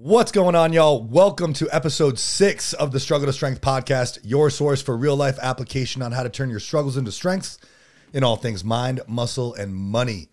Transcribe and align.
What's 0.00 0.30
going 0.30 0.54
on, 0.54 0.72
y'all? 0.72 1.02
Welcome 1.02 1.52
to 1.54 1.68
episode 1.72 2.20
six 2.20 2.72
of 2.72 2.92
the 2.92 3.00
Struggle 3.00 3.26
to 3.26 3.32
Strength 3.32 3.60
podcast, 3.60 4.20
your 4.22 4.48
source 4.48 4.80
for 4.80 4.96
real 4.96 5.16
life 5.16 5.40
application 5.42 6.02
on 6.02 6.12
how 6.12 6.22
to 6.22 6.30
turn 6.30 6.50
your 6.50 6.60
struggles 6.60 6.96
into 6.96 7.10
strengths 7.10 7.58
in 8.12 8.22
all 8.22 8.36
things 8.36 8.62
mind, 8.62 9.00
muscle, 9.08 9.54
and 9.54 9.74
money. 9.74 10.28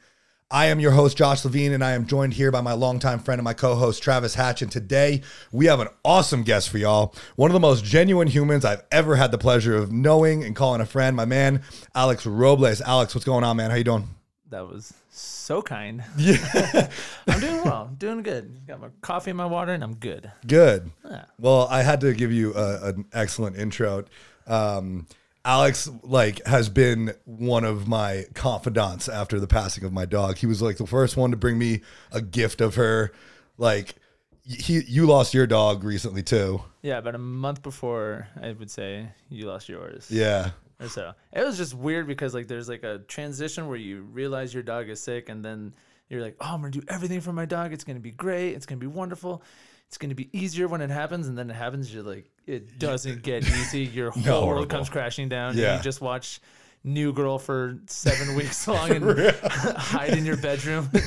I 0.51 0.67
am 0.67 0.79
your 0.79 0.91
host, 0.91 1.17
Josh 1.17 1.43
Levine, 1.43 1.71
and 1.71 1.83
I 1.83 1.93
am 1.93 2.05
joined 2.05 2.36
here 2.36 2.51
by 2.51 2.62
my 2.62 2.73
longtime 2.73 3.17
friend 3.17 3.39
and 3.39 3.43
my 3.43 3.55
co 3.55 3.73
host, 3.73 4.04
Travis 4.04 4.36
Hatch. 4.36 4.62
And 4.62 4.71
today 4.71 5.23
we 5.51 5.65
have 5.65 5.79
an 5.79 5.87
awesome 6.03 6.43
guest 6.43 6.69
for 6.69 6.77
y'all. 6.77 7.15
One 7.35 7.49
of 7.49 7.53
the 7.53 7.59
most 7.59 7.83
genuine 7.83 8.27
humans 8.27 8.65
I've 8.65 8.83
ever 8.91 9.15
had 9.15 9.31
the 9.31 9.39
pleasure 9.39 9.75
of 9.75 9.91
knowing 9.91 10.43
and 10.43 10.55
calling 10.55 10.79
a 10.79 10.85
friend, 10.85 11.15
my 11.15 11.25
man, 11.25 11.63
Alex 11.95 12.27
Robles. 12.27 12.81
Alex, 12.81 13.15
what's 13.15 13.25
going 13.25 13.43
on, 13.43 13.57
man? 13.57 13.71
How 13.71 13.77
you 13.77 13.83
doing? 13.83 14.09
That 14.51 14.67
was 14.67 14.93
so 15.17 15.61
kind. 15.61 16.03
Yeah. 16.17 16.89
I'm 17.27 17.39
doing 17.39 17.63
well. 17.63 17.91
Doing 17.97 18.23
good. 18.23 18.67
Got 18.67 18.81
my 18.81 18.88
coffee 19.02 19.31
and 19.31 19.38
my 19.38 19.45
water, 19.45 19.73
and 19.73 19.84
I'm 19.84 19.95
good. 19.95 20.31
Good. 20.45 20.91
Yeah. 21.09 21.25
Well, 21.39 21.67
I 21.69 21.81
had 21.83 22.01
to 22.01 22.13
give 22.13 22.31
you 22.31 22.53
a, 22.53 22.89
an 22.89 23.05
excellent 23.13 23.57
intro. 23.57 24.05
Um, 24.47 25.07
Alex 25.43 25.89
like 26.01 26.45
has 26.47 26.70
been 26.70 27.13
one 27.25 27.63
of 27.63 27.87
my 27.87 28.25
confidants 28.33 29.07
after 29.07 29.39
the 29.39 29.47
passing 29.47 29.83
of 29.83 29.93
my 29.93 30.05
dog. 30.05 30.37
He 30.37 30.47
was 30.47 30.61
like 30.61 30.77
the 30.77 30.87
first 30.87 31.17
one 31.17 31.31
to 31.31 31.37
bring 31.37 31.59
me 31.59 31.81
a 32.11 32.21
gift 32.21 32.61
of 32.61 32.75
her. 32.75 33.11
Like 33.57 33.95
he, 34.43 34.81
you 34.87 35.05
lost 35.05 35.34
your 35.35 35.45
dog 35.45 35.84
recently 35.84 36.23
too. 36.23 36.63
Yeah, 36.81 36.97
about 36.97 37.15
a 37.15 37.20
month 37.20 37.61
before, 37.61 38.27
I 38.41 38.53
would 38.53 38.71
say 38.71 39.09
you 39.29 39.45
lost 39.45 39.70
yours. 39.70 40.07
Yeah. 40.09 40.51
Or 40.79 40.88
so 40.89 41.13
it 41.31 41.43
was 41.45 41.57
just 41.57 41.73
weird 41.73 42.05
because 42.07 42.34
like 42.34 42.47
there's 42.47 42.67
like 42.67 42.84
a 42.84 42.99
transition 43.07 43.67
where 43.67 43.77
you 43.77 44.02
realize 44.02 44.53
your 44.53 44.63
dog 44.63 44.89
is 44.89 45.01
sick, 45.01 45.29
and 45.29 45.43
then 45.43 45.73
you're 46.09 46.21
like, 46.21 46.35
oh, 46.41 46.53
I'm 46.53 46.59
gonna 46.61 46.71
do 46.71 46.84
everything 46.88 47.21
for 47.21 47.31
my 47.34 47.45
dog. 47.45 47.71
It's 47.73 47.84
gonna 47.84 47.99
be 47.99 48.11
great. 48.11 48.51
It's 48.53 48.65
gonna 48.65 48.79
be 48.79 48.88
wonderful. 48.88 49.41
It's 49.88 49.98
gonna 49.98 50.15
be 50.15 50.29
easier 50.38 50.67
when 50.67 50.81
it 50.81 50.89
happens, 50.89 51.27
and 51.27 51.38
then 51.38 51.49
it 51.49 51.53
happens. 51.55 51.93
You're 51.93 52.03
like, 52.03 52.29
it 52.45 52.77
doesn't 52.79 53.21
get 53.23 53.43
easy. 53.48 53.84
Your 53.85 54.12
whole 54.12 54.23
No. 54.41 54.46
world 54.48 54.70
comes 54.70 54.90
crashing 54.90 55.29
down. 55.29 55.51
and 55.51 55.59
Yeah. 55.59 55.77
you 55.77 55.84
just 55.84 56.01
watch 56.01 56.41
New 56.85 57.13
Girl 57.13 57.39
for 57.39 57.79
seven 57.87 58.35
weeks 58.37 58.67
long 58.67 58.91
and 58.91 59.31
hide 59.75 60.11
in 60.11 60.25
your 60.25 60.37
bedroom. 60.37 60.89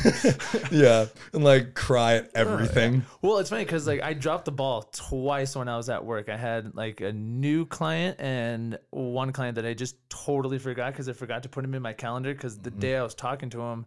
Yeah. 0.70 1.06
And 1.32 1.44
like 1.44 1.74
cry 1.74 2.16
at 2.16 2.30
oh, 2.34 2.40
everything. 2.40 3.04
Well, 3.22 3.38
it's 3.38 3.50
funny 3.50 3.64
because 3.64 3.86
like 3.86 4.02
I 4.02 4.12
dropped 4.12 4.44
the 4.44 4.52
ball 4.52 4.82
twice 4.92 5.54
when 5.54 5.68
I 5.68 5.76
was 5.76 5.88
at 5.88 6.04
work. 6.04 6.28
I 6.28 6.36
had 6.36 6.74
like 6.74 7.00
a 7.00 7.12
new 7.12 7.64
client 7.64 8.20
and 8.20 8.78
one 8.90 9.32
client 9.32 9.54
that 9.54 9.64
I 9.64 9.74
just 9.74 9.96
totally 10.10 10.58
forgot 10.58 10.92
because 10.92 11.08
I 11.08 11.12
forgot 11.12 11.44
to 11.44 11.48
put 11.48 11.64
him 11.64 11.74
in 11.74 11.82
my 11.82 11.92
calendar. 11.92 12.34
Because 12.34 12.58
the 12.58 12.70
mm-hmm. 12.70 12.80
day 12.80 12.96
I 12.96 13.02
was 13.02 13.14
talking 13.14 13.50
to 13.50 13.60
him, 13.60 13.86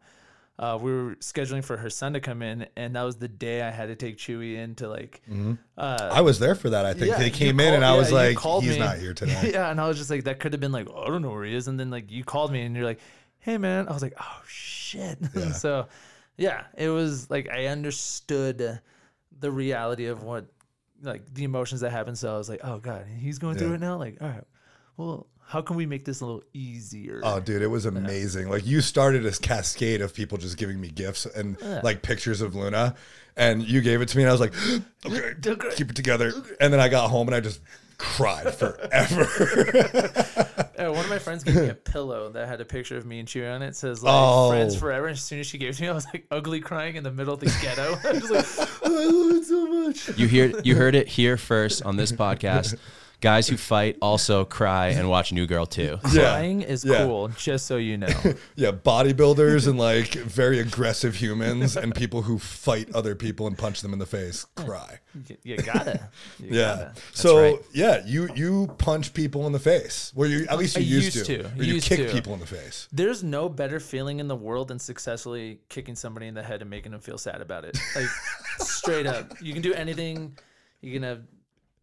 uh, 0.59 0.77
we 0.79 0.91
were 0.91 1.15
scheduling 1.15 1.63
for 1.63 1.77
her 1.77 1.89
son 1.89 2.13
to 2.13 2.19
come 2.19 2.41
in, 2.41 2.67
and 2.75 2.95
that 2.95 3.03
was 3.03 3.17
the 3.17 3.27
day 3.27 3.61
I 3.61 3.71
had 3.71 3.87
to 3.87 3.95
take 3.95 4.17
Chewy 4.17 4.55
in 4.55 4.75
to 4.75 4.87
like. 4.87 5.21
Uh, 5.77 6.09
I 6.11 6.21
was 6.21 6.39
there 6.39 6.55
for 6.55 6.69
that. 6.69 6.85
I 6.85 6.93
think 6.93 7.07
yeah, 7.07 7.17
they 7.17 7.29
came 7.29 7.59
in 7.59 7.73
and 7.73 7.83
I 7.83 7.93
yeah, 7.93 7.99
was 7.99 8.11
like, 8.11 8.37
he's 8.39 8.73
me. 8.73 8.79
not 8.79 8.97
here 8.97 9.13
today. 9.13 9.51
yeah, 9.53 9.71
and 9.71 9.81
I 9.81 9.87
was 9.87 9.97
just 9.97 10.09
like, 10.09 10.25
that 10.25 10.39
could 10.39 10.53
have 10.53 10.59
been 10.59 10.71
like, 10.71 10.87
oh, 10.93 11.03
I 11.03 11.07
don't 11.07 11.21
know 11.21 11.31
where 11.31 11.45
he 11.45 11.55
is, 11.55 11.67
and 11.67 11.79
then 11.79 11.89
like 11.89 12.11
you 12.11 12.23
called 12.23 12.51
me 12.51 12.61
and 12.61 12.75
you're 12.75 12.85
like, 12.85 12.99
hey 13.39 13.57
man, 13.57 13.87
I 13.87 13.93
was 13.93 14.01
like, 14.01 14.13
oh 14.19 14.41
shit. 14.47 15.17
Yeah. 15.35 15.51
so, 15.53 15.87
yeah, 16.37 16.65
it 16.77 16.89
was 16.89 17.29
like 17.29 17.49
I 17.49 17.67
understood 17.67 18.79
the 19.39 19.51
reality 19.51 20.07
of 20.07 20.23
what 20.23 20.45
like 21.01 21.33
the 21.33 21.43
emotions 21.43 21.81
that 21.81 21.91
happen. 21.91 22.15
So 22.15 22.33
I 22.33 22.37
was 22.37 22.49
like, 22.49 22.61
oh 22.63 22.77
god, 22.77 23.05
he's 23.17 23.39
going 23.39 23.57
through 23.57 23.73
it 23.73 23.79
now. 23.79 23.97
Like, 23.97 24.17
all 24.21 24.27
right, 24.27 24.43
well, 24.97 25.27
how 25.51 25.61
can 25.61 25.75
we 25.75 25.85
make 25.85 26.05
this 26.05 26.21
a 26.21 26.25
little 26.25 26.43
easier? 26.53 27.19
Oh, 27.23 27.39
dude, 27.41 27.61
it 27.61 27.67
was 27.67 27.85
amazing. 27.85 28.49
Like 28.49 28.65
you 28.65 28.79
started 28.79 29.25
a 29.25 29.31
cascade 29.31 29.99
of 30.01 30.13
people 30.13 30.37
just 30.37 30.57
giving 30.57 30.79
me 30.79 30.87
gifts 30.89 31.25
and 31.25 31.57
like 31.83 32.01
pictures 32.01 32.39
of 32.39 32.55
Luna, 32.55 32.95
and 33.35 33.61
you 33.67 33.81
gave 33.81 34.01
it 34.01 34.07
to 34.09 34.17
me, 34.17 34.23
and 34.23 34.29
I 34.29 34.31
was 34.33 34.39
like, 34.41 34.53
okay, 35.05 35.33
Okay. 35.51 35.75
keep 35.75 35.89
it 35.89 35.95
together. 35.95 36.31
And 36.61 36.71
then 36.71 36.79
I 36.79 36.87
got 36.87 37.09
home 37.09 37.27
and 37.27 37.35
I 37.35 37.41
just 37.41 37.59
cried 37.97 38.53
forever. 38.61 39.27
Uh, 40.81 40.85
one 40.91 41.03
of 41.03 41.09
my 41.11 41.19
friends 41.19 41.43
gave 41.43 41.53
me 41.55 41.67
a 41.69 41.75
pillow 41.75 42.29
that 42.31 42.47
had 42.47 42.59
a 42.59 42.65
picture 42.65 42.97
of 42.97 43.05
me 43.05 43.19
and 43.19 43.27
Chewy 43.27 43.53
on 43.53 43.61
it. 43.61 43.67
It 43.67 43.75
says 43.75 44.01
like 44.01 44.11
Oh. 44.17 44.49
friends 44.49 44.75
forever. 44.75 45.05
And 45.05 45.13
as 45.15 45.21
soon 45.21 45.39
as 45.39 45.45
she 45.45 45.59
gave 45.59 45.69
it 45.69 45.73
to 45.75 45.81
me, 45.83 45.89
I 45.89 45.91
was 45.91 46.07
like 46.11 46.25
ugly 46.31 46.59
crying 46.59 46.95
in 46.95 47.03
the 47.03 47.11
middle 47.11 47.35
of 47.35 47.39
the 47.39 47.55
ghetto. 47.61 47.99
I 48.03 48.13
was 48.13 48.31
like, 48.31 48.45
"Oh, 48.83 48.99
I 48.99 49.05
love 49.05 49.35
it 49.37 49.45
so 49.45 49.67
much. 49.67 50.17
You 50.17 50.25
hear 50.27 50.51
you 50.63 50.75
heard 50.75 50.95
it 50.95 51.07
here 51.07 51.37
first 51.37 51.83
on 51.83 51.97
this 51.97 52.11
podcast. 52.11 52.77
Guys 53.21 53.47
who 53.47 53.55
fight 53.55 53.97
also 54.01 54.43
cry 54.45 54.87
and 54.89 55.07
watch 55.09 55.31
New 55.31 55.45
Girl 55.45 55.65
too. 55.65 55.99
Yeah. 56.11 56.21
Crying 56.33 56.61
is 56.63 56.83
Yeah. 56.83 57.05
cool, 57.05 57.27
just 57.29 57.67
so 57.67 57.77
you 57.77 57.97
know. 57.97 58.07
yeah, 58.55 58.71
bodybuilders 58.71 59.67
and 59.67 59.77
like 59.77 60.13
very 60.15 60.59
aggressive 60.59 61.15
humans 61.15 61.77
and 61.77 61.93
people 61.95 62.23
who 62.23 62.39
fight 62.39 62.93
other 62.95 63.15
people 63.15 63.45
and 63.47 63.57
punch 63.57 63.81
them 63.81 63.93
in 63.93 63.99
the 63.99 64.05
face 64.05 64.45
cry. 64.55 64.99
You, 65.27 65.37
you 65.43 65.57
gotta. 65.57 66.09
You 66.39 66.47
Yeah. 66.49 66.75
gotta. 66.75 66.93
So 67.13 67.41
right. 67.41 67.59
yeah, 67.73 68.01
you 68.05 68.29
you 68.35 68.67
punch 68.79 69.13
people 69.13 69.45
in 69.45 69.53
the 69.53 69.59
face. 69.59 70.11
Well, 70.15 70.27
you 70.29 70.45
at 70.49 70.57
least 70.57 70.75
you 70.75 70.81
I 70.81 70.85
used, 70.85 71.15
used 71.15 71.25
to. 71.27 71.43
to. 71.43 71.45
Or 71.59 71.63
you 71.63 71.75
Used 71.75 71.87
kick 71.87 71.99
to. 72.07 72.11
people 72.13 72.33
in 72.33 72.39
the 72.39 72.47
face. 72.47 72.87
There's 72.91 73.23
no 73.23 73.47
better 73.49 73.79
feeling 73.79 74.19
in 74.19 74.27
the 74.27 74.35
world 74.35 74.67
than 74.69 74.79
successfully 74.79 75.59
kicking 75.69 75.95
somebody 75.95 76.27
in 76.27 76.33
the 76.33 76.43
head 76.43 76.61
and 76.61 76.69
making 76.69 76.91
them 76.91 77.01
feel 77.01 77.17
sad 77.19 77.39
about 77.41 77.65
it. 77.65 77.77
Like 77.95 78.07
straight 78.57 79.05
up. 79.05 79.39
You 79.41 79.53
can 79.53 79.61
do 79.61 79.73
anything. 79.73 80.37
You 80.81 80.91
can 80.93 81.03
have 81.03 81.21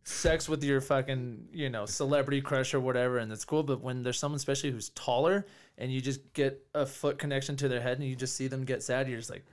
sex 0.08 0.48
with 0.48 0.64
your 0.64 0.80
fucking, 0.80 1.48
you 1.52 1.70
know, 1.70 1.86
celebrity 1.86 2.41
crush 2.41 2.74
or 2.74 2.80
whatever, 2.80 3.19
and 3.19 3.30
that's 3.30 3.44
cool. 3.44 3.62
But 3.62 3.80
when 3.80 4.02
there's 4.02 4.19
someone 4.19 4.36
especially 4.36 4.70
who's 4.70 4.88
taller 4.91 5.46
and 5.76 5.92
you 5.92 6.00
just 6.00 6.32
get 6.32 6.64
a 6.74 6.86
foot 6.86 7.19
connection 7.19 7.56
to 7.56 7.69
their 7.69 7.80
head 7.80 7.98
and 7.98 8.08
you 8.08 8.16
just 8.16 8.34
see 8.36 8.47
them 8.48 8.64
get 8.64 8.82
sad, 8.82 9.08
you're 9.08 9.18
just 9.18 9.30
like, 9.30 9.44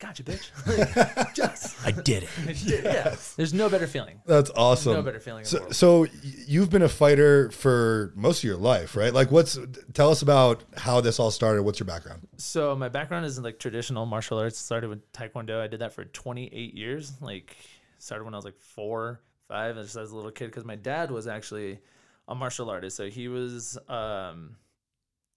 Gotcha, 0.00 0.22
bitch. 0.22 0.50
Like, 1.16 1.34
just 1.34 1.74
I 1.84 1.90
did 1.90 2.22
it. 2.22 2.62
yeah. 2.84 3.16
There's 3.36 3.52
no 3.52 3.68
better 3.68 3.88
feeling. 3.88 4.20
That's 4.26 4.48
awesome. 4.54 4.92
No 4.92 5.02
better 5.02 5.18
feeling 5.18 5.40
in 5.40 5.42
the 5.42 5.48
So, 5.48 5.58
world. 5.60 5.74
so 5.74 6.06
you've 6.46 6.70
been 6.70 6.82
a 6.82 6.88
fighter 6.88 7.50
for 7.50 8.12
most 8.14 8.38
of 8.38 8.44
your 8.44 8.56
life, 8.58 8.94
right? 8.94 9.12
Like, 9.12 9.32
what's 9.32 9.58
tell 9.94 10.12
us 10.12 10.22
about 10.22 10.62
how 10.76 11.00
this 11.00 11.18
all 11.18 11.32
started? 11.32 11.64
What's 11.64 11.80
your 11.80 11.88
background? 11.88 12.28
So 12.36 12.76
my 12.76 12.88
background 12.88 13.26
is 13.26 13.38
in 13.38 13.42
like 13.44 13.58
traditional 13.58 14.06
martial 14.06 14.38
arts. 14.38 14.56
Started 14.56 14.88
with 14.88 15.10
Taekwondo. 15.12 15.60
I 15.60 15.66
did 15.66 15.80
that 15.80 15.92
for 15.92 16.04
28 16.04 16.74
years. 16.74 17.14
Like 17.20 17.56
started 17.98 18.22
when 18.24 18.34
I 18.34 18.36
was 18.36 18.44
like 18.44 18.60
four, 18.60 19.20
five, 19.48 19.76
just 19.76 19.96
as 19.96 20.12
a 20.12 20.16
little 20.16 20.30
kid. 20.30 20.46
Because 20.46 20.64
my 20.64 20.76
dad 20.76 21.10
was 21.10 21.26
actually 21.26 21.80
a 22.28 22.34
martial 22.34 22.70
artist. 22.70 22.96
So 22.96 23.08
he 23.08 23.28
was 23.28 23.78
um, 23.88 24.56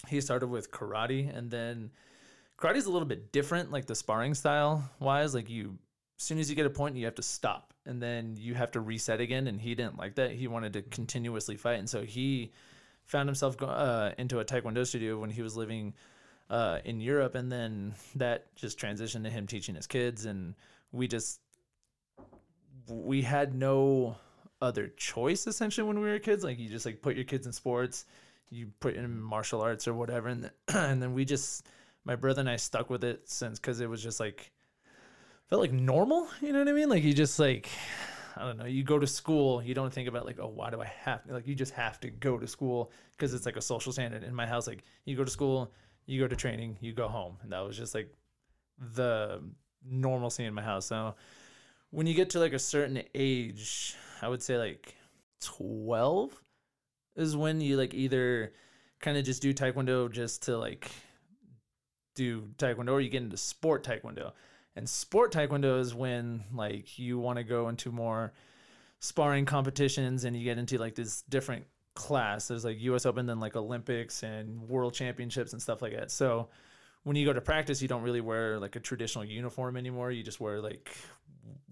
he 0.07 0.21
started 0.21 0.47
with 0.47 0.71
karate, 0.71 1.35
and 1.35 1.49
then 1.49 1.91
karate 2.59 2.75
is 2.75 2.85
a 2.85 2.91
little 2.91 3.07
bit 3.07 3.31
different, 3.31 3.71
like 3.71 3.85
the 3.85 3.95
sparring 3.95 4.33
style 4.33 4.89
wise. 4.99 5.33
Like 5.33 5.49
you, 5.49 5.77
as 6.19 6.23
soon 6.23 6.39
as 6.39 6.49
you 6.49 6.55
get 6.55 6.65
a 6.65 6.69
point, 6.69 6.95
you 6.95 7.05
have 7.05 7.15
to 7.15 7.23
stop, 7.23 7.73
and 7.85 8.01
then 8.01 8.35
you 8.37 8.53
have 8.53 8.71
to 8.71 8.81
reset 8.81 9.21
again. 9.21 9.47
And 9.47 9.59
he 9.59 9.73
didn't 9.75 9.97
like 9.97 10.15
that. 10.15 10.31
He 10.31 10.47
wanted 10.47 10.73
to 10.73 10.81
continuously 10.83 11.57
fight, 11.57 11.79
and 11.79 11.89
so 11.89 12.03
he 12.03 12.51
found 13.05 13.27
himself 13.27 13.61
uh, 13.61 14.11
into 14.17 14.39
a 14.39 14.45
taekwondo 14.45 14.85
studio 14.85 15.19
when 15.19 15.29
he 15.29 15.41
was 15.41 15.57
living 15.57 15.93
uh, 16.49 16.79
in 16.85 16.99
Europe, 16.99 17.35
and 17.35 17.51
then 17.51 17.93
that 18.15 18.53
just 18.55 18.77
transitioned 18.77 19.23
to 19.23 19.29
him 19.29 19.47
teaching 19.47 19.75
his 19.75 19.87
kids, 19.87 20.25
and 20.25 20.53
we 20.91 21.07
just 21.07 21.39
we 22.91 23.21
had 23.21 23.55
no 23.55 24.17
other 24.61 24.87
choice 24.95 25.47
essentially 25.47 25.87
when 25.87 25.99
we 25.99 26.09
were 26.09 26.19
kids. 26.19 26.43
Like 26.43 26.59
you 26.59 26.69
just 26.69 26.85
like 26.85 27.01
put 27.01 27.15
your 27.15 27.25
kids 27.25 27.45
in 27.45 27.53
sports, 27.53 28.05
you 28.49 28.67
put 28.79 28.95
in 28.95 29.19
martial 29.19 29.61
arts 29.61 29.87
or 29.87 29.93
whatever, 29.93 30.27
and 30.27 30.43
then, 30.43 30.51
and 30.75 31.01
then 31.01 31.13
we 31.13 31.25
just 31.25 31.67
my 32.03 32.15
brother 32.15 32.41
and 32.41 32.49
I 32.49 32.55
stuck 32.55 32.89
with 32.89 33.03
it 33.03 33.29
since 33.29 33.59
because 33.59 33.79
it 33.81 33.89
was 33.89 34.03
just 34.03 34.19
like 34.19 34.51
felt 35.49 35.61
like 35.61 35.71
normal. 35.71 36.27
You 36.41 36.53
know 36.53 36.59
what 36.59 36.69
I 36.69 36.73
mean? 36.73 36.89
Like 36.89 37.03
you 37.03 37.13
just 37.13 37.39
like. 37.39 37.69
I 38.37 38.45
don't 38.45 38.57
know. 38.57 38.65
You 38.65 38.81
go 38.81 38.97
to 38.97 39.05
school, 39.05 39.61
you 39.61 39.73
don't 39.73 39.91
think 39.91 40.07
about 40.07 40.25
like, 40.25 40.39
oh, 40.39 40.47
why 40.47 40.69
do 40.69 40.81
I 40.81 40.85
have 40.85 41.21
to? 41.25 41.33
Like, 41.33 41.47
you 41.47 41.53
just 41.53 41.73
have 41.73 41.99
to 41.99 42.09
go 42.09 42.37
to 42.37 42.47
school 42.47 42.93
because 43.11 43.33
it's 43.33 43.45
like 43.45 43.57
a 43.57 43.61
social 43.61 43.91
standard. 43.91 44.23
In 44.23 44.33
my 44.33 44.47
house, 44.47 44.67
like, 44.67 44.85
you 45.03 45.17
go 45.17 45.25
to 45.25 45.29
school, 45.29 45.73
you 46.05 46.21
go 46.21 46.29
to 46.29 46.35
training, 46.35 46.77
you 46.79 46.93
go 46.93 47.09
home, 47.09 47.37
and 47.43 47.51
that 47.51 47.59
was 47.59 47.77
just 47.77 47.93
like 47.93 48.09
the 48.95 49.43
normalcy 49.85 50.45
in 50.45 50.53
my 50.53 50.61
house. 50.61 50.85
So 50.85 51.15
when 51.91 52.07
you 52.07 52.13
get 52.13 52.31
to 52.31 52.39
like 52.39 52.53
a 52.53 52.59
certain 52.59 53.03
age, 53.13 53.95
I 54.21 54.27
would 54.27 54.41
say 54.41 54.57
like 54.57 54.95
12 55.41 56.41
is 57.15 57.35
when 57.35 57.61
you 57.61 57.77
like 57.77 57.93
either 57.93 58.53
kind 59.01 59.17
of 59.17 59.25
just 59.25 59.41
do 59.41 59.53
taekwondo 59.53 60.09
just 60.09 60.43
to 60.43 60.57
like 60.57 60.89
do 62.15 62.49
taekwondo 62.57 62.91
or 62.91 63.01
you 63.01 63.09
get 63.09 63.23
into 63.23 63.37
sport 63.37 63.83
taekwondo. 63.83 64.31
And 64.75 64.87
sport 64.87 65.33
taekwondo 65.33 65.79
is 65.79 65.93
when 65.93 66.45
like 66.53 66.97
you 66.97 67.19
want 67.19 67.37
to 67.37 67.43
go 67.43 67.67
into 67.67 67.91
more 67.91 68.31
sparring 68.99 69.45
competitions 69.45 70.23
and 70.23 70.35
you 70.35 70.43
get 70.43 70.57
into 70.57 70.77
like 70.77 70.95
this 70.95 71.23
different 71.23 71.65
class. 71.95 72.47
There's 72.47 72.63
like 72.63 72.79
US 72.79 73.05
Open, 73.05 73.25
then 73.25 73.39
like 73.39 73.57
Olympics 73.57 74.23
and 74.23 74.61
world 74.69 74.93
championships 74.93 75.51
and 75.51 75.61
stuff 75.61 75.81
like 75.81 75.93
that. 75.93 76.09
So 76.09 76.47
when 77.03 77.15
you 77.15 77.25
go 77.25 77.33
to 77.33 77.41
practice, 77.41 77.81
you 77.81 77.87
don't 77.87 78.03
really 78.03 78.21
wear 78.21 78.59
like 78.59 78.75
a 78.75 78.79
traditional 78.79 79.25
uniform 79.25 79.77
anymore. 79.77 80.11
You 80.11 80.23
just 80.23 80.39
wear 80.39 80.61
like 80.61 80.91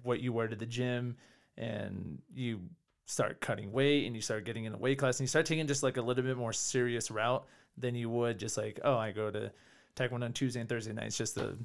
what 0.02 0.22
you 0.22 0.34
wear 0.34 0.48
to 0.48 0.56
the 0.56 0.66
gym 0.66 1.18
and 1.58 2.22
you 2.34 2.62
start 3.06 3.42
cutting 3.42 3.72
weight 3.72 4.06
and 4.06 4.16
you 4.16 4.22
start 4.22 4.46
getting 4.46 4.66
in 4.66 4.74
a 4.74 4.78
weight 4.78 4.98
class 4.98 5.20
and 5.20 5.26
you 5.26 5.28
start 5.28 5.46
taking 5.46 5.68
just 5.68 5.84
like 5.84 5.98
a 5.98 6.02
little 6.02 6.24
bit 6.24 6.38
more 6.38 6.54
serious 6.54 7.12
route 7.12 7.46
than 7.78 7.96
you 7.96 8.10
would 8.10 8.38
just 8.38 8.58
like, 8.58 8.80
oh, 8.84 8.98
I 8.98 9.12
go 9.12 9.30
to 9.32 9.52
Taekwondo 9.96 10.24
on 10.24 10.34
Tuesday 10.34 10.60
and 10.60 10.70
Thursday 10.70 10.94
nights 10.94 11.18
just 11.18 11.36
to, 11.36 11.58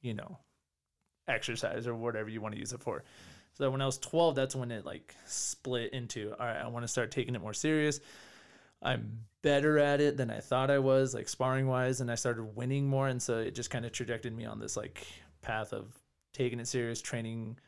you 0.00 0.14
know, 0.14 0.38
exercise 1.26 1.86
or 1.86 1.94
whatever 1.94 2.28
you 2.28 2.40
want 2.40 2.54
to 2.54 2.60
use 2.60 2.72
it 2.72 2.80
for. 2.80 3.04
So 3.54 3.70
when 3.70 3.80
I 3.80 3.86
was 3.86 3.98
12, 3.98 4.34
that's 4.34 4.54
when 4.54 4.70
it 4.70 4.86
like 4.86 5.14
split 5.26 5.92
into 5.92 6.32
all 6.38 6.46
right, 6.46 6.56
I 6.56 6.68
want 6.68 6.84
to 6.84 6.88
start 6.88 7.10
taking 7.10 7.34
it 7.34 7.40
more 7.40 7.54
serious. 7.54 8.00
I'm 8.82 9.24
better 9.42 9.78
at 9.78 10.00
it 10.00 10.16
than 10.16 10.30
I 10.30 10.40
thought 10.40 10.70
I 10.70 10.78
was, 10.78 11.14
like 11.14 11.28
sparring 11.28 11.66
wise, 11.66 12.00
and 12.00 12.10
I 12.10 12.14
started 12.14 12.56
winning 12.56 12.86
more, 12.86 13.08
and 13.08 13.20
so 13.22 13.38
it 13.38 13.54
just 13.54 13.70
kind 13.70 13.84
of 13.84 13.92
trajected 13.92 14.36
me 14.36 14.44
on 14.44 14.58
this 14.58 14.76
like 14.76 15.06
path 15.42 15.72
of 15.72 15.94
taking 16.32 16.60
it 16.60 16.68
serious, 16.68 17.00
training, 17.00 17.58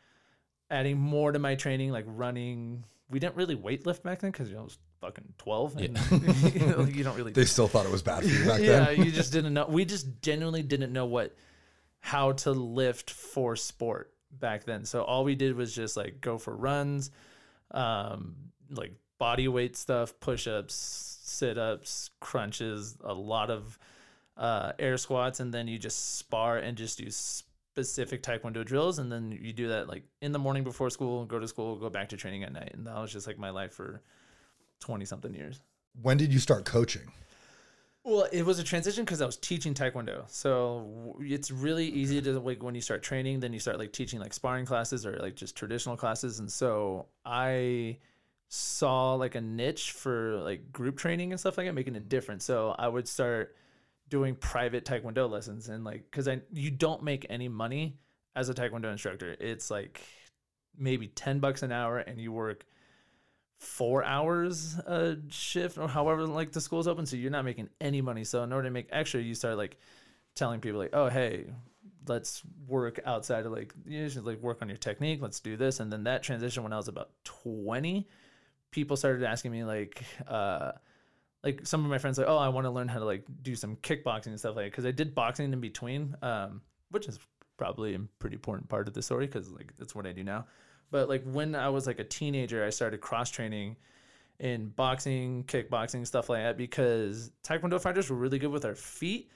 adding 0.70 0.98
more 0.98 1.32
to 1.32 1.38
my 1.38 1.54
training, 1.54 1.90
like 1.90 2.04
running. 2.06 2.84
We 3.08 3.18
didn't 3.18 3.36
really 3.36 3.56
weightlift 3.56 4.02
back 4.02 4.20
then 4.20 4.30
because 4.30 4.48
you 4.48 4.54
know, 4.54 4.62
I 4.62 4.64
was 4.64 4.78
fucking 5.00 5.34
12, 5.38 5.76
and 5.76 5.98
you, 6.10 6.60
know, 6.66 6.84
you 6.84 7.04
don't 7.04 7.16
really 7.16 7.32
They 7.32 7.44
still 7.44 7.68
thought 7.68 7.86
it 7.86 7.92
was 7.92 8.02
bad 8.02 8.22
for 8.22 8.28
you 8.28 8.44
back 8.44 8.60
yeah, 8.60 8.84
then. 8.84 8.98
Yeah, 8.98 9.04
you 9.04 9.10
just 9.10 9.32
didn't 9.32 9.54
know. 9.54 9.66
We 9.68 9.84
just 9.84 10.22
genuinely 10.22 10.62
didn't 10.62 10.92
know 10.92 11.06
what 11.06 11.36
how 12.00 12.32
to 12.32 12.50
lift 12.52 13.10
for 13.10 13.56
sport 13.56 14.12
back 14.30 14.64
then. 14.64 14.84
So 14.84 15.02
all 15.02 15.24
we 15.24 15.34
did 15.34 15.54
was 15.54 15.74
just 15.74 15.96
like 15.96 16.20
go 16.20 16.38
for 16.38 16.54
runs, 16.56 17.10
um, 17.72 18.36
like 18.70 18.94
body 19.20 19.46
weight 19.46 19.76
stuff, 19.76 20.18
push 20.18 20.48
ups, 20.48 20.74
sit 21.22 21.58
ups, 21.58 22.10
crunches, 22.20 22.96
a 23.04 23.14
lot 23.14 23.50
of 23.50 23.78
uh, 24.36 24.72
air 24.80 24.96
squats, 24.96 25.38
and 25.38 25.54
then 25.54 25.68
you 25.68 25.78
just 25.78 26.16
spar 26.16 26.56
and 26.56 26.76
just 26.76 26.98
do 26.98 27.08
specific 27.10 28.22
taekwondo 28.22 28.64
drills, 28.64 28.98
and 28.98 29.12
then 29.12 29.30
you 29.30 29.52
do 29.52 29.68
that 29.68 29.88
like 29.88 30.02
in 30.22 30.32
the 30.32 30.38
morning 30.38 30.64
before 30.64 30.90
school, 30.90 31.26
go 31.26 31.38
to 31.38 31.46
school, 31.46 31.76
go 31.76 31.90
back 31.90 32.08
to 32.08 32.16
training 32.16 32.42
at 32.42 32.52
night, 32.52 32.72
and 32.74 32.86
that 32.86 32.98
was 32.98 33.12
just 33.12 33.26
like 33.26 33.38
my 33.38 33.50
life 33.50 33.72
for 33.72 34.00
twenty 34.80 35.04
something 35.04 35.34
years. 35.34 35.60
When 36.00 36.16
did 36.16 36.32
you 36.32 36.38
start 36.38 36.64
coaching? 36.64 37.12
Well, 38.02 38.26
it 38.32 38.46
was 38.46 38.58
a 38.58 38.64
transition 38.64 39.04
because 39.04 39.20
I 39.20 39.26
was 39.26 39.36
teaching 39.36 39.74
taekwondo, 39.74 40.24
so 40.30 41.16
it's 41.20 41.50
really 41.50 41.86
easy 41.86 42.22
to 42.22 42.40
like 42.40 42.62
when 42.62 42.74
you 42.74 42.80
start 42.80 43.02
training, 43.02 43.40
then 43.40 43.52
you 43.52 43.60
start 43.60 43.78
like 43.78 43.92
teaching 43.92 44.18
like 44.18 44.32
sparring 44.32 44.64
classes 44.64 45.04
or 45.04 45.18
like 45.18 45.36
just 45.36 45.54
traditional 45.54 45.98
classes, 45.98 46.38
and 46.40 46.50
so 46.50 47.06
I 47.26 47.98
saw 48.52 49.14
like 49.14 49.36
a 49.36 49.40
niche 49.40 49.92
for 49.92 50.40
like 50.40 50.72
group 50.72 50.98
training 50.98 51.30
and 51.32 51.38
stuff 51.38 51.56
like 51.56 51.66
that, 51.66 51.72
making 51.72 51.94
a 51.96 52.00
difference. 52.00 52.44
So 52.44 52.74
I 52.76 52.88
would 52.88 53.06
start 53.08 53.56
doing 54.08 54.34
private 54.34 54.84
taekwondo 54.84 55.30
lessons 55.30 55.68
and 55.68 55.84
like 55.84 56.04
because 56.10 56.26
I 56.26 56.40
you 56.52 56.70
don't 56.70 57.04
make 57.04 57.24
any 57.30 57.48
money 57.48 57.96
as 58.34 58.48
a 58.48 58.54
taekwondo 58.54 58.90
instructor. 58.90 59.36
It's 59.38 59.70
like 59.70 60.02
maybe 60.76 61.06
ten 61.06 61.38
bucks 61.38 61.62
an 61.62 61.70
hour, 61.70 61.98
and 61.98 62.20
you 62.20 62.32
work 62.32 62.66
four 63.58 64.02
hours 64.02 64.78
a 64.78 65.16
shift 65.28 65.76
or 65.76 65.86
however 65.86 66.26
like 66.26 66.50
the 66.50 66.60
school's 66.62 66.88
open 66.88 67.04
so 67.04 67.14
you're 67.14 67.30
not 67.30 67.44
making 67.44 67.68
any 67.78 68.00
money 68.00 68.24
so 68.24 68.42
in 68.42 68.54
order 68.54 68.68
to 68.68 68.72
make 68.72 68.88
extra 68.90 69.20
you 69.20 69.34
start 69.34 69.58
like 69.58 69.76
telling 70.34 70.60
people 70.60 70.78
like 70.78 70.94
oh 70.94 71.10
hey 71.10 71.44
let's 72.08 72.40
work 72.66 72.98
outside 73.04 73.44
of 73.44 73.52
like 73.52 73.74
you 73.84 74.08
should 74.08 74.24
like 74.24 74.40
work 74.40 74.62
on 74.62 74.68
your 74.68 74.78
technique 74.78 75.20
let's 75.20 75.40
do 75.40 75.58
this 75.58 75.78
and 75.78 75.92
then 75.92 76.04
that 76.04 76.22
transition 76.22 76.62
when 76.62 76.72
i 76.72 76.76
was 76.78 76.88
about 76.88 77.10
20 77.24 78.08
people 78.70 78.96
started 78.96 79.22
asking 79.22 79.50
me 79.50 79.64
like 79.64 80.02
uh 80.28 80.72
like 81.42 81.66
some 81.66 81.84
of 81.84 81.90
my 81.90 81.98
friends 81.98 82.18
like 82.18 82.28
oh 82.28 82.38
i 82.38 82.48
want 82.48 82.64
to 82.64 82.70
learn 82.70 82.88
how 82.88 82.98
to 82.98 83.04
like 83.04 83.24
do 83.42 83.54
some 83.54 83.76
kickboxing 83.76 84.28
and 84.28 84.38
stuff 84.38 84.56
like 84.56 84.70
because 84.70 84.86
i 84.86 84.90
did 84.90 85.14
boxing 85.14 85.52
in 85.52 85.60
between 85.60 86.14
um 86.22 86.60
which 86.90 87.08
is 87.08 87.18
probably 87.56 87.94
a 87.94 87.98
pretty 88.18 88.34
important 88.34 88.68
part 88.68 88.88
of 88.88 88.94
the 88.94 89.02
story 89.02 89.26
because 89.26 89.50
like 89.50 89.72
that's 89.78 89.94
what 89.94 90.06
i 90.06 90.12
do 90.12 90.24
now 90.24 90.44
but 90.90 91.08
like 91.08 91.22
when 91.24 91.54
I 91.54 91.68
was 91.68 91.86
like 91.86 92.00
a 92.00 92.04
teenager, 92.04 92.64
I 92.64 92.70
started 92.70 93.00
cross 93.00 93.30
training 93.30 93.76
in 94.38 94.68
boxing, 94.70 95.44
kickboxing, 95.44 96.06
stuff 96.06 96.28
like 96.28 96.42
that 96.42 96.56
because 96.56 97.30
taekwondo 97.44 97.80
fighters 97.80 98.10
were 98.10 98.16
really 98.16 98.38
good 98.38 98.50
with 98.50 98.64
our 98.64 98.74
feet, 98.74 99.30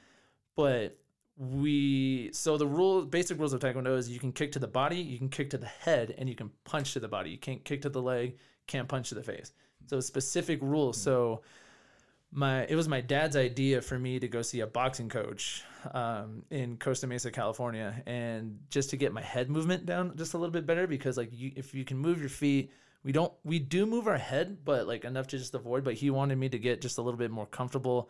but 0.56 0.98
we 1.36 2.30
so 2.32 2.56
the 2.56 2.66
rule 2.66 3.04
basic 3.04 3.38
rules 3.38 3.52
of 3.52 3.60
taekwondo 3.60 3.96
is 3.96 4.08
you 4.08 4.20
can 4.20 4.32
kick 4.32 4.52
to 4.52 4.58
the 4.58 4.68
body, 4.68 4.96
you 4.96 5.18
can 5.18 5.28
kick 5.28 5.50
to 5.50 5.58
the 5.58 5.66
head, 5.66 6.14
and 6.18 6.28
you 6.28 6.34
can 6.34 6.50
punch 6.64 6.92
to 6.94 7.00
the 7.00 7.08
body. 7.08 7.30
You 7.30 7.38
can't 7.38 7.64
kick 7.64 7.82
to 7.82 7.88
the 7.88 8.02
leg, 8.02 8.36
can't 8.66 8.88
punch 8.88 9.10
to 9.10 9.14
the 9.14 9.22
face. 9.22 9.52
So 9.86 10.00
specific 10.00 10.60
rules. 10.62 11.00
So 11.00 11.42
my 12.32 12.62
it 12.64 12.74
was 12.74 12.88
my 12.88 13.00
dad's 13.00 13.36
idea 13.36 13.80
for 13.80 13.98
me 13.98 14.18
to 14.18 14.26
go 14.28 14.42
see 14.42 14.60
a 14.60 14.66
boxing 14.66 15.08
coach 15.08 15.62
um, 15.92 16.42
in 16.50 16.76
Costa 16.78 17.06
Mesa, 17.06 17.30
California, 17.30 18.02
and 18.06 18.58
just 18.70 18.90
to 18.90 18.96
get 18.96 19.12
my 19.12 19.22
head 19.22 19.50
movement 19.50 19.86
down 19.86 20.16
just 20.16 20.34
a 20.34 20.38
little 20.38 20.52
bit 20.52 20.66
better 20.66 20.86
because 20.86 21.16
like 21.16 21.30
you, 21.32 21.52
if 21.54 21.74
you 21.74 21.84
can 21.84 21.98
move 21.98 22.18
your 22.20 22.28
feet, 22.28 22.72
we 23.04 23.12
don't 23.12 23.32
we 23.44 23.58
do 23.58 23.86
move 23.86 24.06
our 24.08 24.18
head, 24.18 24.58
but 24.64 24.86
like 24.88 25.04
enough 25.04 25.28
to 25.28 25.38
just 25.38 25.54
avoid. 25.54 25.84
But 25.84 25.94
he 25.94 26.10
wanted 26.10 26.36
me 26.38 26.48
to 26.48 26.58
get 26.58 26.80
just 26.80 26.98
a 26.98 27.02
little 27.02 27.18
bit 27.18 27.30
more 27.30 27.46
comfortable 27.46 28.08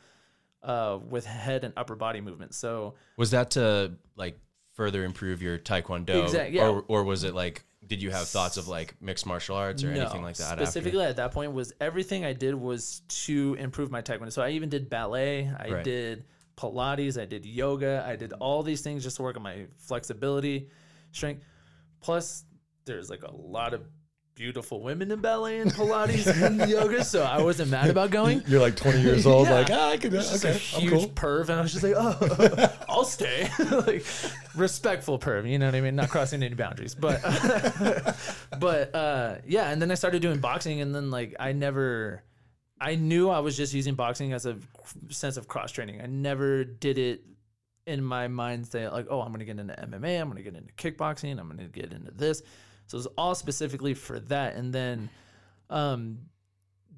uh, 0.62 0.98
with 1.06 1.26
head 1.26 1.64
and 1.64 1.74
upper 1.76 1.96
body 1.96 2.20
movement. 2.22 2.54
So 2.54 2.94
Was 3.18 3.32
that 3.32 3.50
to 3.52 3.92
like 4.16 4.38
further 4.72 5.04
improve 5.04 5.42
your 5.42 5.58
taekwondo, 5.58 6.22
Exact- 6.24 6.52
yeah. 6.52 6.66
or 6.68 6.84
or 6.88 7.04
was 7.04 7.24
it 7.24 7.34
like 7.34 7.64
did 7.86 8.02
you 8.02 8.10
have 8.10 8.28
thoughts 8.28 8.56
of 8.56 8.68
like 8.68 8.94
mixed 9.00 9.26
martial 9.26 9.56
arts 9.56 9.84
or 9.84 9.90
anything 9.90 10.22
like 10.22 10.36
that? 10.36 10.52
after? 10.52 10.66
Specifically 10.66 11.04
at 11.04 11.16
that 11.16 11.32
point 11.32 11.52
was 11.52 11.72
everything 11.80 12.24
I 12.24 12.32
did 12.32 12.54
was 12.54 13.02
to 13.26 13.54
improve 13.58 13.90
my 13.90 14.02
taekwondo. 14.02 14.32
So 14.32 14.42
I 14.42 14.50
even 14.50 14.68
did 14.68 14.88
ballet, 14.88 15.48
I 15.58 15.70
Right. 15.70 15.84
did 15.84 16.24
Pilates, 16.56 17.20
I 17.20 17.24
did 17.24 17.44
yoga, 17.44 18.04
I 18.06 18.16
did 18.16 18.32
all 18.34 18.62
these 18.62 18.80
things 18.80 19.02
just 19.02 19.16
to 19.16 19.22
work 19.22 19.36
on 19.36 19.42
my 19.42 19.66
flexibility, 19.76 20.68
strength. 21.12 21.44
Plus, 22.00 22.44
there's 22.84 23.10
like 23.10 23.22
a 23.22 23.34
lot 23.34 23.74
of 23.74 23.82
beautiful 24.34 24.80
women 24.82 25.10
in 25.12 25.20
ballet 25.20 25.60
and 25.60 25.72
Pilates 25.72 26.26
and 26.42 26.68
yoga, 26.70 27.04
so 27.04 27.22
I 27.22 27.40
wasn't 27.40 27.70
mad 27.70 27.88
about 27.90 28.10
going. 28.10 28.42
You're 28.48 28.60
like 28.60 28.74
20 28.76 29.00
years 29.00 29.26
old, 29.26 29.46
Yeah. 29.46 29.54
like, 29.54 29.70
ah, 29.70 29.90
I 29.90 29.96
could, 29.96 30.10
Just 30.12 30.44
okay, 30.44 30.52
a 30.52 30.76
I'm 30.76 30.82
huge 30.82 30.90
cool. 30.92 31.08
perv, 31.10 31.42
and 31.48 31.58
I 31.58 31.60
was 31.62 31.72
just 31.72 31.84
like, 31.84 31.94
oh, 31.96 32.72
I'll 32.88 33.04
stay. 33.04 33.48
like 33.70 34.04
respectful 34.56 35.18
perv, 35.18 35.48
you 35.48 35.58
know 35.58 35.66
what 35.66 35.74
I 35.74 35.80
mean? 35.80 35.94
Not 35.96 36.08
crossing 36.10 36.42
any 36.42 36.54
boundaries, 36.54 36.94
but 36.94 37.20
but 38.58 38.94
uh, 38.94 39.36
yeah. 39.46 39.70
And 39.70 39.80
then 39.80 39.90
I 39.90 39.94
started 39.94 40.22
doing 40.22 40.38
boxing, 40.38 40.80
and 40.80 40.94
then 40.94 41.10
like 41.10 41.34
I 41.38 41.52
never, 41.52 42.22
I 42.80 42.96
knew 42.96 43.30
I 43.30 43.38
was 43.40 43.56
just 43.56 43.72
using 43.74 43.94
boxing 43.94 44.32
as 44.32 44.46
a 44.46 44.56
sense 45.10 45.36
of 45.36 45.48
cross 45.48 45.70
training. 45.72 46.00
I 46.00 46.06
never 46.06 46.64
did 46.64 46.98
it 46.98 47.22
in 47.86 48.02
my 48.02 48.28
mind 48.28 48.66
say 48.66 48.88
like, 48.88 49.06
oh, 49.10 49.20
I'm 49.20 49.30
gonna 49.30 49.44
get 49.44 49.58
into 49.58 49.74
MMA, 49.74 50.20
I'm 50.20 50.28
gonna 50.28 50.42
get 50.42 50.54
into 50.54 50.72
kickboxing, 50.74 51.38
I'm 51.38 51.48
gonna 51.48 51.64
get 51.68 51.92
into 51.92 52.10
this. 52.10 52.42
So 52.86 52.96
it 52.96 52.98
was 52.98 53.06
all 53.18 53.34
specifically 53.34 53.94
for 53.94 54.20
that, 54.20 54.54
and 54.56 54.72
then 54.72 55.10
um 55.70 56.18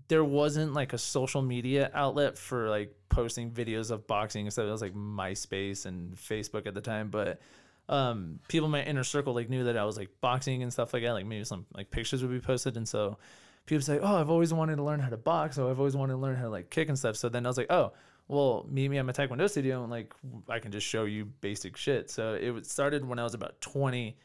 there 0.08 0.24
wasn't 0.24 0.72
like 0.72 0.92
a 0.92 0.98
social 0.98 1.42
media 1.42 1.90
outlet 1.94 2.38
for 2.38 2.68
like 2.68 2.94
posting 3.08 3.50
videos 3.50 3.90
of 3.90 4.06
boxing 4.06 4.50
so 4.50 4.66
it 4.66 4.70
was 4.70 4.82
like 4.82 4.94
myspace 4.94 5.86
and 5.86 6.16
facebook 6.16 6.66
at 6.66 6.74
the 6.74 6.80
time. 6.80 7.08
But 7.10 7.40
um 7.88 8.40
people 8.48 8.66
in 8.66 8.72
my 8.72 8.82
inner 8.82 9.04
circle 9.04 9.32
like 9.32 9.48
knew 9.48 9.62
that 9.64 9.76
i 9.76 9.84
was 9.84 9.96
like 9.96 10.10
boxing 10.20 10.62
and 10.62 10.72
stuff 10.72 10.92
like 10.92 11.02
that. 11.02 11.12
Like 11.12 11.26
maybe 11.26 11.44
some 11.44 11.66
like 11.74 11.90
pictures 11.90 12.22
would 12.22 12.30
be 12.30 12.40
posted. 12.40 12.76
And 12.76 12.88
so 12.88 13.18
people 13.66 13.82
say 13.82 13.98
oh 14.00 14.16
i've 14.16 14.30
always 14.30 14.52
wanted 14.52 14.76
to 14.76 14.82
learn 14.82 15.00
how 15.00 15.08
to 15.08 15.16
box. 15.16 15.58
Or 15.58 15.70
i've 15.70 15.78
always 15.78 15.96
wanted 15.96 16.14
to 16.14 16.18
learn 16.18 16.36
how 16.36 16.44
to 16.44 16.50
like 16.50 16.70
kick 16.70 16.88
and 16.88 16.98
stuff. 16.98 17.16
So 17.16 17.28
then 17.28 17.46
i 17.46 17.48
was 17.48 17.56
like 17.56 17.70
oh 17.70 17.92
well 18.28 18.66
meet 18.68 18.88
me 18.88 18.98
at 18.98 19.06
my 19.06 19.12
taekwondo 19.12 19.48
studio. 19.48 19.82
And 19.82 19.90
like 19.90 20.12
i 20.48 20.58
can 20.58 20.72
just 20.72 20.86
show 20.86 21.04
you 21.04 21.24
basic 21.24 21.76
shit. 21.76 22.10
So 22.10 22.34
it 22.34 22.66
started 22.66 23.04
when 23.04 23.18
i 23.18 23.24
was 23.24 23.34
about 23.34 23.60
20 23.60 24.16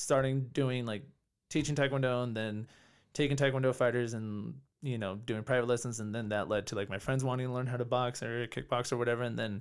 starting 0.00 0.48
doing 0.52 0.86
like 0.86 1.02
teaching 1.50 1.74
taekwondo 1.74 2.24
and 2.24 2.34
then 2.36 2.66
taking 3.12 3.36
taekwondo 3.36 3.74
fighters 3.74 4.14
and 4.14 4.54
you 4.82 4.96
know 4.96 5.16
doing 5.26 5.42
private 5.42 5.66
lessons 5.68 6.00
and 6.00 6.14
then 6.14 6.30
that 6.30 6.48
led 6.48 6.66
to 6.66 6.74
like 6.74 6.88
my 6.88 6.98
friends 6.98 7.22
wanting 7.22 7.46
to 7.46 7.52
learn 7.52 7.66
how 7.66 7.76
to 7.76 7.84
box 7.84 8.22
or 8.22 8.46
kickbox 8.46 8.92
or 8.92 8.96
whatever 8.96 9.22
and 9.22 9.38
then 9.38 9.60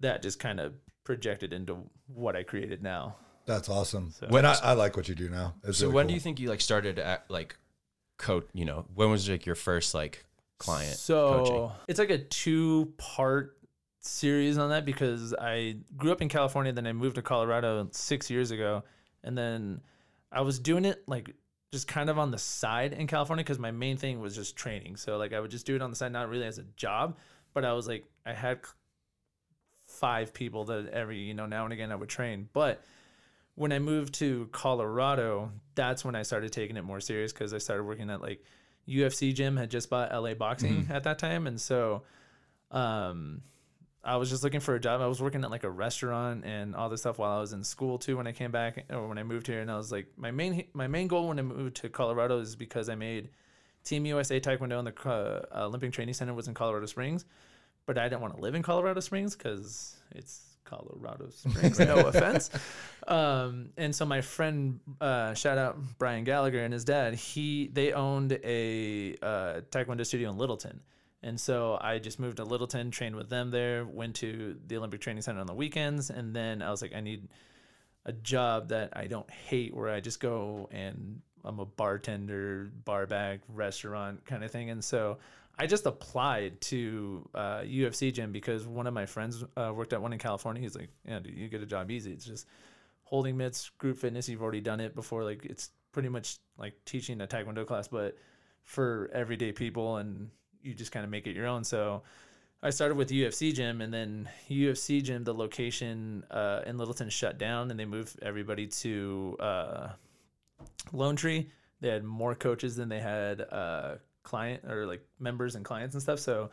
that 0.00 0.22
just 0.22 0.38
kind 0.38 0.58
of 0.58 0.72
projected 1.04 1.52
into 1.52 1.76
what 2.06 2.34
i 2.34 2.42
created 2.42 2.82
now 2.82 3.14
That's 3.44 3.68
awesome. 3.68 4.10
So- 4.12 4.28
when 4.28 4.46
I, 4.46 4.54
I 4.62 4.72
like 4.72 4.96
what 4.96 5.08
you 5.08 5.14
do 5.16 5.28
now. 5.28 5.54
It's 5.64 5.78
So 5.78 5.86
really 5.86 5.94
when 5.96 6.04
cool. 6.04 6.08
do 6.08 6.14
you 6.14 6.20
think 6.20 6.40
you 6.40 6.48
like 6.48 6.60
started 6.60 6.98
at 6.98 7.24
like 7.28 7.56
coach? 8.16 8.46
You 8.54 8.64
know, 8.64 8.86
when 8.94 9.10
was 9.10 9.28
like 9.28 9.44
your 9.44 9.56
first 9.56 9.94
like 9.94 10.24
client 10.58 10.96
so 10.96 11.18
coaching? 11.38 11.70
it's 11.88 11.98
like 11.98 12.10
a 12.10 12.18
two 12.18 12.92
part 12.96 13.58
series 13.98 14.58
on 14.58 14.70
that 14.70 14.84
because 14.84 15.34
i 15.40 15.74
grew 15.96 16.12
up 16.12 16.22
in 16.22 16.28
california 16.28 16.72
then 16.72 16.86
i 16.86 16.92
moved 16.92 17.16
to 17.16 17.22
colorado 17.22 17.88
six 17.90 18.30
years 18.30 18.50
ago 18.52 18.82
and 19.24 19.36
then 19.36 19.80
i 20.30 20.40
was 20.40 20.58
doing 20.58 20.84
it 20.84 21.02
like 21.06 21.34
just 21.72 21.88
kind 21.88 22.10
of 22.10 22.18
on 22.18 22.30
the 22.30 22.38
side 22.38 22.92
in 22.92 23.06
california 23.06 23.42
because 23.42 23.58
my 23.58 23.70
main 23.70 23.96
thing 23.96 24.20
was 24.20 24.34
just 24.34 24.56
training. 24.56 24.96
So 24.96 25.16
like 25.16 25.32
i 25.32 25.40
would 25.40 25.50
just 25.50 25.66
do 25.66 25.74
it 25.74 25.82
on 25.82 25.90
the 25.90 25.96
side 25.96 26.12
not 26.12 26.28
really 26.28 26.46
as 26.46 26.58
a 26.58 26.64
job 26.76 27.16
but 27.54 27.64
i 27.64 27.72
was 27.72 27.88
like 27.88 28.04
i 28.26 28.32
had 28.32 28.60
five 29.86 30.32
people 30.32 30.64
that 30.64 30.88
every 30.88 31.18
you 31.18 31.34
know 31.34 31.46
now 31.46 31.64
and 31.64 31.72
again 31.72 31.92
i 31.92 31.94
would 31.94 32.08
train. 32.08 32.48
But 32.52 32.82
when 33.54 33.72
i 33.72 33.78
moved 33.78 34.14
to 34.14 34.48
colorado 34.52 35.50
that's 35.74 36.04
when 36.04 36.14
i 36.14 36.22
started 36.22 36.52
taking 36.52 36.76
it 36.76 36.84
more 36.84 37.00
serious 37.00 37.32
because 37.32 37.52
i 37.52 37.58
started 37.58 37.84
working 37.84 38.08
at 38.08 38.22
like 38.22 38.42
ufc 38.88 39.34
gym 39.34 39.58
had 39.58 39.70
just 39.70 39.90
bought 39.90 40.10
la 40.12 40.34
boxing 40.34 40.88
at 40.90 41.04
that 41.04 41.18
time. 41.18 41.46
And 41.46 41.60
so 41.60 42.02
um 42.70 43.42
I 44.04 44.16
was 44.16 44.30
just 44.30 44.42
looking 44.42 44.60
for 44.60 44.74
a 44.74 44.80
job. 44.80 45.00
I 45.00 45.06
was 45.06 45.22
working 45.22 45.44
at 45.44 45.50
like 45.50 45.62
a 45.64 45.70
restaurant 45.70 46.44
and 46.44 46.74
all 46.74 46.88
this 46.88 47.00
stuff 47.00 47.18
while 47.18 47.36
I 47.36 47.40
was 47.40 47.52
in 47.52 47.62
school 47.62 47.98
too. 47.98 48.16
When 48.16 48.26
I 48.26 48.32
came 48.32 48.50
back 48.50 48.84
or 48.90 49.06
when 49.06 49.18
I 49.18 49.22
moved 49.22 49.46
here, 49.46 49.60
and 49.60 49.70
I 49.70 49.76
was 49.76 49.92
like, 49.92 50.06
my 50.16 50.30
main 50.30 50.64
my 50.72 50.88
main 50.88 51.06
goal 51.06 51.28
when 51.28 51.38
I 51.38 51.42
moved 51.42 51.76
to 51.76 51.88
Colorado 51.88 52.40
is 52.40 52.56
because 52.56 52.88
I 52.88 52.96
made 52.96 53.30
Team 53.84 54.04
USA 54.06 54.40
Taekwondo 54.40 54.78
in 54.78 54.84
the 54.84 55.08
uh, 55.08 55.66
Olympic 55.66 55.92
Training 55.92 56.14
Center 56.14 56.34
was 56.34 56.48
in 56.48 56.54
Colorado 56.54 56.86
Springs, 56.86 57.24
but 57.86 57.96
I 57.96 58.08
didn't 58.08 58.22
want 58.22 58.34
to 58.34 58.40
live 58.40 58.54
in 58.54 58.62
Colorado 58.62 59.00
Springs 59.00 59.36
because 59.36 59.96
it's 60.14 60.52
Colorado 60.64 61.28
Springs. 61.30 61.78
no 61.78 61.96
offense. 62.06 62.50
Um, 63.06 63.70
and 63.76 63.94
so 63.94 64.04
my 64.04 64.20
friend, 64.20 64.80
uh, 65.00 65.34
shout 65.34 65.58
out 65.58 65.78
Brian 65.98 66.24
Gallagher 66.24 66.60
and 66.60 66.72
his 66.72 66.84
dad. 66.84 67.14
He 67.14 67.68
they 67.72 67.92
owned 67.92 68.32
a 68.44 69.16
uh, 69.22 69.60
Taekwondo 69.70 70.04
studio 70.04 70.30
in 70.30 70.38
Littleton. 70.38 70.80
And 71.22 71.40
so 71.40 71.78
I 71.80 71.98
just 71.98 72.18
moved 72.18 72.38
to 72.38 72.44
Littleton, 72.44 72.90
trained 72.90 73.14
with 73.14 73.30
them 73.30 73.50
there, 73.50 73.84
went 73.84 74.16
to 74.16 74.56
the 74.66 74.76
Olympic 74.76 75.00
Training 75.00 75.22
Center 75.22 75.40
on 75.40 75.46
the 75.46 75.54
weekends, 75.54 76.10
and 76.10 76.34
then 76.34 76.62
I 76.62 76.70
was 76.70 76.82
like, 76.82 76.94
I 76.94 77.00
need 77.00 77.28
a 78.04 78.12
job 78.12 78.70
that 78.70 78.90
I 78.94 79.06
don't 79.06 79.30
hate 79.30 79.74
where 79.74 79.88
I 79.88 80.00
just 80.00 80.18
go 80.18 80.68
and 80.72 81.20
I'm 81.44 81.60
a 81.60 81.64
bartender, 81.64 82.70
bar 82.84 83.06
back, 83.06 83.40
restaurant 83.48 84.24
kind 84.24 84.42
of 84.42 84.50
thing. 84.50 84.70
And 84.70 84.82
so 84.82 85.18
I 85.58 85.66
just 85.66 85.86
applied 85.86 86.60
to 86.62 87.28
uh, 87.34 87.60
UFC 87.60 88.12
gym 88.12 88.32
because 88.32 88.66
one 88.66 88.86
of 88.86 88.94
my 88.94 89.06
friends 89.06 89.44
uh, 89.56 89.72
worked 89.74 89.92
at 89.92 90.02
one 90.02 90.12
in 90.12 90.18
California. 90.18 90.62
He's 90.62 90.74
like, 90.74 90.88
yeah, 91.06 91.20
dude, 91.20 91.36
you 91.36 91.48
get 91.48 91.62
a 91.62 91.66
job 91.66 91.90
easy. 91.90 92.12
It's 92.12 92.24
just 92.24 92.46
holding 93.04 93.36
mitts, 93.36 93.70
group 93.78 93.98
fitness. 93.98 94.28
You've 94.28 94.42
already 94.42 94.60
done 94.60 94.80
it 94.80 94.94
before. 94.94 95.22
Like 95.24 95.44
it's 95.44 95.70
pretty 95.92 96.08
much 96.08 96.38
like 96.58 96.74
teaching 96.84 97.20
a 97.20 97.26
Taekwondo 97.26 97.66
class, 97.66 97.86
but 97.86 98.16
for 98.64 99.10
everyday 99.12 99.52
people 99.52 99.96
and 99.96 100.30
you 100.62 100.74
just 100.74 100.92
kind 100.92 101.04
of 101.04 101.10
make 101.10 101.26
it 101.26 101.34
your 101.34 101.46
own. 101.46 101.64
So 101.64 102.02
I 102.62 102.70
started 102.70 102.96
with 102.96 103.10
UFC 103.10 103.52
gym, 103.52 103.80
and 103.80 103.92
then 103.92 104.28
UFC 104.48 105.02
gym, 105.02 105.24
the 105.24 105.34
location 105.34 106.24
uh, 106.30 106.62
in 106.64 106.78
Littleton 106.78 107.10
shut 107.10 107.38
down, 107.38 107.70
and 107.70 107.78
they 107.78 107.84
moved 107.84 108.18
everybody 108.22 108.66
to 108.68 109.36
uh, 109.40 109.88
Lone 110.92 111.16
Tree. 111.16 111.50
They 111.80 111.88
had 111.88 112.04
more 112.04 112.34
coaches 112.34 112.76
than 112.76 112.88
they 112.88 113.00
had 113.00 113.40
uh, 113.40 113.94
client 114.22 114.64
or 114.64 114.86
like 114.86 115.04
members 115.18 115.56
and 115.56 115.64
clients 115.64 115.94
and 115.94 116.02
stuff. 116.02 116.20
So 116.20 116.50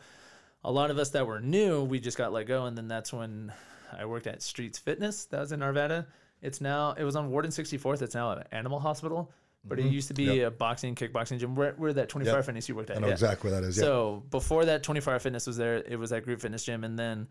a 0.64 0.72
lot 0.72 0.90
of 0.90 0.98
us 0.98 1.10
that 1.10 1.26
were 1.26 1.40
new, 1.40 1.84
we 1.84 2.00
just 2.00 2.18
got 2.18 2.32
let 2.32 2.46
go, 2.46 2.66
and 2.66 2.76
then 2.76 2.88
that's 2.88 3.12
when 3.12 3.52
I 3.96 4.04
worked 4.04 4.26
at 4.26 4.42
Streets 4.42 4.78
Fitness. 4.78 5.26
That 5.26 5.40
was 5.40 5.52
in 5.52 5.60
Arvada. 5.60 6.06
It's 6.42 6.60
now 6.60 6.92
it 6.92 7.04
was 7.04 7.16
on 7.16 7.30
Warden 7.30 7.50
64th. 7.50 8.02
It's 8.02 8.14
now 8.14 8.32
an 8.32 8.44
animal 8.50 8.80
hospital. 8.80 9.30
But 9.64 9.78
it 9.78 9.86
used 9.86 10.08
to 10.08 10.14
be 10.14 10.24
Yep. 10.24 10.46
a 10.46 10.50
boxing, 10.50 10.94
kickboxing 10.94 11.38
gym. 11.38 11.54
Where, 11.54 11.72
where 11.72 11.92
that 11.92 12.08
24 12.08 12.32
hour 12.32 12.38
Yep. 12.38 12.46
fitness 12.46 12.68
you 12.68 12.74
worked 12.74 12.90
at? 12.90 12.96
I 12.96 13.00
know 13.00 13.08
Yeah. 13.08 13.12
exactly 13.12 13.50
where 13.50 13.60
that 13.60 13.66
is. 13.66 13.76
Yeah. 13.76 13.82
So 13.82 14.24
before 14.30 14.64
that, 14.64 14.82
24 14.82 15.12
Hour 15.12 15.18
Fitness 15.18 15.46
was 15.46 15.56
there. 15.58 15.76
It 15.76 15.98
was 15.98 16.10
that 16.10 16.24
Group 16.24 16.40
Fitness 16.40 16.64
Gym, 16.64 16.82
and 16.82 16.98
then 16.98 17.28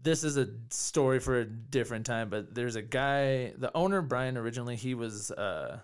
this 0.00 0.22
is 0.22 0.36
a 0.36 0.48
story 0.70 1.18
for 1.18 1.40
a 1.40 1.44
different 1.44 2.06
time. 2.06 2.28
But 2.28 2.54
there's 2.54 2.76
a 2.76 2.82
guy, 2.82 3.52
the 3.56 3.72
owner 3.76 4.02
Brian. 4.02 4.36
Originally, 4.36 4.76
he 4.76 4.94
was 4.94 5.32
uh, 5.32 5.80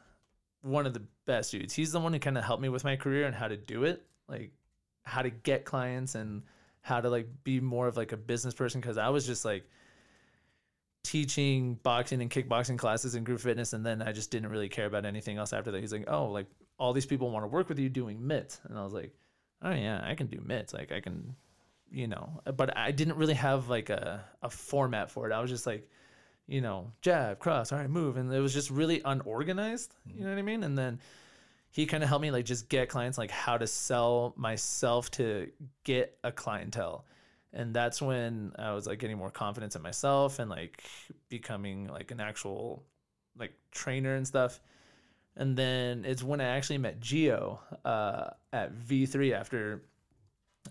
one 0.63 0.87
of 0.87 0.95
the 0.95 1.03
best 1.27 1.51
dudes. 1.51 1.75
He's 1.75 1.91
the 1.91 1.99
one 2.01 2.13
who 2.13 2.21
kind 2.21 2.39
of 2.39 2.45
helped 2.45 2.63
me 2.63 2.69
with 2.69 2.85
my 2.85 2.95
career 2.95 3.27
and 3.27 3.35
how 3.35 3.49
to 3.49 3.57
do 3.57 3.83
it, 3.83 4.07
like 4.29 4.53
how 5.03 5.23
to 5.23 5.31
get 5.31 5.65
clients 5.65 6.15
and 6.15 6.43
how 6.83 7.01
to 7.01 7.11
like 7.11 7.27
be 7.43 7.59
more 7.61 7.89
of 7.89 7.97
like 7.97 8.13
a 8.13 8.17
business 8.17 8.55
person. 8.55 8.81
Because 8.81 8.97
I 8.97 9.09
was 9.09 9.27
just 9.27 9.45
like 9.45 9.69
teaching 11.05 11.79
boxing 11.83 12.21
and 12.23 12.31
kickboxing 12.31 12.79
classes 12.79 13.15
and 13.15 13.25
group 13.25 13.39
fitness 13.39 13.75
and 13.75 13.87
then 13.87 14.03
I 14.03 14.11
just 14.11 14.31
didn't 14.31 14.51
really 14.51 14.71
care 14.71 14.87
about 14.87 15.05
anything 15.05 15.37
else 15.37 15.53
after 15.53 15.71
that. 15.71 15.81
He's 15.81 15.93
like, 15.93 16.09
"Oh, 16.09 16.31
like 16.31 16.47
all 16.79 16.93
these 16.93 17.07
people 17.07 17.31
want 17.31 17.45
to 17.45 17.49
work 17.49 17.69
with 17.69 17.79
you 17.79 17.89
doing 17.89 18.27
mitts." 18.27 18.61
And 18.65 18.77
I 18.77 18.83
was 18.83 18.93
like, 18.93 19.15
"Oh 19.63 19.73
yeah, 19.73 20.03
I 20.05 20.15
can 20.15 20.27
do 20.27 20.41
mitts. 20.45 20.73
Like 20.73 20.91
I 20.91 21.01
can, 21.01 21.37
you 21.91 22.09
know." 22.09 22.41
Uh, 22.47 22.53
but 22.53 22.77
I 22.77 22.91
didn't 22.91 23.17
really 23.17 23.35
have 23.35 23.69
like 23.69 23.91
a 23.91 24.25
a 24.43 24.51
format 24.51 25.11
for 25.11 25.29
it. 25.31 25.33
I 25.33 25.41
was 25.41 25.51
just 25.51 25.67
like, 25.67 25.89
you 26.47 26.63
know, 26.63 26.91
jab, 27.03 27.39
cross, 27.39 27.71
all 27.71 27.79
right, 27.79 27.91
move, 27.91 28.17
and 28.17 28.33
it 28.33 28.41
was 28.41 28.55
just 28.55 28.71
really 28.71 29.03
unorganized. 29.05 29.95
You 30.07 30.15
mm-hmm. 30.15 30.25
know 30.25 30.31
what 30.31 30.39
I 30.39 30.43
mean? 30.43 30.65
And 30.65 30.77
then 30.77 31.01
he 31.71 31.87
kind 31.87 32.03
of 32.03 32.09
helped 32.09 32.23
me 32.23 32.31
like 32.31 32.47
just 32.47 32.69
get 32.69 32.89
clients 32.89 33.19
like 33.19 33.31
how 33.31 33.59
to 33.59 33.67
sell 33.67 34.33
myself 34.37 35.11
to 35.13 35.51
get 35.85 36.17
a 36.25 36.33
clientele 36.33 37.05
and 37.55 37.73
that's 37.73 38.03
when 38.03 38.53
I 38.59 38.73
was 38.73 38.87
like 38.87 38.99
getting 38.99 39.17
more 39.17 39.31
confidence 39.31 39.77
in 39.77 39.83
myself 39.83 40.41
and 40.41 40.51
like 40.51 40.83
becoming 41.29 41.87
like 41.87 42.11
an 42.11 42.21
actual 42.21 42.85
like 43.39 43.55
trainer 43.71 44.17
and 44.17 44.27
stuff. 44.27 44.61
And 45.37 45.57
then 45.57 46.05
it's 46.05 46.23
when 46.23 46.41
I 46.41 46.57
actually 46.57 46.79
met 46.79 47.01
Geo 47.01 47.61
uh, 47.85 48.31
at 48.53 48.75
V3 48.75 49.33
after 49.33 49.83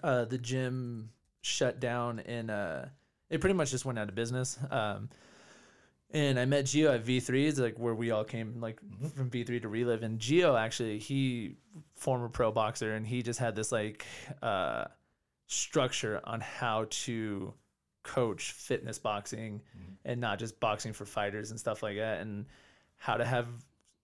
uh, 0.03 0.25
the 0.25 0.37
gym 0.37 1.09
shut 1.41 1.79
down 1.79 2.19
and 2.19 2.51
uh, 2.51 2.85
it 3.29 3.41
pretty 3.41 3.55
much 3.55 3.71
just 3.71 3.85
went 3.85 3.97
out 3.97 4.09
of 4.09 4.15
business. 4.15 4.57
Um, 4.69 5.09
and 6.11 6.37
I 6.37 6.45
met 6.45 6.65
Geo 6.65 6.93
at 6.93 7.05
V3. 7.05 7.47
It's 7.47 7.59
like 7.59 7.79
where 7.79 7.95
we 7.95 8.11
all 8.11 8.23
came 8.23 8.59
like 8.61 8.79
from 9.15 9.29
V3 9.29 9.61
to 9.63 9.67
Relive. 9.67 10.03
And 10.03 10.19
Geo 10.19 10.55
actually, 10.55 10.99
he 10.99 11.55
former 11.95 12.29
pro 12.29 12.51
boxer, 12.51 12.93
and 12.93 13.05
he 13.07 13.23
just 13.23 13.39
had 13.39 13.55
this 13.55 13.71
like 13.71 14.05
uh, 14.41 14.85
structure 15.53 16.19
on 16.23 16.41
how 16.41 16.85
to 16.89 17.53
coach 18.03 18.51
fitness 18.51 18.99
boxing 18.99 19.61
mm-hmm. 19.77 19.93
and 20.05 20.19
not 20.19 20.37
just 20.39 20.59
boxing 20.59 20.93
for 20.93 21.05
fighters 21.05 21.51
and 21.51 21.59
stuff 21.59 21.81
like 21.81 21.97
that 21.97 22.19
and 22.21 22.45
how 22.97 23.15
to 23.15 23.25
have 23.25 23.47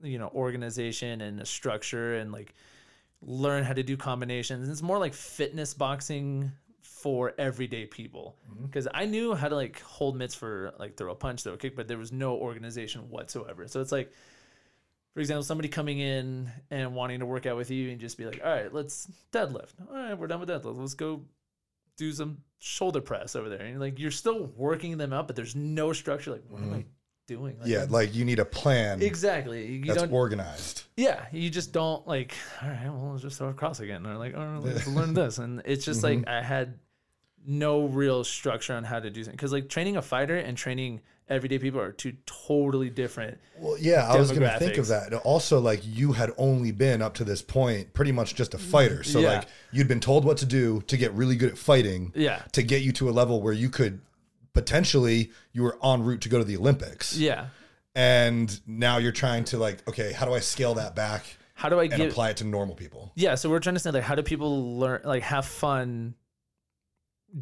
you 0.01 0.17
know 0.17 0.31
organization 0.33 1.21
and 1.21 1.41
a 1.41 1.45
structure 1.45 2.15
and 2.15 2.31
like 2.31 2.53
learn 3.21 3.63
how 3.63 3.73
to 3.73 3.83
do 3.83 3.97
combinations. 3.97 4.69
It's 4.69 4.81
more 4.81 4.97
like 4.97 5.13
fitness 5.13 5.73
boxing 5.73 6.51
for 6.81 7.33
everyday 7.37 7.85
people. 7.85 8.37
Mm-hmm. 8.49 8.65
Because 8.65 8.87
i 8.93 9.05
knew 9.05 9.35
how 9.35 9.49
to 9.49 9.55
like 9.55 9.81
hold 9.81 10.15
mitts 10.15 10.35
for 10.35 10.73
like 10.79 10.95
throw 10.95 11.11
a 11.11 11.15
punch 11.15 11.43
throw 11.43 11.53
a 11.53 11.57
kick 11.57 11.75
but 11.75 11.87
there 11.87 11.97
was 11.97 12.11
no 12.11 12.35
organization 12.35 13.09
whatsoever. 13.09 13.67
So 13.67 13.81
it's 13.81 13.91
like 13.91 14.11
for 15.13 15.21
example, 15.21 15.43
somebody 15.43 15.67
coming 15.69 15.99
in 15.99 16.51
and 16.69 16.93
wanting 16.93 17.19
to 17.19 17.25
work 17.25 17.45
out 17.45 17.57
with 17.57 17.71
you 17.71 17.89
and 17.89 17.99
just 17.99 18.17
be 18.17 18.25
like, 18.25 18.41
all 18.43 18.51
right, 18.51 18.73
let's 18.73 19.11
deadlift. 19.33 19.73
All 19.89 19.95
right, 19.95 20.17
we're 20.17 20.27
done 20.27 20.39
with 20.39 20.49
deadlift. 20.49 20.77
Let's 20.77 20.93
go 20.93 21.21
do 21.99 22.11
some 22.13 22.37
shoulder 22.59 23.01
press 23.01 23.35
over 23.35 23.49
there. 23.49 23.61
And 23.61 23.79
like, 23.79 23.99
you're 23.99 24.09
still 24.09 24.51
working 24.55 24.97
them 24.97 25.13
up, 25.13 25.27
but 25.27 25.35
there's 25.35 25.55
no 25.55 25.93
structure. 25.93 26.31
Like, 26.31 26.43
what 26.47 26.61
am 26.61 26.73
I 26.73 26.77
mm-hmm. 26.77 26.87
doing? 27.27 27.59
Like, 27.59 27.67
yeah, 27.67 27.85
like 27.89 28.15
you 28.15 28.25
need 28.25 28.39
a 28.39 28.45
plan 28.45 29.01
exactly. 29.01 29.65
You 29.67 29.85
that's 29.85 30.01
don't, 30.01 30.11
organized. 30.11 30.83
yeah, 30.97 31.25
you 31.31 31.49
just 31.49 31.73
don't 31.73 32.07
like, 32.07 32.33
all 32.63 32.69
right, 32.69 32.85
well, 32.85 33.11
let's 33.11 33.23
just 33.23 33.37
throw 33.37 33.49
a 33.49 33.53
cross 33.53 33.81
again. 33.81 34.07
Or 34.07 34.15
like, 34.15 34.35
right, 34.35 34.57
let's 34.63 34.87
learn 34.87 35.13
this. 35.13 35.37
And 35.37 35.61
it's 35.65 35.85
just 35.85 36.01
like, 36.01 36.19
mm-hmm. 36.19 36.29
I 36.29 36.41
had 36.41 36.79
no 37.45 37.85
real 37.85 38.23
structure 38.23 38.73
on 38.73 38.83
how 38.83 38.99
to 38.99 39.09
do 39.09 39.23
something. 39.23 39.37
Cause 39.37 39.53
like 39.53 39.69
training 39.69 39.97
a 39.97 40.01
fighter 40.01 40.37
and 40.37 40.57
training 40.57 41.01
everyday 41.29 41.59
people 41.59 41.79
are 41.79 41.91
two 41.91 42.13
totally 42.25 42.89
different. 42.89 43.37
Well, 43.57 43.77
yeah, 43.79 44.07
I 44.07 44.17
was 44.17 44.29
going 44.31 44.41
to 44.41 44.59
think 44.59 44.77
of 44.77 44.87
that. 44.87 45.13
Also, 45.13 45.59
like 45.59 45.81
you 45.83 46.11
had 46.13 46.31
only 46.37 46.71
been 46.71 47.01
up 47.01 47.13
to 47.15 47.23
this 47.23 47.41
point 47.41 47.93
pretty 47.93 48.11
much 48.11 48.35
just 48.35 48.53
a 48.53 48.57
fighter. 48.57 49.03
So, 49.03 49.19
Yeah. 49.19 49.37
like 49.39 49.47
you'd 49.71 49.87
been 49.87 49.99
told 49.99 50.25
what 50.25 50.37
to 50.37 50.45
do 50.45 50.81
to 50.87 50.97
get 50.97 51.13
really 51.13 51.35
good 51.35 51.51
at 51.51 51.57
fighting 51.57 52.11
Yeah. 52.15 52.41
to 52.53 52.63
get 52.63 52.81
you 52.81 52.91
to 52.93 53.09
a 53.09 53.11
level 53.11 53.41
where 53.41 53.53
you 53.53 53.69
could 53.69 54.01
potentially 54.53 55.31
you 55.53 55.63
were 55.63 55.77
en 55.83 56.03
route 56.03 56.21
to 56.21 56.29
go 56.29 56.37
to 56.39 56.43
the 56.43 56.57
Olympics. 56.57 57.15
Yeah. 57.17 57.47
And 57.95 58.59
now 58.67 58.97
you're 58.97 59.11
trying 59.11 59.43
to 59.45 59.57
like, 59.57 59.87
okay, 59.87 60.11
how 60.13 60.25
do 60.25 60.33
I 60.33 60.39
scale 60.39 60.73
that 60.75 60.95
back 60.95 61.25
How 61.53 61.69
do 61.69 61.79
I 61.79 61.83
and 61.85 61.93
give, 61.95 62.11
apply 62.11 62.29
it 62.31 62.37
to 62.37 62.43
normal 62.45 62.75
people? 62.75 63.11
yeah 63.15 63.35
so 63.35 63.49
we're 63.49 63.59
trying 63.59 63.75
to 63.75 63.79
say 63.79 63.91
like 63.91 64.03
how 64.03 64.15
do 64.15 64.23
people 64.23 64.77
learn 64.77 65.01
like 65.03 65.23
have 65.23 65.45
fun 65.45 66.15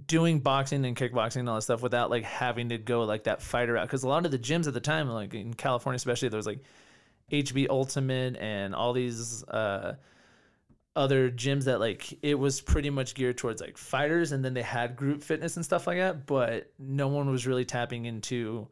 doing 0.06 0.40
boxing 0.40 0.86
and 0.86 0.96
kickboxing 0.98 1.38
and 1.38 1.50
all 1.50 1.56
that 1.56 1.62
stuff 1.62 1.82
without 1.82 2.10
like 2.10 2.24
having 2.24 2.70
to 2.70 2.78
go 2.78 3.04
like 3.04 3.24
that 3.24 3.42
fighter 3.42 3.74
route. 3.74 3.88
Because 3.88 4.04
a 4.04 4.08
lot 4.08 4.26
of 4.26 4.32
the 4.32 4.40
gyms 4.40 4.68
at 4.68 4.74
the 4.74 4.82
time 4.82 5.10
like 5.10 5.34
in 5.34 5.54
california 5.54 5.96
especially 5.96 6.30
there 6.30 6.38
was 6.38 6.46
like 6.46 6.60
hb 7.32 7.68
ultimate 7.70 8.36
and 8.38 8.76
all 8.76 8.94
these 8.94 9.44
uh 9.46 9.96
other 10.96 11.30
gyms 11.30 11.66
that 11.66 11.80
like 11.80 12.18
it 12.22 12.36
was 12.36 12.60
pretty 12.60 12.90
much 12.90 13.14
geared 13.14 13.38
towards 13.38 13.62
like 13.62 13.78
fighters 13.78 14.32
and 14.32 14.44
then 14.44 14.54
they 14.54 14.62
had 14.62 14.96
group 14.96 15.22
fitness 15.22 15.56
and 15.56 15.64
stuff 15.64 15.88
like 15.88 15.98
that 15.98 16.26
but 16.26 16.72
no 16.80 17.08
one 17.08 17.30
was 17.30 17.46
really 17.46 17.66
tapping 17.66 18.06
into 18.06 18.68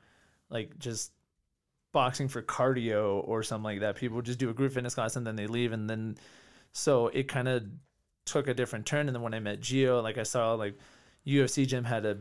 like 0.50 0.77
just 0.79 1.12
boxing 1.95 2.27
for 2.27 2.41
cardio 2.41 3.25
or 3.25 3.41
something 3.41 3.63
like 3.63 3.79
that. 3.79 3.95
People 3.95 4.22
just 4.22 4.38
do 4.38 4.50
a 4.50 4.53
group 4.53 4.74
fitness 4.74 4.95
class 4.95 5.15
and 5.15 5.25
then 5.25 5.38
they 5.38 5.48
leave 5.48 5.72
and 5.72 5.89
then 5.89 6.17
so 6.74 7.07
it 7.07 7.29
kind 7.29 7.48
of 7.48 7.63
took 8.25 8.50
a 8.50 8.53
different 8.53 8.86
turn. 8.86 9.07
And 9.07 9.15
then 9.15 9.22
when 9.22 9.34
i 9.34 9.39
met 9.39 9.62
geo 9.62 10.01
like 10.01 10.17
i 10.17 10.24
saw 10.24 10.53
like 10.55 10.77
ufc 11.27 11.65
gym 11.67 11.84
had 11.84 12.05
a 12.05 12.17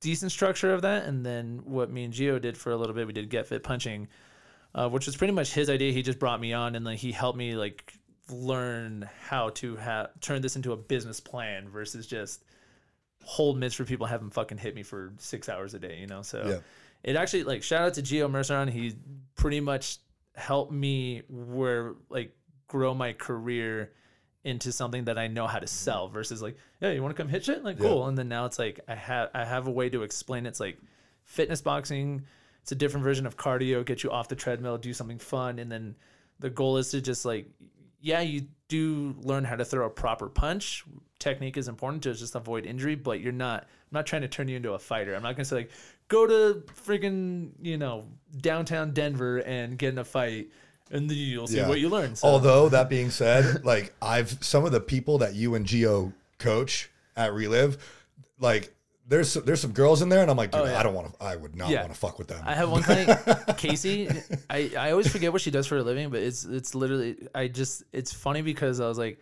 decent 0.00 0.30
structure 0.30 0.72
of 0.72 0.82
that 0.82 1.04
and 1.04 1.24
then 1.26 1.60
what 1.64 1.90
me 1.90 2.04
and 2.04 2.12
geo 2.12 2.38
did 2.38 2.56
for 2.56 2.70
a 2.72 2.76
little 2.76 2.94
bit 2.94 3.06
we 3.06 3.12
did 3.12 3.28
get 3.28 3.46
fit 3.46 3.62
punching 3.62 4.08
uh, 4.74 4.88
which 4.88 5.06
was 5.06 5.16
pretty 5.16 5.32
much 5.32 5.52
his 5.52 5.68
idea 5.70 5.92
he 5.92 6.02
just 6.02 6.18
brought 6.18 6.40
me 6.40 6.52
on 6.52 6.74
and 6.76 6.86
then 6.86 6.94
he 6.94 7.10
helped 7.10 7.38
me 7.38 7.54
like 7.56 7.92
learn 8.30 9.08
how 9.28 9.48
to 9.50 9.74
have 9.76 10.10
turn 10.20 10.42
this 10.42 10.54
into 10.56 10.72
a 10.72 10.76
business 10.76 11.18
plan 11.20 11.68
versus 11.68 12.06
just 12.06 12.44
hold 13.24 13.58
mitts 13.58 13.74
for 13.74 13.84
people 13.84 14.06
have 14.06 14.20
them 14.20 14.30
fucking 14.30 14.58
hit 14.58 14.74
me 14.74 14.82
for 14.82 15.12
six 15.18 15.48
hours 15.48 15.74
a 15.74 15.78
day 15.78 15.98
you 15.98 16.06
know 16.06 16.22
so 16.22 16.44
Yeah. 16.46 16.58
it 17.10 17.16
actually 17.16 17.44
like 17.44 17.62
shout 17.62 17.82
out 17.82 17.94
to 17.94 18.02
Geo 18.02 18.28
Merceron. 18.28 18.68
He 18.70 18.94
pretty 19.34 19.60
much 19.60 19.98
helped 20.36 20.72
me 20.72 21.22
where 21.28 21.94
like 22.10 22.36
grow 22.68 22.94
my 22.94 23.12
career 23.14 23.92
into 24.44 24.72
something 24.72 25.04
that 25.04 25.18
I 25.18 25.26
know 25.26 25.46
how 25.46 25.58
to 25.58 25.66
mm-hmm. 25.66 25.84
sell 25.84 26.08
versus 26.08 26.40
like, 26.40 26.56
yeah, 26.80 26.92
you 26.92 27.02
want 27.02 27.16
to 27.16 27.22
come 27.22 27.28
hit 27.28 27.44
shit? 27.44 27.62
Like 27.64 27.78
Yeah. 27.78 27.88
cool. 27.88 28.06
And 28.06 28.16
then 28.16 28.28
now 28.28 28.46
it's 28.46 28.58
like 28.58 28.80
I 28.88 28.94
have 28.94 29.30
I 29.34 29.44
have 29.44 29.66
a 29.66 29.70
way 29.70 29.88
to 29.90 30.02
explain 30.02 30.46
it. 30.46 30.50
it's 30.50 30.60
like 30.60 30.78
fitness 31.24 31.60
boxing. 31.60 32.24
It's 32.62 32.72
a 32.72 32.76
different 32.76 33.04
version 33.04 33.26
of 33.26 33.36
cardio, 33.36 33.84
get 33.84 34.02
you 34.02 34.10
off 34.10 34.28
the 34.28 34.36
treadmill, 34.36 34.78
do 34.78 34.92
something 34.92 35.18
fun, 35.18 35.58
and 35.58 35.70
then 35.72 35.96
the 36.38 36.50
goal 36.50 36.76
is 36.76 36.90
to 36.90 37.00
just 37.00 37.24
like 37.24 37.46
yeah, 38.00 38.20
you 38.20 38.46
do 38.68 39.14
learn 39.22 39.44
how 39.44 39.56
to 39.56 39.64
throw 39.64 39.86
a 39.86 39.90
proper 39.90 40.28
punch. 40.28 40.84
Technique 41.18 41.56
is 41.56 41.66
important 41.66 42.02
to 42.04 42.14
just 42.14 42.34
avoid 42.34 42.64
injury, 42.64 42.94
but 42.94 43.20
you're 43.20 43.32
not. 43.32 43.62
I'm 43.62 43.92
not 43.92 44.06
trying 44.06 44.22
to 44.22 44.28
turn 44.28 44.48
you 44.48 44.56
into 44.56 44.74
a 44.74 44.78
fighter. 44.78 45.14
I'm 45.14 45.22
not 45.22 45.34
gonna 45.34 45.44
say 45.44 45.56
like 45.56 45.70
go 46.06 46.26
to 46.26 46.62
freaking 46.86 47.50
you 47.60 47.76
know 47.76 48.06
downtown 48.40 48.92
Denver 48.92 49.38
and 49.38 49.76
get 49.76 49.92
in 49.92 49.98
a 49.98 50.04
fight, 50.04 50.48
and 50.90 51.08
then 51.10 51.16
you'll 51.16 51.46
see 51.46 51.56
Yeah. 51.58 51.68
what 51.68 51.80
you 51.80 51.88
learn. 51.88 52.16
So, 52.16 52.26
Although 52.28 52.68
that 52.70 52.88
being 52.88 53.10
said, 53.10 53.64
like 53.64 53.94
I've 54.02 54.38
some 54.42 54.64
of 54.64 54.72
the 54.72 54.80
people 54.80 55.18
that 55.18 55.34
you 55.34 55.54
and 55.54 55.64
Geo 55.66 56.12
coach 56.38 56.90
at 57.16 57.32
Relive, 57.34 57.78
like 58.38 58.74
there's 59.06 59.34
there's 59.34 59.60
some 59.60 59.72
girls 59.72 60.02
in 60.02 60.08
there, 60.10 60.20
and 60.22 60.30
I'm 60.30 60.36
like, 60.36 60.50
oh, 60.54 60.58
dude, 60.58 60.68
Oh, 60.68 60.70
yeah. 60.72 60.78
I 60.80 60.82
don't 60.82 60.94
want 60.94 61.18
to. 61.18 61.24
I 61.24 61.34
would 61.34 61.56
not 61.56 61.70
Yeah. 61.70 61.80
want 61.80 61.94
to 61.94 61.98
fuck 61.98 62.18
with 62.18 62.28
them. 62.28 62.42
I 62.44 62.54
have 62.54 62.70
one 62.70 62.82
client, 62.82 63.18
Casey. 63.56 64.08
I, 64.50 64.70
I 64.78 64.90
always 64.90 65.08
forget 65.08 65.32
what 65.32 65.40
she 65.40 65.50
does 65.50 65.66
for 65.66 65.78
a 65.78 65.82
living, 65.82 66.10
but 66.10 66.20
it's 66.20 66.44
it's 66.44 66.74
literally 66.74 67.16
I 67.34 67.48
just 67.48 67.84
it's 67.92 68.12
funny 68.12 68.42
because 68.42 68.80
I 68.80 68.86
was 68.88 68.98
like, 68.98 69.18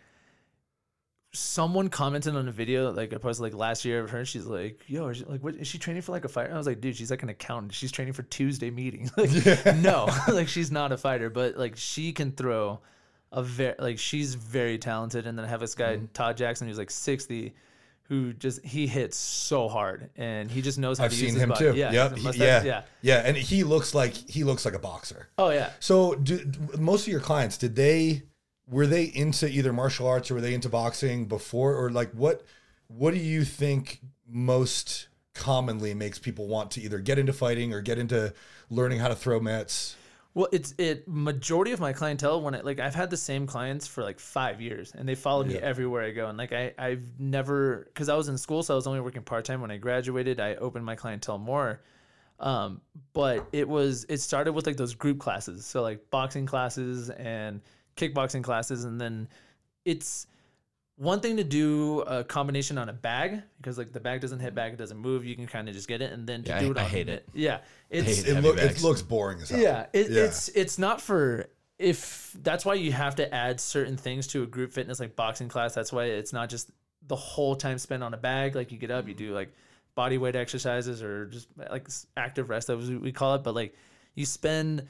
someone 1.37 1.89
commented 1.89 2.35
on 2.35 2.47
a 2.47 2.51
video 2.51 2.91
like 2.91 3.13
I 3.13 3.17
posted 3.17 3.43
like 3.43 3.53
last 3.53 3.85
year 3.85 4.03
of 4.03 4.09
her. 4.09 4.25
She's 4.25 4.45
like, 4.45 4.81
"Yo, 4.87 5.07
is 5.07 5.17
she, 5.17 5.25
like, 5.25 5.43
what 5.43 5.55
is 5.55 5.67
she 5.67 5.77
training 5.77 6.01
for? 6.01 6.11
Like 6.11 6.25
a 6.25 6.29
fighter?" 6.29 6.53
I 6.53 6.57
was 6.57 6.67
like, 6.67 6.81
"Dude, 6.81 6.95
she's 6.95 7.11
like 7.11 7.23
an 7.23 7.29
accountant. 7.29 7.73
She's 7.73 7.91
training 7.91 8.13
for 8.13 8.23
Tuesday 8.23 8.69
meeting. 8.69 9.09
Like, 9.17 9.77
no, 9.77 10.07
like 10.27 10.47
she's 10.47 10.71
not 10.71 10.91
a 10.91 10.97
fighter, 10.97 11.29
but 11.29 11.57
like 11.57 11.75
she 11.75 12.13
can 12.13 12.31
throw 12.31 12.79
a 13.31 13.43
very 13.43 13.75
like 13.79 13.99
she's 13.99 14.35
very 14.35 14.77
talented. 14.77 15.27
And 15.27 15.37
then 15.37 15.45
I 15.45 15.47
have 15.47 15.59
this 15.59 15.75
guy 15.75 15.97
mm-hmm. 15.97 16.05
Todd 16.13 16.37
Jackson 16.37 16.67
who's 16.67 16.77
like 16.77 16.91
sixty. 16.91 17.53
Who 18.09 18.31
just 18.31 18.63
he 18.63 18.87
hits 18.87 19.17
so 19.17 19.67
hard 19.67 20.11
and 20.15 20.49
he 20.49 20.61
just 20.61 20.77
knows 20.77 20.97
how 20.97 21.05
I've 21.05 21.11
to 21.11 21.17
use 21.17 21.33
his 21.33 21.41
him 21.41 21.49
body. 21.49 21.65
too. 21.65 21.75
Yeah, 21.75 21.91
yep. 21.91 22.15
he- 22.15 22.23
mustache. 22.23 22.63
yeah, 22.63 22.83
yeah, 23.01 23.17
and 23.17 23.35
he 23.35 23.65
looks 23.65 23.93
like 23.93 24.13
he 24.13 24.45
looks 24.45 24.63
like 24.63 24.75
a 24.75 24.79
boxer. 24.79 25.27
Oh 25.37 25.49
yeah. 25.49 25.71
So, 25.81 26.15
do, 26.15 26.39
most 26.77 27.01
of 27.01 27.11
your 27.11 27.19
clients 27.19 27.57
did 27.57 27.75
they 27.75 28.23
were 28.69 28.87
they 28.87 29.03
into 29.03 29.47
either 29.47 29.71
martial 29.71 30.07
arts 30.07 30.29
or 30.29 30.35
were 30.35 30.41
they 30.41 30.53
into 30.53 30.69
boxing 30.69 31.25
before, 31.25 31.75
or 31.75 31.89
like 31.89 32.11
what 32.11 32.43
what 32.87 33.13
do 33.13 33.19
you 33.19 33.43
think 33.43 34.01
most 34.27 35.07
commonly 35.33 35.93
makes 35.93 36.19
people 36.19 36.47
want 36.47 36.71
to 36.71 36.81
either 36.81 36.99
get 36.99 37.19
into 37.19 37.33
fighting 37.33 37.73
or 37.73 37.81
get 37.81 37.97
into 37.97 38.33
learning 38.69 38.99
how 38.99 39.07
to 39.07 39.15
throw 39.15 39.39
mats? 39.39 39.95
Well, 40.33 40.49
it's 40.51 40.75
it 40.77 41.07
majority 41.07 41.71
of 41.71 41.79
my 41.79 41.93
clientele 41.93 42.41
when 42.41 42.53
it 42.53 42.63
like 42.63 42.79
I've 42.79 42.93
had 42.93 43.09
the 43.09 43.17
same 43.17 43.47
clients 43.47 43.87
for 43.87 44.03
like 44.03 44.19
five 44.19 44.61
years 44.61 44.93
and 44.95 45.09
they 45.09 45.15
follow 45.15 45.43
me 45.43 45.55
everywhere 45.55 46.03
I 46.03 46.11
go. 46.11 46.27
And 46.27 46.37
like 46.37 46.53
I 46.53 46.73
I've 46.77 47.19
never 47.19 47.85
because 47.85 48.09
I 48.09 48.15
was 48.15 48.27
in 48.27 48.37
school 48.37 48.61
so 48.61 48.73
I 48.73 48.75
was 48.75 48.85
only 48.85 48.99
working 48.99 49.23
part 49.23 49.45
time 49.45 49.61
when 49.61 49.71
I 49.71 49.77
graduated. 49.77 50.39
I 50.39 50.55
opened 50.55 50.85
my 50.85 50.95
clientele 50.95 51.39
more, 51.39 51.81
um 52.39 52.81
but 53.13 53.47
it 53.51 53.67
was 53.67 54.05
it 54.09 54.19
started 54.19 54.53
with 54.53 54.67
like 54.67 54.77
those 54.77 54.93
group 54.93 55.17
classes. 55.17 55.65
So 55.65 55.81
like 55.81 56.07
boxing 56.11 56.45
classes 56.45 57.09
and 57.09 57.61
kickboxing 57.97 58.43
classes 58.43 58.83
and 58.85 58.99
then 59.01 59.27
it's 59.85 60.27
one 60.97 61.19
thing 61.19 61.37
to 61.37 61.43
do 61.43 62.01
a 62.01 62.23
combination 62.23 62.77
on 62.77 62.89
a 62.89 62.93
bag 62.93 63.41
because 63.57 63.77
like 63.77 63.91
the 63.93 63.99
bag 63.99 64.19
doesn't 64.21 64.39
hit 64.39 64.55
back 64.55 64.73
it 64.73 64.77
doesn't 64.77 64.97
move 64.97 65.25
you 65.25 65.35
can 65.35 65.45
kind 65.45 65.67
of 65.69 65.75
just 65.75 65.87
get 65.87 66.01
it 66.01 66.11
and 66.11 66.25
then 66.27 66.43
to 66.43 66.49
Yeah, 66.49 66.59
do 66.59 66.67
I- 66.67 66.71
it 66.71 66.77
I 66.77 66.83
on 66.83 66.89
hate 66.89 67.09
it. 67.09 67.27
yeah 67.33 67.59
it's 67.89 68.23
hate 68.23 68.37
It, 68.37 68.41
look, 68.41 68.57
it 68.57 68.81
looks 68.81 69.01
boring 69.01 69.39
as 69.41 69.49
hell. 69.49 69.59
yeah, 69.59 69.85
it, 69.93 70.09
Yeah. 70.09 70.23
it's 70.23 70.49
it's 70.49 70.77
not 70.79 70.99
for 71.01 71.45
if 71.79 72.35
that's 72.41 72.65
why 72.65 72.73
you 72.73 72.91
have 72.91 73.15
to 73.17 73.33
add 73.33 73.59
certain 73.59 73.97
things 73.97 74.25
to 74.27 74.41
a 74.43 74.47
group 74.47 74.71
fitness 74.73 74.99
like 74.99 75.15
boxing 75.15 75.47
class. 75.47 75.75
That's 75.75 75.93
why 75.93 76.05
it's 76.05 76.33
not 76.33 76.49
just 76.49 76.71
the 77.07 77.15
whole 77.15 77.55
time 77.55 77.77
spent 77.77 78.01
on 78.01 78.15
a 78.15 78.17
bag. 78.17 78.55
Like 78.55 78.71
you 78.71 78.79
get 78.79 78.89
up, 78.89 79.07
you 79.07 79.13
do 79.13 79.31
like 79.35 79.53
body 79.93 80.17
weight 80.17 80.35
exercises 80.35 81.03
or 81.03 81.27
just 81.27 81.47
like 81.69 81.87
active 82.17 82.49
rest 82.49 82.71
as 82.71 82.89
we 82.89 83.11
call 83.11 83.35
it. 83.35 83.43
But 83.43 83.53
like 83.53 83.75
you 84.15 84.25
spend 84.25 84.87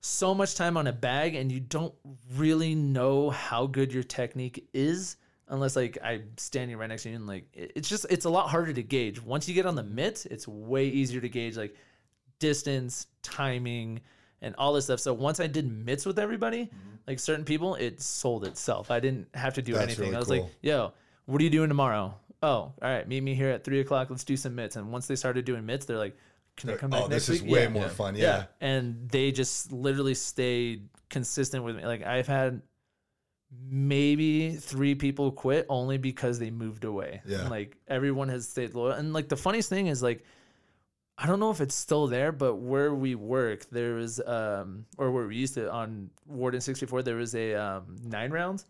so 0.00 0.34
much 0.34 0.54
time 0.54 0.76
on 0.76 0.86
a 0.86 0.92
bag 0.92 1.34
and 1.34 1.50
you 1.50 1.60
don't 1.60 1.94
really 2.36 2.74
know 2.74 3.30
how 3.30 3.66
good 3.66 3.92
your 3.92 4.02
technique 4.04 4.68
is 4.72 5.16
unless 5.48 5.76
like 5.76 5.98
I'm 6.02 6.36
standing 6.36 6.76
right 6.76 6.88
next 6.88 7.02
to 7.04 7.10
you 7.10 7.16
and 7.16 7.26
like 7.26 7.46
it's 7.52 7.88
just 7.88 8.06
it's 8.10 8.24
a 8.24 8.30
lot 8.30 8.48
harder 8.48 8.72
to 8.72 8.82
gauge. 8.82 9.20
Once 9.20 9.48
you 9.48 9.54
get 9.54 9.66
on 9.66 9.74
the 9.74 9.82
mitts, 9.82 10.26
it's 10.26 10.46
way 10.46 10.86
easier 10.86 11.20
to 11.20 11.28
gauge 11.28 11.56
like 11.56 11.74
distance, 12.38 13.06
timing, 13.22 14.00
and 14.40 14.54
all 14.56 14.72
this 14.72 14.84
stuff. 14.84 15.00
So 15.00 15.12
once 15.12 15.40
I 15.40 15.46
did 15.46 15.66
mitts 15.66 16.06
with 16.06 16.18
everybody, 16.18 16.64
mm-hmm. 16.64 16.96
like 17.06 17.18
certain 17.18 17.44
people, 17.44 17.74
it 17.74 18.00
sold 18.00 18.46
itself. 18.46 18.90
I 18.90 19.00
didn't 19.00 19.28
have 19.34 19.54
to 19.54 19.62
do 19.62 19.72
That's 19.72 19.84
anything. 19.84 20.04
really 20.06 20.16
I 20.16 20.18
was 20.18 20.28
cool. 20.28 20.42
like, 20.42 20.52
yo, 20.62 20.92
what 21.26 21.40
are 21.40 21.44
you 21.44 21.50
doing 21.50 21.68
tomorrow? 21.68 22.14
Oh, 22.40 22.48
all 22.48 22.74
right, 22.80 23.06
meet 23.08 23.22
me 23.22 23.34
here 23.34 23.50
at 23.50 23.64
three 23.64 23.80
o'clock. 23.80 24.10
Let's 24.10 24.24
do 24.24 24.36
some 24.36 24.54
mitts. 24.54 24.76
And 24.76 24.92
once 24.92 25.08
they 25.08 25.16
started 25.16 25.44
doing 25.44 25.66
mitts, 25.66 25.86
they're 25.86 25.98
like, 25.98 26.16
can 26.58 26.70
I 26.70 26.76
come 26.76 26.90
back 26.90 27.02
oh, 27.04 27.06
next 27.06 27.26
this 27.28 27.36
is 27.40 27.42
way 27.42 27.62
Yeah. 27.62 27.68
more 27.68 27.82
Yeah. 27.84 27.88
fun. 27.88 28.14
Yeah. 28.14 28.22
Yeah. 28.22 28.44
And 28.60 29.08
they 29.08 29.32
just 29.32 29.72
literally 29.72 30.14
stayed 30.14 30.88
consistent 31.08 31.64
with 31.64 31.76
me. 31.76 31.86
Like 31.86 32.04
I've 32.06 32.26
had 32.26 32.60
maybe 33.70 34.56
three 34.56 34.94
people 34.94 35.32
quit 35.32 35.64
only 35.68 35.96
because 35.98 36.38
they 36.38 36.50
moved 36.50 36.84
away. 36.84 37.22
Yeah. 37.24 37.40
And, 37.42 37.50
like 37.50 37.76
everyone 37.88 38.28
has 38.28 38.48
stayed 38.48 38.74
loyal. 38.74 38.92
And 38.92 39.12
like 39.12 39.28
the 39.28 39.36
funniest 39.36 39.68
thing 39.68 39.86
is 39.86 40.02
like 40.02 40.24
I 41.20 41.26
don't 41.26 41.40
know 41.40 41.50
if 41.50 41.60
it's 41.60 41.74
still 41.74 42.06
there, 42.06 42.30
but 42.30 42.56
where 42.56 42.94
we 42.94 43.14
work, 43.16 43.68
there 43.70 43.94
was 43.94 44.20
um 44.26 44.84
or 44.98 45.10
where 45.10 45.26
we 45.26 45.36
used 45.36 45.54
to 45.54 45.70
on 45.72 46.10
Warden 46.26 46.60
64, 46.60 47.02
there 47.02 47.16
was 47.16 47.34
a 47.34 47.54
um 47.54 47.96
nine 48.04 48.30
rounds, 48.30 48.66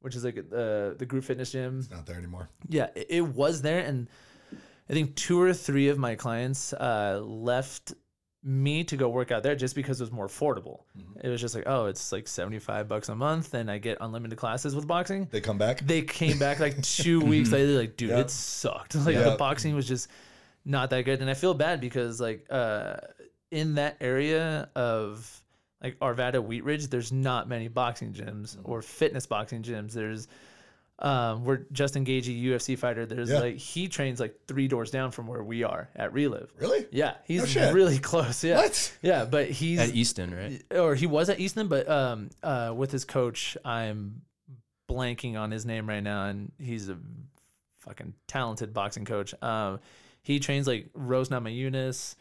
which 0.00 0.14
is 0.14 0.24
like 0.24 0.38
uh, 0.38 0.94
the 0.96 1.06
group 1.06 1.24
fitness 1.24 1.52
gym 1.52 1.86
Not 1.90 2.06
there 2.06 2.16
anymore. 2.16 2.48
yeah, 2.68 2.88
it, 2.94 3.06
it 3.10 3.20
was 3.20 3.60
there, 3.62 3.80
and 3.80 4.08
I 4.90 4.92
think 4.92 5.14
two 5.14 5.40
or 5.40 5.54
three 5.54 5.88
of 5.88 5.98
my 5.98 6.16
clients 6.16 6.72
uh, 6.72 7.20
left 7.24 7.94
me 8.42 8.82
to 8.84 8.96
go 8.96 9.08
work 9.08 9.30
out 9.30 9.42
there 9.42 9.54
just 9.54 9.74
because 9.74 10.00
it 10.00 10.04
was 10.04 10.10
more 10.10 10.26
affordable. 10.26 10.80
It 11.22 11.28
was 11.28 11.40
just 11.40 11.54
like, 11.54 11.64
oh, 11.66 11.86
it's 11.86 12.10
like 12.10 12.26
seventy 12.26 12.58
five 12.58 12.88
bucks 12.88 13.08
a 13.08 13.14
month, 13.14 13.54
and 13.54 13.70
I 13.70 13.78
get 13.78 13.98
unlimited 14.00 14.36
classes 14.38 14.74
with 14.74 14.86
boxing. 14.86 15.28
They 15.30 15.40
come 15.40 15.58
back. 15.58 15.80
They 15.80 16.02
came 16.02 16.38
back 16.38 16.58
like 16.58 16.82
two 16.98 17.20
weeks 17.20 17.50
later, 17.52 17.72
like, 17.78 17.96
dude, 17.96 18.10
Yeah. 18.10 18.18
it 18.20 18.30
sucked. 18.30 18.94
Like 19.06 19.14
Yeah. 19.14 19.30
the 19.30 19.36
boxing 19.36 19.74
was 19.76 19.86
just 19.86 20.08
not 20.64 20.90
that 20.90 21.04
good, 21.04 21.20
and 21.20 21.30
I 21.30 21.34
feel 21.34 21.54
bad 21.54 21.80
because 21.80 22.20
like 22.20 22.46
uh, 22.50 22.96
in 23.50 23.74
that 23.76 23.96
area 24.00 24.70
of 24.74 25.42
like 25.82 25.98
Arvada 26.00 26.42
Wheat 26.42 26.64
Ridge, 26.64 26.88
there's 26.88 27.12
not 27.12 27.48
many 27.48 27.68
boxing 27.68 28.12
gyms 28.12 28.56
Mm. 28.56 28.60
or 28.64 28.82
fitness 28.82 29.26
boxing 29.26 29.62
gyms. 29.62 29.92
There's 29.92 30.28
um, 31.00 31.44
where 31.44 31.66
Justin 31.72 32.04
Gaethje, 32.04 32.28
a 32.28 32.58
UFC 32.58 32.76
fighter, 32.78 33.06
there's 33.06 33.30
Yeah. 33.30 33.40
like 33.40 33.56
he 33.56 33.88
trains 33.88 34.20
like 34.20 34.34
three 34.46 34.68
doors 34.68 34.90
down 34.90 35.10
from 35.10 35.26
where 35.26 35.42
we 35.42 35.62
are 35.64 35.88
at 35.96 36.12
Relive. 36.12 36.52
Really? 36.58 36.86
Yeah, 36.90 37.14
he's 37.24 37.48
shit. 37.48 37.72
really 37.72 37.98
close. 37.98 38.44
Yeah, 38.44 38.56
What? 38.56 38.98
yeah, 39.02 39.24
but 39.24 39.50
he's 39.50 39.78
At 39.80 39.94
Easton, 39.94 40.34
right? 40.34 40.62
or 40.78 40.94
he 40.94 41.06
was 41.06 41.28
at 41.30 41.40
Easton, 41.40 41.68
but 41.68 41.88
um, 41.88 42.28
uh, 42.42 42.72
with 42.76 42.90
his 42.92 43.04
coach, 43.04 43.56
I'm 43.64 44.22
blanking 44.90 45.38
on 45.38 45.50
his 45.50 45.64
name 45.64 45.88
right 45.88 46.02
now, 46.02 46.26
and 46.26 46.52
he's 46.58 46.88
a 46.88 46.98
fucking 47.80 48.12
talented 48.26 48.74
boxing 48.74 49.04
coach. 49.04 49.34
Um, 49.42 49.80
he 50.22 50.38
trains 50.38 50.66
like 50.66 50.90
Rose 50.94 51.28
Namajunas, 51.30 52.16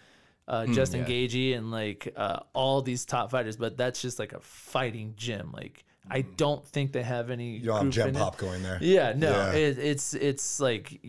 uh, 0.48 0.66
Justin 0.68 1.02
yeah. 1.02 1.08
Gaethje, 1.08 1.58
and 1.58 1.70
like 1.72 2.14
uh, 2.16 2.40
all 2.54 2.82
these 2.82 3.06
top 3.06 3.32
fighters. 3.32 3.58
But 3.58 3.76
that's 3.76 4.02
just 4.02 4.20
like 4.20 4.32
a 4.34 4.40
fighting 4.40 5.16
gym. 5.18 5.52
Like 5.52 5.84
I 6.10 6.22
don't 6.22 6.66
think 6.66 6.92
they 6.92 7.04
have 7.04 7.30
any. 7.30 7.58
You 7.58 7.66
don't 7.66 7.86
have 7.86 7.90
Gem 7.94 8.14
Pop 8.14 8.38
going 8.38 8.64
there. 8.64 8.78
yeah, 8.82 9.14
no, 9.16 9.32
Yeah. 9.32 9.54
It, 9.54 9.80
it's 9.80 10.14
it's 10.14 10.60
like, 10.60 11.00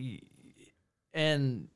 and 1.13 1.67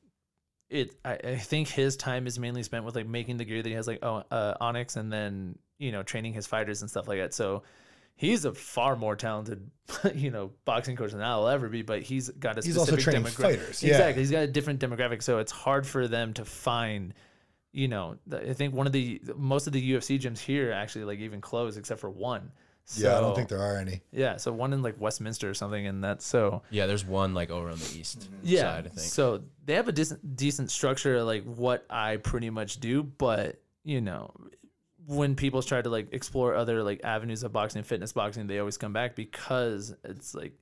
it. 0.70 0.94
I, 1.04 1.12
I 1.14 1.36
think 1.36 1.68
his 1.68 1.96
time 1.96 2.26
is 2.26 2.38
mainly 2.38 2.62
spent 2.62 2.84
with 2.84 2.96
like 2.96 3.06
making 3.06 3.36
the 3.36 3.44
gear 3.44 3.62
that 3.62 3.68
he 3.68 3.74
has, 3.74 3.86
like 3.86 4.00
oh, 4.02 4.22
uh, 4.30 4.54
ONX, 4.60 4.96
and 4.96 5.12
then 5.12 5.58
you 5.78 5.92
know 5.92 6.02
training 6.02 6.32
his 6.32 6.46
fighters 6.46 6.82
and 6.82 6.90
stuff 6.90 7.08
like 7.08 7.18
that. 7.18 7.34
So 7.34 7.62
he's 8.16 8.44
a 8.44 8.52
far 8.52 8.96
more 8.96 9.14
talented, 9.14 9.70
you 10.14 10.30
know, 10.30 10.50
boxing 10.64 10.96
coach 10.96 11.12
than 11.12 11.22
I'll 11.22 11.48
ever 11.48 11.68
be. 11.68 11.82
But 11.82 12.02
he's 12.02 12.30
got 12.30 12.58
a 12.58 12.62
He's 12.64 12.76
also 12.76 12.92
specific 12.96 13.22
training 13.22 13.32
demogra- 13.32 13.58
fighters, 13.58 13.82
yeah. 13.82 13.92
Exactly, 13.92 14.22
he's 14.22 14.30
got 14.30 14.42
a 14.42 14.46
different 14.48 14.80
demographic, 14.80 15.22
so 15.22 15.38
it's 15.38 15.52
hard 15.52 15.86
for 15.86 16.08
them 16.08 16.32
to 16.34 16.44
find. 16.44 17.14
You 17.72 17.88
know, 17.88 18.16
I 18.32 18.54
think 18.54 18.72
one 18.72 18.86
of 18.86 18.94
the 18.94 19.20
most 19.36 19.66
of 19.66 19.74
the 19.74 19.92
UFC 19.92 20.18
gyms 20.18 20.38
here 20.38 20.72
actually 20.72 21.04
like 21.04 21.18
even 21.18 21.42
closed 21.42 21.76
except 21.78 22.00
for 22.00 22.08
one. 22.08 22.50
Yeah, 22.94 23.18
I 23.18 23.20
don't 23.20 23.34
think 23.34 23.48
there 23.48 23.60
are 23.60 23.76
any. 23.76 24.02
yeah, 24.12 24.36
so 24.36 24.52
one 24.52 24.72
in 24.72 24.82
like 24.82 25.00
Westminster 25.00 25.50
or 25.50 25.54
something, 25.54 25.86
and 25.86 26.04
that's 26.04 26.24
so 26.24 26.62
Yeah, 26.70 26.86
there's 26.86 27.04
one 27.04 27.34
like 27.34 27.50
over 27.50 27.68
on 27.68 27.78
the 27.78 27.98
east 27.98 28.28
yeah. 28.42 28.60
side, 28.60 28.86
I 28.86 28.88
think. 28.90 29.00
So 29.00 29.42
they 29.64 29.74
have 29.74 29.88
a 29.88 29.92
decent 29.92 30.36
decent 30.36 30.70
structure 30.70 31.22
like 31.22 31.44
what 31.44 31.84
I 31.90 32.18
pretty 32.18 32.50
much 32.50 32.78
do, 32.78 33.02
but 33.02 33.60
you 33.82 34.00
know, 34.00 34.32
when 35.06 35.34
people 35.34 35.62
try 35.62 35.82
to 35.82 35.88
like 35.88 36.08
explore 36.12 36.54
other 36.54 36.82
like 36.82 37.02
avenues 37.04 37.42
of 37.42 37.52
boxing, 37.52 37.82
fitness 37.82 38.12
boxing, 38.12 38.46
they 38.46 38.58
always 38.58 38.76
come 38.76 38.92
back 38.92 39.16
because 39.16 39.94
it's 40.04 40.34
like 40.34 40.52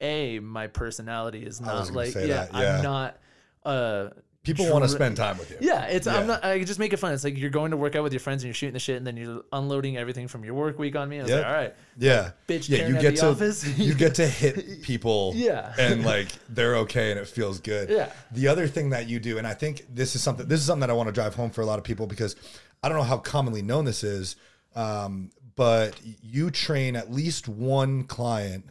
a 0.00 0.38
my 0.38 0.66
personality 0.66 1.44
is 1.44 1.60
not 1.60 1.90
like 1.92 2.14
yeah, 2.14 2.26
that, 2.26 2.50
yeah. 2.52 2.76
I'm 2.76 2.82
not 2.82 3.18
uh 3.64 4.10
People 4.44 4.70
want 4.70 4.84
to 4.84 4.88
spend 4.88 5.16
time 5.16 5.38
with 5.38 5.50
you. 5.50 5.56
yeah, 5.60 5.86
it's 5.86 6.06
Yeah. 6.06 6.16
I'm 6.18 6.26
not. 6.26 6.44
I 6.44 6.62
just 6.62 6.78
make 6.78 6.92
it 6.92 6.98
fun. 6.98 7.12
It's 7.12 7.24
like 7.24 7.36
you're 7.36 7.50
going 7.50 7.70
to 7.72 7.76
work 7.76 7.96
out 7.96 8.02
with 8.02 8.12
your 8.12 8.20
friends 8.20 8.42
and 8.42 8.48
you're 8.48 8.54
shooting 8.54 8.74
the 8.74 8.78
shit, 8.78 8.96
and 8.98 9.06
then 9.06 9.16
you're 9.16 9.42
unloading 9.52 9.96
everything 9.96 10.28
from 10.28 10.44
your 10.44 10.54
work 10.54 10.78
week 10.78 10.94
on 10.96 11.08
me. 11.08 11.18
I 11.18 11.22
was 11.22 11.30
Yep. 11.30 11.38
like, 11.38 11.46
all 11.46 11.52
right, 11.54 11.74
Yeah. 11.98 12.30
bitch, 12.46 12.68
Yeah, 12.68 12.86
you 12.88 12.94
get 13.00 13.14
the 13.16 13.20
to 13.22 13.28
office. 13.30 13.66
you 13.78 13.94
get 13.94 14.14
to 14.16 14.26
hit 14.28 14.82
people 14.82 15.32
Yeah. 15.34 15.72
and 15.78 16.04
like 16.04 16.28
they're 16.48 16.76
okay 16.78 17.10
and 17.10 17.18
it 17.18 17.26
feels 17.26 17.58
good. 17.58 17.88
Yeah. 17.88 18.10
The 18.32 18.48
other 18.48 18.68
thing 18.68 18.90
that 18.90 19.08
you 19.08 19.18
do, 19.18 19.38
and 19.38 19.46
I 19.46 19.54
think 19.54 19.86
this 19.92 20.14
is 20.14 20.22
something 20.22 20.46
this 20.46 20.60
is 20.60 20.66
something 20.66 20.80
that 20.86 20.90
I 20.90 20.94
want 20.94 21.08
to 21.08 21.12
drive 21.12 21.34
home 21.34 21.50
for 21.50 21.62
a 21.62 21.66
lot 21.66 21.78
of 21.78 21.84
people 21.84 22.06
because 22.06 22.36
I 22.82 22.88
don't 22.88 22.98
know 22.98 23.04
how 23.04 23.16
commonly 23.18 23.62
known 23.62 23.84
this 23.86 24.04
is. 24.04 24.36
Um, 24.76 25.30
but 25.56 25.94
you 26.22 26.50
train 26.50 26.96
at 26.96 27.10
least 27.12 27.48
one 27.48 28.04
client 28.04 28.68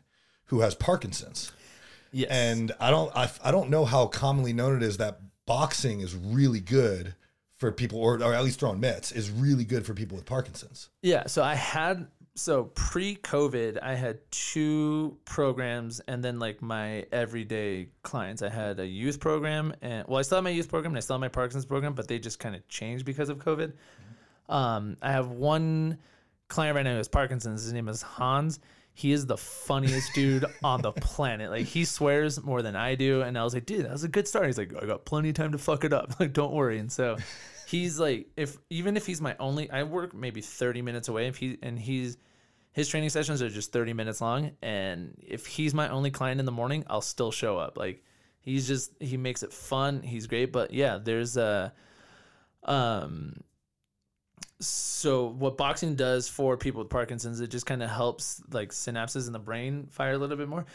who 0.48 0.60
has 0.60 0.76
Parkinson's. 0.76 1.52
Yes. 2.12 2.30
And 2.30 2.72
I 2.80 2.92
don't 2.92 3.12
I, 3.16 3.32
I 3.44 3.50
don't 3.52 3.70
know 3.72 3.86
how 3.86 4.06
commonly 4.06 4.54
known 4.54 4.76
it 4.78 4.84
is 4.84 4.98
that 4.98 5.20
boxing 5.46 6.02
is 6.02 6.16
really 6.16 6.60
good 6.60 7.16
for 7.58 7.72
people 7.72 8.00
or, 8.00 8.22
or 8.22 8.34
at 8.34 8.44
least 8.44 8.60
throwing 8.60 8.80
mitts 8.80 9.12
is 9.12 9.32
really 9.32 9.64
good 9.64 9.86
for 9.86 9.94
people 9.94 10.16
with 10.16 10.26
Parkinson's. 10.26 10.90
Yeah, 11.02 11.28
so 11.28 11.44
I 11.44 11.56
had 11.56 12.08
so 12.36 12.66
pre-COVID, 12.76 13.78
I 13.82 13.94
had 13.94 14.20
two 14.32 15.18
programs, 15.26 16.00
and 16.08 16.24
then 16.24 16.40
like 16.40 16.62
my 16.62 17.06
everyday 17.12 17.90
clients. 18.02 18.42
I 18.42 18.50
had 18.50 18.80
a 18.80 18.88
youth 18.88 19.20
program, 19.20 19.74
and 19.82 20.08
well, 20.08 20.18
I 20.18 20.24
still 20.24 20.38
have 20.38 20.44
my 20.44 20.50
youth 20.50 20.70
program, 20.70 20.92
and 20.92 20.98
I 20.98 21.02
still 21.02 21.16
have 21.16 21.22
my 21.22 21.28
Parkinson's 21.28 21.66
program, 21.66 21.94
but 21.94 22.08
they 22.08 22.18
just 22.20 22.40
kind 22.40 22.56
of 22.56 22.68
changed 22.68 23.06
because 23.06 23.30
of 23.30 23.38
COVID. 23.38 23.74
Um, 24.50 24.98
I 25.02 25.12
have 25.12 25.30
one 25.30 26.00
client 26.48 26.76
right 26.76 26.84
now 26.84 26.92
who 26.92 26.98
has 26.98 27.08
Parkinson's. 27.08 27.64
His 27.64 27.74
name 27.74 27.88
is 27.88 28.02
Hans. 28.02 28.60
He 28.96 29.12
is 29.12 29.26
the 29.26 29.38
funniest 29.38 30.14
dude 30.14 30.46
on 30.64 30.82
the 30.82 30.92
planet. 30.92 31.50
Like 31.50 31.66
he 31.66 31.84
swears 31.84 32.42
more 32.44 32.62
than 32.62 32.76
I 32.76 32.96
do, 32.96 33.22
and 33.22 33.38
I 33.38 33.44
was 33.44 33.54
like, 33.54 33.66
dude, 33.66 33.86
that 33.86 33.92
was 33.92 34.04
a 34.04 34.08
good 34.08 34.28
start. 34.28 34.46
He's 34.46 34.58
like, 34.58 34.72
I 34.80 34.86
got 34.86 35.04
plenty 35.06 35.30
of 35.30 35.36
time 35.36 35.52
to 35.54 35.58
fuck 35.58 35.84
it 35.84 35.94
up. 35.94 36.14
Like, 36.20 36.34
don't 36.34 36.54
worry. 36.54 36.78
And 36.78 36.92
so 36.92 37.18
he's 37.68 38.00
like, 38.00 38.28
if 38.38 38.58
even 38.70 38.96
if 38.96 39.06
he's 39.06 39.20
my 39.20 39.36
only, 39.40 39.70
I 39.72 39.84
work 39.84 40.14
maybe 40.14 40.42
thirty 40.42 40.82
minutes 40.82 41.08
away. 41.08 41.28
If 41.28 41.38
he 41.38 41.58
and 41.64 41.78
he's 41.78 42.18
his 42.72 42.88
training 42.88 43.10
sessions 43.10 43.42
are 43.42 43.50
just 43.50 43.72
thirty 43.72 43.94
minutes 43.94 44.22
long, 44.22 44.52
and 44.62 45.16
if 45.26 45.48
he's 45.48 45.74
my 45.74 45.90
only 45.90 46.12
client 46.12 46.40
in 46.40 46.46
the 46.46 46.52
morning, 46.52 46.84
I'll 46.88 47.02
still 47.02 47.32
show 47.32 47.58
up. 47.58 47.78
Like 47.78 48.04
he's 48.42 48.68
just 48.68 48.92
he 49.00 49.18
makes 49.18 49.42
it 49.42 49.52
fun. 49.52 50.04
He's 50.04 50.28
great. 50.28 50.52
But 50.52 50.72
yeah, 50.72 51.00
there's 51.02 51.36
a 51.36 51.74
um 52.64 53.34
so 54.60 55.28
what 55.28 55.58
boxing 55.58 55.96
does 55.96 56.28
for 56.28 56.58
people 56.58 56.82
with 56.82 56.90
Parkinson's, 56.90 57.42
it 57.42 57.50
just 57.50 57.66
kind 57.66 57.84
of 57.84 57.90
helps 57.90 58.42
like 58.52 58.70
synapses 58.70 59.28
in 59.28 59.34
the 59.34 59.40
brain 59.40 59.88
fire 59.92 60.14
a 60.14 60.18
little 60.18 60.38
bit 60.38 60.48
more. 60.48 60.66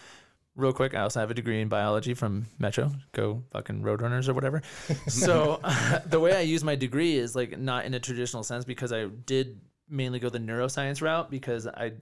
Real 0.57 0.73
quick, 0.73 0.95
I 0.95 1.03
also 1.03 1.21
have 1.21 1.31
a 1.31 1.35
degree 1.35 1.61
in 1.61 1.69
biology 1.69 2.15
from 2.15 2.47
Metro. 2.59 2.91
Go 3.13 3.45
fucking 3.53 3.83
Roadrunners 3.83 4.29
or 4.29 4.35
whatever. 4.35 4.63
so 5.07 5.61
the 6.07 6.19
way 6.19 6.37
I 6.37 6.41
use 6.41 6.65
my 6.65 6.75
degree 6.75 7.17
is 7.17 7.37
like 7.37 7.59
not 7.59 7.85
in 7.85 7.95
a 7.95 8.01
traditional 8.01 8.43
sense 8.43 8.65
because 8.65 8.93
I 8.93 9.07
did 9.07 9.61
mainly 9.89 10.19
go 10.19 10.29
the 10.29 10.41
neuroscience 10.41 11.01
route 11.01 11.31
because 11.31 11.67
I 11.67 11.93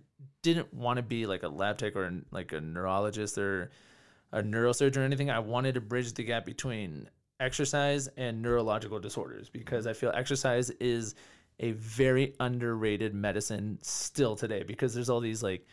didn't 0.43 0.73
want 0.73 0.97
to 0.97 1.03
be 1.03 1.27
like 1.27 1.43
a 1.43 1.49
lab 1.49 1.79
tech 1.79 1.97
or 1.97 2.11
like 2.31 2.53
a 2.53 2.61
neurologist 2.61 3.37
or 3.37 3.71
a 4.33 4.43
neurosurgeon 4.43 4.97
or 4.99 5.03
anything. 5.03 5.31
I 5.31 5.39
wanted 5.39 5.75
to 5.75 5.81
bridge 5.81 6.13
the 6.15 6.25
gap 6.25 6.47
between 6.47 7.09
exercise 7.41 8.09
and 8.17 8.41
neurological 8.41 8.99
disorders 8.99 9.51
because 9.51 9.87
I 9.87 9.93
feel 9.93 10.11
exercise 10.15 10.71
is 10.71 11.15
a 11.61 11.73
very 11.73 12.35
underrated 12.41 13.15
medicine 13.15 13.79
still 13.83 14.37
today 14.37 14.63
because 14.63 14.95
there's 14.95 15.09
all 15.09 15.21
these 15.21 15.43
like 15.43 15.67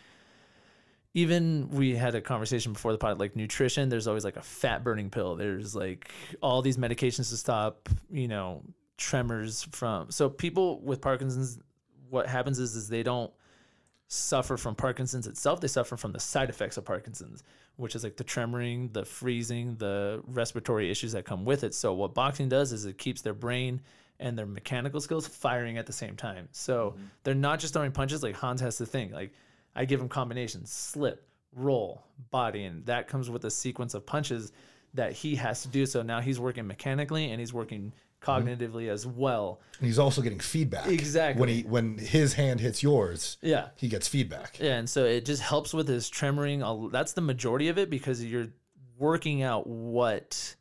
even 1.14 1.70
we 1.70 1.96
had 1.96 2.16
a 2.16 2.22
conversation 2.22 2.74
before 2.74 2.92
the 2.92 2.98
pod 2.98 3.20
like 3.20 3.36
nutrition 3.36 3.90
there's 3.90 4.08
always 4.08 4.24
like 4.24 4.38
a 4.38 4.42
fat 4.42 4.84
burning 4.84 5.10
pill. 5.10 5.36
There's 5.36 5.76
like 5.76 6.10
all 6.42 6.62
these 6.62 6.78
medications 6.78 7.30
to 7.30 7.38
stop 7.38 7.90
you 8.10 8.28
know 8.28 8.64
tremors 8.98 9.64
from 9.72 10.12
so 10.12 10.30
people 10.30 10.80
with 10.82 11.02
parkinson's 11.02 11.60
what 12.10 12.28
happens 12.28 12.60
is 12.60 12.76
is 12.76 12.88
they 12.88 13.04
don't 13.04 13.32
suffer 14.08 14.56
from 14.56 14.76
parkinson's 14.76 15.26
itself 15.26 15.60
they 15.60 15.68
suffer 15.68 15.98
from 15.98 16.12
the 16.12 16.20
side 16.20 16.48
effects 16.48 16.78
of 16.78 16.86
parkinson's 16.86 17.44
which 17.76 17.96
is 17.96 18.04
like 18.04 18.18
the 18.18 18.24
tremoring 18.24 18.92
the 18.94 19.06
freezing 19.06 19.76
the 19.78 20.22
respiratory 20.28 20.92
issues 20.92 21.14
that 21.14 21.26
come 21.26 21.46
with 21.46 21.64
it. 21.64 21.74
So 21.74 21.94
what 21.94 22.14
boxing 22.14 22.50
does 22.50 22.72
is 22.72 22.86
it 22.86 22.98
keeps 22.98 23.22
their 23.22 23.34
brain 23.34 23.82
and 24.24 24.38
their 24.38 24.46
mechanical 24.46 25.00
skills 25.02 25.28
firing 25.28 25.78
at 25.78 25.86
the 25.86 25.94
same 25.94 26.16
time. 26.16 26.48
So 26.52 26.92
mm-hmm. 26.96 27.04
they're 27.24 27.36
not 27.36 27.60
just 27.60 27.74
throwing 27.74 27.92
punches 27.92 28.24
like 28.24 28.36
Hans 28.36 28.62
has 28.62 28.78
to 28.78 28.86
think. 28.86 29.12
Like 29.12 29.34
I 29.76 29.86
give 29.86 30.02
him 30.02 30.10
combinations, 30.10 30.72
slip, 30.72 31.28
roll, 31.54 32.04
body, 32.32 32.64
and 32.64 32.86
that 32.86 33.08
comes 33.08 33.30
with 33.30 33.46
a 33.46 33.52
sequence 33.52 33.94
of 33.94 34.06
punches 34.06 34.52
that 34.94 35.12
he 35.12 35.36
has 35.36 35.62
to 35.64 35.68
do. 35.68 35.86
So 35.86 36.02
now 36.02 36.22
he's 36.22 36.40
working 36.40 36.66
mechanically 36.66 37.32
and 37.32 37.40
he's 37.40 37.54
working 37.54 37.94
cognitively 38.22 38.84
mm-hmm. 38.84 38.92
as 38.92 39.06
well. 39.06 39.60
And 39.78 39.88
he's 39.88 40.00
also 40.00 40.22
getting 40.22 40.40
feedback. 40.40 40.88
Exactly. 40.88 41.40
When 41.40 41.50
he 41.50 41.62
when 41.64 41.98
his 41.98 42.34
hand 42.34 42.62
hits 42.62 42.82
yours, 42.82 43.38
yeah. 43.42 43.70
he 43.76 43.90
gets 43.90 44.08
feedback. 44.08 44.58
Yeah, 44.60 44.78
and 44.78 44.90
so 44.90 45.04
it 45.04 45.26
just 45.26 45.42
helps 45.42 45.74
with 45.74 45.88
his 45.88 46.10
tremoring. 46.10 46.92
That's 46.92 47.14
the 47.14 47.22
majority 47.22 47.68
of 47.68 47.78
it 47.78 47.90
because 47.90 48.24
you're 48.24 48.48
working 48.98 49.44
out 49.44 49.68
what 49.68 50.56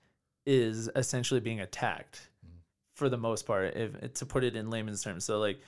is 0.45 0.91
essentially 0.97 1.39
being 1.39 1.61
attacked 1.61 2.29
for 3.03 3.09
the 3.09 3.19
most 3.19 3.47
part, 3.47 3.75
if 3.75 4.15
to 4.15 4.27
put 4.27 4.45
it 4.45 4.55
in 4.55 4.71
layman's 4.71 5.03
terms. 5.03 5.25
So 5.25 5.41
like 5.41 5.61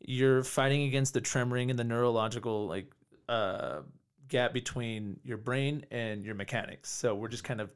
you're 0.00 0.44
fighting 0.44 0.82
against 0.82 1.14
the 1.14 1.20
tremoring 1.22 1.70
and 1.70 1.78
the 1.78 1.84
neurological 1.84 2.66
like 2.66 2.92
uh, 3.26 3.80
gap 4.28 4.52
between 4.52 5.18
your 5.24 5.38
brain 5.38 5.86
and 5.90 6.26
your 6.26 6.34
mechanics. 6.34 6.90
So 6.90 7.14
we're 7.14 7.28
just 7.28 7.42
kind 7.42 7.62
of 7.62 7.70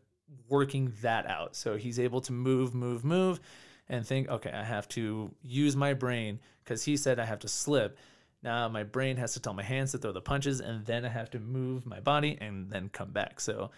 working 0.50 0.92
that 1.00 1.26
out. 1.26 1.56
So 1.56 1.78
he's 1.78 1.98
able 1.98 2.20
to 2.20 2.32
move, 2.32 2.74
move, 2.74 3.02
move, 3.02 3.40
and 3.88 4.06
think, 4.06 4.28
okay, 4.28 4.52
I 4.52 4.62
have 4.62 4.86
to 4.90 5.30
use 5.42 5.74
my 5.74 5.94
brain 5.94 6.38
because 6.62 6.82
he 6.82 6.98
said 6.98 7.18
I 7.18 7.24
have 7.24 7.38
to 7.38 7.48
slip. 7.48 7.96
Now 8.42 8.68
my 8.68 8.82
brain 8.82 9.16
has 9.16 9.32
to 9.32 9.40
tell 9.40 9.54
my 9.54 9.62
hands 9.62 9.92
to 9.92 9.98
throw 9.98 10.12
the 10.12 10.20
punches, 10.20 10.60
and 10.60 10.84
then 10.84 11.06
I 11.06 11.08
have 11.08 11.30
to 11.30 11.38
move 11.38 11.86
my 11.86 12.00
body 12.00 12.36
and 12.42 12.70
then 12.70 12.90
come 12.90 13.10
back. 13.10 13.40
So 13.40 13.70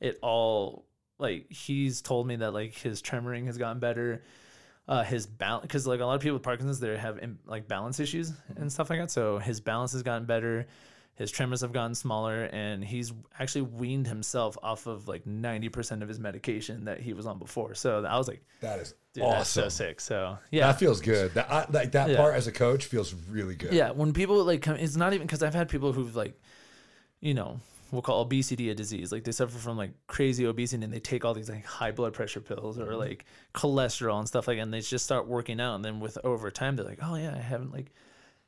it 0.00 0.18
all 0.22 0.86
like 1.18 1.52
he's 1.52 2.00
told 2.00 2.26
me 2.26 2.36
that 2.36 2.54
like 2.54 2.74
his 2.74 3.02
tremoring 3.02 3.44
has 3.44 3.58
gotten 3.58 3.80
better 3.80 4.22
uh, 4.88 5.04
his 5.04 5.26
balance 5.26 5.62
because 5.62 5.86
like 5.86 6.00
a 6.00 6.06
lot 6.06 6.14
of 6.14 6.22
people 6.22 6.34
with 6.34 6.42
Parkinson's 6.42 6.80
they 6.80 6.96
have 6.96 7.20
like 7.46 7.68
balance 7.68 8.00
issues 8.00 8.32
and 8.56 8.72
stuff 8.72 8.88
like 8.90 8.98
that. 8.98 9.10
So 9.10 9.38
his 9.38 9.60
balance 9.60 9.92
has 9.92 10.02
gotten 10.02 10.24
better, 10.24 10.66
his 11.14 11.30
tremors 11.30 11.60
have 11.60 11.72
gotten 11.72 11.94
smaller, 11.94 12.44
and 12.44 12.82
he's 12.82 13.12
actually 13.38 13.62
weaned 13.62 14.06
himself 14.06 14.56
off 14.62 14.86
of 14.86 15.06
like 15.06 15.26
ninety 15.26 15.68
percent 15.68 16.02
of 16.02 16.08
his 16.08 16.18
medication 16.18 16.86
that 16.86 17.00
he 17.00 17.12
was 17.12 17.26
on 17.26 17.38
before. 17.38 17.74
So 17.74 18.02
I 18.04 18.16
was 18.16 18.28
like, 18.28 18.42
that 18.62 18.78
is 18.78 18.94
Dude, 19.12 19.24
awesome. 19.24 19.38
That's 19.38 19.50
so 19.50 19.68
sick. 19.68 20.00
So 20.00 20.38
yeah, 20.50 20.68
that 20.68 20.78
feels 20.78 21.00
good. 21.00 21.34
That 21.34 21.50
I, 21.52 21.66
like 21.70 21.92
that 21.92 22.08
Yeah. 22.10 22.16
part 22.16 22.34
as 22.34 22.46
a 22.46 22.52
coach 22.52 22.86
feels 22.86 23.12
really 23.12 23.56
good. 23.56 23.72
yeah. 23.74 23.90
When 23.90 24.12
people 24.12 24.42
like 24.44 24.62
come, 24.62 24.76
it's 24.76 24.96
not 24.96 25.12
even 25.12 25.26
because 25.26 25.42
I've 25.42 25.54
had 25.54 25.68
people 25.68 25.92
who've 25.92 26.14
like, 26.16 26.40
you 27.20 27.34
know, 27.34 27.60
we'll 27.90 28.02
call 28.02 28.20
obesity 28.20 28.70
a 28.70 28.74
disease. 28.74 29.10
Like 29.12 29.24
they 29.24 29.32
suffer 29.32 29.56
from 29.58 29.76
like 29.76 29.92
crazy 30.06 30.44
obesity 30.46 30.84
and 30.84 30.92
they 30.92 31.00
take 31.00 31.24
all 31.24 31.34
these 31.34 31.48
like 31.48 31.64
high 31.64 31.90
blood 31.90 32.12
pressure 32.12 32.40
pills 32.40 32.78
or 32.78 32.84
Mm-hmm. 32.86 32.94
like 32.98 33.24
cholesterol 33.54 34.18
and 34.18 34.28
stuff 34.28 34.46
like 34.48 34.58
that. 34.58 34.62
And 34.62 34.74
they 34.74 34.80
just 34.80 35.04
start 35.04 35.26
working 35.26 35.60
out. 35.60 35.74
And 35.76 35.84
then 35.84 36.00
with 36.00 36.18
over 36.24 36.50
time, 36.50 36.76
they're 36.76 36.84
like, 36.86 36.98
oh 37.02 37.14
yeah, 37.16 37.34
I 37.34 37.40
haven't 37.40 37.72
like 37.72 37.92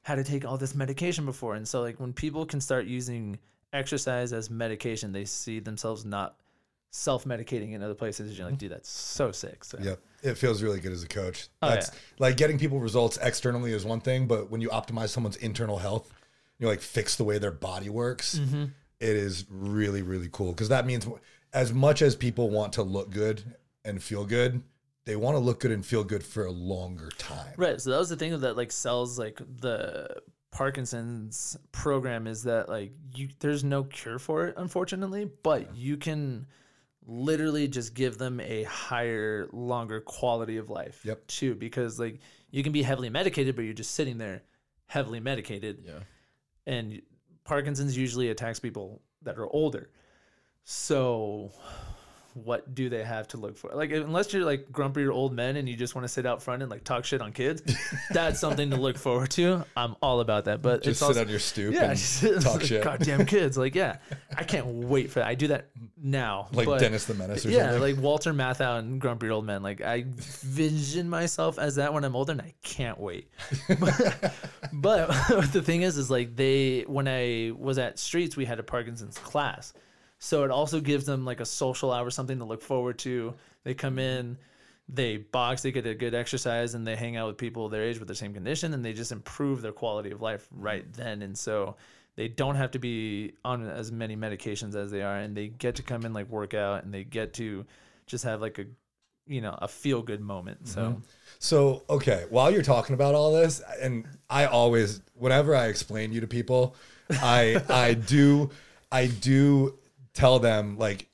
had 0.02 0.16
to 0.16 0.24
take 0.24 0.44
all 0.44 0.56
this 0.56 0.74
medication 0.74 1.24
before. 1.26 1.54
And 1.54 1.66
so 1.66 1.80
like 1.80 1.98
when 2.00 2.12
people 2.12 2.44
can 2.46 2.60
start 2.60 2.86
using 2.86 3.38
exercise 3.72 4.32
as 4.32 4.50
medication, 4.50 5.12
they 5.12 5.24
see 5.24 5.60
themselves 5.60 6.04
not 6.04 6.36
self-medicating 6.92 7.72
in 7.72 7.82
other 7.82 7.94
places. 7.94 8.36
You're 8.36 8.46
Mm-hmm. 8.46 8.52
like, 8.54 8.58
dude, 8.58 8.72
that's 8.72 8.88
so 8.90 9.30
sick. 9.32 9.64
So 9.64 9.78
Yep. 9.80 10.00
It 10.22 10.34
feels 10.34 10.62
really 10.62 10.80
good 10.80 10.92
as 10.92 11.02
a 11.02 11.08
coach. 11.08 11.48
Oh, 11.62 11.70
That's 11.70 11.88
yeah. 11.88 11.98
like 12.18 12.36
getting 12.36 12.58
people 12.58 12.78
results 12.78 13.16
externally 13.22 13.72
is 13.72 13.84
one 13.86 14.00
thing, 14.00 14.26
but 14.26 14.50
when 14.50 14.60
you 14.60 14.68
optimize 14.68 15.08
someone's 15.10 15.36
internal 15.36 15.78
health, 15.78 16.12
you 16.58 16.66
like 16.66 16.80
fix 16.82 17.16
the 17.16 17.24
way 17.24 17.38
their 17.38 17.50
body 17.52 17.88
works. 17.88 18.38
Mm-hmm. 18.38 18.64
It 19.00 19.16
is 19.16 19.46
really, 19.48 20.02
really 20.02 20.28
cool. 20.30 20.52
Because 20.52 20.68
that 20.68 20.86
means 20.86 21.08
as 21.52 21.72
much 21.72 22.02
as 22.02 22.14
people 22.14 22.50
want 22.50 22.72
to 22.74 22.82
look 22.82 23.10
good 23.10 23.42
and 23.84 24.02
feel 24.02 24.24
good, 24.24 24.62
they 25.06 25.16
want 25.16 25.34
to 25.34 25.38
look 25.40 25.60
good 25.60 25.72
and 25.72 25.84
feel 25.84 26.04
good 26.04 26.22
for 26.22 26.44
a 26.44 26.50
longer 26.50 27.08
time. 27.18 27.54
Right. 27.56 27.80
So 27.80 27.90
that 27.90 27.98
was 27.98 28.10
the 28.10 28.16
thing 28.16 28.38
that 28.38 28.56
like 28.56 28.70
sells 28.70 29.18
like 29.18 29.40
the 29.60 30.20
Parkinson's 30.52 31.56
program 31.72 32.26
is 32.26 32.42
that 32.42 32.68
like 32.68 32.92
you 33.14 33.28
there's 33.40 33.64
no 33.64 33.84
cure 33.84 34.18
for 34.18 34.46
it 34.48 34.54
unfortunately, 34.58 35.28
but 35.42 35.74
you 35.74 35.96
can 35.96 36.46
literally 37.06 37.66
just 37.66 37.94
give 37.94 38.18
them 38.18 38.40
a 38.40 38.64
higher 38.64 39.48
longer 39.52 40.00
quality 40.00 40.58
of 40.58 40.68
life 40.68 41.00
Yep. 41.04 41.26
too 41.26 41.54
because 41.54 41.98
like 41.98 42.20
you 42.50 42.62
can 42.62 42.72
be 42.72 42.82
heavily 42.82 43.08
medicated 43.08 43.56
but 43.56 43.62
you're 43.64 43.72
just 43.74 43.94
sitting 43.94 44.18
there 44.18 44.42
heavily 44.86 45.18
medicated 45.18 45.82
Yeah. 45.86 46.00
and 46.66 47.00
Parkinson's 47.44 47.96
usually 47.96 48.30
attacks 48.30 48.58
people 48.58 49.00
that 49.22 49.38
are 49.38 49.48
older. 49.48 49.90
So 50.64 51.52
what 52.34 52.74
do 52.74 52.88
they 52.88 53.02
have 53.02 53.28
to 53.28 53.36
look 53.36 53.56
for? 53.56 53.70
Like 53.74 53.92
unless 53.92 54.32
you're 54.32 54.44
like 54.44 54.70
grumpy 54.70 55.06
old 55.06 55.32
men 55.32 55.56
and 55.56 55.68
you 55.68 55.76
just 55.76 55.94
want 55.94 56.04
to 56.04 56.08
sit 56.08 56.26
out 56.26 56.42
front 56.42 56.62
and 56.62 56.70
like 56.70 56.84
talk 56.84 57.04
shit 57.04 57.20
on 57.20 57.32
kids, 57.32 57.62
that's 58.10 58.40
something 58.40 58.70
to 58.70 58.76
look 58.76 58.98
forward 58.98 59.30
to. 59.32 59.64
I'm 59.76 59.96
all 60.02 60.20
about 60.20 60.44
that. 60.46 60.62
But 60.62 60.82
Just 60.82 60.88
it's 60.88 60.98
sit 61.00 61.06
also, 61.06 61.20
on 61.22 61.28
your 61.28 61.38
stoop 61.38 61.74
yeah, 61.74 61.90
and 61.90 61.98
just, 61.98 62.42
talk 62.42 62.62
shit. 62.62 62.84
Goddamn 62.84 63.26
kids. 63.26 63.58
Like, 63.58 63.74
yeah. 63.74 63.98
I 64.36 64.44
can't 64.44 64.66
wait 64.66 65.10
for 65.10 65.20
that. 65.20 65.28
I 65.28 65.34
do 65.34 65.48
that 65.48 65.70
now. 66.02 66.48
Like 66.52 66.66
but- 66.66 66.80
Dennis 66.80 67.04
the 67.06 67.14
Menace 67.14 67.44
or 67.46 67.50
yeah, 67.50 67.72
something. 67.72 67.80
like 67.80 67.96
Walter 68.02 68.32
Matthau 68.32 68.78
and 68.78 69.00
Grumpy 69.00 69.30
Old 69.30 69.44
Men. 69.44 69.62
Like 69.62 69.80
I 69.80 70.04
vision 70.06 71.08
myself 71.08 71.58
as 71.58 71.76
that 71.76 71.92
when 71.92 72.04
I'm 72.04 72.16
older, 72.16 72.32
and 72.32 72.42
I 72.42 72.54
can't 72.62 72.98
wait. 72.98 73.28
but, 73.80 74.26
but 74.72 75.52
the 75.52 75.62
thing 75.62 75.82
is, 75.82 75.96
is 75.96 76.10
like 76.10 76.36
they 76.36 76.82
when 76.86 77.08
I 77.08 77.52
was 77.56 77.78
at 77.78 77.98
Streets, 77.98 78.36
we 78.36 78.44
had 78.44 78.58
a 78.58 78.62
Parkinson's 78.62 79.18
class, 79.18 79.72
so 80.20 80.44
it 80.44 80.50
also 80.50 80.80
gives 80.80 81.06
them 81.06 81.24
like 81.24 81.40
a 81.40 81.46
social 81.46 81.92
hour, 81.92 82.10
something 82.10 82.38
to 82.38 82.44
look 82.44 82.62
forward 82.62 82.98
to. 83.00 83.34
They 83.64 83.74
come 83.74 83.96
mm-hmm. 83.96 84.28
in, 84.28 84.38
they 84.88 85.16
box, 85.16 85.62
they 85.62 85.72
get 85.72 85.86
a 85.86 85.94
good 85.94 86.14
exercise, 86.14 86.74
and 86.74 86.86
they 86.86 86.94
hang 86.94 87.16
out 87.16 87.26
with 87.26 87.38
people 87.38 87.68
their 87.68 87.82
age 87.82 87.98
with 87.98 88.06
the 88.06 88.14
same 88.14 88.32
condition, 88.32 88.74
and 88.74 88.84
they 88.84 88.92
just 88.92 89.10
improve 89.10 89.62
their 89.62 89.72
quality 89.72 90.12
of 90.12 90.20
life 90.20 90.46
mm-hmm. 90.52 90.62
right 90.62 90.92
then. 90.92 91.22
And 91.22 91.36
so 91.36 91.76
they 92.16 92.28
don't 92.28 92.54
have 92.54 92.70
to 92.72 92.78
be 92.78 93.32
on 93.44 93.66
as 93.66 93.90
many 93.90 94.14
medications 94.14 94.74
as 94.74 94.90
they 94.90 95.02
are, 95.02 95.16
and 95.16 95.36
they 95.36 95.48
get 95.48 95.74
to 95.76 95.82
come 95.82 96.04
in 96.04 96.12
like 96.12 96.28
work 96.28 96.54
out, 96.54 96.84
and 96.84 96.92
they 96.92 97.02
get 97.02 97.32
to 97.34 97.64
just 98.06 98.24
have 98.24 98.40
like 98.40 98.58
a 98.58 98.66
you 99.26 99.40
know 99.40 99.56
a 99.60 99.68
feel 99.68 100.02
good 100.02 100.20
moment. 100.20 100.68
So 100.68 100.80
mm-hmm. 100.82 101.00
So, 101.42 101.84
okay, 101.88 102.26
while 102.28 102.50
you're 102.50 102.62
talking 102.62 102.92
about 102.92 103.14
all 103.14 103.32
this, 103.32 103.62
and 103.80 104.06
I 104.28 104.44
always, 104.44 105.00
whenever 105.14 105.56
I 105.56 105.68
explain 105.68 106.12
you 106.12 106.20
to 106.20 106.26
people, 106.26 106.76
I 107.10 107.62
I 107.70 107.94
do 107.94 108.50
I 108.92 109.06
do 109.06 109.78
tell 110.14 110.38
them 110.38 110.78
like 110.78 111.08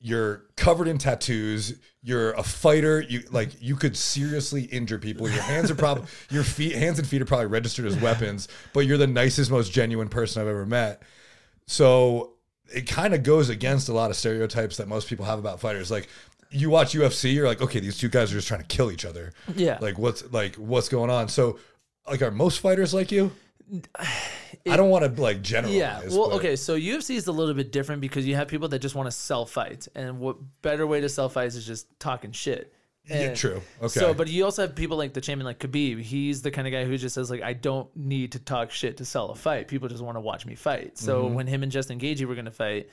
you're 0.00 0.46
covered 0.56 0.88
in 0.88 0.98
tattoos, 0.98 1.78
you're 2.02 2.32
a 2.32 2.42
fighter, 2.42 3.00
you 3.00 3.22
like 3.30 3.50
you 3.60 3.76
could 3.76 3.96
seriously 3.96 4.62
injure 4.62 4.98
people. 4.98 5.28
Your 5.28 5.42
hands 5.42 5.70
are 5.70 5.74
probably 5.74 6.04
your 6.30 6.42
feet 6.44 6.74
hands 6.74 6.98
and 6.98 7.06
feet 7.06 7.20
are 7.20 7.26
probably 7.26 7.46
registered 7.46 7.84
as 7.84 7.96
weapons, 8.00 8.48
but 8.72 8.80
you're 8.80 8.98
the 8.98 9.06
nicest, 9.06 9.50
most 9.50 9.72
genuine 9.72 10.08
person 10.08 10.40
I've 10.40 10.48
ever 10.48 10.64
met. 10.64 11.02
So 11.66 12.34
it 12.72 12.86
kind 12.86 13.14
of 13.14 13.22
goes 13.22 13.48
against 13.48 13.88
a 13.88 13.92
lot 13.92 14.10
of 14.10 14.16
stereotypes 14.16 14.78
that 14.78 14.88
most 14.88 15.08
people 15.08 15.24
have 15.26 15.38
about 15.38 15.60
fighters. 15.60 15.90
Like 15.90 16.08
you 16.50 16.70
watch 16.70 16.94
UFC, 16.94 17.34
you're 17.34 17.46
like, 17.46 17.60
okay, 17.60 17.80
these 17.80 17.98
two 17.98 18.08
guys 18.08 18.32
are 18.32 18.36
just 18.36 18.48
trying 18.48 18.60
to 18.60 18.66
kill 18.66 18.90
each 18.90 19.04
other. 19.04 19.32
Yeah. 19.54 19.78
Like 19.80 19.98
what's 19.98 20.30
like 20.32 20.56
what's 20.56 20.88
going 20.88 21.10
on? 21.10 21.28
So 21.28 21.58
like 22.08 22.22
are 22.22 22.30
most 22.30 22.60
fighters 22.60 22.94
like 22.94 23.12
you? 23.12 23.32
I 24.68 24.76
don't 24.76 24.90
want 24.90 25.04
to 25.16 25.20
like 25.22 25.42
generalize. 25.42 25.76
Yeah. 25.76 26.00
Well, 26.08 26.30
but- 26.30 26.36
okay. 26.36 26.56
So 26.56 26.76
UFC 26.76 27.16
is 27.16 27.26
a 27.26 27.32
little 27.32 27.54
bit 27.54 27.72
different 27.72 28.00
because 28.00 28.26
you 28.26 28.34
have 28.36 28.48
people 28.48 28.68
that 28.68 28.78
just 28.80 28.94
want 28.94 29.06
to 29.06 29.12
sell 29.12 29.46
fights, 29.46 29.88
and 29.94 30.18
what 30.20 30.36
better 30.62 30.86
way 30.86 31.00
to 31.00 31.08
sell 31.08 31.28
fights 31.28 31.54
is 31.54 31.66
just 31.66 31.86
talking 31.98 32.32
shit. 32.32 32.72
Yeah, 33.06 33.34
true. 33.34 33.60
Okay. 33.80 33.88
So, 33.88 34.14
but 34.14 34.28
you 34.28 34.44
also 34.44 34.62
have 34.62 34.76
people 34.76 34.96
like 34.96 35.14
the 35.14 35.20
champion, 35.20 35.44
like 35.46 35.58
Khabib. 35.58 36.00
He's 36.00 36.42
the 36.42 36.50
kind 36.50 36.68
of 36.68 36.72
guy 36.72 36.84
who 36.84 36.96
just 36.96 37.14
says 37.14 37.30
like, 37.30 37.42
I 37.42 37.54
don't 37.54 37.88
need 37.96 38.32
to 38.32 38.38
talk 38.38 38.70
shit 38.70 38.98
to 38.98 39.04
sell 39.04 39.30
a 39.30 39.34
fight. 39.34 39.66
People 39.68 39.88
just 39.88 40.02
want 40.02 40.16
to 40.16 40.20
watch 40.20 40.46
me 40.46 40.54
fight. 40.54 40.96
So 40.98 41.24
Mm-hmm. 41.24 41.34
when 41.34 41.46
him 41.48 41.62
and 41.64 41.72
Justin 41.72 41.98
Gaethje 41.98 42.24
were 42.26 42.34
gonna 42.36 42.50
fight, 42.52 42.88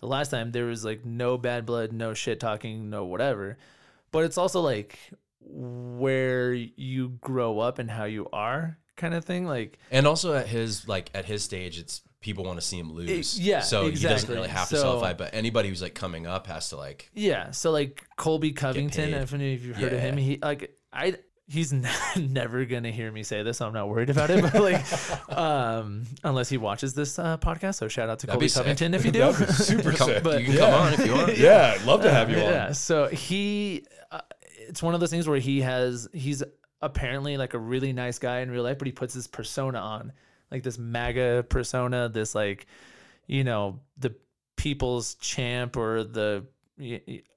the 0.00 0.06
last 0.06 0.30
time 0.30 0.50
there 0.50 0.66
was 0.66 0.84
like 0.84 1.04
no 1.06 1.38
bad 1.38 1.64
blood, 1.64 1.92
no 1.92 2.12
shit 2.12 2.38
talking, 2.40 2.90
no 2.90 3.04
whatever. 3.06 3.56
But 4.10 4.24
it's 4.24 4.36
also 4.36 4.60
like 4.60 4.98
where 5.40 6.52
you 6.52 7.10
grow 7.20 7.58
up 7.60 7.78
and 7.78 7.90
how 7.90 8.04
you 8.04 8.28
are, 8.32 8.78
kind 9.02 9.12
of 9.14 9.24
thing. 9.26 9.44
Like 9.46 9.78
And 9.90 10.06
also 10.06 10.32
at 10.34 10.46
his 10.46 10.88
like 10.88 11.10
at 11.14 11.26
his 11.26 11.42
stage, 11.42 11.78
it's 11.78 12.00
people 12.20 12.44
want 12.44 12.58
to 12.58 12.64
see 12.64 12.78
him 12.78 12.92
lose. 12.92 13.38
yeah, 13.38 13.60
So 13.60 13.90
he 13.90 13.96
doesn't 14.00 14.32
really 14.32 14.48
have 14.48 14.68
to 14.68 14.76
sell 14.76 14.92
So- 14.92 14.98
a 14.98 15.00
fight, 15.00 15.18
but 15.18 15.34
anybody 15.34 15.68
who's 15.68 15.82
like 15.82 15.94
coming 15.94 16.26
up 16.26 16.46
has 16.46 16.68
to 16.70 16.76
like 16.76 17.10
Yeah, 17.14 17.50
so 17.50 17.70
like 17.72 18.04
Colby 18.16 18.52
Covington, 18.52 19.12
if 19.14 19.34
any 19.34 19.54
of 19.54 19.64
you 19.66 19.74
heard 19.74 19.92
of 19.92 20.00
him, 20.00 20.16
he 20.16 20.38
like 20.42 20.76
I 20.92 21.16
he's 21.48 21.72
never 22.16 22.64
gonna 22.64 22.90
hear 22.92 23.10
me 23.12 23.22
say 23.24 23.42
this, 23.42 23.58
so 23.58 23.66
I'm 23.66 23.72
not 23.74 23.88
worried 23.88 24.08
about 24.08 24.30
it. 24.30 24.40
But 24.40 24.54
like, 24.62 24.84
um, 25.36 26.04
unless 26.24 26.48
he 26.48 26.56
watches 26.56 26.94
this 26.94 27.18
uh, 27.18 27.36
podcast, 27.38 27.74
so 27.74 27.88
shout 27.88 28.08
out 28.08 28.20
to 28.20 28.26
That'd 28.26 28.40
Colby. 28.40 28.48
Covington 28.52 28.94
if 28.94 29.04
you 29.04 29.10
do. 29.18 29.18
That'd 29.18 29.46
be 29.48 29.52
super 29.52 29.92
come, 29.92 30.08
sick. 30.08 30.22
But- 30.22 30.40
you 30.40 30.46
can 30.46 30.54
yeah. 30.54 30.60
come 30.70 30.74
on 30.74 30.92
if 30.94 31.04
you 31.06 31.12
want. 31.14 31.36
Yeah, 31.36 31.74
I'd 31.78 31.84
love 31.84 32.02
to 32.02 32.10
have 32.10 32.30
you 32.30 32.36
on. 32.36 32.42
Yeah, 32.42 32.72
so 32.72 33.08
he, 33.08 33.84
uh, 34.12 34.20
it's 34.68 34.82
one 34.82 34.94
of 34.94 35.00
those 35.00 35.10
things 35.10 35.26
where 35.28 35.38
he 35.40 35.60
has 35.62 36.08
he's 36.12 36.42
apparently 36.82 37.36
like 37.36 37.54
a 37.54 37.58
really 37.58 37.92
nice 37.92 38.18
guy 38.18 38.40
in 38.40 38.50
real 38.50 38.64
life, 38.64 38.78
but 38.78 38.86
he 38.86 38.92
puts 38.92 39.14
this 39.14 39.26
persona 39.26 39.78
on, 39.78 40.12
like 40.50 40.62
this 40.62 40.78
MAGA 40.78 41.46
persona, 41.48 42.08
this 42.08 42.34
like, 42.34 42.66
you 43.26 43.44
know, 43.44 43.80
the 43.98 44.14
people's 44.56 45.14
champ 45.16 45.76
or 45.76 46.04
the. 46.04 46.44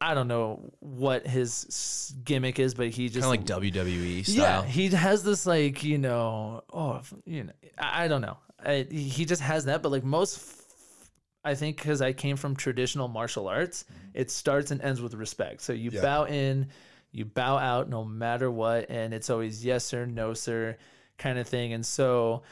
I 0.01 0.13
don't 0.15 0.27
know 0.27 0.73
what 0.79 1.27
his 1.27 2.15
gimmick 2.23 2.57
is, 2.57 2.73
but 2.73 2.87
he 2.87 3.09
just 3.09 3.27
Kind 3.27 3.47
of 3.47 3.49
like 3.49 3.63
WWE 3.63 4.25
style. 4.25 4.35
yeah, 4.35 4.65
he 4.65 4.87
has 4.87 5.23
this 5.23 5.45
like 5.45 5.83
you 5.83 5.99
know, 5.99 6.63
oh, 6.73 7.01
you 7.25 7.43
know, 7.43 7.51
I, 7.77 8.05
I 8.05 8.07
don't 8.07 8.21
know. 8.21 8.37
I, 8.65 8.87
he 8.89 9.25
just 9.25 9.41
has 9.43 9.65
that, 9.65 9.83
but 9.83 9.91
like 9.91 10.03
most, 10.03 10.37
f- 10.37 11.09
I 11.43 11.53
think 11.53 11.77
because 11.77 12.01
I 12.01 12.13
came 12.13 12.37
from 12.37 12.55
traditional 12.55 13.07
martial 13.07 13.47
arts, 13.47 13.83
mm-hmm. 13.83 14.07
it 14.15 14.31
starts 14.31 14.71
and 14.71 14.81
ends 14.81 14.99
with 14.99 15.13
respect. 15.13 15.61
So 15.61 15.73
you 15.73 15.91
Yeah. 15.91 16.01
bow 16.01 16.23
in, 16.25 16.69
you 17.15 17.25
bow 17.25 17.57
out, 17.57 17.89
no 17.89 18.03
matter 18.03 18.51
what, 18.51 18.89
and 18.89 19.13
it's 19.13 19.29
always 19.29 19.63
yes 19.63 19.85
sir, 19.85 20.05
no 20.05 20.33
sir, 20.33 20.77
kind 21.17 21.39
of 21.39 21.47
thing. 21.47 21.73
And 21.73 21.85
so 21.85 22.43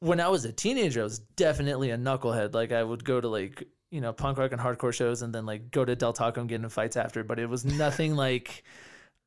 when 0.00 0.20
I 0.20 0.28
was 0.28 0.44
a 0.44 0.52
teenager, 0.52 1.00
I 1.00 1.04
was 1.04 1.20
definitely 1.20 1.90
a 1.90 1.96
knucklehead. 1.96 2.52
Like 2.52 2.72
I 2.72 2.82
would 2.82 3.04
go 3.04 3.20
to 3.20 3.28
like 3.28 3.62
you 3.90 4.00
know 4.00 4.12
punk 4.12 4.38
rock 4.38 4.52
and 4.52 4.60
hardcore 4.60 4.92
shows, 4.92 5.22
and 5.22 5.32
then 5.32 5.46
like 5.46 5.70
go 5.70 5.84
to 5.84 5.94
Del 5.94 6.12
Taco 6.12 6.40
and 6.40 6.48
get 6.48 6.60
in 6.60 6.68
fights 6.68 6.96
after. 6.96 7.22
But 7.22 7.38
it 7.38 7.48
was 7.48 7.64
nothing 7.64 8.16
like. 8.16 8.64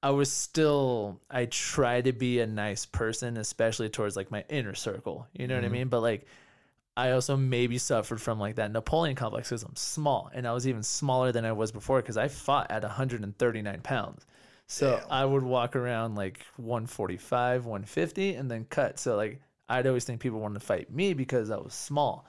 I 0.04 0.12
was 0.12 0.32
still 0.32 1.20
I 1.32 1.46
try 1.46 2.02
to 2.02 2.12
be 2.12 2.40
a 2.40 2.46
nice 2.46 2.86
person, 2.86 3.38
especially 3.38 3.90
towards 3.90 4.16
like 4.16 4.30
my 4.30 4.44
inner 4.50 4.76
circle. 4.76 5.26
You 5.34 5.48
know 5.48 5.56
what 5.56 5.64
I 5.64 5.68
mm-hmm. 5.68 5.74
mean? 5.74 5.88
But 5.88 6.02
like 6.02 6.28
I 6.98 7.12
also 7.12 7.36
maybe 7.36 7.78
suffered 7.78 8.22
from 8.22 8.40
like 8.40 8.56
that 8.56 8.72
Napoleon 8.72 9.16
complex 9.16 9.50
because 9.50 9.64
I'm 9.64 9.76
small 9.76 10.30
and 10.34 10.48
I 10.48 10.54
was 10.54 10.68
even 10.68 10.84
smaller 10.84 11.32
than 11.32 11.44
I 11.44 11.52
was 11.54 11.72
before 11.72 12.02
because 12.02 12.18
I 12.18 12.28
fought 12.28 12.70
at 12.70 12.84
139 12.84 13.82
pounds. 13.82 14.26
So 14.68 15.00
I 15.10 15.24
would 15.24 15.44
walk 15.44 15.76
around 15.76 16.16
like 16.16 16.46
145, 16.58 17.66
150 17.66 18.36
and 18.36 18.50
then 18.50 18.66
cut. 18.66 19.00
So 19.00 19.16
like 19.16 19.42
I'd 19.70 19.88
always 19.88 20.04
think 20.06 20.22
people 20.22 20.40
wanted 20.40 20.60
to 20.60 20.66
fight 20.66 20.92
me 20.92 21.14
because 21.14 21.52
I 21.52 21.58
was 21.58 21.74
small. 21.74 22.28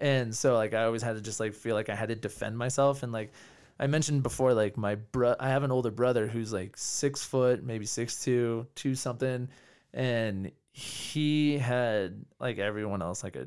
And 0.00 0.34
so 0.34 0.54
like 0.54 0.74
I 0.74 0.84
always 0.84 1.02
had 1.02 1.16
to 1.16 1.22
just 1.22 1.40
like 1.40 1.54
feel 1.54 1.74
like 1.74 1.88
I 1.88 1.94
had 1.94 2.08
to 2.08 2.14
defend 2.14 2.56
myself 2.56 3.02
and 3.02 3.12
like 3.12 3.32
I 3.78 3.86
mentioned 3.86 4.22
before 4.22 4.54
like 4.54 4.76
my 4.76 4.94
bro 4.94 5.34
I 5.38 5.48
have 5.48 5.62
an 5.62 5.72
older 5.72 5.90
brother 5.90 6.26
who's 6.26 6.52
like 6.52 6.76
six 6.76 7.24
foot, 7.24 7.64
maybe 7.64 7.86
six 7.86 8.22
two, 8.22 8.66
two 8.74 8.94
something, 8.94 9.48
and 9.92 10.52
he 10.72 11.58
had 11.58 12.24
like 12.38 12.58
everyone 12.58 13.02
else 13.02 13.24
like 13.24 13.36
a 13.36 13.46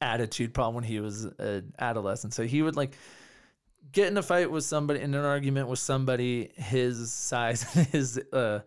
attitude 0.00 0.52
problem 0.52 0.74
when 0.74 0.84
he 0.84 1.00
was 1.00 1.24
an 1.24 1.72
adolescent. 1.78 2.34
So 2.34 2.44
he 2.44 2.62
would 2.62 2.76
like 2.76 2.96
get 3.92 4.08
in 4.08 4.16
a 4.16 4.22
fight 4.22 4.50
with 4.50 4.64
somebody 4.64 5.00
in 5.00 5.14
an 5.14 5.24
argument 5.24 5.68
with 5.68 5.78
somebody 5.78 6.50
his 6.56 7.12
size 7.12 7.62
his 7.92 8.18
uh 8.32 8.60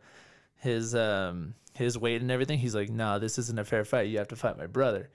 his 0.57 0.95
um 0.95 1.55
his 1.73 1.97
weight 1.97 2.21
and 2.21 2.31
everything. 2.31 2.59
He's 2.59 2.75
like, 2.75 2.89
nah, 2.89 3.19
this 3.19 3.37
isn't 3.37 3.59
a 3.59 3.65
fair 3.65 3.83
fight. 3.85 4.07
You 4.07 4.17
have 4.19 4.29
to 4.29 4.35
fight 4.35 4.57
my 4.57 4.67
brother. 4.67 5.09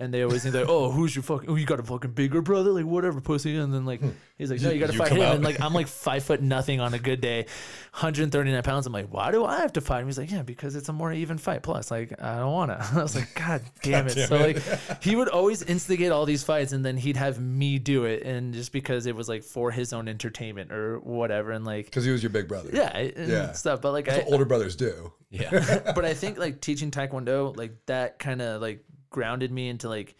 And 0.00 0.14
they 0.14 0.22
always 0.22 0.44
think 0.44 0.54
like, 0.54 0.68
oh, 0.68 0.92
who's 0.92 1.16
your 1.16 1.24
fucking? 1.24 1.50
Oh, 1.50 1.56
you 1.56 1.66
got 1.66 1.80
a 1.80 1.82
fucking 1.82 2.12
bigger 2.12 2.40
brother, 2.40 2.70
like 2.70 2.84
whatever, 2.84 3.20
pussy. 3.20 3.56
And 3.56 3.74
then 3.74 3.84
like, 3.84 4.00
he's 4.36 4.48
like, 4.48 4.60
no, 4.60 4.70
you 4.70 4.78
got 4.78 4.86
to 4.86 4.92
You 4.92 4.98
fight 5.00 5.08
come 5.08 5.18
him. 5.18 5.24
out. 5.24 5.34
And 5.34 5.44
like, 5.44 5.60
I'm 5.60 5.74
like 5.74 5.88
five 5.88 6.22
foot 6.22 6.40
nothing 6.40 6.78
on 6.80 6.94
a 6.94 7.00
good 7.00 7.20
day, 7.20 7.46
139 7.92 8.62
pounds. 8.62 8.86
I'm 8.86 8.92
like, 8.92 9.12
why 9.12 9.32
do 9.32 9.44
I 9.44 9.56
have 9.60 9.72
to 9.72 9.80
fight 9.80 10.00
him? 10.00 10.06
He's 10.06 10.16
like, 10.18 10.30
yeah, 10.30 10.42
because 10.42 10.76
it's 10.76 10.88
a 10.88 10.92
more 10.92 11.12
even 11.12 11.36
fight. 11.36 11.62
Plus, 11.64 11.90
like, 11.90 12.22
I 12.22 12.38
don't 12.38 12.52
want 12.52 12.70
to. 12.70 12.88
I 12.98 13.02
was 13.02 13.16
like, 13.16 13.34
God 13.34 13.62
damn 13.82 14.06
it. 14.06 14.28
so 14.28 14.36
like, 14.38 14.62
he 15.02 15.16
would 15.16 15.28
always 15.28 15.62
instigate 15.62 16.12
all 16.12 16.26
these 16.26 16.44
fights, 16.44 16.72
and 16.72 16.84
then 16.84 16.96
he'd 16.96 17.16
have 17.16 17.40
me 17.40 17.80
do 17.80 18.04
it, 18.04 18.22
and 18.22 18.54
just 18.54 18.70
because 18.72 19.06
it 19.06 19.16
was 19.16 19.28
like 19.28 19.42
for 19.42 19.70
his 19.72 19.92
own 19.92 20.06
entertainment 20.06 20.70
or 20.70 21.00
whatever, 21.00 21.50
and 21.50 21.64
like, 21.64 21.86
Because 21.86 22.04
he 22.04 22.12
was 22.12 22.22
your 22.22 22.30
big 22.30 22.46
brother. 22.46 22.70
yeah, 22.72 22.96
and 22.96 23.28
Yeah. 23.28 23.52
stuff. 23.52 23.80
But 23.80 23.92
like, 23.92 24.04
That's 24.04 24.18
I, 24.18 24.22
what 24.24 24.32
older 24.32 24.44
brothers 24.44 24.76
do. 24.76 25.12
Yeah. 25.30 25.92
but 25.94 26.04
I 26.04 26.14
think 26.14 26.38
like 26.38 26.60
teaching 26.60 26.90
Taekwondo, 26.90 27.54
like 27.56 27.72
that 27.86 28.18
kind 28.18 28.40
of 28.40 28.62
like 28.62 28.84
grounded 29.10 29.50
me 29.50 29.68
into 29.68 29.88
like 29.88 30.14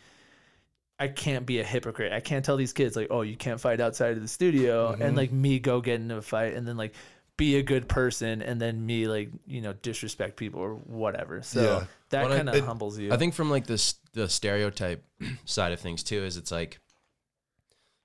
I 1.00 1.06
can't 1.08 1.46
be 1.46 1.60
a 1.60 1.64
hypocrite. 1.64 2.12
I 2.12 2.18
can't 2.20 2.44
tell 2.44 2.56
these 2.56 2.72
kids 2.72 2.96
like, 2.96 3.06
oh, 3.10 3.22
you 3.22 3.36
can't 3.36 3.60
fight 3.60 3.80
outside 3.80 4.16
of 4.16 4.20
the 4.22 4.26
studio, 4.28 4.92
Mm-hmm. 4.92 5.02
and 5.02 5.16
like 5.16 5.30
me 5.32 5.58
go 5.60 5.80
get 5.80 6.00
into 6.00 6.16
a 6.16 6.22
fight, 6.22 6.54
and 6.54 6.66
then 6.66 6.76
like 6.76 6.92
be 7.36 7.54
a 7.56 7.62
good 7.62 7.88
person, 7.88 8.42
and 8.42 8.60
then 8.60 8.84
me 8.84 9.06
like 9.06 9.30
you 9.46 9.60
know 9.60 9.72
disrespect 9.74 10.36
people 10.36 10.60
or 10.60 10.74
whatever. 10.74 11.40
So 11.42 11.62
Yeah. 11.62 11.84
that 12.10 12.28
kind 12.28 12.48
of 12.48 12.64
humbles 12.64 12.98
you. 12.98 13.12
I 13.12 13.16
think 13.16 13.34
from 13.34 13.48
like 13.48 13.66
this 13.66 13.94
the 14.12 14.28
stereotype 14.28 15.04
side 15.44 15.70
of 15.72 15.78
things 15.78 16.02
too 16.02 16.24
is 16.24 16.36
it's 16.36 16.50
like 16.50 16.80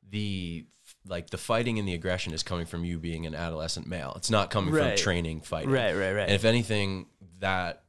the 0.09 0.65
like 1.07 1.29
the 1.31 1.37
fighting 1.37 1.79
and 1.79 1.87
the 1.87 1.93
aggression 1.93 2.33
is 2.33 2.43
coming 2.43 2.65
from 2.65 2.85
you 2.85 2.97
being 2.99 3.25
an 3.25 3.35
adolescent 3.35 3.87
male. 3.87 4.13
It's 4.15 4.29
not 4.29 4.49
coming 4.51 4.73
Right. 4.73 4.89
from 4.89 5.03
training 5.03 5.41
fighting. 5.41 5.71
right, 5.71 5.93
right, 5.93 5.99
right. 5.99 6.07
And 6.09 6.17
right. 6.17 6.29
if 6.29 6.45
anything, 6.45 7.07
that 7.39 7.82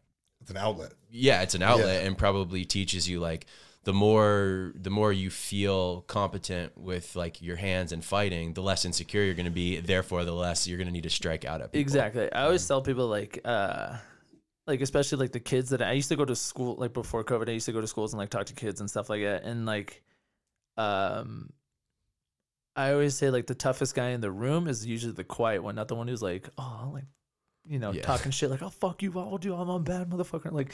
It's 0.44 0.50
an 0.50 0.56
outlet. 0.58 0.92
yeah, 1.10 1.40
it's 1.42 1.54
an 1.54 1.62
outlet 1.62 2.02
Yeah. 2.02 2.06
and 2.08 2.16
probably 2.18 2.64
teaches 2.66 3.08
you 3.08 3.18
like 3.18 3.46
the 3.84 3.92
more 3.94 4.72
the 4.76 4.90
more 4.90 5.12
you 5.12 5.28
feel 5.30 6.02
competent 6.02 6.76
with 6.78 7.16
like 7.16 7.42
your 7.42 7.56
hands 7.56 7.92
and 7.92 8.04
fighting, 8.04 8.52
the 8.54 8.62
less 8.62 8.84
insecure 8.84 9.22
you're 9.22 9.34
going 9.34 9.44
to 9.44 9.50
be. 9.50 9.80
Therefore, 9.80 10.24
the 10.24 10.32
less 10.32 10.66
you're 10.66 10.78
going 10.78 10.86
to 10.86 10.92
need 10.92 11.02
to 11.04 11.10
strike 11.10 11.44
out 11.44 11.60
at 11.60 11.72
people. 11.72 11.80
Exactly. 11.80 12.30
I 12.32 12.44
always 12.44 12.66
tell 12.68 12.80
people 12.82 13.08
like 13.08 13.40
uh 13.44 13.96
like 14.66 14.80
especially 14.80 15.18
like 15.18 15.32
the 15.32 15.40
kids 15.40 15.70
that 15.70 15.82
I 15.82 15.92
used 15.92 16.08
to 16.10 16.16
go 16.16 16.24
to 16.24 16.36
school 16.36 16.76
like 16.76 16.92
before 16.94 17.24
COVID, 17.24 17.48
I 17.48 17.52
used 17.52 17.66
to 17.66 17.72
go 17.72 17.80
to 17.82 17.86
schools 17.86 18.12
and 18.14 18.18
like 18.18 18.30
talk 18.30 18.46
to 18.46 18.54
kids 18.54 18.80
and 18.80 18.88
stuff 18.88 19.10
like 19.10 19.22
that. 19.22 19.44
And 19.44 19.66
like 19.66 20.02
um 20.78 21.50
I 22.76 22.92
always 22.92 23.14
say 23.16 23.30
like 23.30 23.46
the 23.46 23.54
toughest 23.54 23.94
guy 23.94 24.08
in 24.10 24.20
the 24.20 24.30
room 24.32 24.66
is 24.66 24.84
usually 24.84 25.12
the 25.12 25.24
quiet 25.24 25.62
one, 25.62 25.74
not 25.76 25.88
the 25.88 25.94
one 25.94 26.08
who's 26.08 26.22
like, 26.22 26.48
oh 26.58 26.90
like 26.94 27.04
you 27.66 27.78
know, 27.78 27.92
Yeah. 27.92 28.02
talking 28.02 28.30
shit 28.30 28.50
like, 28.50 28.62
oh 28.62 28.70
fuck 28.70 29.02
you, 29.02 29.12
I'll 29.18 29.38
do 29.38 29.54
I'm 29.54 29.68
a 29.68 29.78
bad 29.78 30.10
motherfucker. 30.10 30.52
Like 30.52 30.72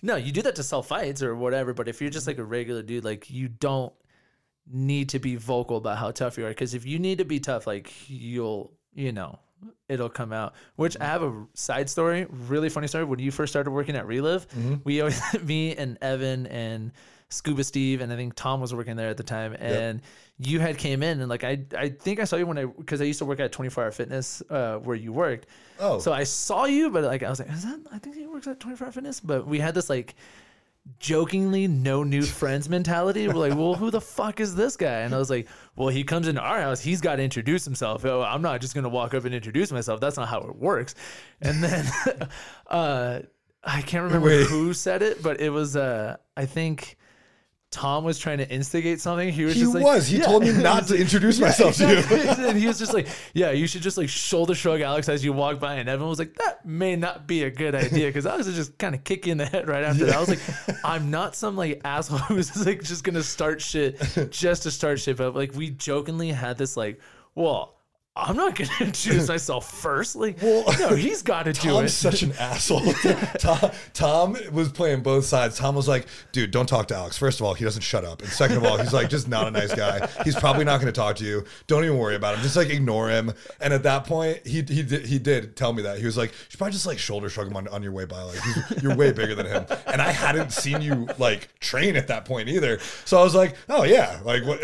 no, 0.00 0.16
you 0.16 0.30
do 0.30 0.42
that 0.42 0.54
to 0.56 0.62
sell 0.62 0.82
fights 0.82 1.22
or 1.22 1.34
whatever, 1.34 1.74
but 1.74 1.88
if 1.88 2.00
you're 2.00 2.10
just 2.10 2.26
like 2.26 2.38
a 2.38 2.44
regular 2.44 2.82
dude, 2.82 3.04
like 3.04 3.30
you 3.30 3.48
don't 3.48 3.92
need 4.70 5.08
to 5.10 5.18
be 5.18 5.36
vocal 5.36 5.78
about 5.78 5.98
how 5.98 6.10
tough 6.10 6.38
you 6.38 6.46
are. 6.46 6.54
Cause 6.54 6.74
if 6.74 6.86
you 6.86 6.98
need 6.98 7.18
to 7.18 7.24
be 7.24 7.40
tough, 7.40 7.66
like 7.66 7.92
you'll 8.08 8.72
you 8.94 9.12
know, 9.12 9.38
it'll 9.88 10.08
come 10.08 10.32
out. 10.32 10.54
Which 10.76 10.96
I 11.00 11.04
have 11.04 11.22
a 11.22 11.46
side 11.54 11.88
story, 11.88 12.26
really 12.30 12.68
funny 12.68 12.88
story. 12.88 13.04
When 13.04 13.18
you 13.18 13.30
first 13.30 13.52
started 13.52 13.70
working 13.70 13.96
at 13.96 14.06
Relive, 14.06 14.48
mm-hmm. 14.48 14.76
we 14.84 15.00
always 15.00 15.20
me 15.42 15.76
and 15.76 15.98
Evan 16.00 16.46
and 16.46 16.92
Scuba 17.30 17.62
Steve 17.62 18.00
and 18.00 18.12
I 18.12 18.16
think 18.16 18.34
Tom 18.34 18.60
was 18.60 18.74
working 18.74 18.96
there 18.96 19.10
at 19.10 19.16
the 19.16 19.22
time, 19.22 19.54
and 19.58 20.00
you 20.38 20.60
had 20.60 20.78
came 20.78 21.02
in 21.02 21.20
and 21.20 21.28
like 21.28 21.44
I 21.44 21.60
I 21.76 21.90
think 21.90 22.20
I 22.20 22.24
saw 22.24 22.36
you 22.36 22.46
when 22.46 22.58
I 22.58 22.64
because 22.64 23.00
I 23.00 23.04
used 23.04 23.18
to 23.18 23.24
work 23.24 23.40
at 23.40 23.52
24 23.52 23.84
Hour 23.84 23.90
Fitness 23.90 24.42
uh, 24.50 24.76
where 24.76 24.96
you 24.96 25.12
worked. 25.12 25.46
Oh. 25.78 25.98
so 25.98 26.12
I 26.12 26.24
saw 26.24 26.64
you, 26.64 26.90
but 26.90 27.04
like 27.04 27.22
I 27.22 27.30
was 27.30 27.38
like, 27.38 27.50
is 27.50 27.64
that 27.64 27.80
I 27.92 27.98
think 27.98 28.16
he 28.16 28.26
works 28.26 28.46
at 28.46 28.60
24 28.60 28.86
Hour 28.86 28.92
Fitness, 28.92 29.20
but 29.20 29.46
we 29.46 29.58
had 29.58 29.74
this 29.74 29.90
like 29.90 30.14
jokingly 30.98 31.66
no 31.68 32.02
new 32.02 32.22
friends 32.22 32.68
mentality. 32.68 33.28
We're 33.28 33.34
like, 33.34 33.54
well, 33.54 33.74
who 33.74 33.90
the 33.90 34.00
fuck 34.00 34.40
is 34.40 34.54
this 34.54 34.76
guy? 34.76 35.00
And 35.00 35.14
I 35.14 35.18
was 35.18 35.28
like, 35.28 35.48
well, 35.76 35.88
he 35.88 36.04
comes 36.04 36.28
into 36.28 36.40
our 36.40 36.60
house, 36.60 36.80
he's 36.80 37.00
got 37.00 37.16
to 37.16 37.22
introduce 37.22 37.64
himself. 37.64 38.04
Oh, 38.04 38.22
I'm 38.22 38.42
not 38.42 38.60
just 38.60 38.74
gonna 38.74 38.88
walk 38.88 39.14
up 39.14 39.24
and 39.24 39.34
introduce 39.34 39.70
myself. 39.70 40.00
That's 40.00 40.16
not 40.16 40.28
how 40.28 40.40
it 40.40 40.56
works. 40.56 40.94
And 41.42 41.62
then, 41.62 41.84
uh, 42.68 43.20
I 43.62 43.82
can't 43.82 44.04
remember 44.04 44.28
Wait. 44.28 44.46
who 44.46 44.72
said 44.72 45.02
it, 45.02 45.22
but 45.22 45.40
it 45.40 45.50
was 45.50 45.76
uh, 45.76 46.16
I 46.36 46.46
think. 46.46 46.96
Tom 47.70 48.02
was 48.02 48.18
trying 48.18 48.38
to 48.38 48.48
instigate 48.50 48.98
something. 48.98 49.30
He 49.30 49.44
was 49.44 49.54
He 49.54 49.60
just 49.60 49.74
like, 49.74 49.84
was. 49.84 50.06
He 50.06 50.16
Yeah. 50.18 50.24
told 50.24 50.42
me 50.42 50.52
not 50.52 50.86
to 50.88 50.96
introduce 51.00 51.38
myself 51.38 51.76
to 51.76 51.86
you. 51.86 52.16
And 52.48 52.56
he 52.56 52.66
was 52.66 52.78
just 52.78 52.94
like, 52.94 53.08
"Yeah, 53.34 53.50
you 53.50 53.66
should 53.66 53.82
just 53.82 53.98
like 53.98 54.08
shoulder 54.08 54.54
shrug 54.54 54.80
Alex 54.80 55.08
as 55.08 55.22
you 55.22 55.34
walk 55.34 55.60
by." 55.60 55.74
And 55.74 55.86
Evan 55.88 56.08
was 56.08 56.18
like, 56.18 56.34
"That 56.44 56.64
may 56.64 56.96
not 56.96 57.26
be 57.26 57.42
a 57.44 57.50
good 57.50 57.74
idea," 57.74 58.06
because 58.06 58.24
Alex 58.24 58.46
was 58.46 58.56
just 58.56 58.78
kind 58.78 58.94
of 58.94 59.04
kicking 59.04 59.32
in 59.32 59.38
the 59.38 59.44
head 59.46 59.68
right 59.68 59.84
after 59.84 60.06
that. 60.06 60.16
I 60.16 60.20
was 60.20 60.30
like, 60.30 60.40
"I'm 60.82 61.10
not 61.10 61.36
some 61.36 61.56
like 61.56 61.82
asshole 61.84 62.18
who's 62.20 62.48
just, 62.48 62.64
like 62.64 62.82
just 62.82 63.04
gonna 63.04 63.22
start 63.22 63.60
shit 63.60 64.00
just 64.30 64.62
to 64.62 64.70
start 64.70 64.98
shit." 64.98 65.18
But 65.18 65.34
like 65.36 65.54
we 65.54 65.68
jokingly 65.68 66.30
had 66.32 66.56
this 66.56 66.74
like, 66.74 67.00
"Well, 67.34 67.74
I'm 68.18 68.36
not 68.36 68.56
gonna 68.56 68.70
introduce 68.80 69.28
myself 69.28 69.70
first. 69.70 70.16
Like, 70.16 70.42
Well, 70.42 70.64
no, 70.78 70.94
he's 70.94 71.22
got 71.22 71.44
to 71.44 71.52
do 71.52 71.68
it. 71.68 71.72
Tom's 71.72 71.94
such 71.94 72.22
an 72.22 72.32
asshole. 72.32 72.92
Tom, 73.38 73.70
Tom 73.94 74.36
was 74.52 74.70
playing 74.70 75.02
both 75.02 75.24
sides. 75.24 75.56
Tom 75.56 75.74
was 75.74 75.86
like, 75.86 76.06
dude, 76.32 76.50
don't 76.50 76.68
talk 76.68 76.88
to 76.88 76.96
Alex. 76.96 77.16
First 77.16 77.40
of 77.40 77.46
all, 77.46 77.54
he 77.54 77.64
doesn't 77.64 77.82
shut 77.82 78.04
up. 78.04 78.20
And 78.22 78.30
second 78.30 78.56
of 78.56 78.64
all, 78.64 78.76
he's 78.76 78.92
like 78.92 79.08
just 79.08 79.28
not 79.28 79.46
a 79.46 79.50
nice 79.50 79.72
guy. 79.72 80.08
He's 80.24 80.34
probably 80.36 80.64
not 80.64 80.80
going 80.80 80.92
to 80.92 80.98
talk 80.98 81.16
to 81.16 81.24
you. 81.24 81.44
Don't 81.66 81.84
even 81.84 81.96
worry 81.96 82.16
about 82.16 82.34
him. 82.34 82.42
Just 82.42 82.56
like 82.56 82.70
ignore 82.70 83.08
him. 83.08 83.32
And 83.60 83.72
at 83.72 83.84
that 83.84 84.04
point, 84.04 84.46
he 84.46 84.62
he 84.62 84.82
did, 84.82 85.06
he 85.06 85.18
did 85.18 85.56
tell 85.56 85.72
me 85.72 85.82
that. 85.82 85.98
He 85.98 86.04
was 86.06 86.16
like, 86.16 86.30
you 86.30 86.36
should 86.48 86.58
probably 86.58 86.72
just 86.72 86.86
like 86.86 86.98
shoulder 86.98 87.28
shrug 87.28 87.46
him 87.48 87.56
on, 87.56 87.68
on 87.68 87.82
your 87.82 87.92
way 87.92 88.04
by. 88.04 88.20
Like, 88.22 88.38
you're 88.82 88.96
way 88.96 89.12
bigger 89.12 89.34
than 89.34 89.46
him. 89.46 89.64
And 89.86 90.02
I 90.02 90.10
hadn't 90.10 90.52
seen 90.52 90.82
you 90.82 91.08
like 91.18 91.48
train 91.60 91.96
at 91.96 92.08
that 92.08 92.24
point 92.24 92.48
either. 92.48 92.80
So 93.04 93.18
I 93.18 93.22
was 93.22 93.34
like, 93.34 93.54
oh 93.68 93.84
yeah. 93.84 94.18
Like, 94.24 94.44
what? 94.44 94.60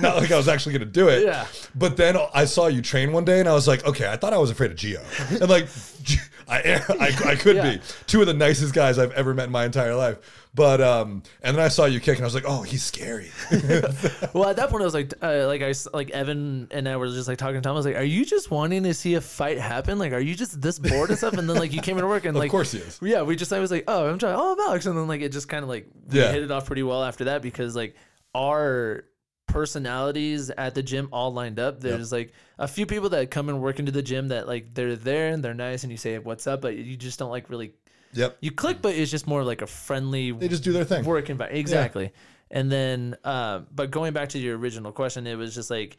not 0.00 0.16
like 0.16 0.30
I 0.30 0.36
was 0.36 0.48
actually 0.48 0.72
going 0.72 0.86
to 0.86 0.92
do 0.92 1.08
it. 1.08 1.24
Yeah. 1.24 1.46
But 1.74 1.96
then 1.96 2.16
I 2.34 2.44
saw 2.44 2.66
you 2.66 2.82
train 2.90 3.12
one 3.12 3.24
day 3.24 3.38
and 3.40 3.48
I 3.48 3.52
was 3.54 3.68
like, 3.68 3.84
okay, 3.86 4.08
I 4.10 4.16
thought 4.16 4.32
I 4.32 4.38
was 4.38 4.50
afraid 4.50 4.70
of 4.72 4.76
Geo. 4.76 5.00
And 5.30 5.48
like, 5.48 5.68
I, 6.48 6.82
I, 6.98 7.30
I 7.30 7.36
could 7.36 7.54
Yeah. 7.56 7.76
be 7.76 7.80
two 8.08 8.20
of 8.20 8.26
the 8.26 8.34
nicest 8.34 8.74
guys 8.74 8.98
I've 8.98 9.12
ever 9.12 9.32
met 9.34 9.44
in 9.46 9.52
my 9.52 9.64
entire 9.64 9.94
life. 9.94 10.18
But, 10.52 10.80
um, 10.80 11.22
and 11.42 11.56
then 11.56 11.64
I 11.64 11.68
saw 11.68 11.84
you 11.84 12.00
kick 12.00 12.16
and 12.16 12.24
I 12.24 12.26
was 12.26 12.34
like, 12.34 12.44
oh, 12.46 12.62
he's 12.62 12.82
scary. 12.82 13.30
Well, 14.32 14.48
at 14.48 14.56
that 14.56 14.68
point, 14.70 14.82
I 14.82 14.84
was 14.84 14.94
like, 14.94 15.12
uh, 15.22 15.46
like 15.46 15.62
I 15.62 15.72
like 15.92 16.10
Evan 16.10 16.68
and 16.70 16.88
I 16.88 16.96
were 16.96 17.08
just 17.08 17.26
like 17.28 17.38
talking 17.38 17.54
to 17.56 17.60
Tom. 17.60 17.72
I 17.72 17.76
was 17.76 17.84
like, 17.86 17.96
"Are 17.96 18.02
you 18.04 18.24
just 18.24 18.48
wanting 18.50 18.84
to 18.84 18.94
see 18.94 19.14
a 19.14 19.20
fight 19.20 19.58
happen? 19.58 19.98
Like, 19.98 20.12
are 20.12 20.20
you 20.20 20.34
just 20.36 20.60
this 20.60 20.78
bored 20.78 21.08
and 21.10 21.18
stuff?" 21.18 21.32
And 21.34 21.48
then 21.50 21.56
like 21.56 21.72
you 21.72 21.80
came 21.80 21.96
into 21.96 22.06
work 22.06 22.24
and 22.26 22.36
like, 22.36 22.46
Of 22.46 22.52
course 22.52 22.70
he 22.72 22.78
is. 22.78 22.98
Yeah, 23.02 23.22
we 23.22 23.34
just 23.34 23.52
I 23.52 23.58
was 23.58 23.70
like, 23.72 23.84
"Oh, 23.88 24.08
I'm 24.08 24.18
trying. 24.18 24.36
Oh, 24.36 24.52
I'm 24.52 24.60
Alex," 24.60 24.86
and 24.86 24.96
then 24.96 25.08
like 25.08 25.20
it 25.20 25.30
just 25.32 25.48
kind 25.48 25.64
of 25.64 25.68
like 25.68 25.88
we 26.10 26.20
Yeah. 26.20 26.30
hit 26.30 26.42
it 26.44 26.50
off 26.52 26.66
pretty 26.66 26.84
well 26.84 27.02
after 27.02 27.24
that 27.24 27.42
because 27.42 27.74
like 27.74 27.96
our 28.36 29.04
personalities 29.48 30.50
at 30.50 30.74
the 30.74 30.82
gym 30.82 31.08
all 31.12 31.32
lined 31.32 31.58
up. 31.58 31.80
There's 31.80 32.12
like 32.12 32.32
a 32.60 32.68
few 32.68 32.86
people 32.86 33.08
that 33.08 33.30
come 33.30 33.48
and 33.48 33.60
work 33.60 33.78
into 33.80 33.90
the 33.90 34.02
gym 34.02 34.28
that 34.28 34.46
like 34.46 34.72
they're 34.74 34.94
there 34.94 35.28
and 35.32 35.42
they're 35.42 35.54
nice 35.54 35.82
and 35.82 35.90
you 35.90 35.96
say 35.98 36.18
what's 36.18 36.46
up, 36.46 36.60
but 36.60 36.76
you 36.76 36.96
just 36.96 37.18
don't 37.18 37.30
like 37.30 37.50
really 37.50 37.72
Yep. 38.12 38.38
you 38.40 38.50
click, 38.50 38.82
but 38.82 38.94
it's 38.94 39.10
just 39.10 39.26
more 39.26 39.42
like 39.44 39.62
a 39.62 39.66
friendly 39.66 40.30
They 40.32 40.48
just 40.48 40.62
do 40.64 40.72
their 40.72 40.84
thing. 40.84 41.04
work 41.04 41.30
environment. 41.30 41.58
Exactly. 41.58 42.12
And 42.50 42.70
then, 42.70 43.16
uh, 43.24 43.60
but 43.74 43.90
going 43.90 44.12
back 44.12 44.30
to 44.30 44.38
your 44.38 44.58
original 44.58 44.92
question, 44.92 45.26
it 45.26 45.36
was 45.36 45.54
just 45.54 45.70
like 45.70 45.96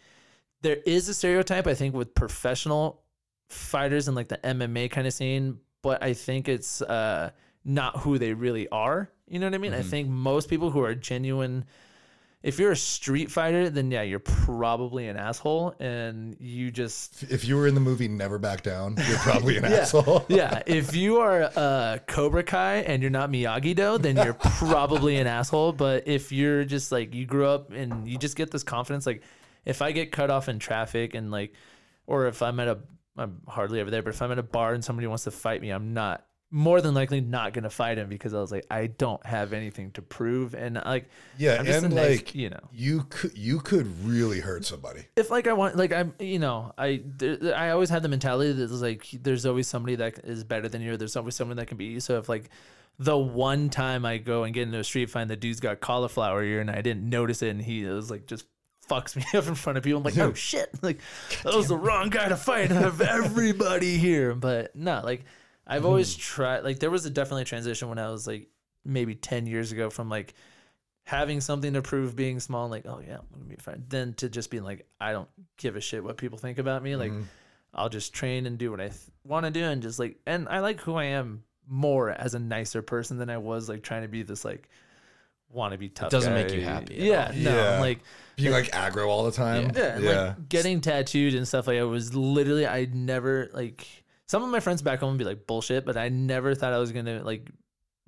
there 0.62 0.78
is 0.86 1.10
a 1.10 1.14
stereotype, 1.14 1.68
I 1.68 1.74
think, 1.74 1.96
with 1.96 2.14
professional 2.14 3.02
fighters 3.50 4.08
and 4.08 4.16
like 4.16 4.28
the 4.28 4.38
MMA 4.38 4.92
kind 4.92 5.08
of 5.08 5.14
scene, 5.14 5.60
but 5.82 6.04
I 6.04 6.14
think 6.14 6.48
it's 6.48 6.82
uh, 6.82 7.32
not 7.66 7.98
who 7.98 8.18
they 8.20 8.34
really 8.34 8.68
are. 8.70 9.10
You 9.28 9.40
know 9.40 9.48
what 9.48 9.56
I 9.56 9.60
mean? 9.60 9.74
I 9.74 9.82
think 9.82 10.10
most 10.10 10.50
people 10.50 10.70
who 10.70 10.82
are 10.84 10.94
genuine. 10.94 11.66
If 12.44 12.58
you're 12.58 12.72
a 12.72 12.76
street 12.76 13.30
fighter, 13.30 13.70
then 13.70 13.92
yeah, 13.92 14.02
you're 14.02 14.18
probably 14.18 15.08
an 15.08 15.16
asshole, 15.16 15.76
and 15.80 16.36
you 16.40 16.72
just 16.72 17.22
If 17.24 17.46
you 17.46 17.56
were 17.56 17.68
in 17.68 17.76
the 17.76 17.82
movie 17.82 18.08
Never 18.08 18.40
Back 18.40 18.64
Down, 18.64 18.96
you're 19.08 19.20
probably 19.20 19.58
an 19.58 19.66
asshole. 19.74 20.26
yeah, 20.30 20.64
if 20.66 20.96
you 20.96 21.18
are 21.20 21.44
uh, 21.56 22.00
Cobra 22.08 22.42
Kai 22.42 22.78
and 22.78 23.04
you're 23.04 23.12
not 23.12 23.30
Miyagi 23.30 23.76
Do, 23.76 24.00
then 24.00 24.16
you're 24.16 24.34
probably 24.40 25.18
an 25.18 25.28
asshole. 25.28 25.72
But 25.72 26.08
if 26.08 26.32
you're 26.32 26.64
just 26.64 26.92
like 26.92 27.14
you 27.14 27.28
grew 27.28 27.46
up 27.46 27.72
and 27.72 28.08
you 28.08 28.18
just 28.18 28.36
get 28.36 28.50
this 28.50 28.64
confidence, 28.64 29.06
like 29.06 29.22
if 29.64 29.84
I 29.84 29.92
get 29.92 30.12
cut 30.12 30.32
off 30.32 30.50
in 30.50 30.58
traffic 30.58 31.14
and 31.14 31.30
like, 31.30 31.54
or 32.08 32.26
if 32.26 32.42
I'm 32.42 32.60
at 32.60 32.68
a, 32.68 32.80
I'm 33.18 33.42
hardly 33.48 33.80
ever 33.80 33.92
there, 33.92 34.02
but 34.02 34.16
if 34.16 34.22
I'm 34.22 34.32
at 34.32 34.40
a 34.40 34.44
bar 34.44 34.74
and 34.74 34.84
somebody 34.84 35.06
wants 35.06 35.26
to 35.26 35.32
fight 35.32 35.62
me, 35.62 35.70
I'm 35.70 35.94
not 35.94 36.26
more 36.54 36.82
than 36.82 36.94
likely 36.94 37.22
not 37.22 37.54
gonna 37.54 37.70
fight 37.70 37.98
him 37.98 38.10
because 38.10 38.34
I 38.34 38.40
was 38.42 38.52
like 38.52 38.66
I 38.70 38.88
don't 38.88 39.26
have 39.26 39.54
anything 39.54 39.92
to 39.92 40.02
prove. 40.02 40.54
And 40.54 40.76
like 40.86 41.10
Yeah, 41.38 41.62
and 41.64 41.94
nice- 41.96 42.10
like 42.20 42.36
you 42.36 42.50
know. 42.50 42.60
you 42.74 43.06
could 43.10 43.38
you 43.38 43.60
could 43.62 43.88
really 44.06 44.42
hurt 44.42 44.66
somebody. 44.66 45.06
if 45.16 45.30
like 45.32 45.48
I 45.48 45.54
want 45.54 45.78
like 45.78 45.94
I'm 45.94 46.14
you 46.20 46.40
know 46.40 46.74
I 46.78 47.02
there, 47.06 47.56
I 47.56 47.70
always 47.72 47.90
had 47.90 48.04
the 48.04 48.10
mentality 48.10 48.52
that 48.52 48.70
like 48.72 49.08
there's 49.24 49.46
always 49.46 49.68
somebody 49.68 49.96
that 49.96 50.20
is 50.26 50.44
better 50.44 50.68
than 50.68 50.82
you 50.82 50.92
or 50.94 50.98
there's 50.98 51.16
always 51.16 51.36
someone 51.36 51.56
that 51.58 51.68
can 51.68 51.78
beat 51.78 51.92
you. 51.92 52.00
So 52.02 52.18
if 52.18 52.28
like 52.28 52.50
the 53.00 53.18
one 53.18 53.70
time 53.70 54.06
I 54.06 54.18
go 54.18 54.44
and 54.44 54.54
get 54.54 54.64
into 54.64 54.78
a 54.80 54.84
street 54.84 55.10
fight 55.10 55.30
the 55.30 55.38
dude's 55.38 55.62
got 55.62 55.80
cauliflower 55.80 56.44
ear 56.44 56.60
and 56.60 56.70
I 56.70 56.82
didn't 56.82 57.10
notice 57.10 57.42
it 57.42 57.50
and 57.50 57.62
he 57.62 57.86
was 57.86 58.12
like 58.12 58.26
just 58.28 58.46
fucks 58.90 59.16
me 59.16 59.24
up 59.40 59.48
in 59.48 59.56
front 59.56 59.78
of 59.78 59.86
people 59.86 60.00
I'm 60.00 60.04
like 60.04 60.18
oh 60.18 60.34
shit. 60.34 60.70
Like 60.82 61.00
that 61.44 61.54
was 61.56 61.70
the 61.70 61.78
wrong 61.78 62.10
guy 62.10 62.28
to 62.28 62.36
fight. 62.36 62.74
Out 62.74 62.84
of 62.84 63.00
everybody 63.00 63.98
here. 63.98 64.36
But 64.36 64.76
no 64.76 65.00
like 65.06 65.24
I've 65.68 65.86
always 65.86 66.16
tried 66.16 66.64
like 66.64 66.80
there 66.80 66.90
was 66.92 67.06
a 67.06 67.10
definitely 67.10 67.44
a 67.44 67.46
transition 67.46 67.90
when 67.90 68.00
I 68.00 68.10
was 68.10 68.28
like 68.28 68.48
maybe 68.84 69.16
10 69.16 69.46
years 69.46 69.72
ago 69.72 69.90
from 69.90 70.10
like 70.10 70.34
having 71.04 71.42
something 71.42 71.74
to 71.74 71.82
prove 71.82 72.16
being 72.16 72.40
small 72.40 72.64
and 72.64 72.72
like 72.72 72.86
oh 72.86 73.02
yeah 73.06 73.18
i'm 73.18 73.26
gonna 73.34 73.46
be 73.46 73.56
fine 73.56 73.84
then 73.90 74.14
to 74.14 74.30
just 74.30 74.50
being 74.50 74.64
like 74.64 74.86
i 75.00 75.12
don't 75.12 75.30
give 75.58 75.76
a 75.76 75.82
shit 75.82 76.04
what 76.04 76.18
people 76.18 76.38
think 76.38 76.58
about 76.58 76.84
me 76.84 76.96
like 76.96 77.12
mm-hmm. 77.12 77.24
i'll 77.74 77.90
just 77.90 78.14
train 78.14 78.46
and 78.46 78.58
do 78.58 78.72
what 78.72 78.80
i 78.80 78.88
th- 78.88 79.00
want 79.24 79.46
to 79.46 79.52
do 79.52 79.64
and 79.64 79.82
just 79.82 80.00
like 80.00 80.18
and 80.26 80.48
i 80.50 80.60
like 80.60 80.80
who 80.82 80.96
i 80.96 81.06
am 81.06 81.44
more 81.68 82.10
as 82.10 82.34
a 82.34 82.40
nicer 82.40 82.82
person 82.82 83.18
than 83.18 83.30
i 83.30 83.38
was 83.38 83.68
like 83.68 83.82
trying 83.82 84.04
to 84.04 84.08
be 84.08 84.24
this 84.24 84.46
like 84.46 84.70
want 85.50 85.74
to 85.74 85.78
be 85.78 85.90
tough 85.90 86.12
doesn't 86.12 86.34
guy. 86.34 86.44
make 86.44 86.54
you 86.54 86.62
happy 86.62 86.96
yeah 86.96 87.28
all. 87.28 87.34
no 87.36 87.56
Yeah. 87.56 87.76
I'm 87.76 87.82
like 87.82 88.00
Being 88.38 88.52
like 88.52 88.72
aggro 88.72 89.08
all 89.08 89.26
the 89.26 89.34
time. 89.34 89.72
yeah, 89.76 89.96
and, 89.96 90.06
like 90.06 90.50
getting 90.50 90.80
tattooed 90.80 91.34
and 91.34 91.46
stuff 91.46 91.68
like 91.68 91.78
I 91.78 91.84
was 91.84 92.16
literally 92.16 92.66
I 92.66 92.86
never 92.86 93.50
like 93.54 93.86
some 94.32 94.44
of 94.44 94.50
my 94.50 94.62
friends 94.62 94.82
back 94.82 95.02
home 95.02 95.10
would 95.12 95.18
be 95.18 95.26
like 95.26 95.46
bullshit, 95.46 95.86
but 95.86 95.98
I 95.98 96.08
never 96.08 96.56
thought 96.56 96.72
I 96.72 96.78
was 96.78 96.94
gonna 96.94 97.22
like 97.22 97.52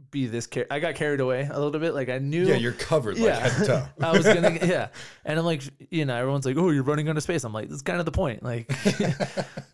be 0.10 0.26
this 0.26 0.48
car- 0.48 0.68
I 0.72 0.80
got 0.80 0.96
carried 0.96 1.20
away 1.20 1.50
a 1.52 1.60
little 1.60 1.82
bit. 1.82 1.94
Like 1.94 2.08
I 2.08 2.18
knew 2.20 2.46
yeah, 2.46 2.56
you're 2.56 2.72
covered 2.72 3.18
like 3.18 3.26
yeah. 3.26 3.40
head 3.46 3.60
to 3.60 3.68
toe. 3.68 3.86
I 4.02 4.12
was 4.14 4.26
gonna 4.26 4.52
yeah. 4.64 4.88
And 5.26 5.38
I'm 5.38 5.44
like, 5.44 5.64
you 5.92 6.06
know, 6.06 6.16
everyone's 6.16 6.46
like, 6.46 6.56
Oh, 6.56 6.70
you're 6.70 6.84
running 6.84 7.10
out 7.10 7.18
of 7.18 7.24
space. 7.24 7.44
I'm 7.44 7.52
like, 7.52 7.68
that's 7.68 7.82
kind 7.82 8.00
of 8.00 8.06
the 8.06 8.14
point. 8.14 8.42
Like 8.42 8.72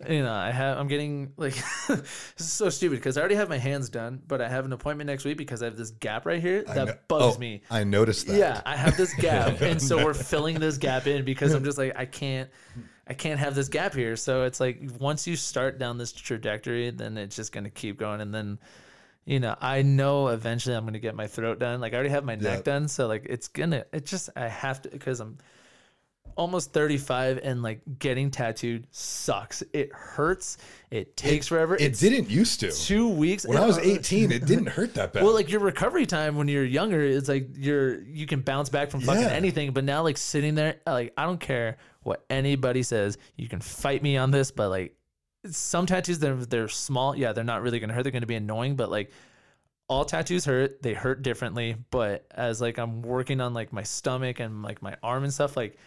you 0.10 0.24
know, 0.24 0.34
I 0.34 0.50
have 0.50 0.80
I'm 0.80 0.88
getting 0.88 1.34
like 1.38 1.54
this 1.88 2.40
is 2.40 2.52
so 2.52 2.72
stupid 2.72 2.96
because 2.96 3.16
I 3.16 3.20
already 3.20 3.36
have 3.36 3.48
my 3.48 3.60
hands 3.60 3.90
done, 3.90 4.20
but 4.28 4.42
I 4.42 4.50
have 4.50 4.66
an 4.66 4.74
appointment 4.74 5.06
next 5.06 5.26
week 5.26 5.38
because 5.38 5.62
I 5.62 5.66
have 5.66 5.78
this 5.78 5.92
gap 5.92 6.26
right 6.26 6.42
here 6.42 6.64
that 6.64 6.88
kno- 6.88 6.98
bugs 7.08 7.36
oh, 7.36 7.40
me. 7.40 7.62
I 7.70 7.84
noticed 7.84 8.26
that. 8.26 8.38
Yeah, 8.40 8.62
I 8.66 8.76
have 8.76 8.98
this 8.98 9.14
gap, 9.14 9.62
and 9.62 9.80
so 9.80 10.04
we're 10.04 10.16
filling 10.16 10.60
this 10.60 10.80
gap 10.80 11.06
in 11.06 11.26
because 11.26 11.54
I'm 11.54 11.64
just 11.64 11.78
like 11.78 11.96
I 11.96 12.06
can't, 12.06 12.50
I 13.10 13.14
can't 13.14 13.40
have 13.40 13.56
this 13.56 13.70
gap 13.70 13.96
here. 13.96 14.16
So 14.16 14.44
it's 14.44 14.60
like 14.60 14.80
once 15.00 15.26
you 15.26 15.36
start 15.36 15.80
down 15.80 15.98
this 15.98 16.12
trajectory, 16.12 16.92
then 16.92 17.18
it's 17.18 17.36
just 17.36 17.52
gonna 17.52 17.72
keep 17.72 17.98
going, 17.98 18.22
and 18.22 18.34
then, 18.34 18.60
you 19.26 19.40
know, 19.40 19.56
I 19.60 19.82
know 19.82 20.28
eventually 20.28 20.76
I'm 20.76 20.86
gonna 20.86 21.00
get 21.00 21.16
my 21.16 21.26
throat 21.28 21.58
done. 21.60 21.82
Like 21.82 21.94
I 21.94 21.96
already 21.96 22.10
have 22.12 22.24
my 22.24 22.34
Yeah. 22.34 22.56
neck 22.56 22.64
done, 22.66 22.88
so 22.88 23.08
like 23.08 23.26
it's 23.28 23.48
gonna, 23.48 23.86
it 23.92 24.06
just 24.06 24.30
I 24.36 24.48
have 24.48 24.84
to 24.84 24.90
because 24.90 25.20
I'm 25.20 25.40
almost 26.40 26.72
35 26.74 27.42
and 27.44 27.62
like 27.62 27.82
getting 28.00 28.32
tattooed 28.32 28.88
sucks. 28.92 29.62
It 29.74 29.92
hurts. 29.94 30.58
It 30.90 31.18
takes 31.18 31.48
forever. 31.48 31.76
It 31.76 31.82
it's 31.82 32.00
didn't 32.00 32.30
used 32.30 32.62
to. 32.62 32.72
two 32.72 33.10
weeks. 33.10 33.46
When 33.46 33.58
I 33.58 33.66
was 33.68 33.78
Uh, 33.80 33.82
18, 33.82 34.32
it 34.32 34.46
didn't 34.46 34.68
hurt 34.68 34.94
that 34.96 35.12
bad. 35.14 35.24
well, 35.24 35.34
like 35.34 35.52
your 35.52 35.60
recovery 35.60 36.06
time 36.06 36.36
when 36.38 36.48
you're 36.48 36.64
younger, 36.66 37.02
it's 37.02 37.28
like 37.30 37.50
you're 37.56 38.02
you 38.04 38.26
can 38.26 38.40
bounce 38.42 38.70
back 38.70 38.90
from 38.90 39.02
fucking 39.02 39.22
Yeah. 39.24 39.28
anything. 39.30 39.72
But 39.72 39.84
now, 39.84 40.02
like 40.02 40.18
sitting 40.18 40.56
there, 40.56 40.78
like 40.88 41.14
I 41.18 41.26
don't 41.26 41.40
care 41.42 41.78
what 42.04 42.24
anybody 42.30 42.82
says. 42.84 43.18
You 43.36 43.48
can 43.50 43.60
fight 43.60 44.02
me 44.02 44.16
on 44.18 44.32
this, 44.32 44.50
but 44.52 44.70
like 44.70 44.96
some 45.46 45.86
tattoos, 45.86 46.20
they're 46.20 46.36
they're 46.36 46.70
small. 46.70 47.16
Yeah, 47.16 47.34
they're 47.34 47.44
not 47.44 47.62
really 47.62 47.80
gonna 47.82 47.94
hurt. 47.94 48.04
They're 48.04 48.12
gonna 48.14 48.26
be 48.26 48.36
annoying, 48.36 48.76
but 48.78 48.90
like 48.90 49.12
all 49.90 50.06
tattoos 50.06 50.46
hurt. 50.46 50.82
They 50.82 50.94
hurt 50.94 51.22
differently. 51.22 51.76
But 51.92 52.26
as 52.32 52.62
like 52.62 52.78
I'm 52.78 53.02
working 53.02 53.42
on 53.42 53.54
like 53.54 53.74
my 53.74 53.84
stomach 53.84 54.40
and 54.40 54.64
like 54.64 54.82
my 54.82 54.96
arm 55.04 55.24
and 55.26 55.34
stuff, 55.34 55.58
like 55.58 55.78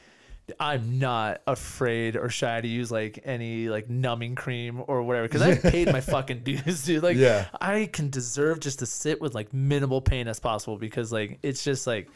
I'm 0.58 0.98
not 0.98 1.40
afraid 1.46 2.16
or 2.16 2.28
shy 2.28 2.60
to 2.60 2.66
use 2.68 2.90
like 2.90 3.20
any 3.24 3.68
like 3.68 3.88
numbing 3.88 4.34
cream 4.34 4.82
or 4.86 5.02
whatever 5.02 5.28
because 5.28 5.42
I 5.42 5.54
paid 5.70 5.92
my 5.92 6.00
fucking 6.00 6.40
dues, 6.40 6.82
dude. 6.86 7.02
Like, 7.02 7.16
Yeah. 7.16 7.46
I 7.60 7.88
can 7.92 8.10
deserve 8.10 8.60
just 8.60 8.80
to 8.80 8.86
sit 8.86 9.20
with 9.20 9.34
like 9.34 9.52
minimal 9.52 10.00
pain 10.00 10.26
as 10.28 10.40
possible 10.40 10.76
because 10.76 11.12
like 11.12 11.38
it's 11.42 11.62
just 11.62 11.86
like 11.86 12.08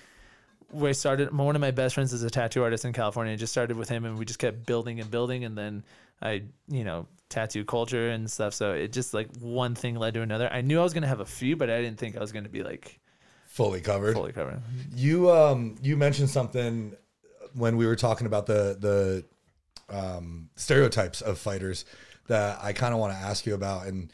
where 0.71 0.89
I 0.89 0.93
started. 0.93 1.33
One 1.37 1.55
of 1.55 1.61
my 1.61 1.71
best 1.71 1.95
friends 1.95 2.13
is 2.13 2.25
a 2.25 2.31
tattoo 2.31 2.63
artist 2.65 2.85
in 2.85 2.93
California. 2.93 3.33
I 3.33 3.37
just 3.37 3.53
started 3.53 3.77
with 3.77 3.89
him, 3.89 4.05
and 4.05 4.19
we 4.19 4.25
just 4.25 4.41
kept 4.41 4.67
building 4.67 4.99
and 5.01 5.09
building, 5.09 5.45
and 5.45 5.57
then 5.57 5.85
I, 6.21 6.43
you 6.67 6.83
know, 6.83 7.07
tattoo 7.29 7.65
culture 7.65 8.11
and 8.11 8.29
stuff. 8.29 8.53
So 8.55 8.73
it 8.73 8.93
just 8.93 9.15
like 9.15 9.29
one 9.39 9.77
thing 9.77 9.95
led 9.95 10.15
to 10.15 10.23
another. 10.23 10.53
I 10.53 10.63
knew 10.63 10.81
I 10.81 10.83
was 10.83 10.93
gonna 10.93 11.07
have 11.07 11.21
a 11.21 11.25
few, 11.25 11.55
but 11.55 11.71
I 11.71 11.81
didn't 11.81 11.99
think 11.99 12.17
I 12.17 12.21
was 12.21 12.33
gonna 12.33 12.49
be 12.49 12.65
like 12.65 12.99
Fully 13.47 13.81
covered. 13.81 14.15
fully 14.15 14.33
covered. 14.33 14.61
You 14.95 15.31
um 15.31 15.77
you 15.81 15.97
mentioned 15.97 16.31
something 16.31 16.97
when 17.57 17.77
we 17.77 17.87
were 17.87 17.97
talking 17.97 18.27
about 18.27 18.47
the 18.47 18.77
the 18.79 19.25
um, 19.95 20.51
stereotypes 20.57 21.21
of 21.21 21.39
fighters 21.39 21.85
that 22.29 22.59
I 22.63 22.73
kind 22.73 22.93
of 22.93 23.01
want 23.01 23.13
to 23.13 23.19
ask 23.19 23.47
you 23.47 23.55
about, 23.55 23.87
and 23.87 24.13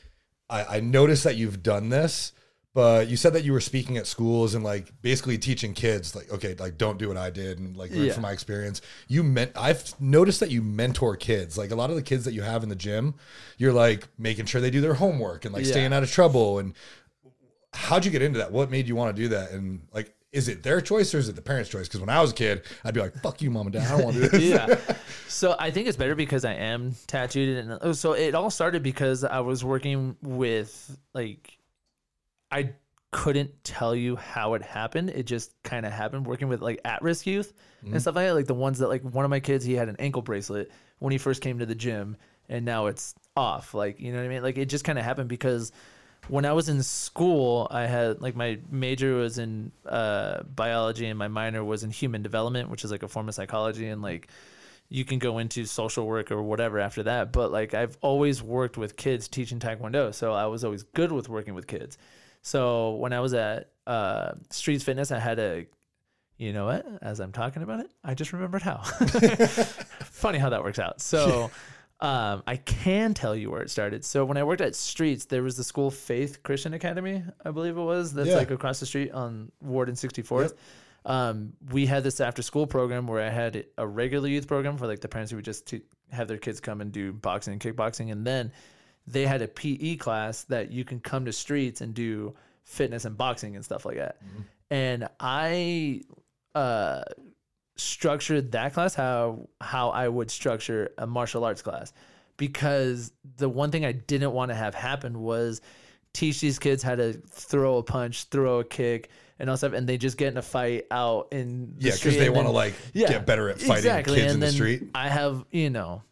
I, 0.51 0.76
I 0.76 0.80
noticed 0.80 1.24
that 1.24 1.36
you've 1.36 1.62
done 1.62 1.88
this, 1.88 2.32
but 2.74 3.09
you 3.09 3.16
said 3.16 3.32
that 3.32 3.45
you 3.45 3.53
were 3.53 3.61
speaking 3.61 3.97
at 3.97 4.07
schools 4.07 4.55
and 4.55 4.62
like 4.62 4.93
basically 5.01 5.38
teaching 5.38 5.72
kids 5.72 6.14
like 6.14 6.30
okay 6.32 6.55
like 6.59 6.76
don't 6.78 6.99
do 6.99 7.09
what 7.09 7.16
I 7.16 7.30
did 7.30 7.59
and 7.59 7.76
like 7.76 7.90
learn 7.90 8.07
Yeah. 8.07 8.12
from 8.12 8.22
my 8.22 8.32
experience. 8.32 8.80
You 9.09 9.22
meant 9.22 9.53
I've 9.57 9.99
noticed 10.01 10.40
that 10.40 10.51
you 10.51 10.61
mentor 10.62 11.16
kids 11.16 11.57
like 11.57 11.70
a 11.70 11.74
lot 11.74 11.88
of 11.90 11.97
the 11.97 12.03
kids 12.03 12.24
that 12.26 12.34
you 12.34 12.43
have 12.43 12.62
in 12.62 12.68
the 12.68 12.76
gym, 12.76 13.14
you're 13.57 13.72
like 13.72 14.09
making 14.18 14.47
sure 14.47 14.61
they 14.61 14.70
do 14.70 14.80
their 14.82 14.95
homework 14.95 15.45
and 15.47 15.55
like 15.55 15.64
Yeah. 15.64 15.70
staying 15.72 15.93
out 15.93 16.03
of 16.03 16.11
trouble 16.11 16.59
and 16.59 16.74
how'd 17.74 18.05
you 18.05 18.11
get 18.11 18.20
into 18.22 18.38
that? 18.38 18.53
What 18.53 18.70
made 18.70 18.86
you 18.88 18.95
want 18.97 19.16
to 19.16 19.22
do 19.22 19.28
that? 19.28 19.53
And 19.53 19.86
like, 19.95 20.14
is 20.33 20.49
it 20.49 20.62
their 20.62 20.80
choice 20.80 21.14
or 21.14 21.18
is 21.18 21.28
it 21.28 21.37
the 21.37 21.43
parents' 21.43 21.68
choice? 21.68 21.89
Because 21.89 22.01
when 22.01 22.09
I 22.09 22.20
was 22.20 22.33
a 22.33 22.35
kid, 22.35 22.62
I'd 22.85 22.95
be 22.95 23.01
like, 23.01 23.14
"Fuck 23.20 23.43
you, 23.43 23.51
mom 23.51 23.66
and 23.66 23.74
dad. 23.74 23.87
I 23.87 23.97
don't 23.97 24.05
want 24.05 24.16
to 24.16 24.22
do 24.22 24.28
this." 24.28 24.43
yeah. 24.43 24.97
So 25.28 25.57
I 25.59 25.70
think 25.70 25.89
it's 25.89 25.97
better 25.97 26.14
because 26.14 26.45
I 26.45 26.53
am 26.53 26.95
tattooed, 27.07 27.57
and 27.57 27.78
oh, 27.80 27.93
so 27.93 28.12
it 28.12 28.35
all 28.35 28.51
started 28.51 28.83
because 28.83 29.24
I 29.24 29.41
was 29.41 29.64
working 29.64 30.14
with 30.22 30.97
like, 31.14 31.59
I 32.51 32.74
couldn't 33.12 33.64
tell 33.64 33.97
you 33.97 34.14
how 34.16 34.55
it 34.55 34.62
happened. 34.62 35.09
It 35.11 35.24
just 35.24 35.55
kind 35.62 35.87
of 35.87 35.93
happened. 35.93 36.26
Working 36.26 36.49
with 36.49 36.61
like 36.61 36.80
at-risk 36.85 37.26
youth 37.26 37.55
and 37.80 37.91
mm-hmm. 37.91 37.99
stuff 37.99 38.14
like 38.14 38.26
that, 38.26 38.35
like 38.35 38.47
the 38.47 38.55
ones 38.55 38.78
that 38.80 38.89
like 38.89 39.03
one 39.03 39.24
of 39.24 39.30
my 39.30 39.41
kids, 39.41 39.64
he 39.64 39.72
had 39.72 39.89
an 39.89 39.97
ankle 39.99 40.22
bracelet 40.22 40.70
when 40.99 41.12
he 41.12 41.18
first 41.18 41.41
came 41.41 41.59
to 41.59 41.66
the 41.66 41.74
gym, 41.74 42.16
and 42.49 42.64
now 42.64 42.87
it's 42.87 43.14
off. 43.35 43.72
Like 43.72 44.01
you 44.01 44.12
know 44.12 44.18
what 44.18 44.26
I 44.26 44.28
mean? 44.28 44.43
Like 44.43 44.59
it 44.59 44.66
just 44.66 44.85
kind 44.85 44.99
of 44.99 45.05
happened 45.05 45.28
because 45.30 45.72
when 46.29 46.45
I 46.45 46.53
was 46.53 46.68
in 46.68 46.83
school, 46.83 47.66
I 47.70 47.87
had 47.87 48.20
like 48.20 48.37
my 48.37 48.59
major 48.70 49.16
was 49.16 49.39
in 49.39 49.73
uh, 49.87 50.43
biology 50.45 51.07
and 51.07 51.18
my 51.18 51.29
minor 51.29 51.64
was 51.64 51.83
in 51.83 51.91
human 51.91 52.23
development, 52.23 52.70
which 52.70 52.85
is 52.85 52.91
like 52.91 53.03
a 53.03 53.09
form 53.09 53.29
of 53.29 53.35
psychology. 53.35 53.89
And 53.89 54.03
like 54.03 54.29
you 54.89 55.05
can 55.05 55.18
go 55.18 55.39
into 55.39 55.64
social 55.64 56.07
work 56.07 56.31
or 56.31 56.43
whatever 56.43 56.79
after 56.79 57.03
that. 57.05 57.33
But 57.33 57.51
like 57.51 57.75
I've 57.75 57.97
always 58.03 58.43
worked 58.43 58.77
with 58.77 58.97
kids 58.97 59.27
teaching 59.27 59.59
Taekwondo. 59.59 60.14
So 60.14 60.33
I 60.33 60.47
was 60.47 60.64
always 60.64 60.85
good 60.85 61.11
with 61.11 61.29
working 61.29 61.55
with 61.55 61.66
kids. 61.66 61.99
So 62.43 62.95
when 62.97 63.12
I 63.12 63.20
was 63.20 63.35
at 63.35 63.70
uh, 63.87 64.33
Streets 64.51 64.85
Fitness, 64.85 65.11
I 65.11 65.18
had 65.18 65.39
a, 65.39 65.66
you 66.37 66.53
know 66.53 66.66
what? 66.66 66.87
As 67.01 67.20
I'm 67.20 67.33
talking 67.33 67.62
about 67.62 67.81
it, 67.81 67.91
I 68.05 68.14
just 68.14 68.33
remembered 68.33 68.62
how. 68.62 68.79
Funny 68.83 70.39
how 70.39 70.51
that 70.51 70.62
works 70.62 70.79
out. 70.79 71.01
So. 71.01 71.51
Um, 72.03 72.42
I 72.48 72.57
can 72.57 73.14
tell 73.14 73.34
you 73.36 73.50
where 73.50 73.62
it 73.62 73.70
started. 73.70 74.05
So 74.05 74.24
when 74.24 74.36
I 74.36 74.42
worked 74.42 74.61
at 74.61 74.74
Streets, 74.74 75.24
there 75.26 75.42
was 75.44 75.57
the 75.57 75.62
school 75.64 75.90
Faith 75.90 76.42
Christian 76.42 76.74
Academy, 76.74 77.22
I 77.44 77.50
believe 77.53 77.76
it 77.78 77.80
was. 77.82 78.12
That's 78.12 78.28
Yeah. 78.30 78.36
like 78.36 78.50
across 78.50 78.80
the 78.80 78.86
street 78.86 79.12
on 79.12 79.53
Ward 79.61 79.88
and 79.88 79.96
64th. 79.96 80.55
Um, 81.05 81.53
we 81.70 81.86
had 81.86 82.03
this 82.03 82.20
after 82.20 82.42
school 82.42 82.66
program 82.66 83.07
where 83.07 83.24
I 83.24 83.30
had 83.30 83.66
a 83.78 83.86
regular 83.86 84.28
youth 84.28 84.46
program 84.48 84.76
for 84.76 84.86
like 84.88 85.00
the 85.00 85.09
parents 85.09 85.30
who 85.30 85.36
would 85.36 85.44
just 85.44 85.66
t- 85.66 85.82
have 86.11 86.26
their 86.28 86.38
kids 86.38 86.61
come 86.61 86.80
and 86.80 86.90
do 86.92 87.12
boxing 87.12 87.53
and 87.53 87.61
kickboxing, 87.62 88.11
and 88.12 88.26
then 88.26 88.53
they 89.07 89.24
had 89.26 89.40
a 89.42 89.48
PE 89.48 89.96
class 89.96 90.44
that 90.44 90.70
you 90.72 90.84
can 90.84 91.00
come 91.00 91.24
to 91.24 91.32
Streets 91.32 91.80
and 91.80 91.94
do 91.94 92.34
fitness 92.64 93.05
and 93.05 93.16
boxing 93.16 93.55
and 93.57 93.64
stuff 93.64 93.84
like 93.84 93.96
that. 93.96 94.16
And 94.70 95.09
I 95.20 96.03
uh 96.55 97.03
structured 97.77 98.53
that 98.53 98.75
class 98.75 98.95
how 98.95 99.49
how 99.61 99.91
I 99.91 100.07
would 100.09 100.31
structure 100.31 100.93
a 100.99 101.07
martial 101.07 101.45
arts 101.45 101.62
class 101.62 101.93
because 102.37 103.12
the 103.37 103.49
one 103.49 103.70
thing 103.70 103.85
I 103.85 103.93
didn't 103.93 104.33
want 104.33 104.51
to 104.51 104.55
have 104.55 104.75
happen 104.75 105.20
was 105.20 105.61
teach 106.12 106.41
these 106.41 106.59
kids 106.59 106.83
how 106.83 106.95
to 106.95 107.12
throw 107.12 107.79
a 107.79 107.83
punch, 107.83 108.25
throw 108.25 108.61
a 108.61 108.64
kick, 108.64 109.11
and 109.39 109.49
all 109.49 109.57
stuff, 109.57 109.73
and 109.73 109.89
they 109.89 109.99
just 109.99 110.16
get 110.16 110.29
in 110.29 110.37
a 110.37 110.43
fight 110.43 110.87
out 110.91 111.29
in 111.33 111.75
the 111.79 111.89
Yeah, 111.89 111.95
because 111.95 112.16
they 112.16 112.31
want 112.31 112.47
to 112.47 112.53
like 112.53 112.75
yeah, 112.93 113.09
get 113.09 113.27
better 113.27 113.49
at 113.49 113.61
fighting 113.61 113.77
exactly. 113.77 114.16
kids 114.16 114.35
and 114.35 114.43
in 114.43 114.49
the 114.49 114.53
street. 114.53 114.83
I 114.95 115.09
have 115.09 115.45
you 115.51 115.70
know 115.70 116.03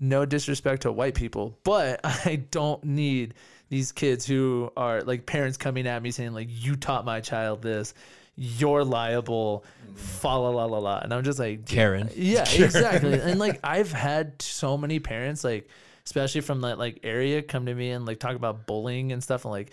no 0.00 0.24
disrespect 0.24 0.82
to 0.82 0.92
white 0.92 1.14
people, 1.14 1.58
but 1.64 2.00
I 2.04 2.36
don't 2.50 2.82
need 2.84 3.34
these 3.68 3.92
kids 3.92 4.26
who 4.26 4.70
are 4.76 5.02
like 5.02 5.24
parents 5.24 5.56
coming 5.56 5.86
at 5.86 6.02
me 6.02 6.10
saying 6.10 6.32
like 6.32 6.48
you 6.50 6.76
taught 6.76 7.04
my 7.04 7.20
child 7.20 7.62
this, 7.62 7.94
you're 8.36 8.84
liable, 8.84 9.64
fa 9.94 10.28
la 10.28 10.50
la 10.50 10.64
la 10.64 10.78
la, 10.78 10.98
and 10.98 11.12
I'm 11.12 11.24
just 11.24 11.38
like 11.38 11.66
Karen. 11.66 12.10
yeah, 12.14 12.42
exactly. 12.52 13.14
and 13.14 13.38
like 13.38 13.60
I've 13.62 13.92
had 13.92 14.40
so 14.40 14.76
many 14.76 14.98
parents 14.98 15.44
like 15.44 15.68
especially 16.04 16.40
from 16.40 16.62
that 16.62 16.78
like 16.78 17.00
area 17.04 17.42
come 17.42 17.66
to 17.66 17.74
me 17.74 17.90
and 17.90 18.04
like 18.04 18.18
talk 18.18 18.34
about 18.34 18.66
bullying 18.66 19.12
and 19.12 19.22
stuff 19.22 19.44
and 19.44 19.52
like 19.52 19.70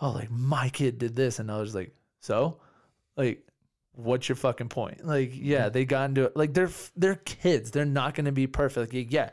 oh 0.00 0.10
like 0.10 0.30
my 0.30 0.68
kid 0.70 0.98
did 0.98 1.14
this 1.14 1.38
and 1.38 1.50
I 1.50 1.60
was 1.60 1.74
like 1.74 1.94
so 2.20 2.58
like 3.16 3.48
what's 3.98 4.28
your 4.28 4.36
fucking 4.36 4.68
point? 4.68 5.04
Like 5.04 5.32
yeah, 5.34 5.68
they 5.68 5.84
got 5.84 6.08
into 6.08 6.24
it 6.24 6.36
like 6.36 6.54
they're 6.54 6.70
they're 6.96 7.16
kids. 7.16 7.70
They're 7.70 7.84
not 7.84 8.14
going 8.14 8.26
to 8.26 8.32
be 8.32 8.46
perfect. 8.46 8.94
Like, 8.94 9.12
yeah, 9.12 9.30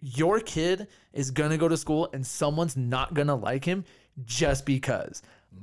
your 0.00 0.40
kid 0.40 0.86
is 1.12 1.30
going 1.30 1.50
to 1.50 1.58
go 1.58 1.68
to 1.68 1.76
school 1.76 2.08
and 2.12 2.26
someone's 2.26 2.76
not 2.76 3.12
going 3.14 3.28
to 3.28 3.34
like 3.34 3.64
him 3.64 3.84
just 4.24 4.64
because. 4.64 5.22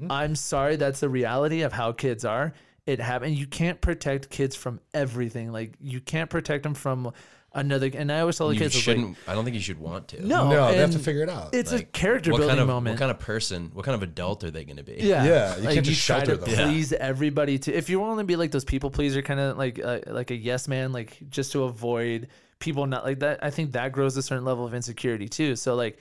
I'm 0.10 0.36
sorry, 0.36 0.76
that's 0.76 1.00
the 1.00 1.10
reality 1.10 1.62
of 1.62 1.74
how 1.74 1.92
kids 1.92 2.26
are. 2.26 2.54
It 2.86 3.00
happens. 3.00 3.40
You 3.40 3.48
can't 3.48 3.82
protect 3.82 4.30
kids 4.30 4.56
from 4.56 4.80
everything. 4.94 5.52
Like 5.52 5.74
you 5.82 6.00
can't 6.00 6.30
protect 6.30 6.64
them 6.64 6.76
from 6.76 7.12
another. 7.56 7.90
And 7.94 8.12
I 8.12 8.20
always 8.20 8.38
tell 8.38 8.50
the 8.50 8.54
You 8.54 8.60
kids, 8.60 8.76
I 8.76 8.78
was 8.78 8.88
like, 8.88 8.98
shouldn't. 8.98 9.18
I 9.28 9.34
don't 9.34 9.44
think 9.44 9.56
you 9.56 9.62
should 9.62 9.80
want 9.80 10.10
to. 10.10 10.26
no, 10.26 10.50
no, 10.50 10.72
they 10.72 10.78
have 10.78 10.92
to 10.92 11.00
figure 11.00 11.24
it 11.24 11.30
out. 11.30 11.56
It's 11.56 11.72
a 11.72 11.84
character 11.84 12.32
what 12.32 12.40
building 12.40 12.58
kind 12.58 12.62
of 12.62 12.68
moment. 12.68 12.94
what 12.94 13.00
kind 13.00 13.12
of 13.12 13.20
person, 13.20 13.72
what 13.74 13.86
kind 13.86 13.96
of 13.96 14.04
adult 14.04 14.44
are 14.44 14.52
they 14.52 14.66
going 14.66 14.78
to 14.78 14.84
be? 14.84 14.98
Yeah, 15.00 15.26
Yeah, 15.26 15.56
you 15.58 15.64
like, 15.64 15.74
can't 15.76 15.86
just 15.86 16.06
try 16.06 16.20
shelter 16.20 16.36
to 16.36 16.42
them. 16.42 16.50
Yeah. 16.52 16.66
please 16.66 16.94
everybody. 16.94 17.58
To 17.60 17.74
if 17.74 17.90
you 17.90 18.00
want 18.00 18.20
to 18.20 18.26
be 18.26 18.36
like 18.36 18.52
those 18.52 18.66
people 18.66 18.92
pleaser, 18.92 19.22
kind 19.22 19.40
of 19.40 19.58
like 19.58 19.80
uh, 19.84 20.02
like 20.08 20.30
a 20.30 20.36
yes 20.36 20.68
man, 20.68 20.92
like 20.92 21.18
just 21.30 21.54
to 21.54 21.64
avoid 21.64 22.28
people 22.60 22.86
not 22.86 23.04
like 23.04 23.20
that. 23.20 23.44
I 23.44 23.50
think 23.50 23.72
that 23.72 23.92
grows 23.92 24.16
a 24.18 24.22
certain 24.22 24.46
level 24.46 24.66
of 24.66 24.74
insecurity 24.74 25.28
too. 25.28 25.56
So 25.56 25.76
like, 25.76 25.98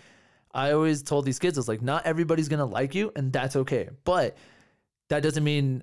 I 0.54 0.72
always 0.72 1.02
told 1.02 1.24
these 1.24 1.38
kids, 1.38 1.58
I 1.58 1.60
was 1.60 1.68
like, 1.68 1.82
not 1.82 2.06
everybody's 2.06 2.48
gonna 2.48 2.64
like 2.64 2.94
you, 2.94 3.12
and 3.16 3.32
that's 3.32 3.56
okay. 3.56 3.88
But 4.04 4.36
that 5.08 5.22
doesn't 5.22 5.44
mean 5.44 5.82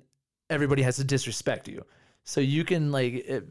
everybody 0.50 0.82
has 0.82 0.96
to 0.96 1.04
disrespect 1.04 1.68
you. 1.68 1.84
So 2.24 2.40
you 2.40 2.64
can 2.64 2.92
like, 2.92 3.12
if, 3.26 3.44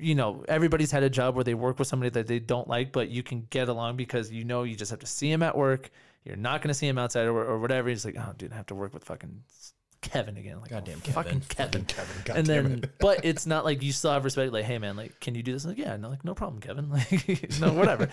you 0.00 0.14
know, 0.14 0.44
everybody's 0.48 0.90
had 0.90 1.02
a 1.02 1.10
job 1.10 1.34
where 1.34 1.44
they 1.44 1.54
work 1.54 1.78
with 1.78 1.88
somebody 1.88 2.10
that 2.10 2.26
they 2.26 2.38
don't 2.38 2.68
like, 2.68 2.92
but 2.92 3.10
you 3.10 3.22
can 3.22 3.46
get 3.50 3.68
along 3.68 3.96
because 3.96 4.30
you 4.30 4.44
know 4.44 4.62
you 4.62 4.74
just 4.74 4.90
have 4.90 5.00
to 5.00 5.06
see 5.06 5.30
him 5.30 5.42
at 5.42 5.56
work. 5.56 5.90
You're 6.24 6.36
not 6.36 6.60
to 6.62 6.74
see 6.74 6.88
him 6.88 6.98
outside 6.98 7.26
or, 7.26 7.44
or 7.44 7.58
whatever. 7.58 7.88
He's 7.88 8.04
like, 8.04 8.16
oh, 8.18 8.32
dude, 8.36 8.52
I 8.52 8.56
have 8.56 8.66
to 8.66 8.74
work 8.74 8.92
with 8.92 9.04
fucking 9.04 9.42
Kevin 10.00 10.36
again. 10.36 10.60
Like, 10.60 10.70
Goddamn 10.70 11.02
oh, 11.08 11.10
fucking 11.12 11.42
Kevin. 11.48 11.84
Kevin. 11.84 11.84
Kevin, 11.84 12.22
God 12.24 12.36
and 12.36 12.46
then, 12.46 12.84
it. 12.84 12.98
but 12.98 13.20
it's 13.24 13.46
not 13.46 13.64
like 13.64 13.82
you 13.82 13.92
still 13.92 14.12
have 14.12 14.24
respect. 14.24 14.52
Like, 14.52 14.64
hey, 14.64 14.78
man, 14.78 14.96
like, 14.96 15.18
can 15.20 15.34
you 15.34 15.42
do 15.42 15.52
this? 15.52 15.64
Like, 15.64 15.78
yeah, 15.78 15.96
no, 15.96 16.08
like, 16.08 16.24
no 16.24 16.34
problem, 16.34 16.60
Kevin. 16.60 16.90
Like, 16.96 17.58
no, 17.60 17.72
whatever. 17.72 18.08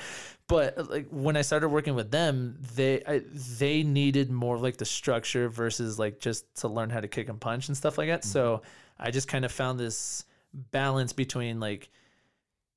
but 0.47 0.89
like 0.89 1.07
when 1.09 1.37
I 1.37 1.41
started 1.41 1.69
working 1.69 1.95
with 1.95 2.11
them, 2.11 2.57
they 2.75 3.01
I, 3.07 3.21
they 3.57 3.83
needed 3.83 4.31
more 4.31 4.57
like 4.57 4.77
the 4.77 4.85
structure 4.85 5.47
versus 5.47 5.97
like 5.97 6.19
just 6.19 6.53
to 6.61 6.67
learn 6.67 6.89
how 6.89 6.99
to 6.99 7.07
kick 7.07 7.29
and 7.29 7.39
punch 7.39 7.67
and 7.67 7.77
stuff 7.77 7.97
like 7.97 8.09
that. 8.09 8.23
So 8.23 8.57
mm-hmm. 8.57 9.03
I 9.03 9.11
just 9.11 9.27
kind 9.27 9.45
of 9.45 9.51
found 9.51 9.79
this 9.79 10.25
balance 10.53 11.13
between 11.13 11.59
like 11.59 11.89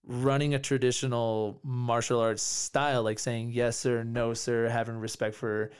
running 0.06 0.54
a 0.54 0.58
traditional 0.58 1.58
martial 1.62 2.20
arts 2.20 2.42
style, 2.42 3.02
like 3.02 3.18
saying 3.18 3.50
yes 3.52 3.76
sir, 3.76 4.04
no 4.04 4.34
sir, 4.34 4.68
having 4.68 4.96
respect 4.96 5.34
for, 5.34 5.70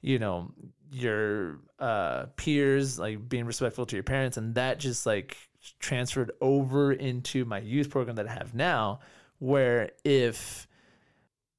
you 0.00 0.18
know, 0.18 0.52
your 0.92 1.60
uh, 1.78 2.26
peers, 2.36 2.98
like 2.98 3.28
being 3.28 3.46
respectful 3.46 3.86
to 3.86 3.96
your 3.96 4.02
parents, 4.02 4.36
and 4.36 4.54
that 4.54 4.78
just 4.78 5.06
like 5.06 5.36
transferred 5.80 6.32
over 6.40 6.92
into 6.92 7.44
my 7.44 7.58
youth 7.58 7.90
program 7.90 8.16
that 8.16 8.28
I 8.28 8.32
have 8.32 8.54
now, 8.54 9.00
where 9.38 9.90
if 10.04 10.66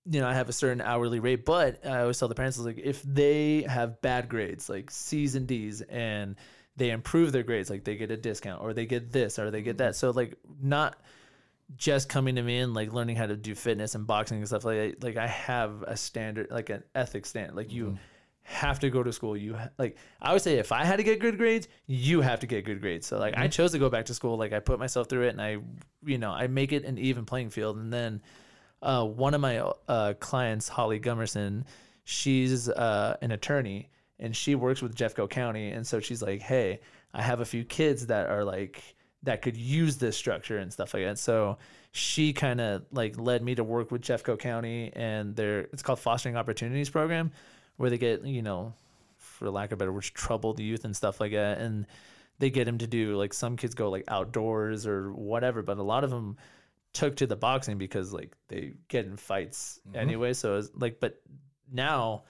you 0.05 0.19
know, 0.19 0.27
I 0.27 0.33
have 0.33 0.49
a 0.49 0.53
certain 0.53 0.81
hourly 0.81 1.19
rate, 1.19 1.45
but 1.45 1.85
I 1.85 2.01
always 2.01 2.19
tell 2.19 2.27
the 2.27 2.35
parents 2.35 2.59
like 2.59 2.79
if 2.83 3.01
they 3.03 3.61
have 3.63 4.01
bad 4.01 4.27
grades, 4.27 4.69
like 4.69 4.91
C's 4.91 5.35
and 5.35 5.47
D's, 5.47 5.81
and 5.81 6.35
they 6.75 6.89
improve 6.89 7.31
their 7.31 7.43
grades, 7.43 7.69
like 7.69 7.83
they 7.83 7.95
get 7.95 8.11
a 8.11 8.17
discount 8.17 8.61
or 8.61 8.73
they 8.73 8.85
get 8.85 9.11
this 9.11 9.39
or 9.39 9.49
they 9.51 9.61
get 9.61 9.77
that. 9.77 9.95
So 9.95 10.11
like 10.11 10.35
not 10.61 10.97
just 11.77 12.09
coming 12.09 12.35
to 12.35 12.41
me 12.41 12.59
and 12.59 12.73
like 12.73 12.91
learning 12.91 13.15
how 13.15 13.27
to 13.27 13.37
do 13.37 13.55
fitness 13.55 13.95
and 13.95 14.05
boxing 14.05 14.39
and 14.39 14.47
stuff 14.47 14.65
like 14.65 14.99
that. 14.99 15.03
Like 15.03 15.17
I 15.17 15.27
have 15.27 15.83
a 15.83 15.95
standard, 15.95 16.51
like 16.51 16.69
an 16.69 16.83
ethics 16.93 17.29
standard. 17.29 17.55
Like 17.55 17.71
you 17.71 17.97
have 18.43 18.79
to 18.79 18.89
go 18.89 19.01
to 19.03 19.13
school. 19.13 19.35
You 19.37 19.55
ha- 19.55 19.69
like 19.77 19.97
I 20.21 20.33
would 20.33 20.41
say 20.41 20.57
if 20.57 20.71
I 20.71 20.83
had 20.83 20.97
to 20.97 21.03
get 21.03 21.19
good 21.19 21.37
grades, 21.37 21.67
you 21.87 22.21
have 22.21 22.41
to 22.41 22.47
get 22.47 22.65
good 22.65 22.81
grades. 22.81 23.07
So 23.07 23.17
like 23.17 23.37
I 23.37 23.47
chose 23.47 23.71
to 23.71 23.79
go 23.79 23.89
back 23.89 24.05
to 24.05 24.13
school. 24.13 24.37
Like 24.37 24.53
I 24.53 24.59
put 24.59 24.79
myself 24.79 25.07
through 25.07 25.23
it, 25.23 25.29
and 25.29 25.41
I 25.41 25.57
you 26.05 26.17
know 26.17 26.31
I 26.31 26.47
make 26.47 26.71
it 26.71 26.83
an 26.83 26.97
even 26.97 27.25
playing 27.25 27.49
field. 27.49 27.77
And 27.77 27.91
then 27.91 28.21
uh, 28.83 29.05
one 29.05 29.33
of 29.33 29.41
my 29.41 29.59
uh, 29.87 30.13
clients, 30.19 30.67
Holly 30.67 30.99
Gummerson, 30.99 31.65
she's 32.03 32.69
uh, 32.69 33.15
an 33.21 33.31
attorney 33.31 33.89
and 34.19 34.35
she 34.35 34.55
works 34.55 34.81
with 34.81 34.93
Jeffco 34.93 35.29
County. 35.29 35.71
And 35.71 35.87
so 35.87 35.99
she's 35.99 36.21
like, 36.21 36.41
hey, 36.41 36.81
I 37.13 37.21
have 37.21 37.39
a 37.39 37.45
few 37.45 37.63
kids 37.63 38.07
that 38.07 38.29
are 38.29 38.43
like, 38.43 38.81
that 39.23 39.41
could 39.41 39.55
use 39.55 39.97
this 39.97 40.17
structure 40.17 40.57
and 40.57 40.71
stuff 40.71 40.93
like 40.93 41.03
that. 41.05 41.17
So 41.17 41.57
she 41.91 42.33
kind 42.33 42.59
of 42.59 42.83
like 42.91 43.17
led 43.17 43.41
me 43.41 43.55
to 43.55 43.63
work 43.63 43.89
with 43.89 44.01
Jeffco 44.01 44.37
County 44.37 44.91
and 44.93 45.33
their, 45.33 45.61
it's 45.71 45.81
called 45.81 45.99
Fostering 45.99 46.35
Opportunities 46.35 46.89
Program, 46.89 47.31
where 47.77 47.89
they 47.89 47.97
get, 47.97 48.25
you 48.25 48.41
know, 48.41 48.73
for 49.17 49.49
lack 49.49 49.71
of 49.71 49.79
better 49.79 49.91
words, 49.91 50.09
troubled 50.09 50.59
youth 50.59 50.85
and 50.85 50.95
stuff 50.95 51.19
like 51.19 51.31
that. 51.31 51.59
And 51.59 51.85
they 52.39 52.49
get 52.49 52.65
them 52.65 52.77
to 52.79 52.87
do 52.87 53.15
like 53.15 53.33
some 53.33 53.57
kids 53.57 53.75
go 53.75 53.89
like 53.89 54.05
outdoors 54.07 54.85
or 54.87 55.11
whatever, 55.13 55.61
but 55.61 55.77
a 55.77 55.83
lot 55.83 56.03
of 56.03 56.09
them 56.09 56.37
took 56.93 57.15
to 57.17 57.27
the 57.27 57.35
boxing 57.35 57.77
because 57.77 58.13
like 58.13 58.35
they 58.47 58.73
get 58.87 59.05
in 59.05 59.17
fights 59.17 59.79
mm-hmm. 59.87 59.97
anyway. 59.97 60.33
So 60.33 60.57
it's 60.57 60.69
like, 60.75 60.99
but 60.99 61.21
now 61.71 62.23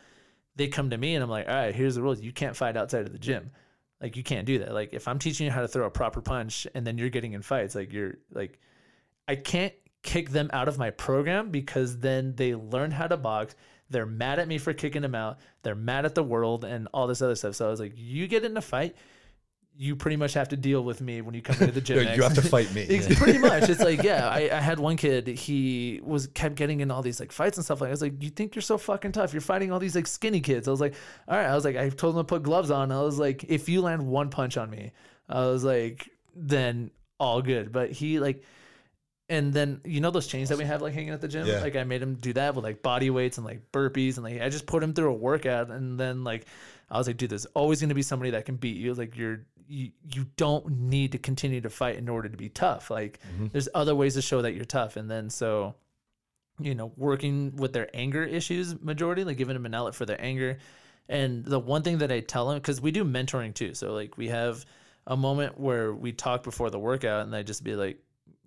they 0.55 0.67
come 0.67 0.89
to 0.91 0.97
me 0.97 1.15
and 1.15 1.23
I'm 1.23 1.29
like, 1.29 1.47
all 1.47 1.53
right, 1.53 1.75
here's 1.75 1.95
the 1.95 2.01
rules. 2.01 2.21
You 2.21 2.31
can't 2.31 2.55
fight 2.55 2.77
outside 2.77 3.05
of 3.05 3.11
the 3.11 3.19
gym. 3.19 3.51
Like 4.01 4.17
you 4.17 4.23
can't 4.23 4.45
do 4.45 4.59
that. 4.59 4.73
Like 4.73 4.93
if 4.93 5.07
I'm 5.07 5.19
teaching 5.19 5.45
you 5.45 5.51
how 5.51 5.61
to 5.61 5.67
throw 5.67 5.85
a 5.85 5.91
proper 5.91 6.21
punch 6.21 6.67
and 6.75 6.85
then 6.85 6.97
you're 6.97 7.09
getting 7.09 7.33
in 7.33 7.41
fights, 7.41 7.75
like 7.75 7.93
you're 7.93 8.15
like, 8.33 8.59
I 9.27 9.35
can't 9.35 9.73
kick 10.01 10.29
them 10.29 10.49
out 10.53 10.67
of 10.67 10.77
my 10.77 10.89
program 10.89 11.49
because 11.49 11.99
then 11.99 12.35
they 12.35 12.55
learn 12.55 12.91
how 12.91 13.07
to 13.07 13.17
box. 13.17 13.55
They're 13.93 14.05
mad 14.05 14.39
at 14.39 14.47
me 14.47 14.57
for 14.57 14.73
kicking 14.73 15.01
them 15.01 15.15
out. 15.15 15.39
They're 15.61 15.75
mad 15.75 16.03
at 16.05 16.15
the 16.15 16.23
world 16.23 16.65
and 16.65 16.87
all 16.93 17.07
this 17.07 17.21
other 17.21 17.35
stuff. 17.35 17.55
So 17.55 17.67
I 17.67 17.69
was 17.69 17.79
like, 17.79 17.93
you 17.95 18.27
get 18.27 18.43
in 18.43 18.57
a 18.57 18.61
fight, 18.61 18.95
you 19.75 19.95
pretty 19.95 20.17
much 20.17 20.33
have 20.33 20.49
to 20.49 20.57
deal 20.57 20.83
with 20.83 21.01
me 21.01 21.21
when 21.21 21.33
you 21.33 21.41
come 21.41 21.55
into 21.59 21.71
the 21.73 21.81
gym. 21.87 21.99
you 22.15 22.21
have 22.21 22.35
to 22.35 22.41
fight 22.41 22.73
me. 22.73 22.81
It's 22.89 23.17
pretty 23.19 23.37
much. 23.49 23.69
It's 23.69 23.79
like, 23.79 24.03
yeah, 24.03 24.27
I, 24.27 24.49
I 24.51 24.59
had 24.59 24.79
one 24.79 24.97
kid, 24.97 25.27
he 25.27 25.99
was 26.03 26.27
kept 26.27 26.55
getting 26.55 26.81
in 26.81 26.91
all 26.91 27.01
these 27.01 27.19
like 27.19 27.31
fights 27.31 27.57
and 27.57 27.65
stuff 27.65 27.81
like 27.81 27.87
I 27.87 27.91
was 27.91 28.01
like, 28.01 28.21
You 28.21 28.29
think 28.29 28.55
you're 28.55 28.61
so 28.61 28.77
fucking 28.77 29.13
tough? 29.13 29.33
You're 29.33 29.41
fighting 29.41 29.71
all 29.71 29.79
these 29.79 29.95
like 29.95 30.07
skinny 30.07 30.41
kids. 30.41 30.67
I 30.67 30.71
was 30.71 30.81
like, 30.81 30.95
all 31.27 31.37
right. 31.37 31.47
I 31.47 31.55
was 31.55 31.65
like, 31.65 31.75
I 31.77 31.89
told 31.89 32.15
him 32.15 32.19
to 32.19 32.23
put 32.25 32.43
gloves 32.43 32.69
on. 32.71 32.91
I 32.91 33.01
was 33.01 33.17
like, 33.17 33.45
if 33.45 33.69
you 33.69 33.81
land 33.81 34.05
one 34.05 34.29
punch 34.29 34.57
on 34.57 34.69
me, 34.69 34.91
I 35.29 35.45
was 35.45 35.63
like, 35.63 36.09
then 36.35 36.91
all 37.19 37.41
good. 37.41 37.71
But 37.71 37.91
he 37.91 38.19
like 38.19 38.43
and 39.33 39.53
then 39.53 39.81
you 39.83 39.99
know 39.99 40.11
those 40.11 40.27
chains 40.27 40.49
that 40.49 40.57
we 40.57 40.63
have 40.65 40.81
like 40.81 40.93
hanging 40.93 41.09
at 41.09 41.21
the 41.21 41.27
gym? 41.27 41.47
Yeah. 41.47 41.59
Like 41.59 41.75
I 41.75 41.83
made 41.83 42.01
him 42.01 42.15
do 42.15 42.33
that 42.33 42.55
with 42.55 42.63
like 42.63 42.81
body 42.81 43.09
weights 43.09 43.37
and 43.37 43.45
like 43.45 43.71
burpees 43.71 44.15
and 44.15 44.23
like 44.23 44.41
I 44.41 44.49
just 44.49 44.65
put 44.65 44.83
him 44.83 44.93
through 44.93 45.09
a 45.09 45.13
workout 45.13 45.69
and 45.69 45.99
then 45.99 46.23
like 46.23 46.45
I 46.89 46.97
was 46.97 47.07
like, 47.07 47.17
dude, 47.17 47.31
there's 47.31 47.45
always 47.47 47.81
gonna 47.81 47.95
be 47.95 48.03
somebody 48.03 48.31
that 48.31 48.45
can 48.45 48.55
beat 48.55 48.77
you. 48.77 48.93
Like 48.93 49.17
you're 49.17 49.45
you 49.67 49.91
you 50.13 50.27
don't 50.37 50.69
need 50.69 51.13
to 51.13 51.17
continue 51.17 51.61
to 51.61 51.69
fight 51.69 51.97
in 51.97 52.07
order 52.09 52.29
to 52.29 52.37
be 52.37 52.49
tough. 52.49 52.89
Like 52.89 53.19
mm-hmm. 53.33 53.47
there's 53.51 53.69
other 53.73 53.95
ways 53.95 54.13
to 54.13 54.21
show 54.21 54.41
that 54.43 54.53
you're 54.53 54.65
tough. 54.65 54.95
And 54.95 55.09
then 55.09 55.29
so 55.29 55.75
you 56.59 56.75
know, 56.75 56.91
working 56.97 57.55
with 57.55 57.73
their 57.73 57.89
anger 57.93 58.23
issues 58.23 58.79
majority, 58.79 59.23
like 59.23 59.37
giving 59.37 59.55
them 59.55 59.65
an 59.65 59.73
outlet 59.73 59.95
for 59.95 60.05
their 60.05 60.21
anger. 60.21 60.59
And 61.09 61.43
the 61.43 61.59
one 61.59 61.81
thing 61.81 61.97
that 61.99 62.11
I 62.11 62.19
tell 62.19 62.47
them, 62.47 62.57
because 62.57 62.79
we 62.79 62.91
do 62.91 63.03
mentoring 63.03 63.53
too. 63.53 63.73
So 63.73 63.93
like 63.93 64.17
we 64.17 64.29
have 64.29 64.65
a 65.07 65.17
moment 65.17 65.59
where 65.59 65.93
we 65.93 66.11
talk 66.11 66.43
before 66.43 66.69
the 66.69 66.79
workout 66.79 67.25
and 67.25 67.35
I 67.35 67.43
just 67.43 67.63
be 67.63 67.75
like, 67.75 67.99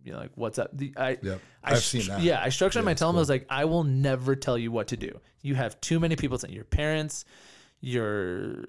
you 0.06 0.12
know, 0.12 0.18
like 0.18 0.30
what's 0.36 0.58
up? 0.58 0.70
The, 0.76 0.92
I, 0.96 1.18
Yep. 1.22 1.40
I 1.64 1.72
I've 1.72 1.78
seen 1.82 2.06
that. 2.06 2.20
Yeah, 2.20 2.40
I 2.42 2.48
structure 2.48 2.78
them. 2.78 2.86
Yeah, 2.86 2.90
I 2.90 2.92
it's 2.92 2.98
tell 3.00 3.08
them 3.08 3.16
I 3.16 3.18
cool. 3.18 3.20
was 3.22 3.28
like, 3.28 3.46
I 3.50 3.64
will 3.64 3.84
never 3.84 4.36
tell 4.36 4.56
you 4.56 4.70
what 4.70 4.88
to 4.88 4.96
do. 4.96 5.18
You 5.42 5.54
have 5.56 5.80
too 5.80 5.98
many 6.00 6.16
people 6.16 6.38
saying 6.38 6.54
your 6.54 6.64
parents, 6.64 7.24
your 7.80 8.64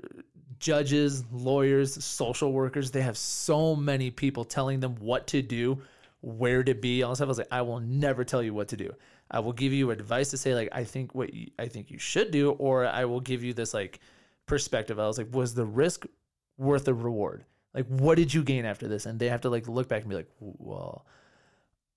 judges, 0.60 1.24
lawyers, 1.32 2.04
social 2.04 2.52
workers. 2.52 2.92
They 2.92 3.02
have 3.02 3.18
so 3.18 3.76
many 3.76 4.10
people 4.12 4.44
telling 4.44 4.80
them 4.80 4.96
what 4.96 5.28
to 5.28 5.42
do, 5.42 5.80
where 6.22 6.64
to 6.64 6.74
be, 6.74 7.04
all 7.04 7.12
this 7.12 7.20
stuff. 7.20 7.28
I 7.28 7.30
was 7.30 7.38
like, 7.38 7.48
I 7.52 7.62
will 7.62 7.80
never 7.80 8.24
tell 8.24 8.42
you 8.42 8.54
what 8.54 8.70
to 8.70 8.78
do. 8.78 8.94
I 9.30 9.40
will 9.40 9.54
give 9.54 9.74
you 9.74 9.92
advice 9.92 10.32
to 10.32 10.38
say 10.38 10.56
like, 10.56 10.70
I 10.72 10.84
think 10.84 11.14
what 11.14 11.34
you, 11.34 11.52
I 11.60 11.68
think 11.68 11.92
you 11.92 12.00
should 12.00 12.32
do, 12.32 12.52
or 12.52 12.88
I 12.88 13.06
will 13.06 13.20
give 13.20 13.44
you 13.44 13.54
this 13.54 13.74
like 13.74 14.00
perspective. 14.46 15.00
I 15.00 15.08
was 15.08 15.18
like, 15.18 15.34
was 15.34 15.54
the 15.54 15.66
risk 15.66 16.06
worth 16.58 16.86
the 16.86 16.94
reward? 16.94 17.46
Like, 17.74 17.86
what 17.88 18.16
did 18.16 18.34
you 18.34 18.44
gain 18.44 18.66
after 18.66 18.88
this? 18.88 19.06
And 19.06 19.20
they 19.20 19.30
have 19.30 19.42
to 19.42 19.50
like 19.50 19.68
look 19.68 19.88
back 19.88 20.02
and 20.02 20.10
be 20.10 20.16
like, 20.16 20.30
well, 20.40 21.06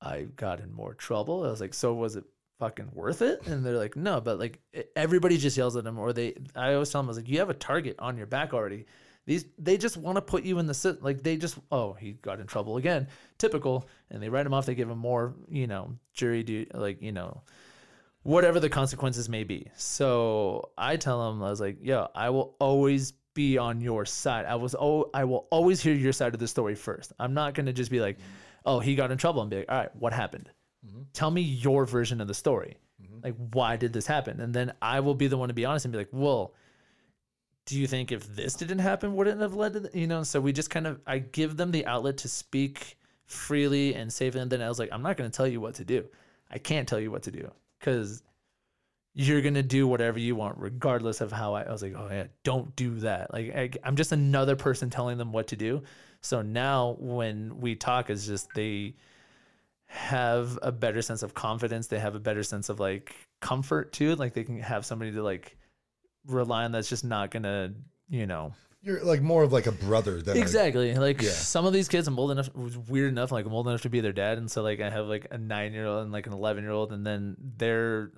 I 0.01 0.23
got 0.37 0.61
in 0.61 0.73
more 0.73 0.95
trouble. 0.95 1.45
I 1.45 1.51
was 1.51 1.61
like, 1.61 1.75
so 1.75 1.95
was 1.95 2.17
it 2.17 2.25
fucking 2.59 2.91
worth 2.93 3.23
it? 3.23 3.47
And 3.47 3.65
they're 3.65 3.77
like, 3.77 3.97
no, 3.97 4.21
but 4.21 4.39
like 4.39 4.61
everybody 4.97 5.37
just 5.37 5.57
yells 5.57 5.77
at 5.77 5.85
them, 5.85 5.99
or 5.99 6.13
they. 6.13 6.35
I 6.55 6.75
always 6.75 6.91
tell 6.91 7.01
them, 7.01 7.09
I 7.09 7.11
was 7.11 7.17
like, 7.17 7.29
you 7.29 7.39
have 7.39 7.51
a 7.51 7.55
target 7.55 7.97
on 7.99 8.17
your 8.17 8.27
back 8.27 8.55
already. 8.55 8.87
These 9.27 9.45
they 9.59 9.77
just 9.77 9.97
want 9.97 10.17
to 10.17 10.23
put 10.23 10.45
you 10.45 10.59
in 10.59 10.67
the 10.67 10.75
sit. 10.75 11.03
Like 11.03 11.23
they 11.23 11.37
just, 11.37 11.59
oh, 11.71 11.93
he 11.93 12.13
got 12.13 12.41
in 12.41 12.47
trouble 12.47 12.79
again, 12.79 13.09
typical, 13.39 13.89
and 14.11 14.23
they 14.23 14.29
write 14.29 14.47
him 14.47 14.55
off. 14.55 14.67
They 14.67 14.75
give 14.75 14.91
him 14.91 14.99
more, 14.99 15.35
you 15.49 15.67
know, 15.67 15.97
jury 16.15 16.43
do 16.43 16.67
like 16.73 17.03
you 17.03 17.13
know, 17.13 17.43
whatever 18.23 18.61
the 18.61 18.69
consequences 18.69 19.29
may 19.29 19.45
be. 19.45 19.69
So 19.77 20.71
I 20.77 20.97
tell 20.97 21.31
him, 21.31 21.43
I 21.43 21.51
was 21.51 21.61
like, 21.61 21.79
yo, 21.83 22.09
I 22.15 22.31
will 22.31 22.57
always 22.59 23.13
be 23.35 23.59
on 23.59 23.81
your 23.81 24.05
side. 24.05 24.47
I 24.47 24.55
was 24.55 24.75
oh, 24.79 25.11
I 25.13 25.25
will 25.25 25.47
always 25.51 25.81
hear 25.81 25.95
your 25.95 26.13
side 26.13 26.35
of 26.35 26.41
the 26.41 26.49
story 26.49 26.75
first. 26.75 27.13
I'm 27.19 27.35
not 27.35 27.55
gonna 27.55 27.73
just 27.73 27.91
be 27.91 28.01
like, 28.01 28.19
oh, 28.65 28.81
he 28.81 28.95
got 28.95 29.11
in 29.11 29.19
trouble 29.19 29.43
and 29.43 29.51
be 29.51 29.59
like, 29.59 29.71
all 29.71 29.79
right, 29.79 29.97
what 29.97 30.13
happened? 30.13 30.51
Mm-hmm. 30.87 31.03
Tell 31.13 31.31
me 31.31 31.43
your 31.43 31.85
version 31.87 32.21
of 32.21 32.29
the 32.29 32.35
story. 32.35 32.77
Mm-hmm. 33.03 33.21
Like, 33.25 33.35
why 33.53 33.77
did 33.77 33.93
this 33.93 34.07
happen? 34.07 34.41
And 34.41 34.55
then 34.55 34.73
I 34.81 35.01
will 35.01 35.15
be 35.15 35.27
the 35.27 35.37
one 35.37 35.49
to 35.49 35.55
be 35.55 35.65
honest 35.65 35.85
and 35.85 35.93
be 35.93 35.99
like, 35.99 36.09
well, 36.13 36.55
do 37.67 37.79
you 37.79 37.87
think 37.87 38.11
if 38.11 38.27
this 38.35 38.55
didn't 38.55 38.79
happen, 38.79 39.15
would 39.17 39.27
it 39.27 39.39
have 39.39 39.55
led 39.55 39.75
to, 39.75 39.81
the, 39.81 39.99
you 39.99 40.07
know? 40.07 40.23
So 40.23 40.41
we 40.41 40.53
just 40.53 40.71
kind 40.71 40.87
of, 40.87 41.01
I 41.07 41.19
give 41.19 41.57
them 41.57 41.71
the 41.71 41.87
outlet 41.87 42.19
to 42.19 42.29
speak 42.29 42.99
freely 43.27 43.95
and 43.95 44.13
safely. 44.13 44.41
And 44.41 44.51
then 44.51 44.63
I 44.63 44.69
was 44.69 44.79
like, 44.79 44.89
I'm 44.93 45.03
not 45.03 45.17
going 45.17 45.31
to 45.31 45.37
tell 45.37 45.47
you 45.47 45.61
what 45.61 45.75
to 45.75 45.85
do. 45.85 46.05
I 46.51 46.59
can't 46.59 46.89
tell 46.89 46.99
you 46.99 47.11
what 47.11 47.23
to 47.25 47.31
do 47.31 47.51
because 47.79 48.23
you're 49.15 49.41
going 49.41 49.55
to 49.55 49.63
do 49.63 49.87
whatever 49.87 50.19
you 50.19 50.35
want, 50.35 50.59
regardless 50.59 51.21
of 51.21 51.31
how 51.31 51.55
I, 51.55 51.63
I 51.63 51.73
was 51.73 51.83
like, 51.83 51.95
oh 51.97 52.09
yeah, 52.11 52.25
don't 52.43 52.75
do 52.77 52.97
that. 53.01 53.33
Like 53.33 53.55
I, 53.55 53.71
I'm 53.85 53.97
just 53.97 54.13
another 54.13 54.57
person 54.57 54.91
telling 54.91 55.19
them 55.19 55.33
what 55.33 55.49
to 55.49 55.57
do. 55.57 55.83
So 56.23 56.43
now 56.43 56.97
when 56.99 57.61
we 57.61 57.75
talk, 57.77 58.11
it's 58.11 58.27
just 58.27 58.49
they 58.55 58.95
have 59.87 60.59
a 60.63 60.71
better 60.73 61.03
sense 61.03 61.23
of 61.23 61.35
confidence. 61.35 61.87
They 61.89 61.99
have 61.99 62.15
a 62.15 62.21
better 62.21 62.43
sense 62.43 62.69
of 62.69 62.79
like 62.81 63.15
comfort 63.41 63.93
too. 63.93 64.15
Like 64.17 64.35
they 64.35 64.45
can 64.45 64.61
have 64.61 64.85
somebody 64.87 65.13
to 65.13 65.23
like 65.23 65.57
rely 66.27 66.65
on 66.65 66.73
that's 66.73 66.89
just 66.89 67.05
not 67.05 67.31
gonna, 67.31 67.73
you 68.09 68.27
know. 68.27 68.53
You're 68.83 69.03
like 69.05 69.21
more 69.21 69.43
of 69.43 69.53
like 69.53 69.67
a 69.67 69.73
brother 69.73 70.23
than 70.23 70.37
a- 70.37 70.41
Exactly. 70.41 70.95
Like 70.95 71.21
Yeah. 71.21 71.31
some 71.31 71.67
of 71.67 71.73
these 71.73 71.89
kids, 71.89 72.07
I'm 72.09 72.19
old 72.19 72.31
enough, 72.31 72.49
weird 72.55 73.11
enough, 73.11 73.31
like 73.33 73.45
I'm 73.45 73.53
old 73.53 73.67
enough 73.69 73.83
to 73.83 73.91
be 73.91 74.01
their 74.01 74.13
dad. 74.13 74.39
And 74.39 74.51
so, 74.51 74.63
like, 74.63 74.81
I 74.81 74.89
have 74.89 75.07
like 75.07 75.27
a 75.31 75.37
nine 75.39 75.73
year 75.75 75.87
old 75.87 76.05
and 76.05 76.13
like 76.13 76.27
an 76.27 76.33
11 76.33 76.63
year 76.65 76.73
old, 76.73 76.93
and 76.93 77.07
then 77.07 77.37
they're 77.59 78.11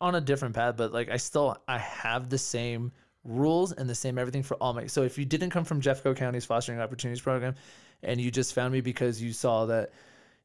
on 0.00 0.14
a 0.14 0.20
different 0.22 0.54
path, 0.54 0.76
but 0.78 0.92
like 0.92 1.10
I 1.10 1.16
still, 1.18 1.56
I 1.68 1.76
have 1.78 2.30
the 2.30 2.38
same 2.38 2.92
rules 3.26 3.72
and 3.72 3.88
the 3.88 3.94
same 3.94 4.18
everything 4.18 4.42
for 4.42 4.54
all 4.56 4.72
my. 4.72 4.86
So 4.86 5.02
if 5.02 5.18
you 5.18 5.24
didn't 5.24 5.50
come 5.50 5.64
from 5.64 5.80
Jeffco 5.80 6.16
County's 6.16 6.44
Fostering 6.44 6.80
Opportunities 6.80 7.20
Program 7.22 7.54
and 8.02 8.20
you 8.20 8.30
just 8.30 8.54
found 8.54 8.72
me 8.72 8.80
because 8.80 9.20
you 9.20 9.32
saw 9.32 9.66
that, 9.66 9.90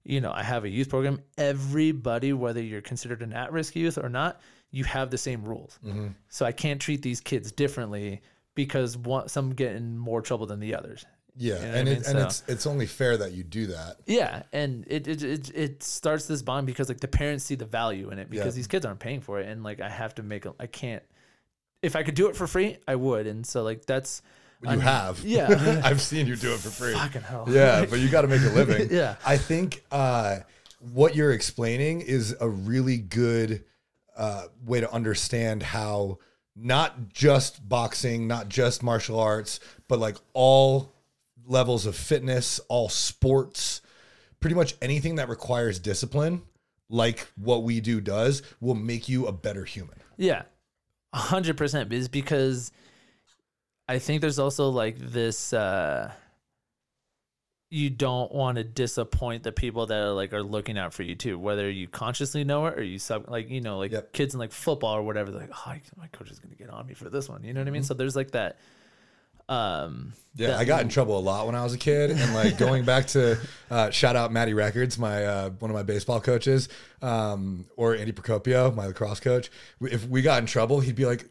you 0.04 0.20
know, 0.22 0.32
I 0.32 0.44
have 0.44 0.64
a 0.66 0.70
youth 0.70 0.90
program, 0.90 1.22
everybody, 1.38 2.34
whether 2.34 2.62
you're 2.62 2.82
considered 2.82 3.22
an 3.22 3.34
at 3.34 3.52
risk 3.52 3.76
youth 3.76 3.98
or 3.98 4.10
not, 4.10 4.42
you 4.72 4.84
have 4.86 5.10
the 5.12 5.18
same 5.18 5.44
rules. 5.44 5.78
Mm-hmm. 5.86 6.08
So 6.30 6.46
I 6.46 6.52
can't 6.52 6.82
treat 6.82 7.02
these 7.02 7.20
kids 7.22 7.52
differently 7.52 8.22
because 8.56 8.98
one, 8.98 9.28
some 9.30 9.52
get 9.54 9.76
in 9.76 9.98
more 9.98 10.22
trouble 10.22 10.46
than 10.48 10.60
the 10.60 10.76
others. 10.76 11.06
yeah, 11.38 11.54
know 11.56 11.60
what 11.62 11.76
and 11.78 11.88
it, 11.90 11.96
and 11.98 12.04
So- 12.06 12.18
it's 12.26 12.44
it's 12.48 12.68
only 12.68 12.86
fair 12.86 13.16
that 13.18 13.32
you 13.32 13.44
do 13.44 13.68
that. 13.68 13.98
Yeah, 14.06 14.44
and 14.52 14.86
it 14.88 15.08
it, 15.08 15.24
it 15.24 15.52
it 15.56 15.84
starts 15.84 16.26
this 16.28 16.42
bond 16.42 16.68
because 16.68 16.90
like 16.90 17.00
the 17.00 17.08
parents 17.08 17.46
see 17.46 17.56
the 17.56 17.66
value 17.66 18.10
in 18.10 18.20
it 18.20 18.30
because 18.30 18.48
Yeah. 18.48 18.60
these 18.60 18.68
kids 18.68 18.86
aren't 18.86 19.00
paying 19.00 19.22
for 19.22 19.40
it, 19.40 19.48
and 19.48 19.64
like 19.64 19.80
I 19.80 19.90
have 19.90 20.16
to 20.16 20.24
make 20.24 20.46
I 20.60 20.68
can't. 20.68 21.04
If 21.82 21.96
I 21.96 22.04
could 22.04 22.16
do 22.16 22.28
it 22.30 22.36
for 22.36 22.48
free, 22.48 22.78
I 22.88 22.96
would, 22.96 23.28
and 23.28 23.46
so 23.46 23.64
like 23.64 23.86
that's 23.86 24.22
You 24.62 24.80
have, 24.80 25.20
yeah. 25.24 25.82
I've 25.84 26.02
seen 26.02 26.28
you 26.28 26.36
do 26.36 26.54
it 26.54 26.60
for 26.60 26.70
free. 26.70 26.94
fucking 26.94 27.22
hell. 27.24 27.46
Yeah, 27.50 27.86
but 27.86 28.00
you 28.00 28.10
got 28.10 28.22
to 28.22 28.28
make 28.28 28.42
a 28.42 28.50
living. 28.50 28.88
Yeah. 28.92 29.16
I 29.26 29.38
think 29.38 29.84
uh, 29.92 30.40
what 30.94 31.16
you're 31.16 31.32
explaining 31.32 32.02
is 32.02 32.36
a 32.40 32.48
really 32.50 32.98
good 32.98 33.64
uh, 34.16 34.44
way 34.66 34.82
to 34.82 34.92
understand 34.92 35.64
how 35.64 36.20
not 36.56 37.10
just 37.14 37.68
boxing, 37.68 38.28
not 38.28 38.50
just 38.50 38.84
martial 38.84 39.20
arts, 39.20 39.60
but 39.88 40.00
like 40.00 40.18
all 40.34 40.92
levels 41.48 41.86
of 41.86 41.96
fitness, 41.96 42.60
all 42.68 42.90
sports, 42.90 43.82
pretty 44.40 44.56
much 44.56 44.76
anything 44.82 45.16
that 45.16 45.30
requires 45.30 45.80
discipline, 45.80 46.42
like 46.90 47.28
what 47.36 47.64
we 47.64 47.80
do 47.80 48.02
does, 48.02 48.44
will 48.60 48.76
make 48.76 49.08
you 49.10 49.26
a 49.28 49.32
better 49.32 49.64
human. 49.64 49.96
Yeah, 50.18 50.44
hundred 51.14 51.58
percent. 51.58 51.92
Is 51.94 52.08
because 52.08 52.72
I 53.88 54.00
think 54.00 54.22
there's 54.22 54.40
also 54.40 54.70
like 54.70 54.98
this. 54.98 55.54
uh 55.54 56.12
you 57.74 57.90
don't 57.90 58.34
want 58.34 58.58
to 58.58 58.66
disappoint 58.66 59.44
the 59.44 59.52
people 59.54 59.86
that 59.86 59.98
are 59.98 60.12
like 60.12 60.34
are 60.34 60.44
looking 60.44 60.78
out 60.78 60.94
for 60.94 61.04
you 61.04 61.16
too, 61.16 61.40
whether 61.40 61.70
you 61.70 61.88
consciously 61.88 62.44
know 62.44 62.66
it 62.66 62.78
or 62.78 62.84
you 62.84 63.00
sub 63.00 63.30
like 63.30 63.50
you 63.50 63.62
know 63.62 63.78
like 63.78 63.94
Yep. 63.94 64.12
kids 64.12 64.34
in 64.34 64.42
like 64.42 64.52
football 64.52 64.96
or 64.98 65.04
whatever. 65.04 65.32
They're 65.32 65.42
like, 65.42 65.52
oh, 65.68 65.74
my 65.98 66.08
coach 66.08 66.30
is 66.30 66.40
gonna 66.40 66.56
get 66.56 66.70
on 66.70 66.86
me 66.86 66.94
for 66.94 67.10
this 67.10 67.30
one. 67.30 67.44
You 67.46 67.54
know 67.54 67.62
what 67.62 67.70
I 67.70 67.72
mean? 67.72 67.84
So 67.84 67.94
there's 67.94 68.16
like 68.16 68.32
that. 68.32 68.58
Um, 69.52 70.14
Yeah, 70.36 70.48
that- 70.48 70.60
I 70.60 70.64
got 70.66 70.82
in 70.82 70.90
trouble 70.90 71.18
a 71.18 71.22
lot 71.22 71.46
when 71.46 71.56
I 71.56 71.64
was 71.64 71.74
a 71.74 71.78
kid, 71.78 72.12
and 72.12 72.34
like 72.34 72.58
going 72.58 72.86
back 72.86 73.08
to 73.08 73.38
uh, 73.70 73.90
shout 73.90 74.16
out 74.16 74.32
Matty 74.32 74.54
Records, 74.54 74.98
my 74.98 75.26
uh, 75.26 75.50
one 75.60 75.70
of 75.70 75.76
my 75.76 75.84
baseball 75.84 76.22
coaches, 76.22 76.70
um, 77.02 77.66
or 77.76 77.96
Andy 77.96 78.14
Procopio, 78.14 78.74
my 78.74 78.86
lacrosse 78.88 79.20
coach. 79.20 79.52
If 79.82 80.08
we 80.08 80.22
got 80.22 80.40
in 80.40 80.46
trouble, 80.46 80.80
he'd 80.80 80.96
be 80.96 81.06
like, 81.06 81.26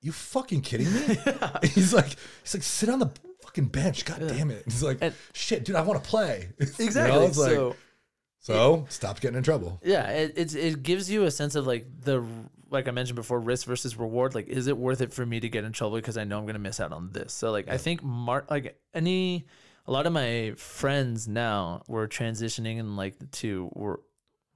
"You 0.00 0.12
fucking 0.12 0.60
kidding 0.60 0.92
me?" 0.92 1.00
He's 1.64 1.92
like, 1.92 2.16
"He's 2.44 2.54
like, 2.54 2.62
sit 2.62 2.88
on 2.88 3.00
the 3.00 3.10
fucking 3.42 3.66
bench. 3.66 4.04
God 4.04 4.20
damn 4.28 4.50
it!" 4.52 4.62
He's 4.64 4.82
like, 4.84 4.98
And- 5.00 5.14
"Shit, 5.32 5.64
dude, 5.64 5.74
I 5.76 5.82
want 5.82 6.02
to 6.02 6.08
play." 6.08 6.50
You 6.60 6.66
know, 6.66 6.72
exactly. 6.78 7.24
it's 7.26 7.38
like- 7.38 7.50
so 7.50 7.76
so 8.38 8.86
stop 8.90 9.18
getting 9.20 9.38
in 9.38 9.42
trouble. 9.42 9.80
yeah, 9.84 10.08
it, 10.10 10.34
it's 10.36 10.54
it 10.54 10.84
gives 10.84 11.10
you 11.10 11.24
a 11.24 11.32
sense 11.32 11.56
of 11.56 11.66
like 11.66 11.84
the 12.02 12.24
like 12.76 12.88
I 12.88 12.92
mentioned 12.92 13.16
before, 13.16 13.40
risk 13.40 13.66
versus 13.66 13.96
reward. 13.96 14.34
Like, 14.34 14.48
is 14.48 14.66
it 14.66 14.76
worth 14.76 15.00
it 15.00 15.12
for 15.12 15.26
me 15.26 15.40
to 15.40 15.48
get 15.48 15.64
in 15.64 15.72
trouble 15.72 15.96
because 15.96 16.16
I 16.16 16.24
know 16.24 16.38
I'm 16.38 16.46
gonna 16.46 16.58
miss 16.58 16.80
out 16.80 16.92
on 16.92 17.10
this? 17.12 17.32
So 17.32 17.50
like, 17.50 17.68
I 17.68 17.78
think 17.78 18.02
Mar 18.02 18.44
like 18.48 18.78
any 18.94 19.46
a 19.86 19.92
lot 19.92 20.06
of 20.06 20.12
my 20.12 20.52
friends 20.56 21.28
now 21.28 21.82
were 21.88 22.08
transitioning 22.08 22.78
and 22.78 22.96
like 22.96 23.30
to 23.32 23.70
were 23.74 24.00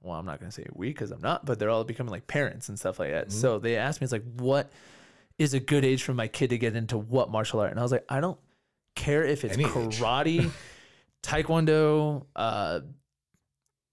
well, 0.01 0.17
I'm 0.17 0.25
not 0.25 0.39
gonna 0.39 0.51
say 0.51 0.65
we 0.73 0.87
because 0.87 1.11
I'm 1.11 1.21
not, 1.21 1.45
but 1.45 1.59
they're 1.59 1.69
all 1.69 1.83
becoming 1.83 2.11
like 2.11 2.27
parents 2.27 2.69
and 2.69 2.79
stuff 2.79 2.99
like 2.99 3.11
that. 3.11 3.27
Mm-hmm. 3.29 3.37
So 3.37 3.59
they 3.59 3.77
asked 3.77 4.01
me, 4.01 4.05
it's 4.05 4.11
like, 4.11 4.25
what 4.37 4.71
is 5.37 5.53
a 5.53 5.59
good 5.59 5.85
age 5.85 6.03
for 6.03 6.13
my 6.13 6.27
kid 6.27 6.49
to 6.49 6.57
get 6.57 6.75
into 6.75 6.97
what 6.97 7.29
martial 7.29 7.59
art? 7.59 7.71
And 7.71 7.79
I 7.79 7.83
was 7.83 7.91
like, 7.91 8.05
I 8.09 8.19
don't 8.19 8.39
care 8.95 9.23
if 9.23 9.43
it's 9.43 9.53
Any 9.53 9.65
karate, 9.65 10.49
taekwondo, 11.23 12.25
uh, 12.35 12.81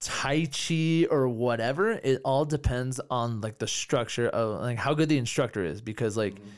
tai 0.01 0.47
chi 0.47 1.07
or 1.11 1.29
whatever 1.29 1.91
it 1.91 2.21
all 2.25 2.45
depends 2.45 3.01
on 3.11 3.41
like 3.41 3.59
the 3.59 3.67
structure 3.67 4.29
of 4.29 4.61
like 4.61 4.79
how 4.79 4.95
good 4.95 5.09
the 5.09 5.19
instructor 5.19 5.65
is. 5.65 5.81
Because 5.81 6.17
like 6.17 6.35
mm-hmm. 6.35 6.49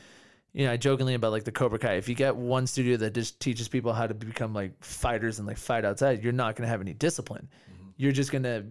you 0.53 0.65
know 0.65 0.71
i 0.71 0.77
jokingly 0.77 1.13
about 1.15 1.31
like 1.31 1.43
the 1.43 1.51
cobra 1.51 1.79
kai 1.79 1.93
if 1.93 2.07
you 2.07 2.15
get 2.15 2.35
one 2.35 2.67
studio 2.67 2.97
that 2.97 3.13
just 3.13 3.39
teaches 3.39 3.67
people 3.67 3.93
how 3.93 4.05
to 4.05 4.13
become 4.13 4.53
like 4.53 4.83
fighters 4.83 5.39
and 5.39 5.47
like 5.47 5.57
fight 5.57 5.85
outside 5.85 6.23
you're 6.23 6.33
not 6.33 6.55
going 6.55 6.65
to 6.65 6.69
have 6.69 6.81
any 6.81 6.93
discipline. 6.93 7.47
Mm-hmm. 7.71 7.89
You're 7.97 8.11
just 8.11 8.31
going 8.31 8.43
to 8.43 8.65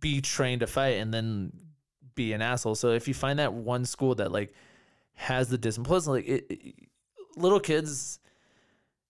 be 0.00 0.20
trained 0.20 0.60
to 0.60 0.66
fight 0.66 0.98
and 0.98 1.12
then 1.12 1.52
be 2.14 2.32
an 2.32 2.42
asshole. 2.42 2.74
So 2.74 2.90
if 2.90 3.08
you 3.08 3.14
find 3.14 3.38
that 3.38 3.52
one 3.52 3.84
school 3.84 4.14
that 4.16 4.30
like 4.32 4.54
has 5.14 5.48
the 5.48 5.58
discipline 5.58 6.02
like 6.06 6.26
it, 6.26 6.46
it- 6.50 6.74
little 7.36 7.60
kids 7.60 8.18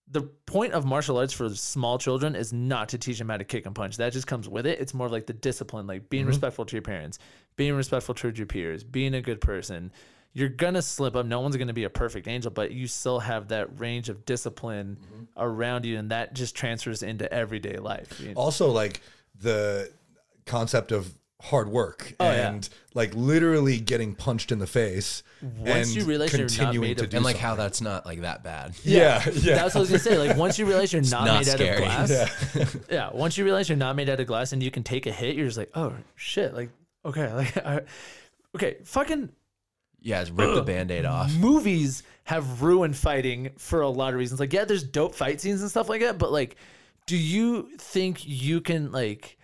the 0.09 0.21
point 0.21 0.73
of 0.73 0.85
martial 0.85 1.17
arts 1.17 1.33
for 1.33 1.49
small 1.49 1.97
children 1.97 2.35
is 2.35 2.53
not 2.53 2.89
to 2.89 2.97
teach 2.97 3.19
them 3.19 3.29
how 3.29 3.37
to 3.37 3.43
kick 3.43 3.65
and 3.65 3.75
punch. 3.75 3.97
That 3.97 4.13
just 4.13 4.27
comes 4.27 4.47
with 4.47 4.65
it. 4.65 4.79
It's 4.79 4.93
more 4.93 5.07
of 5.07 5.11
like 5.11 5.25
the 5.25 5.33
discipline, 5.33 5.85
like 5.85 6.09
being 6.09 6.23
mm-hmm. 6.23 6.29
respectful 6.29 6.65
to 6.65 6.75
your 6.75 6.81
parents, 6.81 7.19
being 7.57 7.73
respectful 7.73 8.15
to 8.15 8.31
your 8.31 8.45
peers, 8.45 8.83
being 8.83 9.15
a 9.15 9.21
good 9.21 9.41
person. 9.41 9.91
You're 10.33 10.49
gonna 10.49 10.81
slip 10.81 11.15
up. 11.15 11.25
No 11.25 11.41
one's 11.41 11.57
gonna 11.57 11.73
be 11.73 11.83
a 11.83 11.89
perfect 11.89 12.27
angel, 12.27 12.51
but 12.51 12.71
you 12.71 12.87
still 12.87 13.19
have 13.19 13.49
that 13.49 13.79
range 13.79 14.07
of 14.07 14.23
discipline 14.25 14.97
mm-hmm. 15.01 15.23
around 15.35 15.85
you, 15.85 15.97
and 15.97 16.11
that 16.11 16.33
just 16.33 16.55
transfers 16.55 17.03
into 17.03 17.31
everyday 17.33 17.77
life. 17.77 18.19
you 18.19 18.29
know? 18.29 18.33
Also, 18.35 18.69
like 18.69 19.01
the 19.39 19.91
concept 20.45 20.91
of 20.91 21.11
hard 21.39 21.69
work 21.69 22.15
Oh, 22.19 22.25
yeah. 22.31 22.49
and 22.49 22.67
like 22.95 23.13
literally 23.13 23.79
getting 23.79 24.15
punched 24.15 24.51
in 24.51 24.57
the 24.57 24.65
face 24.65 25.21
Once 25.41 25.87
and 25.89 25.95
you 25.95 26.03
realize 26.05 26.33
you're 26.33 26.41
not 26.41 26.49
continuing 26.49 26.89
made 26.89 26.97
to 26.97 27.03
of- 27.03 27.09
do 27.11 27.17
and 27.17 27.23
like 27.25 27.35
something. 27.35 27.47
how 27.49 27.55
that's 27.55 27.79
not 27.79 28.05
like 28.07 28.21
that 28.21 28.43
bad. 28.43 28.73
yeah, 28.83 29.21
yeah. 29.33 29.55
That's 29.55 29.75
what 29.75 29.77
I 29.77 29.79
was 29.81 29.89
gonna 29.89 29.99
say. 29.99 30.17
Like 30.17 30.35
once 30.35 30.57
you 30.57 30.65
realize 30.65 30.91
you're 30.91 31.03
not, 31.03 31.25
not 31.25 31.39
made 31.45 31.45
scary. 31.47 31.85
out 31.85 32.01
of 32.01 32.07
glass, 32.07 32.55
Yeah. 32.55 32.65
yeah. 32.89 33.09
Once 33.13 33.37
you 33.37 33.43
realize 33.45 33.69
you're 33.69 33.77
not 33.77 33.95
made 33.95 34.09
out 34.09 34.19
of 34.19 34.25
glass 34.25 34.51
and 34.51 34.63
you 34.63 34.71
can 34.71 34.81
take 34.83 35.05
a 35.05 35.11
hit, 35.11 35.35
you're 35.35 35.45
just 35.45 35.57
like, 35.59 35.69
oh 35.75 35.93
shit, 36.15 36.53
like 36.55 36.71
okay, 37.05 37.31
like 37.33 37.55
I, 37.57 37.81
okay, 38.55 38.77
fucking 38.83 39.29
Yeah, 40.01 40.21
just 40.23 40.33
rip 40.35 40.55
the 40.55 40.61
band-aid 40.73 41.05
off. 41.05 41.31
movies 41.35 42.01
have 42.23 42.63
ruined 42.63 42.97
fighting 42.97 43.51
for 43.59 43.81
a 43.81 43.89
lot 43.89 44.13
of 44.13 44.19
reasons. 44.19 44.39
Like, 44.39 44.51
yeah, 44.53 44.65
there's 44.65 44.83
dope 44.83 45.13
fight 45.13 45.39
scenes 45.39 45.61
and 45.61 45.69
stuff 45.69 45.87
like 45.87 46.01
that, 46.01 46.17
but 46.17 46.31
like, 46.31 46.55
do 47.05 47.15
you 47.15 47.69
think 47.77 48.27
you 48.27 48.59
can 48.59 48.91
like 48.91 49.37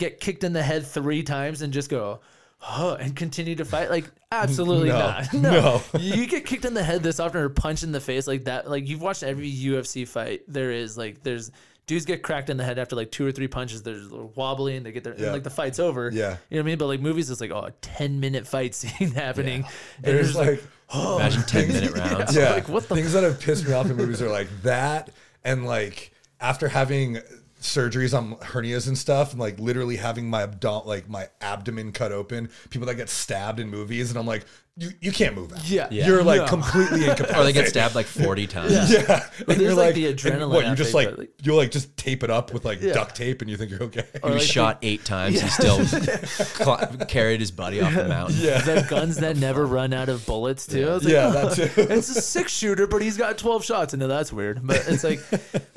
get 0.00 0.18
kicked 0.18 0.42
in 0.42 0.52
the 0.52 0.62
head 0.62 0.84
three 0.86 1.22
times 1.22 1.62
and 1.62 1.72
just 1.72 1.88
go, 1.90 2.20
huh, 2.58 2.96
and 2.98 3.14
continue 3.14 3.54
to 3.54 3.64
fight? 3.64 3.88
Like, 3.90 4.06
absolutely 4.32 4.88
No. 4.88 4.98
not. 4.98 5.32
No. 5.34 5.82
you 6.00 6.26
get 6.26 6.44
kicked 6.44 6.64
in 6.64 6.74
the 6.74 6.82
head 6.82 7.02
this 7.04 7.20
often 7.20 7.40
or 7.40 7.48
punched 7.48 7.84
in 7.84 7.92
the 7.92 8.00
face 8.00 8.26
like 8.26 8.44
that. 8.44 8.68
Like, 8.68 8.88
you've 8.88 9.02
watched 9.02 9.22
every 9.22 9.50
UFC 9.52 10.08
fight. 10.08 10.42
There 10.48 10.72
is 10.72 10.98
like, 10.98 11.22
there's 11.22 11.52
dudes 11.86 12.04
get 12.04 12.22
cracked 12.22 12.50
in 12.50 12.56
the 12.56 12.64
head 12.64 12.78
after 12.78 12.94
like 12.96 13.10
two 13.10 13.26
or 13.26 13.32
three 13.32 13.48
punches. 13.48 13.82
They're 13.82 14.00
wobbly 14.34 14.76
and 14.76 14.84
they 14.86 14.92
get 14.92 15.04
their, 15.04 15.12
and, 15.12 15.22
Yeah. 15.22 15.32
like 15.32 15.42
the 15.44 15.50
fight's 15.50 15.78
over. 15.78 16.10
Yeah. 16.12 16.36
You 16.48 16.56
know 16.56 16.60
what 16.60 16.60
I 16.60 16.62
mean? 16.62 16.78
But 16.78 16.86
like 16.86 17.00
movies, 17.00 17.30
it's 17.30 17.40
like, 17.40 17.50
oh, 17.50 17.60
a 17.64 17.70
10 17.82 18.18
minute 18.20 18.46
fight 18.46 18.74
scene 18.80 19.10
happening. 19.12 19.64
And 19.98 20.06
you're 20.06 20.14
There's 20.16 20.34
just 20.34 20.38
like, 20.38 20.62
oh. 20.92 21.16
Imagine 21.18 21.42
10 21.42 21.68
minute 21.68 21.92
rounds. 21.94 22.34
yeah, 22.36 22.50
like, 22.52 22.68
what 22.68 22.88
the 22.88 22.94
things 22.96 23.12
that 23.12 23.22
have 23.24 23.40
pissed 23.40 23.66
me 23.66 23.72
off 23.74 23.86
in 23.90 23.96
movies 23.96 24.20
are 24.22 24.28
like 24.30 24.48
that, 24.62 25.10
and 25.44 25.64
like 25.66 26.12
after 26.40 26.68
having 26.68 27.18
surgeries 27.60 28.16
on 28.16 28.36
hernias 28.36 28.88
and 28.88 28.96
stuff, 28.96 29.32
and 29.32 29.40
like 29.40 29.58
literally 29.58 29.96
having 29.96 30.28
my 30.28 30.42
abdom- 30.42 30.86
like 30.86 31.08
my 31.08 31.28
abdomen 31.40 31.92
cut 31.92 32.12
open. 32.12 32.50
People 32.70 32.86
that 32.86 32.94
get 32.96 33.08
stabbed 33.08 33.60
in 33.60 33.68
movies, 33.68 34.10
and 34.10 34.18
I'm 34.18 34.26
like, 34.26 34.44
you 34.80 34.90
you 35.00 35.12
can't 35.12 35.34
move 35.36 35.50
that. 35.50 35.68
Yeah. 35.68 35.86
Yeah. 35.90 36.06
you're 36.06 36.22
like 36.24 36.40
No. 36.40 36.46
completely 36.46 37.02
incapacitated. 37.04 37.36
Or 37.40 37.44
they 37.44 37.52
get 37.52 37.68
stabbed 37.68 37.94
like 37.94 38.06
40 38.06 38.46
times. 38.56 38.72
Yeah, 38.90 39.28
and 39.38 39.46
there's, 39.46 39.60
you're 39.60 39.74
like, 39.74 39.94
the 39.94 40.12
adrenaline 40.12 40.48
What 40.54 40.66
you 40.66 40.74
just 40.74 40.94
like, 40.94 41.16
like- 41.18 41.30
you'll 41.42 41.56
like 41.58 41.70
just 41.70 41.94
tape 41.98 42.22
it 42.22 42.30
up 42.30 42.52
with 42.54 42.64
like 42.64 42.80
Yeah. 42.80 42.94
duct 42.94 43.14
tape, 43.14 43.42
and 43.42 43.50
you 43.50 43.56
think 43.58 43.70
you're 43.70 43.82
okay. 43.84 44.04
He 44.12 44.18
was 44.30 44.34
like 44.36 44.42
shot 44.42 44.78
eight 44.82 45.04
times. 45.04 45.40
He 45.40 45.48
still 45.48 45.84
cl- 45.86 46.86
carried 47.08 47.40
his 47.40 47.50
buddy 47.50 47.80
off 47.82 47.94
the 47.94 48.08
mountain. 48.08 48.36
yeah, 48.40 48.60
the 48.62 48.86
guns 48.88 49.16
that 49.18 49.36
never 49.36 49.66
run 49.66 49.92
out 49.92 50.08
of 50.08 50.24
bullets 50.26 50.66
too. 50.66 50.88
I 50.88 50.94
was 50.94 51.04
like, 51.04 51.12
yeah, 51.12 51.26
oh, 51.36 51.48
that 51.54 51.74
too. 51.74 51.82
it's 51.82 52.08
a 52.08 52.20
six 52.20 52.50
shooter, 52.52 52.86
but 52.86 53.02
he's 53.02 53.16
got 53.18 53.36
twelve 53.38 53.64
shots. 53.64 53.92
And 53.92 54.00
no, 54.00 54.08
that's 54.08 54.32
weird. 54.32 54.66
But 54.66 54.84
it's 54.88 55.04
like 55.04 55.20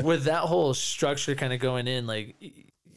with 0.02 0.24
that 0.24 0.42
whole 0.44 0.74
structure 0.74 1.36
kind 1.36 1.52
of 1.54 1.60
going 1.60 1.88
in, 1.88 2.08
like 2.08 2.36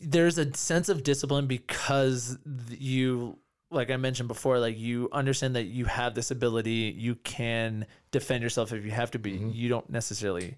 there's 0.01 0.39
a 0.39 0.55
sense 0.55 0.89
of 0.89 1.03
discipline 1.03 1.47
because 1.47 2.39
you, 2.71 3.39
like 3.71 3.91
I 3.91 3.97
mentioned 3.97 4.29
before, 4.29 4.59
like 4.59 4.79
you 4.79 5.09
understand 5.13 5.57
that 5.57 5.65
you 5.65 5.85
have 5.87 6.15
this 6.15 6.31
ability, 6.31 6.95
you 6.97 7.17
can 7.17 7.87
defend 8.11 8.43
yourself 8.43 8.73
if 8.73 8.85
you 8.85 8.91
have 8.93 9.11
to 9.13 9.19
be. 9.19 9.33
Mm-hmm. 9.33 9.51
You 9.53 9.69
don't 9.69 9.91
necessarily 9.91 10.57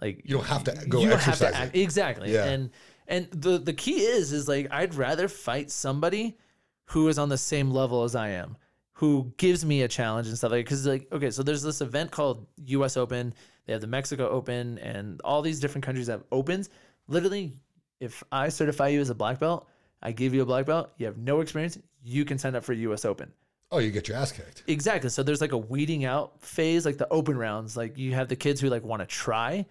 like 0.00 0.22
You 0.24 0.36
don't 0.36 0.46
have 0.46 0.64
to 0.64 0.86
go 0.88 1.00
you 1.00 1.08
don't 1.08 1.20
have 1.20 1.38
to 1.38 1.54
act, 1.54 1.76
exactly. 1.76 2.32
Yeah. 2.32 2.44
and 2.44 2.70
and 3.06 3.28
the 3.30 3.58
the 3.58 3.72
key 3.72 4.00
is 4.00 4.32
is 4.32 4.48
like 4.48 4.66
i'd 4.70 4.94
rather 4.94 5.28
fight 5.28 5.70
somebody 5.70 6.38
who 6.86 7.08
is 7.08 7.18
on 7.18 7.28
the 7.28 7.38
same 7.38 7.70
level 7.70 8.02
as 8.02 8.14
i 8.14 8.28
am 8.28 8.56
who 8.92 9.32
gives 9.36 9.64
me 9.64 9.82
a 9.82 9.88
challenge 9.88 10.26
and 10.28 10.36
stuff 10.36 10.52
like 10.52 10.64
because 10.64 10.86
like 10.86 11.06
okay 11.12 11.30
so 11.30 11.42
there's 11.42 11.62
this 11.62 11.80
event 11.80 12.10
called 12.10 12.46
us 12.68 12.96
open. 12.96 13.34
They 13.66 13.72
have 13.72 13.80
the 13.80 13.88
mexico 13.88 14.28
open 14.28 14.78
and 14.78 15.20
all 15.22 15.42
these 15.42 15.58
different 15.60 15.84
countries 15.84 16.06
have 16.08 16.22
opens. 16.30 16.70
Literally 17.08 17.54
if 18.00 18.22
i 18.30 18.48
certify 18.48 18.88
you 18.88 19.00
as 19.00 19.10
a 19.10 19.14
black 19.14 19.38
belt 19.38 19.68
i 20.02 20.12
give 20.12 20.34
you 20.34 20.42
a 20.42 20.46
black 20.46 20.66
belt 20.66 20.90
you 20.98 21.06
have 21.06 21.16
no 21.18 21.40
experience 21.40 21.78
you 22.04 22.24
can 22.24 22.38
sign 22.38 22.54
up 22.54 22.62
for 22.64 22.72
us 22.74 23.04
open 23.04 23.32
Oh, 23.72 23.78
you 23.78 23.90
get 23.90 24.06
your 24.06 24.16
ass 24.16 24.30
kicked. 24.30 24.62
Exactly. 24.68 25.10
So 25.10 25.24
there's 25.24 25.40
like 25.40 25.50
a 25.50 25.58
weeding 25.58 26.04
out 26.04 26.40
phase, 26.40 26.86
like 26.86 26.96
the 26.96 27.08
open 27.08 27.36
rounds. 27.36 27.76
Like 27.76 27.98
you 27.98 28.12
have 28.14 28.28
the 28.28 28.36
kids 28.36 28.60
who 28.60 28.68
like 28.68 28.84
want 28.84 29.00
to 29.00 29.06
try, 29.06 29.66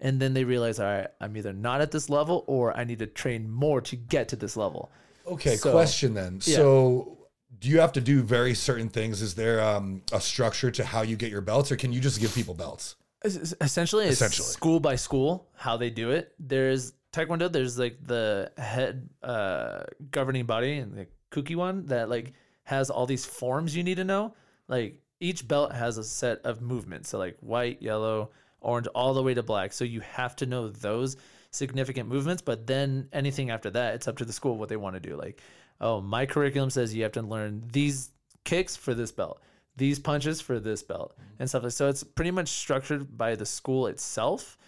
and 0.00 0.18
then 0.18 0.34
they 0.34 0.42
realize, 0.42 0.80
all 0.80 0.86
right, 0.86 1.06
I'm 1.20 1.36
either 1.36 1.52
not 1.52 1.80
at 1.80 1.92
this 1.92 2.10
level 2.10 2.42
or 2.48 2.76
I 2.76 2.82
need 2.82 2.98
to 3.00 3.06
train 3.06 3.48
more 3.48 3.80
to 3.82 3.94
get 3.94 4.28
to 4.30 4.36
this 4.36 4.56
level. 4.56 4.90
Okay, 5.28 5.54
So- 5.56 5.70
question 5.70 6.12
then. 6.14 6.40
Yeah. 6.44 6.56
So, 6.56 7.18
do 7.60 7.68
you 7.68 7.78
have 7.78 7.92
to 7.92 8.00
do 8.00 8.22
very 8.22 8.54
certain 8.54 8.88
things? 8.88 9.22
Is 9.22 9.34
there 9.36 9.60
um, 9.62 10.02
a 10.12 10.20
structure 10.20 10.70
to 10.72 10.84
how 10.84 11.02
you 11.02 11.14
get 11.14 11.30
your 11.30 11.40
belts, 11.42 11.70
or 11.70 11.76
can 11.76 11.92
you 11.92 12.00
just 12.00 12.18
give 12.20 12.34
people 12.34 12.54
belts? 12.54 12.96
Es- 13.24 13.36
es- 13.36 13.54
Essentially, 13.60 14.06
it's 14.06 14.14
Essentially. 14.14 14.46
school 14.48 14.80
by 14.80 14.96
school 14.96 15.46
how 15.54 15.76
they 15.76 15.90
do 15.90 16.10
it. 16.10 16.34
There's 16.40 16.94
Taekwondo. 17.12 17.52
There's 17.52 17.78
like 17.78 17.98
the 18.04 18.50
head 18.58 19.08
uh, 19.22 19.84
governing 20.10 20.46
body 20.46 20.78
and 20.78 20.96
the 20.96 21.06
Kukkiwon 21.30 21.88
that 21.88 22.08
like 22.08 22.32
has 22.64 22.90
all 22.90 23.06
these 23.06 23.24
forms 23.24 23.76
you 23.76 23.82
need 23.82 23.96
to 23.96 24.04
know. 24.04 24.34
Like 24.68 25.00
each 25.20 25.46
belt 25.46 25.72
has 25.72 25.98
a 25.98 26.04
set 26.04 26.40
of 26.44 26.60
movements. 26.60 27.10
So 27.10 27.18
like 27.18 27.36
white, 27.40 27.80
yellow, 27.80 28.30
orange, 28.60 28.86
all 28.88 29.14
the 29.14 29.22
way 29.22 29.34
to 29.34 29.42
black. 29.42 29.72
So 29.72 29.84
you 29.84 30.00
have 30.00 30.36
to 30.36 30.46
know 30.46 30.68
those 30.68 31.16
significant 31.50 32.08
movements. 32.08 32.42
But 32.42 32.66
then 32.66 33.08
anything 33.12 33.50
after 33.50 33.70
that, 33.70 33.94
it's 33.94 34.08
up 34.08 34.18
to 34.18 34.24
the 34.24 34.32
school 34.32 34.56
what 34.56 34.68
they 34.68 34.76
want 34.76 34.94
to 34.94 35.00
do. 35.00 35.16
Like, 35.16 35.40
oh, 35.80 36.00
my 36.00 36.26
curriculum 36.26 36.70
says 36.70 36.94
you 36.94 37.02
have 37.02 37.12
to 37.12 37.22
learn 37.22 37.62
these 37.72 38.10
kicks 38.44 38.76
for 38.76 38.94
this 38.94 39.12
belt, 39.12 39.40
these 39.76 39.98
punches 39.98 40.40
for 40.40 40.60
this 40.60 40.82
belt, 40.82 41.14
mm-hmm. 41.14 41.40
and 41.40 41.48
stuff 41.48 41.62
like. 41.62 41.72
So 41.72 41.88
it's 41.88 42.04
pretty 42.04 42.30
much 42.30 42.48
structured 42.48 43.16
by 43.16 43.34
the 43.34 43.46
school 43.46 43.86
itself. 43.86 44.58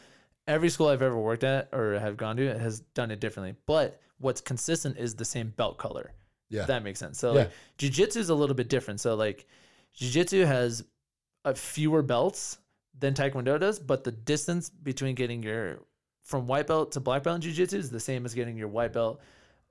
Every 0.47 0.71
school 0.71 0.89
I've 0.89 1.03
ever 1.03 1.19
worked 1.19 1.45
at 1.45 1.69
or 1.73 1.99
have 1.99 2.17
gone 2.17 2.37
to 2.39 2.59
has 2.59 2.81
done 2.81 3.11
it 3.11 3.21
differently. 3.21 3.55
But 3.67 4.01
what's 4.19 4.41
consistent 4.41 4.97
is 4.97 5.15
the 5.15 5.25
same 5.25 5.53
belt 5.57 5.77
color. 5.77 6.13
Yeah. 6.51 6.63
If 6.63 6.67
that 6.69 6.83
makes 6.83 6.99
sense. 6.99 7.19
So 7.19 7.33
Yeah. 7.33 7.41
like 7.41 7.51
jiu-jitsu 7.79 8.19
is 8.21 8.31
a 8.31 8.35
little 8.35 8.55
bit 8.55 8.69
different. 8.69 9.01
So 9.01 9.15
like 9.15 9.47
jiu-jitsu 9.95 10.45
has 10.45 10.85
a 11.45 11.55
fewer 11.55 12.03
belts 12.03 12.59
than 12.99 13.15
taekwondo 13.15 13.59
does, 13.61 13.79
but 13.79 14.05
the 14.05 14.13
distance 14.13 14.71
between 14.71 15.15
getting 15.15 15.43
your 15.43 15.81
from 16.25 16.47
white 16.47 16.67
belt 16.67 16.93
to 16.93 17.01
black 17.01 17.23
belt 17.23 17.37
in 17.37 17.41
jiu-jitsu 17.43 17.79
is 17.79 17.91
the 17.91 18.01
same 18.01 18.25
as 18.27 18.35
getting 18.35 18.57
your 18.57 18.69
white 18.69 18.93
belt 18.93 19.21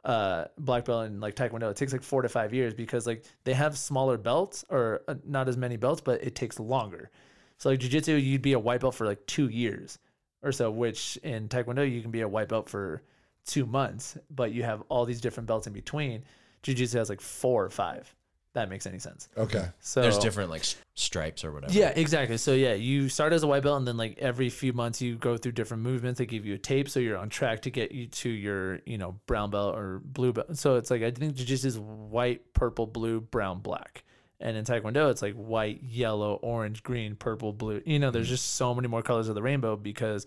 uh 0.05 0.45
black 0.59 0.85
belt 0.85 1.07
in 1.07 1.19
like 1.19 1.35
taekwondo 1.35 1.69
it 1.69 1.75
takes 1.75 1.91
like 1.91 2.03
four 2.03 2.21
to 2.21 2.29
five 2.29 2.53
years 2.53 2.73
because 2.73 3.05
like 3.07 3.25
they 3.43 3.53
have 3.53 3.77
smaller 3.77 4.17
belts 4.17 4.63
or 4.69 5.01
uh, 5.07 5.15
not 5.25 5.49
as 5.49 5.57
many 5.57 5.75
belts 5.75 6.01
but 6.01 6.23
it 6.23 6.35
takes 6.35 6.59
longer 6.59 7.09
so 7.57 7.69
like 7.69 7.79
jiu-jitsu 7.79 8.13
you'd 8.13 8.41
be 8.41 8.53
a 8.53 8.59
white 8.59 8.79
belt 8.79 8.93
for 8.95 9.05
like 9.05 9.23
two 9.25 9.49
years 9.49 9.97
or 10.43 10.51
so 10.51 10.69
which 10.71 11.17
in 11.23 11.49
taekwondo 11.49 11.89
you 11.89 12.01
can 12.01 12.11
be 12.11 12.21
a 12.21 12.27
white 12.27 12.47
belt 12.47 12.69
for 12.69 13.01
two 13.45 13.65
months 13.65 14.17
but 14.29 14.51
you 14.51 14.63
have 14.63 14.81
all 14.87 15.03
these 15.03 15.19
different 15.19 15.47
belts 15.47 15.65
in 15.67 15.73
between 15.73 16.23
jiu-jitsu 16.67 16.97
has 16.97 17.09
like 17.09 17.21
four 17.21 17.63
or 17.65 17.69
five 17.69 18.13
that 18.53 18.69
makes 18.69 18.87
any 18.87 18.97
sense 18.97 19.29
Okay. 19.37 19.67
so 19.79 20.01
There's 20.01 20.17
different 20.17 20.49
like 20.49 20.61
s- 20.61 20.75
stripes 20.95 21.43
or 21.45 21.51
whatever. 21.51 21.71
yeah, 21.73 21.89
exactly. 21.89 22.37
So 22.37 22.53
yeah, 22.53 22.73
you 22.73 23.07
start 23.07 23.31
as 23.33 23.43
a 23.43 23.47
white 23.47 23.61
belt, 23.61 23.77
and 23.77 23.87
then 23.87 23.97
like 23.97 24.17
every 24.17 24.49
few 24.49 24.73
months 24.73 24.99
you 24.99 25.15
go 25.15 25.37
through 25.37 25.51
different 25.51 25.83
movements. 25.83 26.17
They 26.17 26.25
give 26.25 26.43
you 26.43 26.55
a 26.55 26.57
tape, 26.57 26.89
so 26.89 26.99
you're 26.99 27.17
on 27.19 27.29
track 27.29 27.61
to 27.63 27.69
get 27.69 27.91
you 27.91 28.07
to 28.07 28.29
your 28.29 28.79
you 28.87 28.97
know 28.97 29.19
brown 29.27 29.51
belt 29.51 29.75
or 29.75 29.99
blue 30.03 30.33
belt. 30.33 30.57
So 30.57 30.77
it's 30.77 30.89
like 30.89 31.03
I 31.03 31.11
think 31.11 31.35
jiu-jitsu 31.35 31.67
is 31.67 31.77
white, 31.77 32.51
purple, 32.53 32.87
blue, 32.87 33.21
brown, 33.21 33.59
black, 33.59 34.03
and 34.39 34.57
in 34.57 34.65
taekwondo 34.65 35.11
it's 35.11 35.21
like 35.21 35.35
white, 35.35 35.83
yellow, 35.83 36.39
orange, 36.41 36.81
green, 36.81 37.15
purple, 37.15 37.53
blue. 37.53 37.83
You 37.85 37.99
know, 37.99 38.09
there's 38.09 38.29
just 38.29 38.55
so 38.55 38.73
many 38.73 38.87
more 38.87 39.03
colors 39.03 39.29
of 39.29 39.35
the 39.35 39.43
rainbow 39.43 39.75
because 39.75 40.25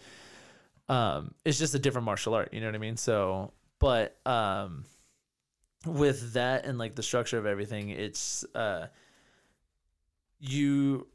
um, 0.89 1.35
it's 1.45 1.59
just 1.59 1.75
a 1.75 1.79
different 1.81 2.05
martial 2.05 2.35
art. 2.35 2.53
You 2.53 2.61
know 2.61 2.67
what 2.67 2.75
I 2.77 2.79
mean? 2.79 2.97
So, 2.97 3.53
but 3.81 4.17
um, 4.27 4.85
with 5.87 6.35
that 6.35 6.65
and 6.67 6.79
like 6.79 6.95
the 6.95 7.03
structure 7.03 7.39
of 7.39 7.47
everything, 7.47 7.89
it's 7.91 8.45
uh 8.55 8.87
you 10.39 11.07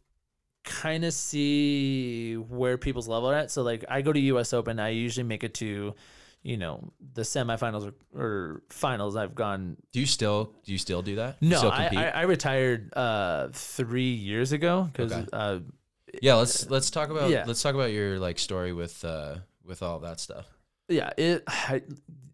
kind 0.64 1.06
of 1.06 1.14
see 1.14 2.36
where 2.36 2.78
people's 2.78 3.08
level 3.08 3.30
are 3.30 3.36
at. 3.36 3.52
So 3.52 3.62
like 3.62 3.86
I 3.90 4.02
go 4.02 4.12
to 4.12 4.20
US 4.20 4.54
Open, 4.54 4.80
I 4.80 4.90
usually 4.90 5.24
make 5.24 5.44
it 5.44 5.54
to, 5.56 5.94
you 6.42 6.58
know, 6.58 6.92
the 7.14 7.22
semifinals 7.22 7.92
or, 8.14 8.20
or 8.20 8.64
finals. 8.70 9.16
I've 9.16 9.36
gone 9.36 9.78
Do 9.92 10.00
you 10.00 10.06
still 10.06 10.54
do 10.64 10.72
you 10.72 10.78
still 10.78 11.02
do 11.02 11.16
that? 11.18 11.42
No, 11.42 11.70
I. 11.70 11.90
I, 11.96 12.08
I 12.08 12.22
retired 12.24 12.92
uh 12.96 13.50
three 13.54 14.14
years 14.14 14.52
ago 14.52 14.90
because 14.92 15.12
Okay. 15.12 15.26
uh 15.34 15.60
yeah, 16.22 16.36
let's 16.36 16.70
let's 16.70 16.90
talk 16.90 17.10
about 17.10 17.30
Yeah. 17.30 17.44
let's 17.46 17.62
talk 17.62 17.76
about 17.76 17.92
your 17.92 18.20
like 18.20 18.40
story 18.40 18.74
with 18.74 19.04
uh 19.06 19.38
with 19.64 19.84
all 19.84 20.00
that 20.00 20.20
stuff. 20.20 20.46
yeah 20.88 21.12
it 21.18 21.44
I, 21.48 21.82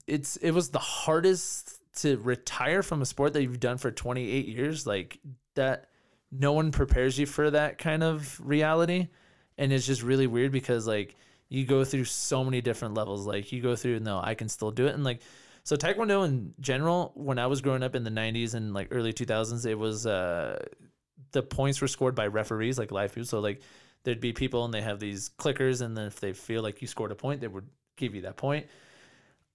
it's 0.08 0.36
it 0.38 0.52
was 0.52 0.70
the 0.70 0.80
hardest 0.80 1.81
to 1.98 2.18
retire 2.18 2.84
from 2.84 3.02
a 3.02 3.06
sport 3.06 3.34
that 3.34 3.44
you've 3.44 3.60
done 3.60 3.78
for 3.78 3.92
28 3.92 4.48
years 4.48 4.88
like 4.88 5.20
that 5.56 5.88
no 6.32 6.54
one 6.54 6.72
prepares 6.72 7.20
you 7.20 7.26
for 7.26 7.52
that 7.52 7.78
kind 7.78 8.04
of 8.04 8.40
reality. 8.44 9.10
And 9.58 9.74
it's 9.74 9.86
just 9.86 10.02
really 10.02 10.28
weird 10.28 10.52
because 10.52 10.88
like 10.88 11.16
you 11.50 11.66
go 11.66 11.84
through 11.84 12.06
so 12.06 12.44
many 12.44 12.62
different 12.62 12.94
levels. 12.94 13.28
Like 13.28 13.52
you 13.52 13.62
go 13.62 13.76
through 13.76 14.00
no 14.00 14.20
i 14.24 14.34
can 14.34 14.48
still 14.50 14.72
do 14.72 14.88
it. 14.88 14.96
And 14.96 15.04
like 15.04 15.22
so 15.64 15.76
taekwondo 15.76 16.26
in 16.26 16.54
general 16.60 17.12
when 17.16 17.38
i 17.38 17.46
was 17.46 17.62
growing 17.62 17.84
up 17.84 17.94
in 17.94 18.04
the 18.04 18.10
90s 18.10 18.56
and 18.56 18.74
like 18.74 18.88
early 18.90 19.14
2000s 19.14 19.66
it 19.68 19.76
was 19.76 20.08
uh 20.08 20.58
the 21.34 21.44
points 21.44 21.80
were 21.82 21.88
scored 21.88 22.16
by 22.16 22.28
referees 22.28 22.80
like 22.80 22.92
live 22.92 23.14
people. 23.14 23.28
So 23.28 23.40
like 23.40 23.62
there'd 24.04 24.22
be 24.22 24.34
people 24.34 24.66
and 24.66 24.74
they 24.74 24.82
have 24.82 25.00
these 25.00 25.30
clickers 25.38 25.82
and 25.82 25.96
then 25.96 26.08
if 26.08 26.20
they 26.20 26.34
feel 26.34 26.64
like 26.64 26.82
you 26.82 26.88
scored 26.88 27.12
a 27.12 27.16
point 27.16 27.42
they 27.42 27.48
would 27.48 27.68
give 27.98 28.16
you 28.16 28.22
that 28.22 28.38
point 28.38 28.68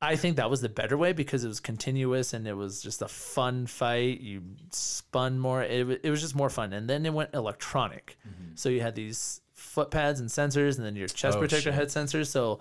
I 0.03 0.17
think 0.17 0.37
that 0.37 0.51
was 0.51 0.61
the 0.61 0.69
better 0.69 0.97
way 0.97 1.13
because 1.15 1.43
it 1.45 1.49
was 1.49 1.59
continuous 1.61 2.35
and 2.35 2.47
it 2.47 2.53
was 2.53 2.83
just 2.83 3.01
a 3.01 3.09
fun 3.09 3.67
fight. 3.67 4.21
You 4.21 4.43
spun 4.71 5.39
more. 5.39 5.63
It, 5.63 6.01
it 6.03 6.11
was 6.11 6.21
just 6.21 6.35
more 6.35 6.51
fun. 6.51 6.73
And 6.75 6.89
then 6.89 7.07
it 7.07 7.15
went 7.15 7.31
electronic. 7.33 8.19
So 8.57 8.69
you 8.69 8.81
had 8.83 8.95
these 8.95 9.41
foot 9.55 9.91
pads 9.91 10.21
and 10.21 10.29
sensors, 10.29 10.77
and 10.77 10.85
then 10.87 10.97
your 10.97 11.09
chest 11.09 11.37
Oh, 11.37 11.41
protector 11.41 11.63
shit. 11.73 11.75
had 11.75 11.89
sensors. 11.89 12.27
So 12.27 12.61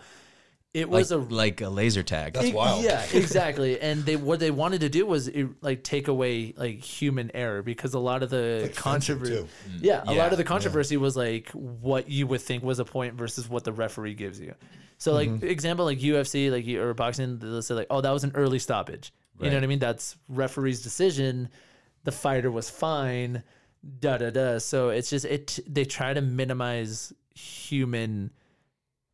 it 0.73 0.89
Like 0.89 0.99
was 0.99 1.11
a 1.11 1.17
like 1.17 1.59
a 1.61 1.69
laser 1.69 2.03
tag. 2.03 2.33
That's 2.33 2.47
Ex- 2.47 2.55
wild. 2.55 2.83
Yeah, 2.86 3.05
exactly. 3.13 3.79
And 3.81 4.05
they 4.05 4.15
what 4.15 4.39
they 4.39 4.51
wanted 4.51 4.81
to 4.81 4.89
do 4.89 5.05
was 5.05 5.27
eh, 5.29 5.45
like 5.61 5.83
take 5.83 6.07
away 6.07 6.53
like 6.57 6.79
human 6.79 7.31
error 7.33 7.61
because 7.61 7.93
a 7.93 7.99
lot 7.99 8.23
of 8.23 8.29
the 8.29 8.61
Like 8.63 8.75
controversy. 8.75 9.36
too. 9.38 9.47
Yeah, 9.81 10.03
a 10.07 10.13
lot 10.13 10.31
of 10.31 10.38
the 10.38 10.43
controversy 10.45 10.95
was 10.97 11.15
like 11.17 11.49
what 11.51 12.09
you 12.09 12.27
would 12.27 12.41
think 12.41 12.63
was 12.63 12.79
a 12.79 12.86
point 12.86 13.15
versus 13.15 13.49
what 13.49 13.65
the 13.65 13.73
referee 13.73 14.13
gives 14.15 14.39
you. 14.39 14.53
So 15.06 15.14
like 15.14 15.30
Mm-hmm. 15.30 15.47
example 15.47 15.86
like 15.86 15.99
UFC 15.99 16.51
like 16.51 16.66
you- 16.66 16.82
or 16.84 16.93
boxing 16.93 17.38
they'll 17.39 17.62
say 17.62 17.76
like 17.76 17.88
oh 17.89 18.01
that 18.01 18.12
was 18.12 18.24
an 18.24 18.32
early 18.36 18.60
stoppage. 18.60 19.14
You 19.39 19.49
know 19.49 19.58
what 19.58 19.64
I 19.66 19.68
mean? 19.68 19.80
That's 19.80 20.16
referee's 20.30 20.82
decision. 20.82 21.49
The 22.06 22.12
fighter 22.12 22.49
was 22.51 22.70
fine. 22.70 23.43
Da 23.99 24.18
da 24.18 24.30
da. 24.32 24.58
So 24.60 24.89
it's 24.89 25.10
just 25.10 25.26
it. 25.26 25.60
They 25.68 25.86
try 25.86 26.14
to 26.14 26.22
minimize 26.22 27.14
human 27.34 28.32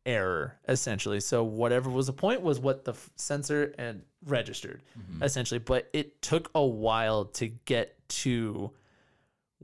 error 0.06 0.58
essentially. 0.68 1.20
So 1.20 1.44
whatever 1.44 1.90
was 1.90 2.06
the 2.06 2.12
point 2.12 2.40
was 2.42 2.58
what 2.58 2.84
the 2.84 2.92
f- 2.92 3.10
sensor 3.16 3.74
and 3.78 4.02
registered 4.26 4.82
essentially. 5.20 5.58
But 5.58 5.88
it 5.92 6.22
took 6.22 6.50
a 6.54 6.64
while 6.64 7.24
to 7.40 7.48
get 7.48 7.96
to 8.22 8.70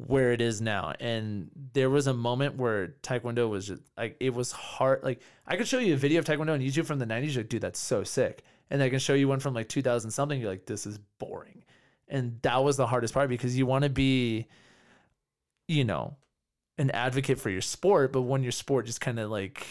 where 0.07 0.32
it 0.32 0.40
is 0.40 0.61
now. 0.61 0.94
And 1.01 1.51
there 1.72 1.90
was 1.90 2.07
a 2.07 2.14
moment 2.14 2.57
where 2.57 2.94
Taekwondo 3.03 3.49
was 3.49 3.66
just 3.66 3.82
like 3.96 4.16
it 4.20 4.32
was 4.32 4.53
hard. 4.53 5.03
Like 5.03 5.20
I 5.46 5.57
could 5.57 5.66
show 5.66 5.78
you 5.78 5.94
a 5.94 5.96
video 5.96 6.20
of 6.20 6.24
Taekwondo 6.24 6.53
on 6.53 6.61
YouTube 6.61 6.86
from 6.86 7.01
the 7.01 7.07
90s. 7.07 7.34
You're 7.34 7.42
like, 7.42 7.49
dude, 7.49 7.62
that's 7.62 7.80
so 7.80 8.05
sick. 8.05 8.42
And 8.70 8.82
I 8.82 8.90
can 8.90 9.01
show 9.01 9.14
you 9.14 9.26
one 9.28 9.40
from 9.40 9.55
like 9.55 9.68
2000 9.68 10.11
something. 10.11 10.40
You're 10.40 10.51
like, 10.51 10.66
this 10.66 10.86
is 10.86 10.99
boring. 11.18 11.64
And 12.07 12.38
that 12.42 12.62
was 12.62 12.76
the 12.76 12.86
hardest 12.86 13.12
part 13.12 13.28
because 13.28 13.59
you 13.59 13.66
want 13.66 13.84
to 13.84 13.90
be, 13.90 14.46
you 15.66 15.84
know, 15.84 16.16
an 16.78 16.90
advocate 16.92 17.40
for 17.40 17.51
your 17.51 17.61
sport, 17.61 18.12
but 18.12 18.22
when 18.22 18.42
your 18.42 18.53
sport 18.53 18.86
just 18.86 19.01
kind 19.01 19.18
of 19.18 19.30
like 19.30 19.66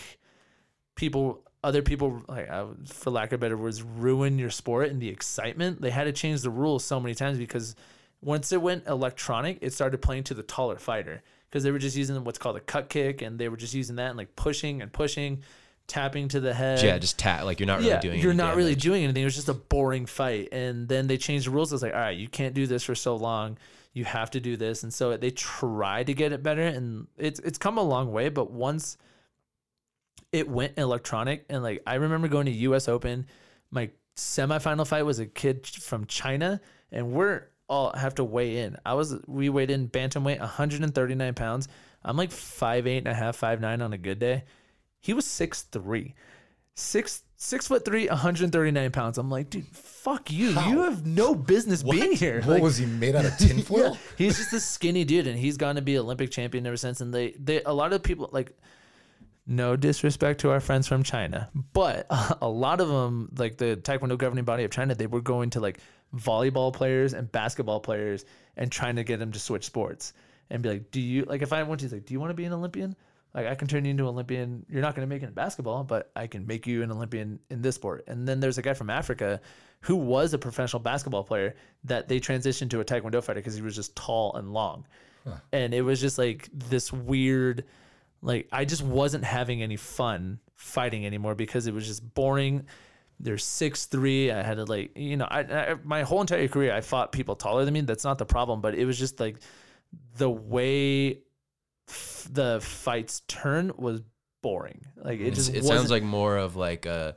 people, 0.96 1.42
other 1.64 1.82
people, 1.82 2.22
like 2.28 2.50
for 2.86 3.12
lack 3.12 3.32
of 3.32 3.40
better 3.40 3.58
words, 3.58 3.82
ruin 3.82 4.38
your 4.38 4.50
sport 4.50 4.90
and 4.90 5.02
the 5.02 5.10
excitement. 5.10 5.82
They 5.82 5.90
had 5.90 6.04
to 6.04 6.12
change 6.12 6.42
the 6.42 6.50
rules 6.50 6.84
so 6.84 7.00
many 7.00 7.16
times 7.16 7.38
because 7.38 7.76
once 8.22 8.52
it 8.52 8.62
went 8.62 8.88
electronic, 8.88 9.60
it 9.62 9.74
started 9.74 10.02
playing 10.02 10.24
to 10.26 10.34
the 10.34 10.44
taller 10.44 10.78
fighter 10.78 11.22
because 11.50 11.64
they 11.64 11.72
were 11.72 11.80
just 11.80 11.96
using 11.96 12.22
what's 12.24 12.38
called 12.38 12.58
a 12.58 12.62
cut 12.62 12.90
kick 12.90 13.22
and 13.22 13.40
they 13.40 13.50
were 13.50 13.58
just 13.58 13.74
using 13.74 13.98
that 13.98 14.10
and 14.10 14.18
like 14.18 14.36
pushing 14.36 14.82
and 14.82 14.92
pushing, 14.92 15.44
tapping 15.88 16.28
to 16.30 16.40
the 16.40 16.54
head. 16.54 16.82
yeah, 16.84 16.98
just 16.98 17.18
tap 17.18 17.44
like 17.46 17.60
you're 17.60 17.68
not 17.68 17.80
really 17.80 17.90
yeah, 17.90 18.00
doing 18.00 18.20
you're 18.20 18.34
not 18.34 18.56
really 18.56 18.76
doing 18.76 19.04
anything. 19.04 19.22
It 19.22 19.26
was 19.26 19.36
just 19.36 19.50
a 19.50 19.54
boring 19.54 20.06
fight. 20.06 20.50
And 20.52 20.88
then 20.88 21.08
they 21.08 21.18
changed 21.18 21.48
the 21.48 21.52
rules. 21.52 21.72
It's 21.72 21.84
like, 21.84 21.94
all 21.94 22.00
right, 22.00 22.18
you 22.18 22.28
can't 22.28 22.54
do 22.54 22.68
this 22.68 22.84
for 22.84 22.96
so 22.96 23.16
long. 23.16 23.58
You 23.94 24.06
have 24.06 24.32
to 24.32 24.40
do 24.40 24.58
this. 24.58 24.84
And 24.84 24.94
so 24.94 25.16
they 25.16 25.32
try 25.32 26.04
to 26.04 26.14
get 26.14 26.34
it 26.34 26.44
better. 26.44 26.64
And 26.64 27.08
it's 27.18 27.40
it's 27.40 27.58
come 27.58 27.78
a 27.78 27.84
long 27.84 28.12
way. 28.12 28.30
But 28.30 28.52
once 28.52 28.98
it 30.32 30.50
went 30.50 30.78
electronic, 30.78 31.46
and 31.50 31.64
like 31.64 31.82
I 31.88 31.96
remember 31.96 32.28
going 32.28 32.48
to 32.48 32.52
US 32.52 32.88
Open, 32.88 33.26
my 33.72 33.90
semifinal 34.16 34.86
fight 34.86 35.04
was 35.04 35.20
a 35.20 35.26
kid 35.26 35.66
from 35.66 36.06
China, 36.06 36.60
and 36.92 37.12
we're 37.12 37.46
all 37.68 37.94
have 37.96 38.16
to 38.16 38.24
weigh 38.24 38.58
in. 38.58 38.78
I 38.86 38.94
was 38.94 39.16
we 39.28 39.50
weighed 39.50 39.72
in 39.72 39.90
bantamweight 39.90 40.40
139 40.40 41.34
pounds. 41.34 41.68
I'm 42.04 42.18
like 42.18 42.32
five 42.32 42.88
eight 42.88 43.00
and 43.00 43.08
a 43.08 43.14
half, 43.14 43.36
five 43.36 43.62
nine 43.62 43.82
on 43.82 43.94
a 43.94 43.98
good 43.98 44.20
day. 44.20 44.44
He 45.00 45.14
was 45.14 45.26
six 45.26 45.64
three 45.64 46.16
six 46.78 47.24
six 47.36 47.68
foot 47.68 47.84
three, 47.84 48.08
139 48.08 48.92
pounds. 48.92 49.18
I'm 49.18 49.30
like, 49.30 49.50
dude, 49.50 49.68
fuck 49.68 50.32
you. 50.32 50.54
How? 50.54 50.70
You 50.70 50.84
have 50.84 51.06
no 51.06 51.36
business 51.36 51.84
being 51.84 52.14
here. 52.14 52.38
What 52.40 52.48
Like, 52.48 52.64
was 52.64 52.78
he 52.78 52.86
made 52.86 53.16
out 53.16 53.26
of 53.26 53.38
tinfoil? 53.38 53.80
yeah, 53.92 53.98
he's 54.18 54.38
just 54.38 54.54
a 54.54 54.60
skinny 54.60 55.04
dude, 55.04 55.28
and 55.28 55.38
he's 55.38 55.58
gone 55.58 55.76
to 55.76 55.82
be 55.82 55.98
Olympic 55.98 56.32
champion 56.32 56.66
ever 56.66 56.78
since. 56.78 57.02
And 57.02 57.14
they, 57.14 57.32
they, 57.40 57.62
a 57.64 57.74
lot 57.74 57.94
of 57.94 58.04
people 58.04 58.30
like, 58.32 58.56
no 59.46 59.76
disrespect 59.76 60.42
to 60.42 60.52
our 60.52 60.60
friends 60.60 60.88
from 60.88 61.04
China, 61.04 61.50
but 61.74 62.06
a 62.42 62.48
lot 62.48 62.82
of 62.82 62.90
them, 62.90 63.32
like 63.38 63.58
the 63.58 63.78
Taekwondo 63.78 64.18
governing 64.18 64.46
body 64.46 64.64
of 64.64 64.72
China, 64.72 64.94
they 64.94 65.08
were 65.08 65.22
going 65.22 65.52
to 65.52 65.60
like 65.60 65.80
volleyball 66.16 66.74
players 66.74 67.14
and 67.14 67.32
basketball 67.32 67.80
players 67.80 68.26
and 68.56 68.72
trying 68.72 68.96
to 68.96 69.04
get 69.04 69.20
them 69.20 69.32
to 69.32 69.40
switch 69.40 69.66
sports 69.66 70.14
and 70.50 70.64
be 70.64 70.70
like, 70.70 70.92
do 70.92 71.02
you 71.02 71.24
like 71.24 71.42
if 71.42 71.54
I 71.54 71.64
went 71.64 71.82
to 71.82 71.90
like, 71.90 72.06
do 72.06 72.14
you 72.14 72.20
want 72.20 72.30
to 72.32 72.36
be 72.36 72.46
an 72.46 72.54
Olympian? 72.54 72.96
Like 73.34 73.48
I 73.48 73.56
can 73.56 73.68
turn 73.68 73.86
you 73.86 73.92
into 73.92 74.04
an 74.04 74.10
Olympian. 74.10 74.66
You're 74.70 74.82
not 74.82 74.96
going 74.96 75.08
to 75.08 75.14
make 75.14 75.22
it 75.22 75.28
in 75.28 75.34
basketball, 75.34 75.84
but 75.84 76.12
I 76.16 76.28
can 76.28 76.48
make 76.48 76.66
you 76.66 76.82
an 76.82 76.92
Olympian 76.92 77.40
in 77.50 77.62
this 77.62 77.76
sport. 77.76 78.06
And 78.08 78.28
then 78.28 78.40
there's 78.40 78.58
a 78.58 78.62
guy 78.62 78.74
from 78.74 78.90
Africa 78.90 79.42
who 79.82 79.96
was 79.96 80.34
a 80.34 80.38
professional 80.38 80.82
basketball 80.82 81.24
player 81.24 81.56
that 81.84 82.08
they 82.08 82.20
transitioned 82.20 82.72
to 82.72 82.80
a 82.80 82.86
Taekwondo 82.86 83.22
fighter 83.24 83.40
because 83.40 83.56
he 83.56 83.62
was 83.62 83.76
just 83.76 83.96
tall 83.96 84.34
and 84.36 84.54
long. 84.54 84.86
And 85.52 85.74
it 85.74 85.82
was 85.82 86.00
just 86.00 86.18
like 86.18 86.50
this 86.54 86.92
weird, 86.92 87.66
like 88.22 88.48
I 88.52 88.64
just 88.66 88.82
wasn't 88.82 89.26
having 89.26 89.62
any 89.62 89.76
fun 89.76 90.40
fighting 90.56 91.06
anymore 91.06 91.36
because 91.36 91.68
it 91.68 91.74
was 91.74 91.86
just 91.86 92.14
boring. 92.14 92.66
They're 93.20 93.38
six 93.38 93.86
three. 93.86 94.32
I 94.32 94.44
had 94.44 94.56
to 94.56 94.66
like 94.66 94.98
you 94.98 95.18
know 95.18 95.28
I, 95.30 95.40
I 95.40 95.76
my 95.84 96.04
whole 96.04 96.22
entire 96.22 96.48
career 96.48 96.74
I 96.74 96.82
fought 96.82 97.12
people 97.12 97.36
taller 97.36 97.66
than 97.66 97.74
me. 97.74 97.82
That's 97.82 98.04
not 98.04 98.18
the 98.18 98.26
problem, 98.26 98.62
but 98.62 98.76
it 98.76 98.86
was 98.86 98.98
just 98.98 99.20
like 99.20 99.38
the 100.18 100.30
way 100.30 101.20
f- 101.90 102.28
the 102.32 102.60
fights 102.62 103.22
turn 103.28 103.72
was 103.78 104.02
boring. 104.42 104.86
Like 104.96 105.20
it 105.20 105.24
mm-hmm. 105.24 105.34
just 105.34 105.54
it 105.54 105.64
sounds 105.64 105.90
like 105.90 106.04
more 106.04 106.38
of 106.38 106.56
like 106.56 106.86
a 106.86 107.16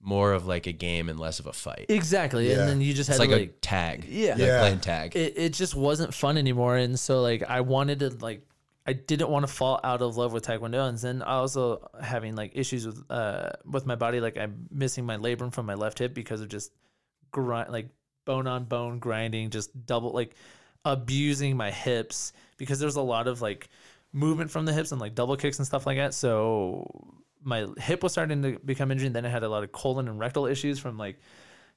more 0.00 0.32
of 0.32 0.46
like 0.46 0.66
a 0.66 0.72
game 0.72 1.08
and 1.08 1.18
less 1.18 1.40
of 1.40 1.46
a 1.46 1.52
fight. 1.52 1.86
exactly. 1.88 2.48
Yeah. 2.48 2.60
And 2.60 2.68
then 2.68 2.80
you 2.80 2.94
just 2.94 3.10
It's 3.10 3.18
had 3.18 3.28
like 3.28 3.36
to 3.36 3.44
a 3.44 3.46
tag. 3.46 4.04
Yeah. 4.04 4.30
Like 4.30 4.38
Yeah. 4.38 4.60
playing 4.60 4.80
tag. 4.80 5.16
it, 5.16 5.34
it 5.36 5.52
just 5.52 5.74
wasn't 5.74 6.14
fun 6.14 6.38
anymore 6.38 6.76
and 6.76 6.98
so 6.98 7.20
like 7.20 7.42
i 7.42 7.60
wanted 7.60 7.98
to 8.00 8.10
like 8.20 8.42
I 8.88 8.94
didn't 8.94 9.28
want 9.28 9.46
to 9.46 9.52
fall 9.52 9.78
out 9.84 10.00
of 10.00 10.16
love 10.16 10.32
with 10.32 10.46
Taekwondo, 10.46 10.88
and 10.88 10.96
then 10.96 11.22
I 11.22 11.34
also 11.34 11.90
having 12.02 12.34
like 12.34 12.52
issues 12.54 12.86
with 12.86 13.02
uh 13.10 13.50
with 13.66 13.84
my 13.84 13.96
body, 13.96 14.18
like 14.20 14.38
I'm 14.38 14.66
missing 14.70 15.04
my 15.04 15.18
labrum 15.18 15.52
from 15.52 15.66
my 15.66 15.74
left 15.74 15.98
hip 15.98 16.14
because 16.14 16.40
of 16.40 16.48
just 16.48 16.72
grind 17.30 17.70
like 17.70 17.90
bone 18.24 18.46
on 18.46 18.64
bone 18.64 18.98
grinding, 18.98 19.50
just 19.50 19.86
double 19.86 20.12
like 20.12 20.34
abusing 20.86 21.54
my 21.54 21.70
hips 21.70 22.32
because 22.56 22.80
there's 22.80 22.96
a 22.96 23.02
lot 23.02 23.28
of 23.28 23.42
like 23.42 23.68
movement 24.12 24.50
from 24.50 24.64
the 24.64 24.72
hips 24.72 24.90
and 24.92 25.00
like 25.00 25.14
double 25.14 25.36
kicks 25.36 25.58
and 25.58 25.66
stuff 25.66 25.86
like 25.86 25.98
that. 25.98 26.14
So 26.14 27.14
my 27.42 27.66
hip 27.78 28.02
was 28.02 28.12
starting 28.12 28.42
to 28.42 28.58
become 28.64 28.90
injured. 28.90 29.08
And 29.08 29.16
then 29.16 29.26
I 29.26 29.28
had 29.28 29.42
a 29.42 29.48
lot 29.48 29.64
of 29.64 29.72
colon 29.72 30.08
and 30.08 30.18
rectal 30.18 30.46
issues 30.46 30.78
from 30.78 30.96
like 30.96 31.20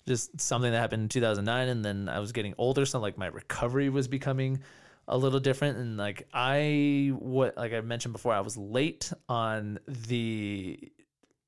just 0.07 0.39
something 0.39 0.71
that 0.71 0.79
happened 0.79 1.03
in 1.03 1.09
2009. 1.09 1.67
And 1.67 1.83
then 1.83 2.09
I 2.09 2.19
was 2.19 2.31
getting 2.31 2.53
older. 2.57 2.85
So 2.85 2.99
like 2.99 3.17
my 3.17 3.27
recovery 3.27 3.89
was 3.89 4.07
becoming 4.07 4.61
a 5.07 5.17
little 5.17 5.39
different. 5.39 5.77
And 5.77 5.97
like 5.97 6.27
I, 6.33 7.11
what, 7.17 7.57
like 7.57 7.73
I 7.73 7.81
mentioned 7.81 8.13
before, 8.13 8.33
I 8.33 8.41
was 8.41 8.57
late 8.57 9.11
on 9.27 9.79
the 9.87 10.91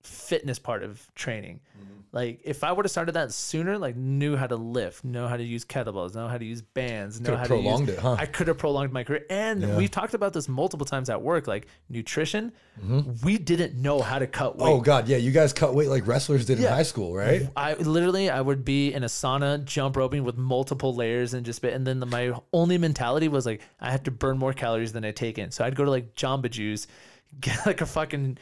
fitness 0.04 0.60
part 0.60 0.84
of 0.84 1.10
training. 1.16 1.60
Mm-hmm. 1.78 1.90
Like 2.12 2.42
if 2.44 2.64
I 2.64 2.72
would 2.72 2.86
have 2.86 2.92
started 2.92 3.14
that 3.14 3.32
sooner, 3.34 3.76
like 3.80 3.96
knew 3.96 4.36
how 4.36 4.46
to 4.46 4.56
lift, 4.56 5.04
know 5.04 5.28
how 5.28 5.36
to 5.36 5.44
use 5.44 5.66
kettlebells, 5.66 6.14
know 6.14 6.28
how 6.28 6.38
to 6.38 6.46
use 6.46 6.62
bands, 6.62 7.20
know 7.20 7.32
Could've 7.32 7.40
how 7.40 7.46
prolonged 7.48 7.88
to 7.88 7.94
use, 7.94 8.00
it, 8.00 8.04
huh? 8.04 8.16
I 8.20 8.28
could 8.28 8.48
have 8.50 8.60
prolonged 8.60 8.94
my 8.94 9.04
career. 9.04 9.26
And 9.32 9.64
Yeah. 9.64 9.78
we've 9.78 9.90
talked 9.90 10.14
about 10.14 10.32
this 10.32 10.48
multiple 10.48 10.86
times 10.86 11.10
at 11.10 11.20
work, 11.24 11.48
like 11.48 11.66
nutrition. 11.90 12.52
Mm-hmm. 12.80 13.26
We 13.26 13.40
didn't 13.40 13.82
know 13.82 14.00
how 14.00 14.20
to 14.20 14.28
cut 14.28 14.60
weight. 14.60 14.70
Oh 14.70 14.80
God, 14.80 15.08
yeah, 15.08 15.18
you 15.18 15.32
guys 15.32 15.54
cut 15.54 15.74
weight 15.74 15.90
like 15.90 16.06
wrestlers 16.06 16.46
did 16.46 16.60
in 16.60 16.66
high 16.66 16.84
school, 16.84 17.16
right? 17.16 17.50
I 17.56 17.74
literally 17.74 18.30
I 18.30 18.42
would 18.42 18.64
be 18.64 18.94
in 18.94 19.04
a 19.04 19.08
sauna 19.08 19.66
jump 19.66 19.98
roping 19.98 20.24
with 20.24 20.38
multiple 20.38 20.94
layers 20.94 21.34
and 21.34 21.44
just 21.44 21.64
and 21.64 21.88
then 21.88 22.00
the, 22.00 22.06
my 22.06 22.34
only 22.52 22.78
mentality 22.78 23.28
was 23.28 23.48
like 23.48 23.62
I 23.80 23.90
have 23.90 24.04
to 24.04 24.12
burn 24.12 24.38
more 24.38 24.54
calories 24.54 24.92
than 24.94 25.04
I 25.04 25.12
take 25.12 25.40
in. 25.40 25.50
So 25.50 25.66
I'd 25.66 25.76
go 25.76 25.84
to 25.84 25.90
like 25.90 26.14
Jamba 26.14 26.52
Juice, 26.52 26.86
get 27.42 27.66
like 27.66 27.82
a 27.82 27.88
fucking 27.88 28.38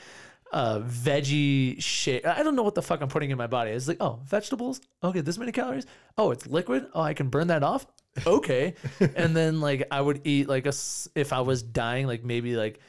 uh, 0.52 0.80
veggie 0.80 1.82
shake. 1.82 2.26
I 2.26 2.44
don't 2.44 2.56
know 2.56 2.64
what 2.64 2.76
the 2.76 2.82
fuck 2.82 3.02
I'm 3.02 3.08
putting 3.08 3.32
in 3.32 3.38
my 3.38 3.48
body. 3.48 3.72
It's 3.72 3.88
like, 3.88 4.02
oh, 4.02 4.20
vegetables. 4.26 4.82
Okay, 5.04 5.22
this 5.22 5.38
many 5.38 5.52
calories. 5.52 5.86
Oh, 6.18 6.32
it's 6.32 6.46
liquid. 6.48 6.88
Oh, 6.94 7.02
I 7.02 7.14
can 7.14 7.30
burn 7.30 7.48
that 7.48 7.64
off. 7.64 7.86
Okay, 8.26 8.76
and 9.16 9.36
then 9.36 9.62
like 9.62 9.88
I 9.90 10.02
would 10.02 10.22
eat 10.26 10.50
like 10.50 10.66
a 10.66 10.74
if 11.16 11.34
I 11.34 11.42
was 11.42 11.64
dying, 11.64 12.08
like 12.08 12.24
maybe 12.24 12.56
like 12.56 12.80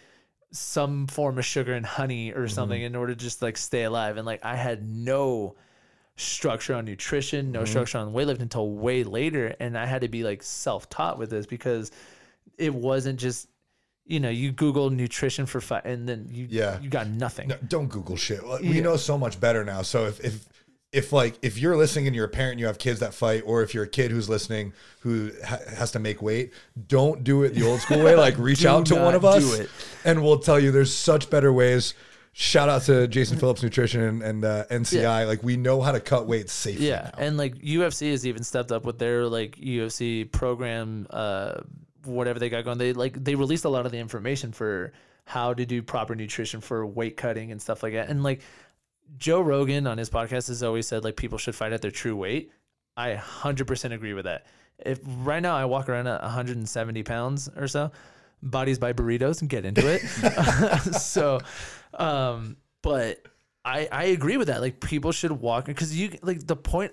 some 0.53 1.07
form 1.07 1.39
of 1.39 1.45
sugar 1.45 1.73
and 1.73 1.85
honey 1.85 2.33
or 2.33 2.47
something 2.47 2.81
in 2.81 2.95
order 2.95 3.15
to 3.15 3.21
just 3.21 3.41
like 3.41 3.57
stay 3.57 3.85
alive. 3.85 4.19
And 4.19 4.27
like 4.27 4.45
I 4.45 4.55
had 4.55 4.87
no 4.87 5.57
structure 6.17 6.75
on 6.75 6.85
nutrition, 6.85 7.53
no 7.53 7.65
structure 7.65 7.99
on 7.99 8.13
weightlifting 8.13 8.43
until 8.43 8.71
way 8.71 9.03
later. 9.03 9.55
And 9.59 9.77
I 9.79 9.87
had 9.87 10.03
to 10.03 10.09
be 10.09 10.23
like 10.23 10.43
self 10.43 10.89
taught 10.91 11.19
with 11.19 11.31
this 11.31 11.47
because 11.47 11.91
it 12.59 12.75
wasn't 12.75 13.19
just, 13.19 13.49
you 14.07 14.21
know, 14.21 14.29
you 14.31 14.53
Google 14.53 14.91
nutrition 14.91 15.47
for 15.47 15.61
fight 15.61 15.85
and 15.85 16.09
then 16.09 16.27
you, 16.31 16.47
Yeah. 16.51 16.81
you 16.81 16.89
got 16.91 17.09
nothing. 17.09 17.49
No, 17.49 17.57
don't 17.69 17.89
Google 17.89 18.17
shit. 18.17 18.43
We 18.61 18.69
Yeah. 18.77 18.83
know 18.83 18.97
so 18.97 19.17
much 19.17 19.39
better 19.41 19.65
now. 19.65 19.83
So 19.83 20.07
if 20.07 20.19
if 20.25 20.49
if 20.93 21.13
like 21.13 21.39
if 21.41 21.57
you're 21.57 21.77
listening 21.77 22.07
and 22.07 22.15
you're 22.15 22.27
a 22.27 22.29
parent 22.29 22.53
and 22.53 22.61
you 22.61 22.67
have 22.67 22.79
kids 22.79 23.01
that 23.01 23.15
fight, 23.15 23.43
or 23.47 23.63
if 23.63 23.73
you're 23.75 23.85
a 23.85 23.89
kid 23.89 24.11
who's 24.11 24.29
listening 24.29 24.73
who 25.01 25.31
ha- 25.45 25.59
has 25.75 25.91
to 25.93 25.99
make 25.99 26.21
weight, 26.21 26.53
don't 26.89 27.25
do 27.25 27.45
it 27.45 27.55
the 27.55 27.67
old 27.67 27.81
school 27.81 28.03
way. 28.05 28.15
Like 28.27 28.37
reach 28.39 28.65
out 28.67 28.85
to 28.87 28.97
one 28.97 29.15
of 29.15 29.25
us, 29.25 29.61
and 30.05 30.23
we'll 30.23 30.39
tell 30.41 30.61
you 30.61 30.71
there's 30.71 30.95
such 30.95 31.31
better 31.31 31.53
ways. 31.53 31.95
Shout 32.35 32.69
out 32.71 32.83
to 32.85 33.07
Jason 33.09 33.39
Phillips 33.39 33.63
Nutrition 33.63 34.01
and, 34.01 34.23
and 34.23 34.45
uh, 34.45 34.65
NCI. 34.71 35.27
Like 35.27 35.43
we 35.43 35.57
know 35.59 35.81
how 35.83 35.93
to 35.93 36.01
cut 36.01 36.27
weight 36.27 36.49
safely. 36.51 36.89
Yeah, 36.89 37.11
now. 37.17 37.25
and 37.25 37.37
like 37.37 37.57
UFC 37.63 38.11
has 38.11 38.27
even 38.27 38.43
stepped 38.43 38.73
up 38.73 38.85
with 38.85 38.99
their 38.99 39.27
like 39.27 39.57
UFC 39.57 40.31
program, 40.31 41.07
uh, 41.11 41.61
whatever 42.05 42.39
they 42.39 42.49
got 42.49 42.65
going. 42.65 42.79
They 42.79 42.93
like 42.93 43.23
they 43.23 43.35
released 43.35 43.65
a 43.65 43.69
lot 43.69 43.87
of 43.87 43.93
the 43.93 43.99
information 43.99 44.53
for 44.53 44.93
how 45.25 45.55
to 45.55 45.65
do 45.65 45.83
proper 45.83 46.15
nutrition 46.15 46.61
for 46.61 46.85
weight 46.85 47.17
cutting 47.17 47.53
and 47.53 47.61
stuff 47.61 47.83
like 47.83 47.93
that. 47.93 48.09
And 48.09 48.23
like 48.23 48.43
Joe 49.19 49.41
Rogan 49.41 49.87
on 49.87 49.99
his 49.99 50.11
podcast 50.11 50.49
has 50.49 50.63
always 50.63 50.87
said 50.87 51.05
like 51.05 51.17
people 51.17 51.39
should 51.39 51.55
fight 51.55 51.73
at 51.73 51.83
their 51.83 51.91
true 51.91 52.17
weight. 52.17 52.51
I 52.97 53.15
100% 53.15 53.93
agree 53.93 54.13
with 54.13 54.25
that. 54.25 54.47
If 54.79 55.01
right 55.05 55.41
now 55.41 55.57
I 55.57 55.65
walk 55.65 55.89
around 55.89 56.07
at 56.09 56.21
170 56.23 57.03
pounds 57.05 57.49
or 57.57 57.69
so, 57.69 57.91
bodies 58.43 58.79
by 58.79 58.93
burritos 58.93 59.41
and 59.41 59.49
get 59.49 59.65
into 59.65 59.87
it. 59.87 60.01
so, 61.01 61.41
um, 61.95 62.57
but 62.83 63.25
I 63.65 63.89
I 63.93 64.05
agree 64.05 64.37
with 64.37 64.49
that. 64.49 64.61
Like 64.61 64.81
people 64.81 65.13
should 65.13 65.33
walk 65.33 65.67
because 65.67 65.97
you 65.97 66.19
like 66.23 66.47
the 66.47 66.57
point. 66.57 66.93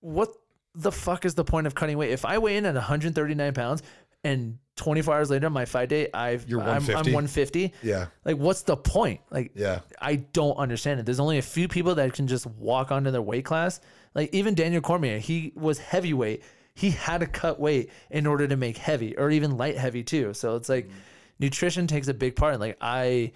What 0.00 0.32
the 0.74 0.90
fuck 0.90 1.24
is 1.24 1.34
the 1.34 1.44
point 1.44 1.66
of 1.66 1.74
cutting 1.74 1.98
weight? 1.98 2.10
If 2.10 2.24
I 2.24 2.38
weigh 2.38 2.56
in 2.56 2.64
at 2.66 2.74
139 2.74 3.54
pounds 3.54 3.82
and 4.24 4.58
24 4.76 5.14
hours 5.14 5.30
later 5.30 5.50
my 5.50 5.64
fight 5.64 5.90
day 5.90 6.08
I've 6.14 6.48
You're 6.48 6.60
I'm, 6.60 6.68
I'm 6.68 6.86
150? 6.86 7.12
150. 7.12 7.72
yeah, 7.82 8.06
Like 8.24 8.36
what's 8.36 8.62
the 8.62 8.76
point? 8.76 9.20
Like 9.30 9.52
yeah. 9.54 9.80
I 10.00 10.16
don't 10.16 10.56
understand 10.56 11.00
it. 11.00 11.06
There's 11.06 11.20
only 11.20 11.38
a 11.38 11.42
few 11.42 11.68
people 11.68 11.94
that 11.96 12.12
can 12.14 12.26
just 12.26 12.46
walk 12.46 12.90
onto 12.90 13.10
their 13.10 13.22
weight 13.22 13.44
class. 13.44 13.80
Like 14.14 14.32
even 14.32 14.54
Daniel 14.54 14.80
Cormier, 14.80 15.18
he 15.18 15.52
was 15.54 15.78
heavyweight. 15.78 16.42
He 16.74 16.90
had 16.90 17.18
to 17.18 17.26
cut 17.26 17.60
weight 17.60 17.90
in 18.10 18.26
order 18.26 18.48
to 18.48 18.56
make 18.56 18.78
heavy 18.78 19.16
or 19.16 19.30
even 19.30 19.56
light 19.56 19.76
heavy 19.76 20.02
too. 20.02 20.32
So 20.32 20.56
it's 20.56 20.68
like 20.68 20.88
mm. 20.88 20.92
nutrition 21.38 21.86
takes 21.86 22.08
a 22.08 22.14
big 22.14 22.34
part. 22.34 22.58
Like 22.58 22.78
I, 22.80 23.32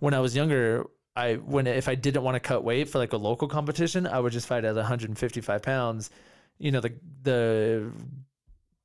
when 0.00 0.14
I 0.14 0.20
was 0.20 0.34
younger, 0.34 0.86
I 1.14 1.34
when 1.34 1.66
if 1.66 1.88
I 1.88 1.94
didn't 1.94 2.22
want 2.22 2.34
to 2.34 2.40
cut 2.40 2.64
weight 2.64 2.88
for 2.88 2.98
like 2.98 3.12
a 3.12 3.16
local 3.16 3.46
competition, 3.46 4.06
I 4.06 4.18
would 4.18 4.32
just 4.32 4.46
fight 4.46 4.64
at 4.64 4.74
155 4.74 5.62
pounds. 5.62 6.10
You 6.58 6.72
know 6.72 6.80
the 6.80 6.94
the 7.22 7.92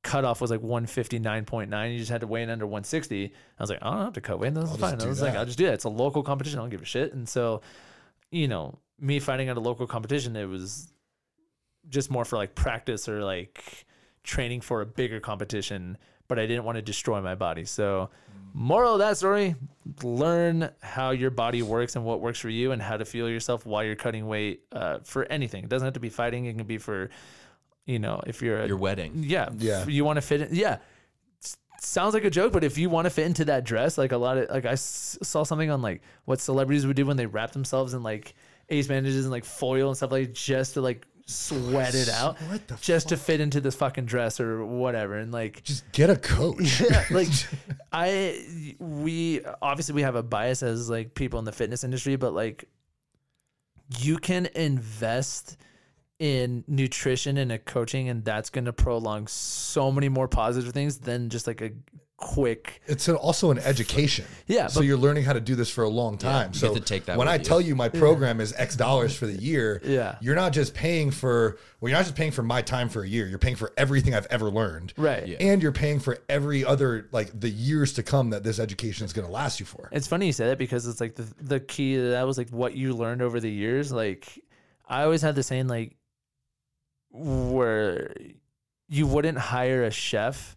cutoff 0.02 0.40
was 0.40 0.50
like 0.50 0.60
159.9. 0.60 1.92
You 1.92 1.98
just 1.98 2.10
had 2.10 2.20
to 2.20 2.26
weigh 2.26 2.42
in 2.42 2.50
under 2.50 2.66
160. 2.66 3.26
I 3.26 3.62
was 3.62 3.70
like, 3.70 3.80
I 3.82 3.90
don't 3.90 4.04
have 4.04 4.12
to 4.14 4.20
cut 4.20 4.38
weight. 4.38 4.54
That's 4.54 4.76
fine. 4.76 5.00
I 5.00 5.06
was 5.06 5.20
like. 5.20 5.34
I'll 5.34 5.44
just 5.44 5.58
do 5.58 5.66
that. 5.66 5.74
It's 5.74 5.84
a 5.84 5.88
local 5.88 6.22
competition. 6.22 6.58
I 6.58 6.62
don't 6.62 6.70
give 6.70 6.82
a 6.82 6.86
shit. 6.86 7.12
And 7.12 7.28
so, 7.28 7.62
you 8.30 8.48
know, 8.48 8.78
me 9.00 9.20
fighting 9.20 9.48
at 9.48 9.56
a 9.56 9.60
local 9.60 9.86
competition, 9.86 10.36
it 10.36 10.46
was 10.46 10.92
just 11.88 12.10
more 12.10 12.24
for 12.24 12.36
like 12.36 12.54
practice 12.54 13.08
or 13.08 13.22
like 13.22 13.86
training 14.22 14.60
for 14.60 14.80
a 14.80 14.86
bigger 14.86 15.20
competition. 15.20 15.96
But 16.26 16.38
I 16.38 16.46
didn't 16.46 16.64
want 16.64 16.76
to 16.76 16.82
destroy 16.82 17.22
my 17.22 17.34
body. 17.34 17.64
So, 17.64 18.10
moral 18.52 18.92
of 18.92 18.98
that 18.98 19.16
story: 19.16 19.54
learn 20.02 20.70
how 20.82 21.10
your 21.10 21.30
body 21.30 21.62
works 21.62 21.96
and 21.96 22.04
what 22.04 22.20
works 22.20 22.38
for 22.38 22.50
you, 22.50 22.72
and 22.72 22.82
how 22.82 22.98
to 22.98 23.06
feel 23.06 23.30
yourself 23.30 23.64
while 23.64 23.82
you're 23.82 23.96
cutting 23.96 24.26
weight 24.26 24.60
uh, 24.72 24.98
for 25.04 25.24
anything. 25.24 25.64
It 25.64 25.70
doesn't 25.70 25.86
have 25.86 25.94
to 25.94 26.00
be 26.00 26.10
fighting. 26.10 26.44
It 26.44 26.58
can 26.58 26.66
be 26.66 26.76
for, 26.76 27.08
you 27.88 27.98
know, 27.98 28.20
if 28.26 28.42
you're 28.42 28.60
a 28.60 28.66
Your 28.68 28.76
wedding. 28.76 29.24
yeah. 29.26 29.48
Yeah. 29.58 29.86
You 29.86 30.04
want 30.04 30.18
to 30.18 30.22
fit 30.22 30.42
in. 30.42 30.54
Yeah. 30.54 30.78
S- 31.42 31.56
Sounds 31.80 32.12
like 32.14 32.24
a 32.24 32.30
joke, 32.30 32.52
but 32.52 32.62
if 32.62 32.76
you 32.78 32.90
want 32.90 33.06
to 33.06 33.10
fit 33.10 33.26
into 33.26 33.44
that 33.46 33.64
dress, 33.64 33.96
like 33.98 34.12
a 34.12 34.16
lot 34.18 34.36
of, 34.38 34.50
like 34.50 34.66
I 34.66 34.72
s- 34.72 35.18
saw 35.22 35.42
something 35.42 35.70
on 35.70 35.80
like 35.82 36.02
what 36.26 36.40
celebrities 36.40 36.86
would 36.86 36.96
do 36.96 37.06
when 37.06 37.16
they 37.16 37.26
wrap 37.26 37.52
themselves 37.52 37.94
in 37.94 38.02
like 38.02 38.34
ace 38.68 38.86
bandages 38.86 39.24
and 39.24 39.32
like 39.32 39.44
foil 39.44 39.88
and 39.88 39.96
stuff 39.96 40.12
like 40.12 40.34
just 40.34 40.74
to 40.74 40.82
like 40.82 41.06
sweat 41.30 41.94
it 41.94 42.08
out, 42.08 42.38
What 42.42 42.66
the 42.68 42.76
just 42.80 43.08
to 43.10 43.16
fit 43.16 43.40
into 43.40 43.60
this 43.60 43.74
fucking 43.74 44.04
dress 44.06 44.40
or 44.40 44.64
whatever. 44.64 45.16
And 45.16 45.30
like, 45.32 45.62
Just 45.62 45.90
get 45.92 46.10
a 46.10 46.16
coach. 46.16 46.80
yeah, 46.90 47.04
like 47.10 47.28
I, 47.92 48.74
we 48.78 49.40
obviously 49.62 49.94
we 49.94 50.02
have 50.02 50.14
a 50.14 50.22
bias 50.22 50.62
as 50.62 50.88
like 50.90 51.14
people 51.14 51.38
in 51.38 51.44
the 51.46 51.52
fitness 51.52 51.84
industry, 51.84 52.16
but 52.16 52.34
like 52.34 52.64
you 53.98 54.18
can 54.18 54.46
invest 54.54 55.56
in 56.18 56.64
nutrition 56.66 57.36
and 57.36 57.52
a 57.52 57.58
coaching, 57.58 58.08
and 58.08 58.24
that's 58.24 58.50
going 58.50 58.64
to 58.64 58.72
prolong 58.72 59.26
so 59.28 59.92
many 59.92 60.08
more 60.08 60.28
positive 60.28 60.72
things 60.72 60.98
than 60.98 61.28
just 61.28 61.46
like 61.46 61.60
a 61.60 61.70
quick. 62.16 62.80
It's 62.88 63.06
an, 63.06 63.14
also 63.14 63.52
an 63.52 63.58
education. 63.60 64.24
Yeah, 64.48 64.66
So 64.66 64.80
but- 64.80 64.86
you're 64.88 64.96
learning 64.96 65.22
how 65.22 65.34
to 65.34 65.40
do 65.40 65.54
this 65.54 65.70
for 65.70 65.84
a 65.84 65.88
long 65.88 66.18
time. 66.18 66.50
you 66.52 66.58
so 66.58 66.74
get 66.74 66.80
to 66.80 66.84
take 66.84 67.04
that 67.04 67.16
when 67.16 67.28
I 67.28 67.36
you. 67.36 67.44
tell 67.44 67.60
you 67.60 67.76
my 67.76 67.88
program 67.88 68.40
is 68.40 68.52
X 68.54 68.74
dollars 68.74 69.14
for 69.14 69.26
the 69.26 69.40
year, 69.40 69.80
Yeah. 69.84 70.16
you're 70.20 70.34
not 70.34 70.52
just 70.52 70.74
paying 70.74 71.12
for 71.12 71.58
well, 71.80 71.90
you're 71.90 71.96
not 71.98 72.06
just 72.06 72.16
paying 72.16 72.32
for 72.32 72.42
my 72.42 72.60
time 72.60 72.88
for 72.88 73.04
a 73.04 73.08
year. 73.08 73.28
You're 73.28 73.38
paying 73.38 73.54
for 73.54 73.72
everything 73.76 74.16
I've 74.16 74.26
ever 74.30 74.50
learned. 74.50 74.94
Right. 74.96 75.28
Yeah. 75.28 75.36
And 75.38 75.62
you're 75.62 75.70
paying 75.70 76.00
for 76.00 76.18
every 76.28 76.64
other 76.64 77.06
like 77.12 77.38
the 77.38 77.48
years 77.50 77.92
to 77.92 78.02
come 78.02 78.30
that 78.30 78.42
this 78.42 78.58
education 78.58 79.04
is 79.04 79.12
going 79.12 79.26
to 79.28 79.32
last 79.32 79.60
you 79.60 79.66
for. 79.66 79.88
It's 79.92 80.08
funny 80.08 80.26
you 80.26 80.32
say 80.32 80.46
that 80.48 80.58
because 80.58 80.88
it's 80.88 81.00
like 81.00 81.14
the 81.14 81.32
the 81.40 81.60
key 81.60 81.94
to 81.94 82.02
that 82.10 82.26
was 82.26 82.36
like 82.36 82.50
what 82.50 82.74
you 82.74 82.94
learned 82.94 83.22
over 83.22 83.38
the 83.38 83.50
years. 83.50 83.92
Like 83.92 84.26
I 84.88 85.04
always 85.04 85.22
had 85.22 85.36
the 85.36 85.44
saying 85.44 85.68
like 85.68 85.94
where 87.10 88.14
you 88.88 89.06
wouldn't 89.06 89.38
hire 89.38 89.84
a 89.84 89.90
chef 89.90 90.56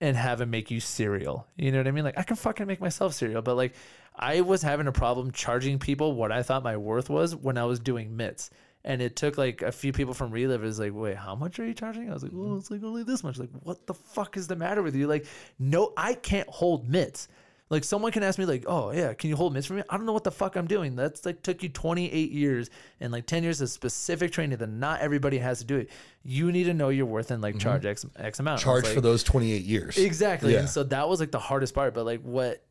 and 0.00 0.16
have 0.16 0.40
him 0.40 0.50
make 0.50 0.70
you 0.70 0.80
cereal. 0.80 1.46
You 1.56 1.72
know 1.72 1.78
what 1.78 1.88
I 1.88 1.90
mean? 1.90 2.04
Like 2.04 2.18
I 2.18 2.22
can 2.22 2.36
fucking 2.36 2.66
make 2.66 2.80
myself 2.80 3.14
cereal, 3.14 3.42
but 3.42 3.56
like 3.56 3.74
I 4.14 4.40
was 4.40 4.62
having 4.62 4.86
a 4.86 4.92
problem 4.92 5.30
charging 5.30 5.78
people 5.78 6.14
what 6.14 6.32
I 6.32 6.42
thought 6.42 6.62
my 6.62 6.76
worth 6.76 7.08
was 7.08 7.34
when 7.34 7.58
I 7.58 7.64
was 7.64 7.78
doing 7.78 8.16
mitts. 8.16 8.50
And 8.84 9.02
it 9.02 9.16
took 9.16 9.36
like 9.36 9.62
a 9.62 9.72
few 9.72 9.92
people 9.92 10.14
from 10.14 10.30
Relive 10.30 10.64
is 10.64 10.78
like, 10.78 10.92
wait, 10.94 11.16
how 11.16 11.34
much 11.34 11.58
are 11.58 11.66
you 11.66 11.74
charging? 11.74 12.10
I 12.10 12.14
was 12.14 12.22
like, 12.22 12.32
well, 12.34 12.56
it's 12.56 12.70
like 12.70 12.82
only 12.82 13.02
this 13.02 13.24
much. 13.24 13.38
Like, 13.38 13.50
what 13.62 13.86
the 13.86 13.94
fuck 13.94 14.36
is 14.36 14.46
the 14.46 14.56
matter 14.56 14.82
with 14.82 14.94
you? 14.94 15.06
Like, 15.06 15.26
no, 15.58 15.92
I 15.96 16.14
can't 16.14 16.48
hold 16.48 16.88
mitts. 16.88 17.28
Like 17.70 17.84
someone 17.84 18.12
can 18.12 18.22
ask 18.22 18.38
me 18.38 18.46
like, 18.46 18.64
"Oh 18.66 18.92
yeah, 18.92 19.12
can 19.12 19.28
you 19.28 19.36
hold 19.36 19.52
mitts 19.52 19.66
for 19.66 19.74
me?" 19.74 19.82
I 19.90 19.96
don't 19.98 20.06
know 20.06 20.12
what 20.14 20.24
the 20.24 20.30
fuck 20.30 20.56
I'm 20.56 20.66
doing. 20.66 20.96
That's 20.96 21.26
like 21.26 21.42
took 21.42 21.62
you 21.62 21.68
28 21.68 22.30
years 22.30 22.70
and 23.00 23.12
like 23.12 23.26
10 23.26 23.42
years 23.42 23.60
of 23.60 23.68
specific 23.68 24.32
training 24.32 24.56
that 24.58 24.68
not 24.70 25.00
everybody 25.00 25.36
has 25.38 25.58
to 25.58 25.64
do 25.66 25.76
it. 25.76 25.90
You 26.22 26.50
need 26.50 26.64
to 26.64 26.74
know 26.74 26.88
your 26.88 27.04
worth 27.06 27.30
and 27.30 27.42
like 27.42 27.58
charge 27.58 27.84
X 27.84 28.06
X 28.16 28.40
amount. 28.40 28.62
And 28.62 28.70
I 28.70 28.74
was 28.74 28.82
Charge 28.84 28.94
for 28.94 29.00
those 29.02 29.22
28 29.22 29.62
years. 29.64 29.98
Exactly. 29.98 30.54
Yeah. 30.54 30.60
And 30.60 30.68
so 30.70 30.82
that 30.84 31.08
was 31.08 31.20
like 31.20 31.30
the 31.30 31.38
hardest 31.38 31.74
part. 31.74 31.92
But 31.92 32.06
like 32.06 32.22
what 32.22 32.64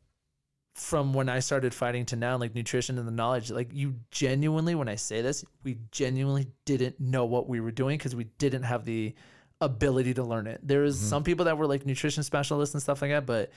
from 0.74 1.12
when 1.12 1.28
I 1.28 1.40
started 1.40 1.74
fighting 1.74 2.04
to 2.06 2.16
now, 2.16 2.36
like 2.36 2.54
nutrition 2.54 2.98
and 2.98 3.06
the 3.08 3.12
knowledge, 3.12 3.50
like 3.50 3.70
you 3.72 3.96
genuinely, 4.12 4.74
when 4.76 4.88
I 4.88 4.94
say 4.94 5.22
this, 5.22 5.44
we 5.64 5.78
genuinely 5.90 6.46
didn't 6.66 7.00
know 7.00 7.24
what 7.24 7.48
we 7.48 7.60
were 7.60 7.72
doing 7.72 7.98
because 7.98 8.14
we 8.14 8.24
didn't 8.38 8.62
have 8.62 8.84
the 8.84 9.14
ability 9.60 10.14
to 10.14 10.22
learn 10.22 10.46
it. 10.46 10.60
There 10.62 10.84
is 10.84 10.96
Mm-hmm. 10.96 11.08
some 11.08 11.24
people 11.24 11.46
that 11.46 11.58
were 11.58 11.66
like 11.66 11.84
nutrition 11.84 12.22
specialists 12.22 12.74
and 12.76 12.82
stuff 12.82 13.02
like 13.02 13.10
that, 13.10 13.26
but 13.26 13.50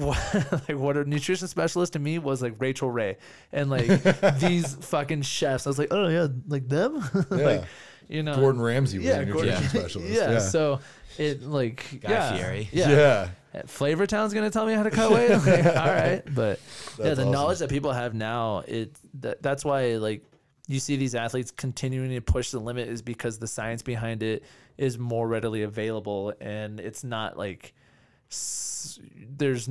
what, 0.00 0.52
like 0.68 0.78
what 0.78 0.96
a 0.96 1.04
nutrition 1.04 1.48
specialist 1.48 1.92
to 1.94 1.98
me 1.98 2.18
was 2.18 2.42
like 2.42 2.54
Rachael 2.58 2.90
Ray 2.90 3.16
and 3.52 3.70
like 3.70 3.86
these 4.38 4.74
fucking 4.74 5.22
chefs. 5.22 5.66
I 5.66 5.70
was 5.70 5.78
like, 5.78 5.88
oh 5.92 6.08
yeah, 6.08 6.28
like 6.48 6.68
them, 6.68 7.02
Yeah. 7.30 7.36
like 7.36 7.64
you 8.08 8.22
know, 8.24 8.34
Gordon 8.34 8.60
Ramsay 8.60 8.98
was 8.98 9.06
yeah, 9.06 9.18
a 9.20 9.24
Gordon- 9.24 9.50
nutrition 9.54 9.68
specialist. 9.68 10.12
yeah, 10.12 10.30
Yeah. 10.32 10.38
So 10.40 10.80
it 11.18 11.42
like 11.42 12.00
Guy 12.00 12.10
yeah, 12.10 12.32
Fieri. 12.36 12.68
yeah, 12.72 12.88
yeah. 12.90 13.28
Uh, 13.54 13.62
Flavor 13.66 14.06
Town's 14.06 14.32
gonna 14.34 14.50
tell 14.50 14.66
me 14.66 14.74
how 14.74 14.82
to 14.84 14.90
cut 14.90 15.10
weight. 15.10 15.30
Like, 15.30 15.64
all 15.66 15.86
right, 15.92 16.22
but 16.34 16.60
yeah, 16.98 17.04
the 17.14 17.22
awesome. 17.22 17.30
knowledge 17.32 17.58
that 17.60 17.68
people 17.70 17.92
have 17.92 18.14
now, 18.14 18.58
it 18.66 18.96
that, 19.20 19.42
that's 19.42 19.64
why 19.64 19.94
like 19.96 20.22
you 20.68 20.78
see 20.78 20.94
these 20.96 21.16
athletes 21.16 21.50
continuing 21.50 22.10
to 22.10 22.20
push 22.20 22.50
the 22.52 22.60
limit 22.60 22.88
is 22.88 23.02
because 23.02 23.38
the 23.40 23.48
science 23.48 23.82
behind 23.82 24.22
it 24.22 24.44
is 24.78 24.98
more 24.98 25.26
readily 25.26 25.62
available, 25.62 26.32
and 26.40 26.78
it's 26.78 27.02
not 27.02 27.36
like 27.36 27.74
s- 28.30 29.00
there's 29.36 29.68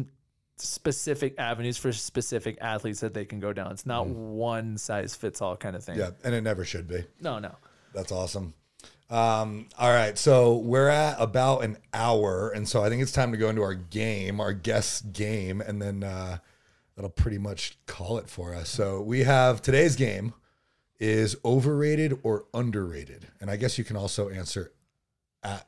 specific 0.62 1.36
avenues 1.38 1.78
for 1.78 1.92
specific 1.92 2.58
athletes 2.62 3.00
that 3.00 3.14
they 3.14 3.26
can 3.26 3.40
go 3.40 3.54
down. 3.54 3.72
It's 3.72 3.86
not 3.86 4.08
one 4.08 4.78
size 4.78 5.16
fits 5.16 5.42
all 5.42 5.56
kind 5.56 5.76
of 5.76 5.84
thing. 5.84 5.98
Yeah. 5.98 6.12
And 6.24 6.36
it 6.36 6.42
never 6.42 6.66
should 6.66 6.88
be. 6.88 7.06
No, 7.22 7.40
no. 7.40 7.56
That's 7.94 8.12
awesome. 8.12 8.54
Um, 9.10 9.70
all 9.80 9.90
right, 9.90 10.16
so 10.20 10.58
we're 10.58 10.90
at 10.90 11.16
about 11.20 11.64
an 11.64 11.78
hour, 11.96 12.50
and 12.50 12.70
so 12.70 12.84
I 12.84 12.90
think 12.90 13.02
it's 13.02 13.12
time 13.12 13.32
to 13.32 13.40
go 13.40 13.50
into 13.50 13.64
our 13.64 13.74
game, 13.74 14.40
our 14.40 14.54
guest 14.54 15.14
game, 15.14 15.62
and 15.62 15.82
then 15.82 16.04
uh, 16.04 16.38
that'll 16.96 17.10
pretty 17.10 17.40
much 17.40 17.80
call 17.88 18.20
it 18.20 18.30
for 18.30 18.54
us. 18.54 18.70
So 18.70 19.02
we 19.02 19.24
have 19.24 19.64
today's 19.64 19.96
game 19.96 20.36
is 21.00 21.36
overrated 21.44 22.20
or 22.22 22.46
underrated, 22.54 23.28
and 23.42 23.50
I 23.50 23.56
guess 23.56 23.80
you 23.80 23.84
can 23.84 23.96
also 23.96 24.30
answer 24.30 24.74
at 25.42 25.66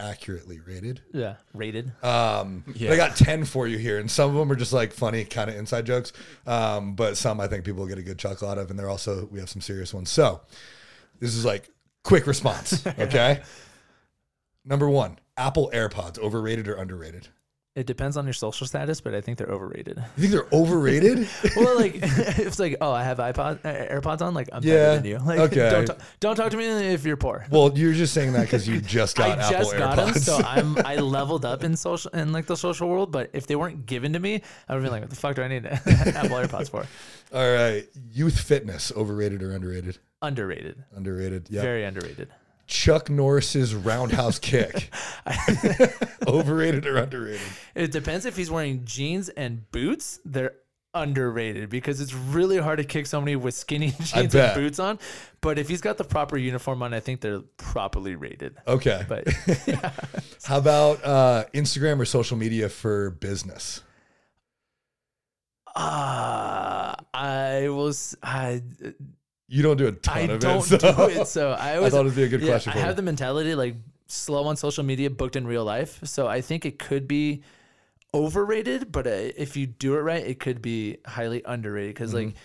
accurately 0.00 0.58
rated. 0.60 1.02
Yeah, 1.12 1.36
rated. 1.54 1.92
Um, 2.02 2.64
but 2.66 2.76
Yeah. 2.76 2.92
I 2.92 2.96
got 2.96 3.14
10 3.16 3.44
for 3.44 3.68
you 3.68 3.78
here, 3.78 3.98
and 3.98 4.10
some 4.10 4.30
of 4.30 4.36
them 4.36 4.50
are 4.50 4.56
just 4.56 4.72
like 4.72 4.92
funny, 4.92 5.24
kind 5.24 5.48
of 5.50 5.56
inside 5.56 5.86
jokes. 5.86 6.12
Um, 6.46 6.94
but 6.94 7.16
some 7.16 7.38
I 7.40 7.46
think 7.46 7.64
people 7.64 7.80
will 7.80 7.88
get 7.88 7.98
a 7.98 8.02
good 8.02 8.18
chuckle 8.18 8.48
out 8.48 8.58
of, 8.58 8.70
and 8.70 8.78
they're 8.78 8.88
also, 8.90 9.26
we 9.30 9.38
have 9.40 9.48
some 9.50 9.60
serious 9.60 9.92
ones. 9.94 10.10
So 10.10 10.40
this 11.20 11.34
is 11.34 11.44
like 11.44 11.68
quick 12.02 12.26
response. 12.26 12.84
Okay. 12.98 13.42
Number 14.64 14.88
one 14.90 15.18
Apple 15.36 15.70
AirPods, 15.72 16.18
overrated 16.18 16.68
or 16.68 16.74
underrated? 16.74 17.28
It 17.76 17.86
depends 17.86 18.16
on 18.16 18.24
your 18.24 18.32
social 18.32 18.66
status, 18.66 19.00
but 19.00 19.14
I 19.14 19.20
think 19.20 19.38
they're 19.38 19.46
overrated. 19.46 19.96
You 20.16 20.28
think 20.28 20.32
they're 20.32 20.58
overrated? 20.60 21.28
well, 21.56 21.76
like 21.76 21.92
it's 22.02 22.58
like, 22.58 22.76
oh, 22.80 22.90
I 22.90 23.04
have 23.04 23.18
iPod 23.18 23.60
uh, 23.64 23.94
AirPods 23.94 24.22
on. 24.22 24.34
Like 24.34 24.48
I'm 24.52 24.62
Yeah, 24.64 24.74
better 24.74 24.94
than 24.96 25.04
you. 25.04 25.18
Like, 25.24 25.38
okay. 25.38 25.70
Don't 25.70 25.86
talk, 25.86 25.98
don't 26.18 26.34
talk 26.36 26.50
to 26.50 26.56
me 26.56 26.66
if 26.66 27.04
you're 27.04 27.16
poor. 27.16 27.46
well, 27.48 27.70
you're 27.78 27.92
just 27.92 28.12
saying 28.12 28.32
that 28.32 28.42
because 28.42 28.66
you 28.66 28.80
just 28.80 29.16
got 29.16 29.38
I 29.38 29.42
Apple 29.42 29.58
just 29.58 29.76
got 29.78 29.98
AirPods. 29.98 30.12
them, 30.14 30.22
so 30.22 30.36
I'm 30.44 30.78
I 30.78 30.96
leveled 30.96 31.44
up 31.44 31.62
in 31.62 31.76
social 31.76 32.10
in 32.10 32.32
like 32.32 32.46
the 32.46 32.56
social 32.56 32.88
world. 32.88 33.12
But 33.12 33.30
if 33.34 33.46
they 33.46 33.54
weren't 33.54 33.86
given 33.86 34.14
to 34.14 34.18
me, 34.18 34.42
I 34.68 34.74
would 34.74 34.82
be 34.82 34.90
like, 34.90 35.02
what 35.02 35.10
the 35.10 35.16
fuck 35.16 35.36
do 35.36 35.42
I 35.42 35.48
need 35.48 35.64
Apple 35.66 36.38
AirPods 36.38 36.70
for? 36.70 36.84
All 37.32 37.52
right. 37.54 37.86
Youth 38.10 38.40
fitness, 38.40 38.90
overrated 38.96 39.44
or 39.44 39.52
underrated? 39.52 39.98
Underrated, 40.22 40.82
Underrated. 40.96 41.46
Yeah. 41.48 41.62
very 41.62 41.84
underrated. 41.84 42.28
Chuck 42.70 43.10
Norris's 43.10 43.74
roundhouse 43.74 44.38
kick, 44.50 44.90
overrated 46.26 46.86
or 46.86 46.96
underrated? 46.96 47.40
It 47.74 47.90
depends 47.90 48.24
if 48.24 48.36
he's 48.36 48.50
wearing 48.50 48.84
jeans 48.84 49.28
and 49.28 49.70
boots. 49.72 50.20
They're 50.24 50.54
underrated 50.94 51.68
because 51.68 52.00
it's 52.00 52.14
really 52.14 52.58
hard 52.58 52.78
to 52.78 52.84
kick 52.84 53.06
somebody 53.06 53.36
with 53.36 53.54
skinny 53.54 53.90
jeans 54.02 54.34
and 54.34 54.54
boots 54.54 54.78
on. 54.78 54.98
But 55.40 55.58
if 55.58 55.68
he's 55.68 55.80
got 55.80 55.98
the 55.98 56.04
proper 56.04 56.36
uniform 56.36 56.82
on, 56.82 56.94
I 56.94 57.00
think 57.00 57.20
they're 57.20 57.42
properly 57.56 58.14
rated. 58.14 58.56
Okay. 58.66 59.04
But 59.08 59.28
How 60.44 60.58
about 60.58 61.04
uh, 61.04 61.44
Instagram 61.52 61.98
or 62.00 62.04
social 62.04 62.36
media 62.36 62.68
for 62.68 63.10
business? 63.10 63.82
uh, 65.76 66.94
I 67.14 67.68
was 67.68 68.16
I 68.22 68.62
You 69.52 69.62
don't 69.62 69.76
do 69.76 69.88
a 69.88 69.92
ton 69.92 70.30
I 70.30 70.32
of 70.34 70.40
don't 70.40 70.58
it. 70.60 70.62
So 70.64 70.78
do 70.78 71.02
it. 71.08 71.26
So 71.26 71.52
I 71.52 71.76
I 71.76 71.76
always 71.76 71.92
thought 71.92 72.06
it'd 72.06 72.14
be 72.14 72.22
a 72.22 72.28
good 72.28 72.40
yeah, 72.42 72.52
question 72.52 72.72
I 72.72 72.76
have 72.78 72.96
the 72.96 73.02
mentality 73.02 73.54
like 73.54 73.74
slow 74.06 74.44
on 74.44 74.56
social 74.56 74.84
media, 74.84 75.10
booked 75.10 75.36
in 75.36 75.46
real 75.46 75.64
life. 75.64 76.00
So 76.04 76.26
I 76.28 76.40
think 76.40 76.64
it 76.64 76.78
could 76.78 77.08
be 77.08 77.42
overrated, 78.14 78.90
but 78.92 79.06
uh, 79.06 79.10
if 79.10 79.56
you 79.56 79.66
do 79.66 79.94
it 79.96 80.00
right, 80.00 80.24
it 80.24 80.40
could 80.40 80.62
be 80.62 80.98
highly 81.06 81.42
underrated 81.44 81.94
because 81.94 82.14
like 82.14 82.28
Mm-hmm. 82.28 82.36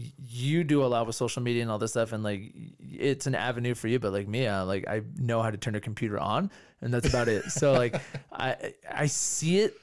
y- 0.00 0.12
you 0.18 0.64
do 0.64 0.84
a 0.84 0.86
lot 0.86 1.06
with 1.06 1.16
social 1.16 1.42
media 1.42 1.62
and 1.62 1.70
all 1.70 1.78
this 1.78 1.90
stuff, 1.92 2.12
and 2.12 2.22
like 2.22 2.52
it's 2.80 3.26
an 3.26 3.34
avenue 3.34 3.74
for 3.74 3.88
you. 3.88 3.98
But 3.98 4.12
like 4.12 4.28
me, 4.28 4.46
uh, 4.46 4.64
like 4.64 4.86
I 4.88 5.02
know 5.16 5.42
how 5.42 5.50
to 5.50 5.56
turn 5.58 5.74
a 5.74 5.80
computer 5.80 6.18
on, 6.18 6.50
and 6.82 6.92
that's 6.92 7.08
about 7.08 7.28
it. 7.28 7.44
So 7.52 7.72
like 7.72 8.00
I 8.32 8.74
I 8.90 9.06
see 9.06 9.60
it 9.60 9.74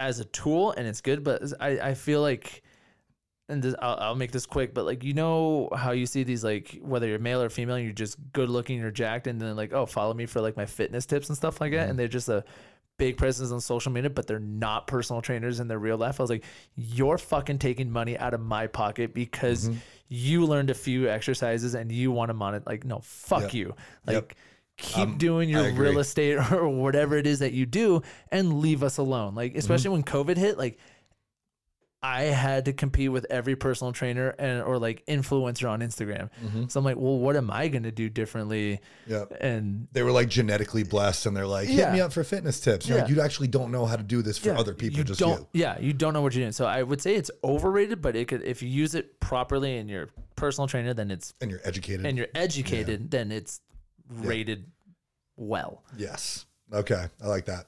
as 0.00 0.18
a 0.20 0.24
tool 0.26 0.72
and 0.72 0.86
it's 0.86 1.00
good, 1.00 1.24
but 1.24 1.42
I 1.60 1.78
I 1.90 1.94
feel 1.94 2.20
like 2.20 2.62
and 3.48 3.62
this, 3.62 3.74
I'll, 3.80 3.96
I'll 4.00 4.14
make 4.14 4.32
this 4.32 4.46
quick, 4.46 4.72
but 4.74 4.84
like 4.84 5.04
you 5.04 5.12
know 5.14 5.68
how 5.76 5.92
you 5.92 6.06
see 6.06 6.22
these 6.22 6.42
like 6.44 6.78
whether 6.82 7.06
you're 7.06 7.18
male 7.18 7.42
or 7.42 7.50
female, 7.50 7.78
you're 7.78 7.92
just 7.92 8.16
good 8.32 8.48
looking, 8.48 8.78
you're 8.78 8.90
jacked, 8.90 9.26
and 9.26 9.40
then 9.40 9.54
like 9.56 9.72
oh 9.72 9.86
follow 9.86 10.14
me 10.14 10.26
for 10.26 10.40
like 10.40 10.56
my 10.56 10.66
fitness 10.66 11.06
tips 11.06 11.28
and 11.28 11.36
stuff 11.36 11.60
like 11.60 11.72
that, 11.72 11.88
and 11.90 11.98
they're 11.98 12.08
just 12.08 12.28
a 12.28 12.44
big 12.96 13.16
presence 13.16 13.50
on 13.50 13.60
social 13.60 13.90
media, 13.90 14.08
but 14.08 14.26
they're 14.28 14.38
not 14.38 14.86
personal 14.86 15.20
trainers 15.20 15.58
in 15.58 15.66
their 15.66 15.80
real 15.80 15.96
life. 15.96 16.20
I 16.20 16.22
was 16.22 16.30
like, 16.30 16.44
you're 16.76 17.18
fucking 17.18 17.58
taking 17.58 17.90
money 17.90 18.16
out 18.16 18.34
of 18.34 18.40
my 18.40 18.68
pocket 18.68 19.12
because 19.12 19.68
you 20.08 20.46
learned 20.46 20.70
a 20.70 20.74
few 20.74 21.08
exercises 21.08 21.74
and 21.74 21.90
you 21.90 22.12
want 22.12 22.28
to 22.28 22.34
monitor. 22.34 22.62
Like 22.66 22.84
no, 22.84 23.00
fuck 23.02 23.42
Yep. 23.42 23.54
you. 23.54 23.74
Like. 24.06 24.14
Yep. 24.14 24.32
Keep 24.76 24.98
Um, 24.98 25.18
doing 25.18 25.48
your 25.48 25.72
real 25.74 26.00
estate 26.00 26.34
or 26.52 26.68
whatever 26.68 27.16
it 27.16 27.28
is 27.28 27.38
that 27.38 27.52
you 27.52 27.64
do 27.64 28.02
and 28.32 28.54
leave 28.58 28.82
us 28.82 28.98
alone. 28.98 29.36
Like, 29.36 29.54
especially 29.54 29.90
when 29.90 30.02
COVID 30.02 30.36
hit, 30.36 30.58
like 30.58 30.78
I 32.06 32.24
had 32.24 32.66
to 32.66 32.74
compete 32.74 33.10
with 33.10 33.24
every 33.30 33.56
personal 33.56 33.92
trainer 33.94 34.28
and 34.38 34.62
or 34.62 34.78
like 34.78 35.06
influencer 35.06 35.70
on 35.70 35.80
Instagram. 35.80 36.28
Mm-hmm. 36.44 36.64
So 36.68 36.78
I'm 36.78 36.84
like, 36.84 36.96
well, 36.96 37.18
what 37.18 37.34
am 37.34 37.50
I 37.50 37.68
gonna 37.68 37.90
do 37.90 38.10
differently? 38.10 38.80
Yeah. 39.06 39.24
And 39.40 39.88
They 39.92 40.02
were 40.02 40.12
like 40.12 40.28
genetically 40.28 40.82
blessed 40.84 41.24
and 41.24 41.34
they're 41.34 41.46
like, 41.46 41.66
hit 41.68 41.78
Yeah. 41.78 41.92
me 41.94 42.00
up 42.02 42.12
for 42.12 42.22
fitness 42.22 42.60
tips. 42.60 42.86
You're 42.86 42.98
like, 42.98 43.08
Yeah. 43.08 43.14
you 43.14 43.20
actually 43.22 43.48
don't 43.48 43.72
know 43.72 43.86
how 43.86 43.96
to 43.96 44.02
do 44.02 44.20
this 44.20 44.36
for 44.36 44.48
yeah, 44.50 44.58
other 44.58 44.74
people, 44.74 44.98
you 44.98 45.04
just 45.04 45.18
don't, 45.18 45.40
you. 45.54 45.62
Yeah, 45.62 45.78
you 45.80 45.94
don't 45.94 46.12
know 46.12 46.20
what 46.20 46.34
you're 46.34 46.42
doing. 46.42 46.52
So 46.52 46.66
I 46.66 46.82
would 46.82 47.00
say 47.00 47.14
it's 47.14 47.30
overrated, 47.42 48.02
but 48.02 48.16
it 48.16 48.28
could 48.28 48.42
if 48.42 48.62
you 48.62 48.68
use 48.68 48.94
it 48.94 49.18
properly 49.20 49.78
and 49.78 49.88
you're 49.88 50.10
personal 50.36 50.68
trainer, 50.68 50.92
then 50.92 51.10
it's 51.10 51.32
And 51.40 51.50
you're 51.50 51.60
educated. 51.64 52.04
and 52.04 52.18
you're 52.18 52.28
educated, 52.34 53.10
then 53.10 53.32
it's 53.32 53.62
rated 54.10 54.66
well. 55.38 55.82
yes. 55.96 56.44
Okay. 56.72 57.06
I 57.22 57.26
like 57.28 57.46
that. 57.46 57.66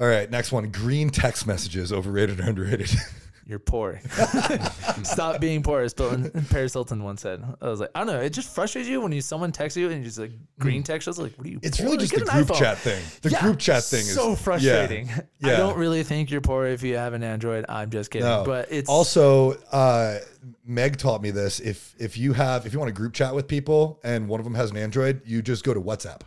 All 0.00 0.06
right. 0.06 0.30
Next 0.30 0.52
one 0.52 0.70
green 0.70 1.10
text 1.10 1.46
messages, 1.46 1.92
overrated 1.92 2.38
or 2.40 2.44
underrated? 2.44 2.90
You're 3.46 3.58
poor. 3.58 4.00
Stop 5.02 5.40
being 5.40 5.62
poor, 5.62 5.80
as 5.80 5.94
Bill- 5.94 6.30
Paris 6.50 6.72
Hilton 6.72 7.02
once 7.02 7.22
said. 7.22 7.42
I 7.60 7.68
was 7.68 7.80
like, 7.80 7.90
I 7.94 8.00
don't 8.00 8.06
know. 8.08 8.20
It 8.20 8.30
just 8.30 8.54
frustrates 8.54 8.88
you 8.88 9.00
when 9.00 9.12
you 9.12 9.20
someone 9.20 9.52
texts 9.52 9.76
you 9.76 9.90
and 9.90 9.98
you 9.98 10.04
just 10.04 10.18
like 10.18 10.32
green 10.58 10.82
text 10.82 11.08
us. 11.08 11.18
Like, 11.18 11.36
what 11.36 11.46
are 11.46 11.50
you? 11.50 11.58
It's 11.62 11.78
poor? 11.78 11.86
really 11.86 11.98
just 11.98 12.14
the 12.14 12.20
group 12.20 12.48
iPhone. 12.48 12.58
chat 12.58 12.78
thing. 12.78 13.02
The 13.22 13.30
Yeah, 13.30 13.40
group 13.42 13.58
chat 13.58 13.82
thing 13.84 14.00
is 14.00 14.14
so 14.14 14.34
frustrating. 14.36 15.08
Yeah. 15.40 15.54
I 15.54 15.56
don't 15.56 15.76
really 15.76 16.02
think 16.04 16.30
you're 16.30 16.40
poor 16.40 16.66
if 16.66 16.82
you 16.82 16.96
have 16.96 17.14
an 17.14 17.22
Android. 17.24 17.64
I'm 17.68 17.90
just 17.90 18.10
kidding. 18.10 18.28
No. 18.28 18.44
But 18.44 18.68
it's 18.70 18.88
also 18.88 19.52
uh, 19.72 20.18
Meg 20.64 20.98
taught 20.98 21.20
me 21.20 21.30
this. 21.32 21.58
If 21.60 21.94
if 21.98 22.16
you 22.16 22.32
have 22.34 22.64
if 22.66 22.72
you 22.72 22.78
want 22.78 22.90
to 22.90 22.94
group 22.94 23.12
chat 23.12 23.34
with 23.34 23.48
people 23.48 24.00
and 24.04 24.28
one 24.28 24.38
of 24.40 24.44
them 24.44 24.54
has 24.54 24.70
an 24.70 24.76
Android, 24.76 25.22
you 25.24 25.42
just 25.42 25.64
go 25.64 25.74
to 25.74 25.80
WhatsApp. 25.80 26.20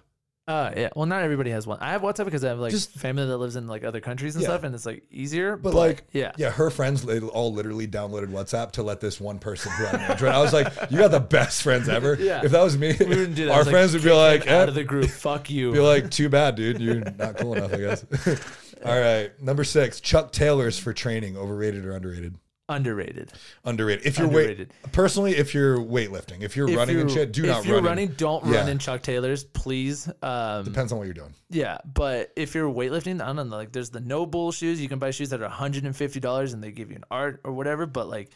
Uh, 0.48 0.72
yeah. 0.78 0.90
Well, 0.96 1.08
not 1.08 1.24
everybody 1.24 1.50
has 1.50 1.66
one. 1.66 1.80
I 1.82 1.92
have 1.94 2.04
WhatsApp 2.04 2.26
because 2.26 2.44
I 2.44 2.50
have 2.50 2.60
like 2.60 2.70
Just- 2.72 2.92
family 2.94 3.26
that 3.26 3.38
lives 3.38 3.56
in 3.56 3.66
like 3.68 3.84
other 3.84 4.00
countries 4.00 4.36
and 4.36 4.44
Yeah. 4.44 4.50
stuff, 4.50 4.64
and 4.64 4.76
it's 4.76 4.86
like 4.86 5.04
easier. 5.10 5.58
But, 5.58 5.74
like, 5.74 6.04
yeah, 6.12 6.34
yeah, 6.38 6.52
her 6.52 6.70
friends 6.70 7.04
they 7.04 7.20
all 7.20 7.52
literally 7.52 7.88
downloaded 7.88 8.28
WhatsApp 8.28 8.72
to 8.74 8.84
let 8.84 9.00
this 9.00 9.20
one 9.20 9.40
person 9.40 9.72
who 9.72 9.86
had 9.86 9.96
an 9.96 10.02
Android. 10.02 10.32
I 10.34 10.40
was 10.42 10.54
like, 10.54 10.68
you 10.92 11.00
got 11.00 11.10
the 11.12 11.20
best 11.20 11.64
friends 11.64 11.90
ever. 11.90 12.16
Yeah. 12.26 12.42
If 12.44 12.52
that 12.52 12.62
was 12.64 12.78
me, 12.78 12.96
we 13.00 13.06
wouldn't 13.08 13.36
do 13.36 13.46
that. 13.46 13.54
Our 13.54 13.66
friends 13.66 13.94
would 13.94 14.04
be 14.04 14.10
"Kick 14.10 14.14
him 14.14 14.18
like, 14.18 14.42
out 14.48 14.66
eh, 14.66 14.70
of 14.70 14.76
the 14.76 14.84
group. 14.84 15.10
Fuck 15.10 15.50
you. 15.50 15.72
be 15.74 15.80
like, 15.80 16.10
too 16.12 16.30
bad, 16.30 16.56
dude. 16.56 16.80
You're 16.80 17.02
not 17.18 17.38
cool 17.38 17.56
enough, 17.56 17.74
I 17.74 17.78
guess. 17.78 18.06
all 18.86 19.00
right, 19.00 19.32
number 19.42 19.64
six, 19.64 20.00
Chuck 20.00 20.32
Taylor's 20.32 20.78
for 20.80 20.94
training, 20.94 21.38
overrated 21.38 21.86
or 21.86 21.94
underrated? 21.96 22.36
Underrated. 22.68 23.32
Underrated. 23.64 24.06
If 24.08 24.18
you're 24.18 24.28
Underrated. 24.28 24.70
weight 24.84 24.92
personally, 24.92 25.36
if 25.36 25.54
you're 25.54 25.78
weightlifting, 25.78 26.42
if 26.42 26.56
you're 26.58 26.68
If 26.68 26.76
running 26.76 27.00
and 27.00 27.10
you're- 27.12 27.22
shit, 27.26 27.32
do 27.32 27.44
if 27.44 27.50
not 27.50 27.66
you're 27.66 27.76
run. 27.76 27.84
in- 27.84 27.90
running, 27.90 28.08
don't 28.18 28.44
run 28.44 28.54
Yeah. 28.54 28.68
in 28.68 28.80
Chuck 28.80 29.04
Taylors, 29.04 29.44
please. 29.44 30.10
Um, 30.24 30.64
Depends 30.66 30.92
on 30.92 30.98
what 30.98 31.04
you're 31.06 31.14
doing. 31.14 31.34
yeah, 31.52 31.78
but 31.94 32.32
if 32.36 32.56
you're 32.56 32.72
weightlifting, 32.72 33.22
I 33.22 33.28
don't 33.34 33.50
know. 33.50 33.56
Like, 33.56 33.72
there's 33.72 33.92
the 33.92 34.00
NOBULL 34.02 34.52
shoes. 34.52 34.82
You 34.82 34.90
can 34.90 34.98
buy 34.98 35.12
shoes 35.12 35.30
that 35.30 35.42
are 35.42 35.46
150 35.46 36.20
dollars 36.20 36.54
and 36.54 36.64
they 36.64 36.72
give 36.72 36.90
you 36.90 36.96
an 36.96 37.04
art 37.12 37.40
or 37.44 37.52
whatever. 37.54 37.86
But 37.86 38.10
like 38.10 38.30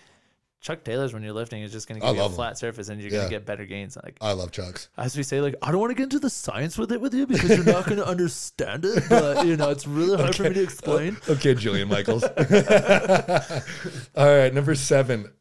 Chuck 0.61 0.83
Taylors, 0.83 1.13
when 1.13 1.23
you're 1.23 1.31
lifting, 1.33 1.61
is 1.63 1.71
just 1.71 1.87
going 1.87 2.01
to 2.01 2.05
I 2.05 2.09
give 2.09 2.17
you 2.17 2.21
a 2.21 2.23
love 2.23 2.31
'em. 2.31 2.35
flat 2.35 2.57
surface 2.57 2.89
and 2.89 2.99
you're 2.99 3.09
Yeah. 3.09 3.17
going 3.19 3.29
to 3.29 3.35
get 3.35 3.45
better 3.45 3.65
gains. 3.65 3.95
Like 3.95 4.17
I 4.19 4.33
love 4.33 4.51
Chucks. 4.51 4.89
as 4.97 5.15
we 5.15 5.23
say, 5.23 5.39
like 5.39 5.55
I 5.61 5.71
don't 5.71 5.79
want 5.79 5.91
to 5.91 5.95
get 5.95 6.03
into 6.03 6.19
the 6.19 6.29
science 6.29 6.77
with 6.77 6.91
it 6.91 6.99
with 6.99 7.13
you 7.13 7.25
because 7.25 7.49
you're 7.49 7.63
not 7.63 7.85
going 7.85 7.97
to 7.97 8.05
understand 8.07 8.83
it. 8.83 9.03
But 9.09 9.45
you 9.47 9.55
know, 9.55 9.69
it's 9.69 9.87
really 9.87 10.17
hard 10.17 10.35
for 10.35 10.43
me 10.43 10.53
to 10.53 10.61
explain. 10.63 11.15
Okay, 11.29 11.55
Jillian 11.55 11.87
Michaels. 11.89 12.23
All 14.15 14.37
right, 14.37 14.53
number 14.53 14.75
seven. 14.75 15.31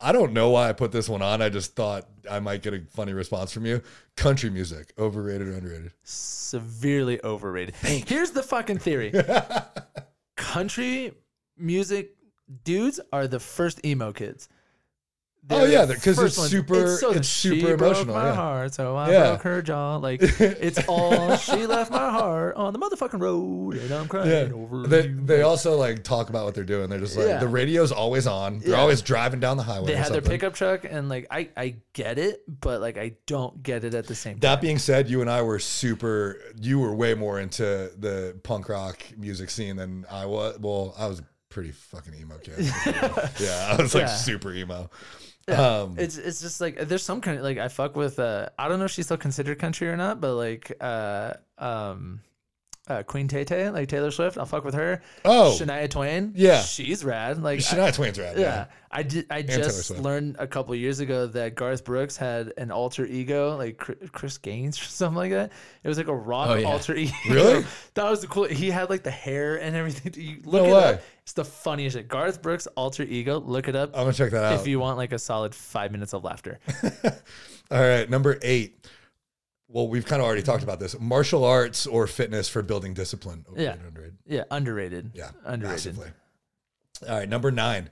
I 0.00 0.12
don't 0.12 0.32
know 0.32 0.50
why 0.50 0.68
I 0.68 0.72
put 0.74 0.92
this 0.92 1.08
one 1.08 1.22
on. 1.22 1.42
I 1.42 1.48
just 1.48 1.74
thought 1.74 2.06
I 2.30 2.38
might 2.38 2.62
get 2.62 2.72
a 2.72 2.80
funny 2.94 3.12
response 3.12 3.50
from 3.50 3.66
you. 3.66 3.82
Country 4.16 4.48
music, 4.48 4.92
overrated 4.96 5.48
or 5.48 5.54
underrated? 5.54 5.92
severely 6.04 7.20
overrated. 7.24 7.74
Here's 7.74 8.30
the 8.30 8.42
fucking 8.44 8.78
theory. 8.78 9.12
Country 10.36 11.12
music 11.56 12.14
dudes 12.64 13.00
are 13.12 13.26
the 13.26 13.40
first 13.40 13.84
emo 13.84 14.12
kids. 14.12 14.48
Oh, 15.50 15.64
yeah, 15.64 15.86
because 15.86 16.18
it's 16.18 16.36
ones. 16.36 16.50
super- 16.50 16.96
so 16.98 17.10
it's 17.12 17.26
she 17.28 17.60
super 17.60 17.72
emotional, 17.74 18.14
My 18.14 18.26
yeah. 18.26 18.34
heart, 18.34 18.74
so 18.74 18.96
I 18.96 19.10
Yeah. 19.10 19.28
broke 19.30 19.42
her 19.42 19.62
jaw. 19.62 19.96
Like 19.96 20.20
it's 20.22 20.78
all 20.88 21.36
she 21.36 21.66
left 21.66 21.90
my 21.90 22.10
heart 22.10 22.56
on 22.56 22.72
the 22.72 22.78
motherfucking 22.78 23.20
road, 23.20 23.76
and 23.76 23.90
I'm 23.92 24.08
crying 24.08 24.30
Yeah. 24.30 24.54
over 24.54 24.86
They, 24.86 25.06
you. 25.08 25.20
they 25.24 25.42
also 25.42 25.76
like 25.76 26.04
talk 26.04 26.28
about 26.28 26.44
what 26.44 26.54
they're 26.54 26.64
doing. 26.64 26.90
They're 26.90 26.98
just 27.00 27.16
like 27.16 27.26
Yeah. 27.28 27.38
the 27.38 27.48
radio's 27.48 27.92
always 27.92 28.26
on. 28.26 28.58
They're 28.58 28.76
always 28.76 29.00
driving 29.00 29.40
down 29.40 29.56
the 29.56 29.62
highway. 29.62 29.86
they 29.86 29.96
had 29.96 30.12
their 30.12 30.20
pickup 30.22 30.54
truck, 30.54 30.84
and 30.84 31.08
like 31.08 31.26
I, 31.30 31.48
I 31.56 31.76
get 31.94 32.18
it, 32.18 32.42
but 32.60 32.80
like 32.80 32.98
I 32.98 33.12
don't 33.26 33.62
get 33.62 33.84
it 33.84 33.94
at 33.94 34.06
the 34.06 34.14
same 34.14 34.34
time. 34.34 34.40
That 34.40 34.60
being 34.60 34.78
said, 34.78 35.08
you 35.08 35.20
and 35.22 35.30
I 35.30 35.42
were 35.42 35.58
super. 35.58 36.38
You 36.60 36.78
were 36.80 36.94
way 36.94 37.14
more 37.14 37.40
into 37.40 37.90
the 37.98 38.38
punk 38.42 38.68
rock 38.68 39.02
music 39.16 39.50
scene 39.50 39.76
than 39.76 40.04
I 40.10 40.26
was. 40.26 40.58
Well, 40.58 40.94
I 40.98 41.06
was 41.06 41.22
pretty 41.48 41.70
fucking 41.72 42.12
emo 42.14 42.36
kid. 42.38 42.58
yeah, 43.40 43.74
I 43.76 43.76
was 43.80 43.94
like 43.94 44.08
super 44.08 44.52
emo. 44.52 44.90
Yeah. 45.48 45.78
Um, 45.78 45.94
it's 45.98 46.18
it's 46.18 46.40
just 46.40 46.60
like 46.60 46.76
there's 46.88 47.02
some 47.02 47.20
kind 47.22 47.38
of 47.38 47.42
like 47.42 47.56
I 47.58 47.68
fuck 47.68 47.96
with 47.96 48.18
uh 48.18 48.50
I 48.58 48.68
don't 48.68 48.78
know 48.78 48.84
if 48.84 48.90
she's 48.90 49.06
still 49.06 49.16
considered 49.16 49.58
country 49.58 49.88
or 49.88 49.96
not, 49.96 50.20
but 50.20 50.34
like 50.34 50.72
uh 50.80 51.34
um 51.56 52.20
uh 52.88 53.02
Queen 53.02 53.28
Tay 53.28 53.44
Tay, 53.44 53.70
like 53.70 53.88
Taylor 53.88 54.10
Swift, 54.10 54.38
I'll 54.38 54.46
fuck 54.46 54.64
with 54.64 54.74
her. 54.74 55.02
Oh. 55.24 55.56
Shania 55.58 55.88
Twain, 55.90 56.32
Yeah. 56.34 56.60
she's 56.62 57.04
rad. 57.04 57.42
Like 57.42 57.58
I- 57.58 57.62
Shania 57.62 57.94
Twain's 57.94 58.18
rad. 58.18 58.36
yeah. 58.38 58.42
Yeah. 58.44 58.64
I 58.90 59.02
did. 59.02 59.26
I 59.30 59.42
Taylor 59.42 59.64
just 59.64 59.90
learned 59.98 60.36
a 60.38 60.46
couple 60.46 60.74
years 60.74 61.00
ago 61.00 61.26
that 61.26 61.54
Garth 61.54 61.84
Brooks 61.84 62.16
had 62.16 62.54
an 62.56 62.70
alter 62.70 63.04
ego, 63.04 63.54
like 63.58 63.76
Chris 64.12 64.38
Gaines 64.38 64.80
or 64.80 64.84
something 64.86 65.16
like 65.18 65.30
that. 65.32 65.52
It 65.84 65.88
was 65.88 65.98
like 65.98 66.08
a 66.08 66.14
rock 66.14 66.48
Oh, 66.48 66.54
yeah. 66.54 66.66
alter 66.68 66.94
ego. 66.96 67.12
Really? 67.28 67.66
that 67.94 68.08
was 68.08 68.22
the 68.22 68.28
cool. 68.28 68.44
He 68.44 68.70
had 68.70 68.88
like 68.88 69.02
the 69.02 69.10
hair 69.10 69.56
and 69.60 69.76
everything. 69.76 70.14
You 70.22 70.36
look 70.44 70.62
No 70.62 70.68
it 70.70 70.72
way. 70.72 70.84
up. 70.94 71.02
It's 71.24 71.34
the 71.34 71.44
funniest 71.44 71.96
shit. 71.98 72.08
Garth 72.08 72.40
Brooks 72.40 72.66
alter 72.76 73.02
ego. 73.02 73.38
Look 73.40 73.68
it 73.68 73.76
up 73.76 73.90
I'm 73.94 74.04
gonna 74.04 74.14
check 74.14 74.30
that 74.30 74.44
out. 74.44 74.60
if 74.60 74.66
you 74.66 74.80
want 74.80 74.96
like 74.96 75.12
a 75.12 75.18
solid 75.18 75.54
five 75.54 75.92
minutes 75.92 76.14
of 76.14 76.24
laughter. 76.24 76.58
All 77.70 77.78
right, 77.80 78.08
number 78.08 78.38
eight. 78.40 78.77
Well, 79.68 79.86
we've 79.86 80.06
kind 80.06 80.20
of 80.22 80.26
already 80.26 80.42
talked 80.42 80.62
about 80.62 80.80
this. 80.80 80.98
Martial 80.98 81.44
arts 81.44 81.86
or 81.86 82.06
fitness 82.06 82.48
for 82.48 82.62
building 82.62 82.94
discipline. 82.94 83.44
Yeah. 83.54 83.74
Underrated? 83.86 84.16
Yeah, 84.26 84.44
underrated. 84.50 85.10
Yeah, 85.14 85.30
underrated. 85.44 85.96
massively. 85.96 86.08
All 87.08 87.18
right, 87.18 87.28
number 87.28 87.50
nine. 87.50 87.90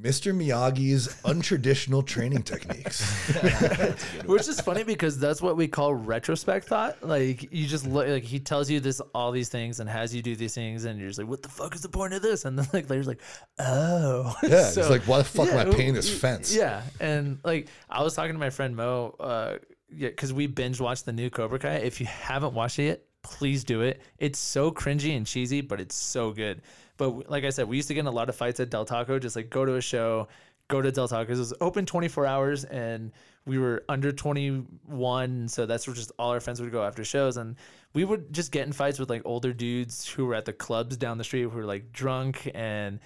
Mr. 0.00 0.32
Miyagi's 0.32 1.08
untraditional 1.22 2.06
training 2.06 2.42
techniques. 2.44 3.02
Which 4.26 4.46
is 4.46 4.60
funny 4.60 4.84
because 4.84 5.18
that's 5.18 5.42
what 5.42 5.56
we 5.56 5.66
call 5.66 5.92
retrospect 5.92 6.68
thought. 6.68 7.02
Like 7.02 7.52
you 7.52 7.66
just 7.66 7.84
look 7.84 8.06
like 8.06 8.22
he 8.22 8.38
tells 8.38 8.70
you 8.70 8.78
this 8.78 9.00
all 9.12 9.32
these 9.32 9.48
things 9.48 9.80
and 9.80 9.90
has 9.90 10.14
you 10.14 10.22
do 10.22 10.36
these 10.36 10.54
things 10.54 10.84
and 10.84 11.00
you're 11.00 11.08
just 11.08 11.18
like, 11.18 11.28
what 11.28 11.42
the 11.42 11.48
fuck 11.48 11.74
is 11.74 11.82
the 11.82 11.88
point 11.88 12.14
of 12.14 12.22
this? 12.22 12.44
And 12.44 12.56
then 12.56 12.68
like 12.72 12.88
later's 12.88 13.08
like, 13.08 13.20
oh. 13.58 14.36
Yeah, 14.44 14.70
So, 14.70 14.82
it's 14.82 14.90
like, 14.90 15.02
why 15.02 15.18
the 15.18 15.24
fuck 15.24 15.48
am 15.48 15.58
I 15.58 15.68
yeah, 15.68 15.76
paying 15.76 15.94
this 15.94 16.16
fence? 16.16 16.54
Yeah. 16.54 16.82
And 17.00 17.40
like 17.42 17.66
I 17.90 18.04
was 18.04 18.14
talking 18.14 18.34
to 18.34 18.38
my 18.38 18.50
friend 18.50 18.76
Mo, 18.76 19.16
uh 19.18 19.56
yeah, 19.90 20.08
because 20.08 20.32
we 20.32 20.46
binge 20.46 20.80
watched 20.80 21.06
the 21.06 21.12
new 21.12 21.30
Cobra 21.30 21.58
Kai. 21.58 21.76
If 21.76 22.00
you 22.00 22.06
haven't 22.06 22.54
watched 22.54 22.78
it 22.78 22.84
yet, 22.84 23.02
please 23.22 23.64
do 23.64 23.82
it. 23.82 24.00
It's 24.18 24.38
so 24.38 24.70
cringy 24.70 25.16
and 25.16 25.26
cheesy, 25.26 25.60
but 25.60 25.80
it's 25.80 25.94
so 25.94 26.32
good. 26.32 26.62
But 26.96 27.30
like 27.30 27.44
I 27.44 27.50
said, 27.50 27.68
we 27.68 27.76
used 27.76 27.88
to 27.88 27.94
get 27.94 28.00
in 28.00 28.06
a 28.06 28.12
lot 28.12 28.28
of 28.28 28.36
fights 28.36 28.60
at 28.60 28.70
Del 28.70 28.84
Taco, 28.84 29.18
just 29.18 29.36
like 29.36 29.50
go 29.50 29.64
to 29.64 29.76
a 29.76 29.80
show, 29.80 30.28
go 30.68 30.82
to 30.82 30.90
Del 30.92 31.08
Taco. 31.08 31.32
It 31.32 31.38
was 31.38 31.54
open 31.60 31.86
24 31.86 32.26
hours 32.26 32.64
and 32.64 33.12
we 33.46 33.58
were 33.58 33.84
under 33.88 34.12
21. 34.12 35.48
So 35.48 35.64
that's 35.64 35.86
where 35.86 35.94
just 35.94 36.12
all 36.18 36.32
our 36.32 36.40
friends 36.40 36.60
would 36.60 36.72
go 36.72 36.84
after 36.84 37.04
shows. 37.04 37.36
And 37.36 37.56
we 37.94 38.04
would 38.04 38.32
just 38.32 38.52
get 38.52 38.66
in 38.66 38.72
fights 38.72 38.98
with 38.98 39.08
like 39.08 39.22
older 39.24 39.52
dudes 39.52 40.06
who 40.06 40.26
were 40.26 40.34
at 40.34 40.44
the 40.44 40.52
clubs 40.52 40.96
down 40.96 41.18
the 41.18 41.24
street 41.24 41.42
who 41.42 41.50
were 41.50 41.64
like 41.64 41.92
drunk 41.92 42.50
and 42.54 43.00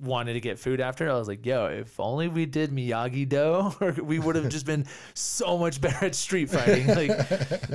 wanted 0.00 0.34
to 0.34 0.40
get 0.40 0.58
food 0.58 0.80
after. 0.80 1.10
I 1.10 1.14
was 1.14 1.28
like, 1.28 1.44
yo, 1.44 1.66
if 1.66 1.98
only 1.98 2.28
we 2.28 2.46
did 2.46 2.70
Miyagi 2.70 3.28
Do, 3.28 4.02
we 4.02 4.18
would 4.18 4.36
have 4.36 4.48
just 4.48 4.66
been 4.66 4.86
so 5.14 5.58
much 5.58 5.80
better 5.80 6.06
at 6.06 6.14
street 6.14 6.50
fighting. 6.50 6.86
Like, 6.88 7.10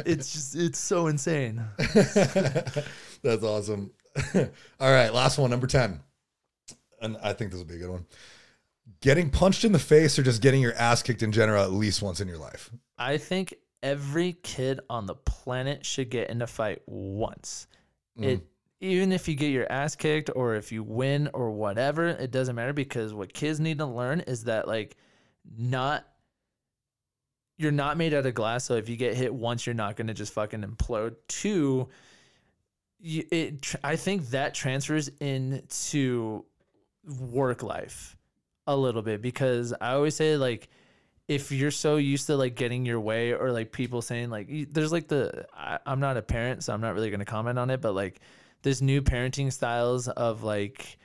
it's 0.05 0.34
just, 0.34 0.55
it's 0.55 0.80
so 0.80 1.07
insane. 1.07 1.63
That's 1.78 3.43
awesome. 3.43 3.91
All 4.36 4.91
right, 4.91 5.13
last 5.13 5.38
one, 5.38 5.49
number 5.49 5.67
10. 5.67 5.99
And 7.01 7.17
I 7.24 7.34
think 7.34 7.51
this 7.51 7.57
will 7.57 7.65
be 7.65 7.76
a 7.76 7.80
good 7.80 7.89
one. 7.89 8.05
Getting 9.01 9.30
punched 9.30 9.63
in 9.63 9.72
the 9.72 9.80
face 9.80 10.19
or 10.19 10.24
just 10.24 10.41
getting 10.41 10.61
your 10.61 10.74
ass 10.74 11.01
kicked 11.01 11.24
in 11.24 11.32
general 11.32 11.63
at 11.63 11.72
least 11.72 12.01
once 12.01 12.22
in 12.22 12.28
your 12.28 12.38
life. 12.38 12.69
I 12.97 13.17
think 13.17 13.55
every 13.82 14.34
kid 14.43 14.80
on 14.89 15.07
the 15.07 15.15
planet 15.15 15.86
should 15.86 16.09
get 16.09 16.30
in 16.30 16.41
a 16.41 16.47
fight 16.47 16.82
once. 16.86 17.67
It 18.17 18.41
mm. 18.41 18.43
Even 18.82 19.11
if 19.11 19.27
you 19.27 19.36
get 19.36 19.51
your 19.51 19.71
ass 19.71 19.95
kicked 19.95 20.32
or 20.36 20.55
if 20.55 20.71
you 20.71 20.84
win 20.84 21.29
or 21.34 21.51
whatever, 21.51 22.07
it 22.07 22.32
doesn't 22.32 22.55
matter 22.55 22.73
because 22.73 23.13
what 23.13 23.32
kids 23.32 23.59
need 23.59 23.77
to 23.77 23.86
learn 23.86 24.21
is 24.21 24.45
that 24.45 24.67
like 24.67 24.97
not 25.57 26.05
you're 27.57 27.71
not 27.71 27.95
made 27.95 28.11
out 28.13 28.25
of 28.25 28.34
glass, 28.34 28.65
so 28.65 28.73
if 28.73 28.89
you 28.89 28.97
get 28.97 29.15
hit 29.15 29.32
once, 29.32 29.67
you're 29.67 29.75
not 29.75 29.95
going 29.95 30.07
to 30.07 30.15
just 30.15 30.34
fucking 30.34 30.63
implode. 30.63 31.15
Two, 31.27 31.89
you, 32.99 33.23
it 33.32 33.75
I 33.84 33.95
think 33.95 34.29
that 34.32 34.55
transfers 34.55 35.09
into 35.19 36.43
work 37.05 37.61
life 37.61 38.17
a 38.65 38.75
little 38.75 39.03
bit 39.03 39.21
because 39.21 39.73
I 39.79 39.93
always 39.93 40.15
say 40.15 40.38
like 40.38 40.69
if 41.27 41.51
you're 41.51 41.71
so 41.71 41.97
used 41.97 42.27
to 42.27 42.36
like 42.36 42.55
getting 42.55 42.86
your 42.86 42.99
way 42.99 43.34
or 43.34 43.51
like 43.51 43.71
people 43.71 44.01
saying 44.01 44.29
like 44.29 44.49
there's 44.71 44.91
like 44.91 45.07
the 45.07 45.45
I, 45.55 45.79
I'm 45.86 45.99
not 45.99 46.17
a 46.17 46.21
parent 46.21 46.63
so 46.63 46.73
I'm 46.73 46.82
not 46.82 46.93
really 46.93 47.09
going 47.09 47.19
to 47.19 47.25
comment 47.25 47.57
on 47.57 47.71
it 47.71 47.82
but 47.82 47.95
like 47.95 48.19
this 48.62 48.82
new 48.82 49.01
parenting 49.01 49.51
styles 49.51 50.07
of 50.07 50.43
like 50.43 50.97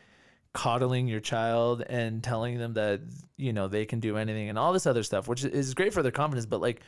coddling 0.52 1.06
your 1.06 1.20
child 1.20 1.82
and 1.82 2.24
telling 2.24 2.58
them 2.58 2.72
that 2.74 3.00
you 3.36 3.52
know 3.52 3.68
they 3.68 3.84
can 3.84 4.00
do 4.00 4.16
anything 4.16 4.48
and 4.48 4.58
all 4.58 4.72
this 4.72 4.86
other 4.86 5.02
stuff 5.02 5.28
which 5.28 5.44
is 5.44 5.74
great 5.74 5.92
for 5.92 6.02
their 6.02 6.10
confidence 6.10 6.46
but 6.46 6.62
like 6.62 6.80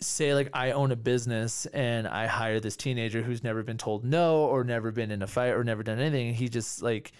say 0.00 0.34
like 0.34 0.48
I 0.54 0.72
own 0.72 0.92
a 0.92 0.96
business 0.96 1.66
and 1.66 2.08
I 2.08 2.26
hire 2.26 2.58
this 2.58 2.76
teenager 2.76 3.22
who's 3.22 3.44
never 3.44 3.62
been 3.62 3.76
told 3.76 4.04
no 4.04 4.44
or 4.44 4.64
never 4.64 4.90
been 4.90 5.10
in 5.10 5.22
a 5.22 5.26
fight 5.26 5.50
or 5.50 5.62
never 5.62 5.82
done 5.82 5.98
anything 5.98 6.34
he 6.34 6.48
just 6.48 6.82
like 6.82 7.12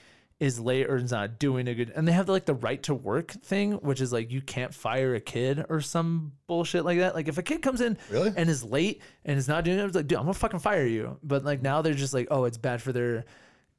is 0.42 0.58
late 0.58 0.90
or 0.90 0.96
is 0.96 1.12
not 1.12 1.38
doing 1.38 1.68
a 1.68 1.74
good 1.74 1.92
and 1.94 2.06
they 2.06 2.10
have 2.10 2.28
like 2.28 2.46
the 2.46 2.54
right 2.54 2.82
to 2.82 2.92
work 2.92 3.30
thing 3.30 3.74
which 3.74 4.00
is 4.00 4.12
like 4.12 4.32
you 4.32 4.40
can't 4.42 4.74
fire 4.74 5.14
a 5.14 5.20
kid 5.20 5.64
or 5.68 5.80
some 5.80 6.32
bullshit 6.48 6.84
like 6.84 6.98
that 6.98 7.14
like 7.14 7.28
if 7.28 7.38
a 7.38 7.42
kid 7.42 7.62
comes 7.62 7.80
in 7.80 7.96
Really? 8.10 8.32
and 8.36 8.50
is 8.50 8.64
late 8.64 9.02
and 9.24 9.38
is 9.38 9.46
not 9.46 9.62
doing 9.62 9.78
it 9.78 9.84
it's 9.84 9.94
like 9.94 10.08
dude 10.08 10.18
i'm 10.18 10.24
gonna 10.24 10.34
fucking 10.34 10.58
fire 10.58 10.84
you 10.84 11.16
but 11.22 11.44
like 11.44 11.62
now 11.62 11.80
they're 11.80 11.94
just 11.94 12.12
like 12.12 12.26
oh 12.32 12.44
it's 12.44 12.58
bad 12.58 12.82
for 12.82 12.90
their 12.92 13.24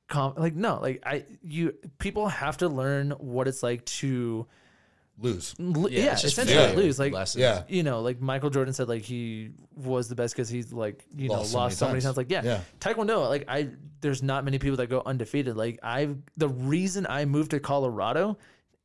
com 0.07 0.35
like 0.37 0.55
no 0.55 0.79
like 0.81 1.03
i 1.05 1.25
you 1.43 1.73
people 1.99 2.29
have 2.29 2.55
to 2.57 2.69
learn 2.69 3.11
what 3.11 3.47
it's 3.49 3.61
like 3.61 3.83
to 3.85 4.47
Lose. 5.19 5.53
l- 5.59 5.89
yeah, 5.89 6.13
it's 6.13 6.21
just 6.23 6.33
essentially 6.33 6.57
failure. 6.57 6.75
lose 6.75 6.97
like 6.99 7.13
lessons. 7.13 7.41
Yeah. 7.41 7.63
you 7.67 7.83
know, 7.83 8.01
like 8.01 8.19
Michael 8.19 8.49
Jordan 8.49 8.73
said, 8.73 8.87
like 8.89 9.03
he 9.03 9.51
was 9.75 10.09
the 10.09 10.15
best 10.15 10.33
because 10.35 10.49
he's 10.49 10.73
like 10.73 11.05
you 11.15 11.29
Lost 11.29 11.41
know 11.41 11.47
so 11.49 11.57
lost 11.57 11.69
many 11.71 11.75
so 11.75 11.85
many 11.85 11.93
times. 11.95 12.03
times. 12.05 12.17
Like 12.17 12.31
yeah. 12.31 12.41
Yeah. 12.43 12.59
Taekwondo, 12.79 13.29
like 13.29 13.45
I 13.47 13.69
there's 14.01 14.23
not 14.23 14.43
many 14.43 14.57
people 14.59 14.77
that 14.77 14.87
go 14.87 15.03
undefeated. 15.05 15.55
Like 15.55 15.79
I 15.83 16.09
the 16.37 16.49
reason 16.49 17.05
I 17.07 17.25
moved 17.25 17.51
to 17.51 17.59
Colorado 17.59 18.37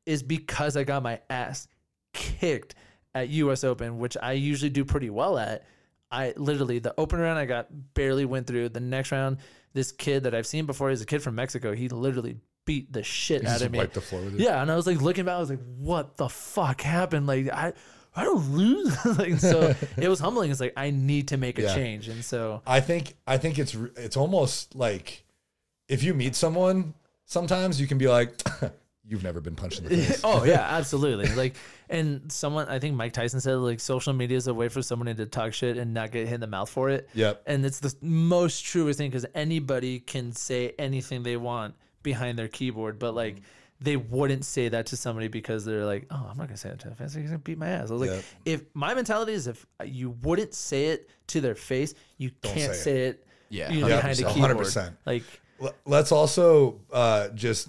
is 0.07 0.23
because 0.23 0.77
I 0.77 0.85
got 0.85 1.03
my 1.03 1.21
ass 1.31 1.67
kicked 2.13 2.75
at 3.15 3.29
U.S. 3.31 3.65
Open, 3.65 3.99
which 3.99 4.17
I 4.23 4.33
usually 4.33 4.71
do 4.71 4.85
pretty 4.85 5.11
well 5.11 5.39
at. 5.39 5.65
I 6.11 6.33
literally 6.37 6.79
the 6.79 6.95
open 6.99 7.21
round 7.21 7.39
I 7.39 7.45
got 7.47 7.69
barely 7.95 8.25
went 8.27 8.47
through. 8.47 8.69
The 8.71 8.81
next 8.81 9.13
round, 9.13 9.39
this 9.75 9.93
kid 9.93 10.25
that 10.25 10.35
I've 10.35 10.47
seen 10.47 10.67
before, 10.67 10.91
he's 10.91 11.03
a 11.03 11.07
kid 11.07 11.23
from 11.23 11.35
Mexico. 11.35 11.75
He 11.75 11.89
literally 11.89 12.37
beat 12.69 12.93
the 12.93 13.03
shit 13.03 13.45
out 13.45 13.63
of 13.63 13.73
me. 13.73 13.85
the 13.85 14.01
floor 14.01 14.23
with 14.23 14.35
it. 14.35 14.41
Yeah, 14.41 14.63
and 14.63 14.71
I 14.71 14.77
was 14.77 14.87
like 14.87 15.01
looking 15.01 15.25
back, 15.25 15.35
I 15.37 15.41
was 15.41 15.51
like, 15.51 15.59
what 15.79 16.17
the 16.17 16.29
fuck 16.29 16.81
happened? 16.81 17.27
Like 17.27 17.49
I 17.51 17.73
I 18.15 18.25
don't 18.25 18.53
lose. 18.55 18.95
like 19.19 19.39
so 19.39 19.75
it 19.97 20.09
was 20.09 20.21
humbling. 20.21 20.51
It's 20.51 20.61
like 20.61 20.75
I 20.77 20.91
need 20.91 21.29
to 21.29 21.37
make 21.37 21.59
a 21.59 21.63
Yeah. 21.63 21.75
change. 21.75 22.09
And 22.09 22.25
so 22.25 22.63
I 22.67 22.81
think 22.81 23.15
I 23.27 23.39
think 23.39 23.59
it's 23.59 23.75
it's 23.97 24.17
almost 24.17 24.75
like 24.75 25.25
if 25.89 26.03
you 26.03 26.15
meet 26.15 26.35
someone, 26.37 26.95
sometimes 27.25 27.81
you 27.81 27.87
can 27.87 27.97
be 27.99 28.09
like, 28.09 28.41
you've 29.05 29.23
never 29.25 29.41
been 29.41 29.57
punched 29.57 29.79
in 29.79 29.85
the 29.89 29.97
face. 29.97 30.21
oh 30.23 30.45
yeah, 30.45 30.61
absolutely. 30.77 31.29
Like, 31.35 31.55
and 31.89 32.31
someone, 32.31 32.69
I 32.69 32.79
think 32.79 32.95
Mike 32.95 33.15
Tyson 33.15 33.41
said, 33.41 33.55
like, 33.55 33.81
social 33.81 34.13
media 34.13 34.37
is 34.37 34.47
a 34.49 34.53
way 34.53 34.69
for 34.69 34.83
somebody 34.83 35.15
to 35.15 35.25
talk 35.25 35.55
shit 35.55 35.79
and 35.79 35.95
not 35.95 36.11
get 36.13 36.27
hit 36.27 36.35
in 36.35 36.41
the 36.41 36.47
mouth 36.47 36.69
for 36.69 36.91
it. 36.91 37.09
Yep. 37.15 37.43
And 37.47 37.65
it's 37.65 37.81
the 37.81 37.95
most 38.03 38.63
truest 38.67 38.99
thing 38.99 39.09
because 39.11 39.25
anybody 39.35 39.99
can 40.01 40.33
say 40.33 40.75
anything 40.79 41.23
they 41.23 41.39
want 41.39 41.75
behind 42.13 42.39
their 42.39 42.49
keyboard, 42.49 42.99
but 42.99 43.13
like. 43.15 43.37
They 43.81 43.97
wouldn't 43.97 44.45
say 44.45 44.69
that 44.71 44.87
to 44.87 44.97
somebody 44.97 45.29
because 45.29 45.65
they're 45.65 45.85
like, 45.87 46.07
"Oh, 46.11 46.27
I'm 46.29 46.37
not 46.37 46.49
gonna 46.49 46.57
say 46.57 46.69
that 46.71 46.81
to 46.81 46.89
a 46.91 46.95
face. 46.97 47.15
He's 47.15 47.27
gonna 47.27 47.39
beat 47.39 47.59
my 47.59 47.69
ass." 47.69 47.91
I 47.91 47.93
was 47.93 48.01
like, 48.03 48.11
Yep. 48.11 48.25
"If 48.45 48.61
my 48.75 48.93
mentality 48.93 49.35
is 49.35 49.47
if 49.47 49.65
you 49.85 50.11
wouldn't 50.25 50.53
say 50.53 50.87
it 50.87 51.09
to 51.29 51.41
their 51.41 51.55
face, 51.55 51.95
you 52.17 52.33
can't 52.43 52.75
say 52.75 52.81
it. 52.81 52.83
say 52.83 53.07
it, 53.11 53.27
Yeah. 53.51 53.71
you 53.71 53.81
know, 53.83 53.87
Yep, 53.87 53.99
behind 54.03 54.19
a 54.19 54.23
100%. 54.25 54.35
keyboard." 54.35 54.97
Like, 55.07 55.23
L- 55.63 55.75
Let's 55.87 56.11
also 56.11 56.81
uh, 56.93 57.29
just 57.29 57.69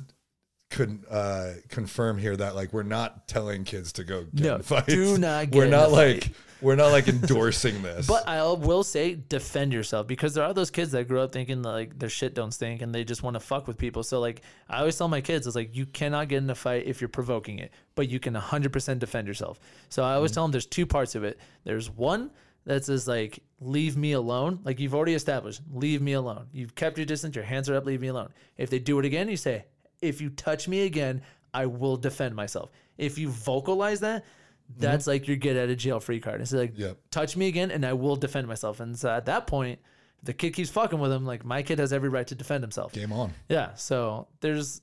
could 0.69 1.03
uh, 1.09 1.53
confirm 1.69 2.17
here 2.17 2.35
that 2.37 2.55
like 2.55 2.71
we're 2.73 2.83
not 2.83 3.27
telling 3.27 3.63
kids 3.63 3.91
to 3.93 4.03
go 4.03 4.23
get 4.35 4.45
No, 4.45 4.55
in 4.57 4.61
fights. 4.61 4.87
do 4.87 5.17
not 5.17 5.49
get 5.51 5.57
we're 5.57 5.67
not 5.67 5.91
like 5.91 6.25
fight. 6.25 6.33
we're 6.61 6.75
not 6.75 6.91
like 6.91 7.07
endorsing 7.07 7.81
this. 7.81 8.05
But 8.05 8.27
I 8.27 8.43
will 8.51 8.83
say, 8.83 9.15
defend 9.15 9.73
yourself 9.73 10.05
because 10.05 10.35
there 10.35 10.43
are 10.43 10.53
those 10.53 10.69
kids 10.69 10.91
that 10.91 11.07
grow 11.07 11.23
up 11.23 11.31
thinking 11.31 11.63
that, 11.63 11.69
like 11.69 11.97
their 11.97 12.09
shit 12.09 12.35
don't 12.35 12.51
stink 12.51 12.81
and 12.83 12.93
they 12.93 13.03
just 13.03 13.23
want 13.23 13.33
to 13.33 13.39
fuck 13.39 13.67
with 13.67 13.77
people. 13.79 14.03
So 14.03 14.19
like 14.19 14.41
I 14.69 14.79
always 14.79 14.95
tell 14.97 15.07
my 15.07 15.21
kids, 15.21 15.47
it's 15.47 15.55
like 15.55 15.75
you 15.75 15.85
cannot 15.87 16.27
get 16.27 16.37
in 16.37 16.49
a 16.49 16.55
fight 16.55 16.85
if 16.85 17.01
you're 17.01 17.07
provoking 17.07 17.57
it, 17.59 17.71
but 17.95 18.07
you 18.07 18.19
can 18.19 18.35
100% 18.35 18.99
defend 18.99 19.27
yourself. 19.27 19.59
So 19.89 20.03
I 20.03 20.13
always 20.13 20.31
tell 20.31 20.43
them 20.43 20.51
there's 20.51 20.65
two 20.67 20.85
parts 20.85 21.15
of 21.15 21.23
it. 21.23 21.39
There's 21.63 21.89
one 21.89 22.29
that 22.65 22.85
says 22.85 23.07
like 23.07 23.39
leave 23.59 23.97
me 23.97 24.11
alone, 24.11 24.59
like 24.63 24.79
you've 24.79 24.93
already 24.93 25.15
established, 25.15 25.61
leave 25.73 26.01
me 26.01 26.13
alone. 26.13 26.45
You've 26.53 26.75
kept 26.75 26.97
your 26.97 27.05
distance, 27.07 27.35
your 27.35 27.45
hands 27.45 27.69
are 27.69 27.75
up, 27.75 27.85
leave 27.85 28.01
me 28.01 28.09
alone. 28.09 28.29
If 28.55 28.69
they 28.69 28.77
do 28.77 28.99
it 28.99 29.05
again, 29.05 29.29
you 29.29 29.37
say, 29.37 29.65
if 30.01 30.21
you 30.21 30.29
touch 30.29 30.67
me 30.67 30.81
again, 30.85 31.21
I 31.53 31.65
will 31.65 31.97
defend 31.97 32.35
myself. 32.35 32.69
If 32.97 33.17
you 33.17 33.29
vocalize 33.29 34.01
that, 34.01 34.23
mm-hmm. 34.23 34.81
that's 34.81 35.07
like 35.07 35.27
your 35.27 35.37
get 35.37 35.57
out 35.57 35.69
of 35.69 35.77
jail 35.77 35.99
free 35.99 36.19
card. 36.19 36.41
It's 36.41 36.51
like 36.53 36.73
Yep. 36.77 36.97
touch 37.11 37.35
me 37.37 37.47
again 37.47 37.71
and 37.71 37.85
I 37.85 37.93
will 37.93 38.15
defend 38.15 38.47
myself. 38.47 38.79
And 38.79 38.97
so 38.97 39.09
at 39.09 39.25
that 39.25 39.47
point, 39.47 39.79
the 40.23 40.33
kid 40.33 40.51
keeps 40.53 40.69
fucking 40.69 40.99
with 40.99 41.11
him, 41.11 41.25
like 41.25 41.45
my 41.45 41.63
kid 41.63 41.79
has 41.79 41.93
every 41.93 42.09
right 42.09 42.27
to 42.27 42.35
defend 42.35 42.63
himself. 42.63 42.93
game 42.93 43.13
on. 43.13 43.33
Yeah. 43.47 43.73
So 43.75 44.27
there's 44.41 44.81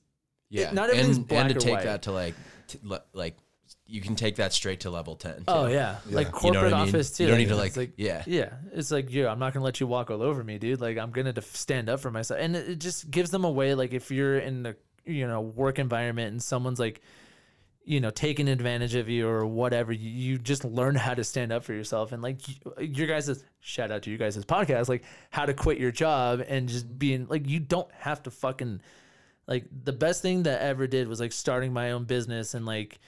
Yeah, 0.48 0.70
not 0.72 0.88
everything's 0.90 1.18
and, 1.18 1.28
black 1.28 1.51
and 1.51 1.51
to 1.51 1.56
or 1.56 1.60
take 1.60 1.74
white. 1.74 1.84
that 1.84 2.02
to 2.02 2.12
like, 2.12 2.34
t- 2.68 2.78
le- 2.82 3.02
like 3.12 3.36
you 3.88 4.01
can 4.01 4.16
take 4.16 4.36
that 4.36 4.52
straight 4.52 4.80
to 4.80 4.90
level 4.90 5.14
ten. 5.14 5.44
oh 5.47 5.66
yeah, 5.66 5.98
Yeah. 6.09 6.16
like 6.16 6.26
You 6.28 6.32
know 6.32 6.38
corporate 6.38 6.72
I 6.72 6.80
mean? 6.80 6.88
office 6.88 7.16
too. 7.16 7.24
You 7.24 7.28
don't 7.30 7.38
need 7.38 7.48
to, 7.51 7.60
It's 7.62 7.76
like- 7.76 7.93
yeah. 7.97 8.22
yeah. 8.26 8.55
It's 8.72 8.90
like 8.90 9.12
yeah, 9.12 9.30
I'm 9.30 9.38
not 9.38 9.52
gonna 9.52 9.64
let 9.64 9.78
you 9.78 9.86
walk 9.86 10.10
all 10.10 10.22
over 10.22 10.43
me, 10.43 10.59
dude. 10.59 10.80
Like 10.80 10.97
I'm 10.98 11.10
gonna 11.10 11.32
def- 11.32 11.55
stand 11.55 11.88
up 11.88 12.01
for 12.01 12.10
myself, 12.10 12.40
and 12.40 12.56
it, 12.56 12.68
it 12.70 12.76
just 12.80 13.10
gives 13.10 13.30
them 13.30 13.44
a 13.44 13.51
way. 13.51 13.74
Like 13.74 13.93
if 13.93 14.10
you're 14.10 14.38
in 14.38 14.62
the 14.62 14.76
you 15.07 15.27
know 15.27 15.41
work 15.41 15.78
environment 15.78 16.33
and 16.33 16.43
someone's 16.43 16.81
like 16.81 17.01
you 17.87 18.01
know 18.01 18.11
taking 18.11 18.49
advantage 18.49 18.97
of 18.97 19.09
you 19.09 19.28
or 19.28 19.47
whatever 19.47 19.93
you, 19.93 20.11
you 20.11 20.39
just 20.39 20.65
learn 20.65 20.97
how 20.97 21.15
to 21.15 21.24
stand 21.24 21.53
up 21.53 21.65
for 21.65 21.73
yourself. 21.73 22.12
And 22.12 22.23
like 22.23 22.41
y- 22.47 22.83
your 22.83 23.07
guys' 23.07 23.45
shout 23.61 23.91
out 23.91 24.03
to 24.03 24.11
you 24.11 24.19
guys' 24.19 24.37
podcast 24.45 24.89
like 24.89 25.05
how 25.31 25.47
to 25.47 25.55
quit 25.55 25.78
your 25.78 25.93
job 25.93 26.45
and 26.47 26.69
just 26.69 26.99
being 26.99 27.27
like 27.28 27.49
you 27.49 27.61
don't 27.61 27.91
have 27.93 28.23
to 28.24 28.31
fucking 28.31 28.81
like 29.47 29.65
the 29.85 29.93
best 29.93 30.20
thing 30.20 30.43
that 30.43 30.61
I 30.61 30.65
ever 30.65 30.87
did 30.89 31.07
was 31.09 31.20
like 31.20 31.33
starting 31.33 31.73
my 31.73 31.93
own 31.93 32.05
business 32.05 32.55
and 32.55 32.66
like 32.66 32.99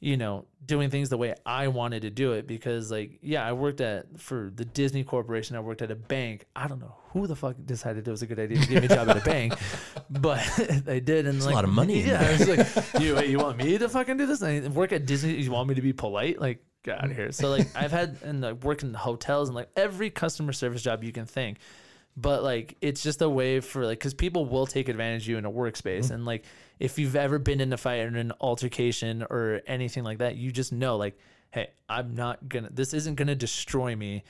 you 0.00 0.16
know 0.16 0.46
doing 0.64 0.88
things 0.88 1.10
the 1.10 1.18
way 1.18 1.34
I 1.44 1.68
wanted 1.68 2.02
to 2.02 2.10
do 2.10 2.32
it 2.32 2.46
because 2.46 2.90
like 2.90 3.18
yeah 3.20 3.46
I 3.46 3.52
worked 3.52 3.82
at 3.82 4.18
for 4.18 4.50
the 4.54 4.64
Disney 4.64 5.04
Corporation 5.04 5.56
I 5.56 5.60
worked 5.60 5.82
at 5.82 5.90
a 5.90 5.96
bank. 5.96 6.46
I 6.56 6.68
don't 6.68 6.80
know 6.80 6.96
who 7.12 7.26
the 7.26 7.36
fuck 7.36 7.56
decided 7.64 8.06
it 8.06 8.10
was 8.10 8.22
a 8.22 8.26
good 8.26 8.38
idea 8.38 8.58
to 8.58 8.66
give 8.66 8.80
me 8.80 8.86
a 8.86 8.88
job 8.88 9.08
at 9.08 9.16
a 9.16 9.20
bank? 9.20 9.54
But 10.10 10.44
they 10.84 11.00
did 11.00 11.26
and 11.26 11.42
like 11.42 11.52
a 11.52 11.54
lot 11.54 11.64
of 11.64 11.70
money 11.70 12.02
yeah. 12.02 12.22
I 12.22 12.32
was 12.32 12.48
like 12.48 13.00
you 13.02 13.18
you 13.22 13.38
want 13.38 13.56
me 13.56 13.78
to 13.78 13.88
fucking 13.88 14.18
do 14.18 14.26
this? 14.26 14.42
I 14.42 14.60
work 14.68 14.92
at 14.92 15.06
Disney 15.06 15.34
you 15.34 15.50
want 15.50 15.68
me 15.68 15.74
to 15.74 15.82
be 15.82 15.92
polite? 15.92 16.40
Like 16.40 16.62
get 16.82 16.98
out 16.98 17.10
of 17.10 17.16
here. 17.16 17.32
So 17.32 17.48
like 17.48 17.66
I've 17.74 17.92
had 17.92 18.18
and 18.22 18.40
like 18.40 18.62
work 18.62 18.82
in 18.82 18.92
hotels 18.92 19.48
and 19.48 19.56
like 19.56 19.70
every 19.74 20.10
customer 20.10 20.52
service 20.52 20.82
job 20.82 21.02
you 21.02 21.12
can 21.12 21.24
think. 21.24 21.58
But 22.16 22.42
like 22.42 22.76
it's 22.80 23.02
just 23.02 23.22
a 23.22 23.28
way 23.28 23.60
for 23.60 23.86
like 23.86 23.98
because 23.98 24.14
people 24.14 24.44
will 24.44 24.66
take 24.66 24.88
advantage 24.88 25.22
of 25.22 25.28
you 25.28 25.38
in 25.38 25.44
a 25.44 25.50
workspace. 25.50 26.04
Mm-hmm. 26.04 26.14
And 26.14 26.24
like 26.26 26.44
if 26.78 26.98
you've 26.98 27.16
ever 27.16 27.38
been 27.38 27.60
in 27.60 27.72
a 27.72 27.78
fight 27.78 28.00
or 28.00 28.08
an 28.08 28.32
altercation 28.40 29.24
or 29.30 29.62
anything 29.66 30.04
like 30.04 30.18
that 30.18 30.36
you 30.36 30.50
just 30.50 30.72
know 30.72 30.96
like 30.96 31.16
hey 31.52 31.68
i'm 31.88 32.14
not 32.14 32.48
gonna 32.48 32.68
this 32.72 32.92
isn't 32.92 33.14
gonna 33.14 33.34
destroy 33.34 33.96
me. 33.96 34.24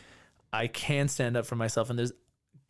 I 0.52 0.66
can 0.66 1.08
stand 1.08 1.36
up 1.36 1.46
for 1.46 1.56
myself. 1.56 1.88
And 1.88 1.98
there's 1.98 2.12